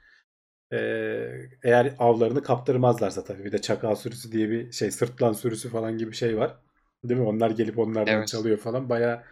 Ee, 0.73 1.27
eğer 1.63 1.95
avlarını 1.99 2.43
kaptırmazlarsa 2.43 3.23
tabii. 3.23 3.45
Bir 3.45 3.51
de 3.51 3.61
çakal 3.61 3.95
sürüsü 3.95 4.31
diye 4.31 4.49
bir 4.49 4.71
şey 4.71 4.91
sırtlan 4.91 5.33
sürüsü 5.33 5.69
falan 5.69 5.97
gibi 5.97 6.11
bir 6.11 6.15
şey 6.15 6.37
var. 6.37 6.57
Değil 7.03 7.19
mi? 7.19 7.27
Onlar 7.27 7.49
gelip 7.49 7.79
onlardan 7.79 8.13
Evet. 8.13 8.27
çalıyor 8.27 8.57
falan. 8.57 8.89
Baya 8.89 9.23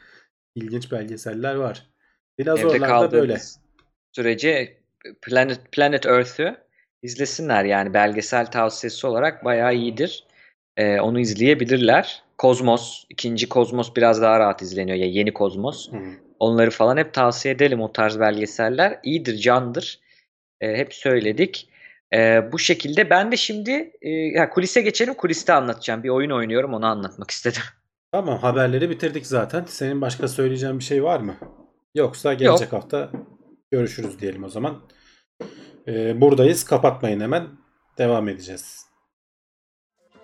ilginç 0.55 0.91
belgeseller 0.91 1.55
var. 1.55 1.89
Dinozorlar 2.39 3.01
da 3.01 3.11
böyle. 3.11 3.37
sürece 4.11 4.77
Planet 5.21 5.71
Planet 5.71 6.05
Earth'ü 6.05 6.57
izlesinler 7.01 7.63
yani 7.65 7.93
belgesel 7.93 8.45
tavsiyesi 8.45 9.07
olarak 9.07 9.45
bayağı 9.45 9.75
iyidir. 9.75 10.28
Ee, 10.77 10.99
onu 10.99 11.19
izleyebilirler. 11.19 12.23
Kozmos, 12.37 13.03
ikinci 13.09 13.49
Kozmos 13.49 13.95
biraz 13.95 14.21
daha 14.21 14.39
rahat 14.39 14.61
izleniyor 14.61 14.97
ya 14.97 15.05
yeni 15.05 15.33
Kozmos. 15.33 15.91
Hı. 15.91 15.97
Onları 16.39 16.71
falan 16.71 16.97
hep 16.97 17.13
tavsiye 17.13 17.53
edelim 17.53 17.81
o 17.81 17.91
tarz 17.91 18.19
belgeseller. 18.19 18.99
İyidir, 19.03 19.37
candır. 19.37 19.99
Ee, 20.61 20.77
hep 20.77 20.93
söyledik. 20.93 21.69
Ee, 22.13 22.51
bu 22.51 22.59
şekilde 22.59 23.09
ben 23.09 23.31
de 23.31 23.37
şimdi 23.37 23.91
e, 24.01 24.09
ya 24.09 24.49
kulise 24.49 24.81
geçelim. 24.81 25.13
Kuliste 25.13 25.53
anlatacağım. 25.53 26.03
Bir 26.03 26.09
oyun 26.09 26.29
oynuyorum 26.29 26.73
onu 26.73 26.85
anlatmak 26.85 27.31
istedim. 27.31 27.61
Tamam 28.11 28.39
haberleri 28.39 28.89
bitirdik 28.89 29.27
zaten. 29.27 29.65
Senin 29.67 30.01
başka 30.01 30.27
söyleyeceğin 30.27 30.79
bir 30.79 30.83
şey 30.83 31.03
var 31.03 31.19
mı? 31.19 31.35
Yoksa 31.95 32.33
gelecek 32.33 32.73
hafta 32.73 33.11
görüşürüz 33.71 34.19
diyelim 34.19 34.43
o 34.43 34.49
zaman. 34.49 34.81
Ee, 35.87 36.21
buradayız. 36.21 36.63
Kapatmayın 36.63 37.19
hemen. 37.19 37.47
Devam 37.97 38.29
edeceğiz. 38.29 38.89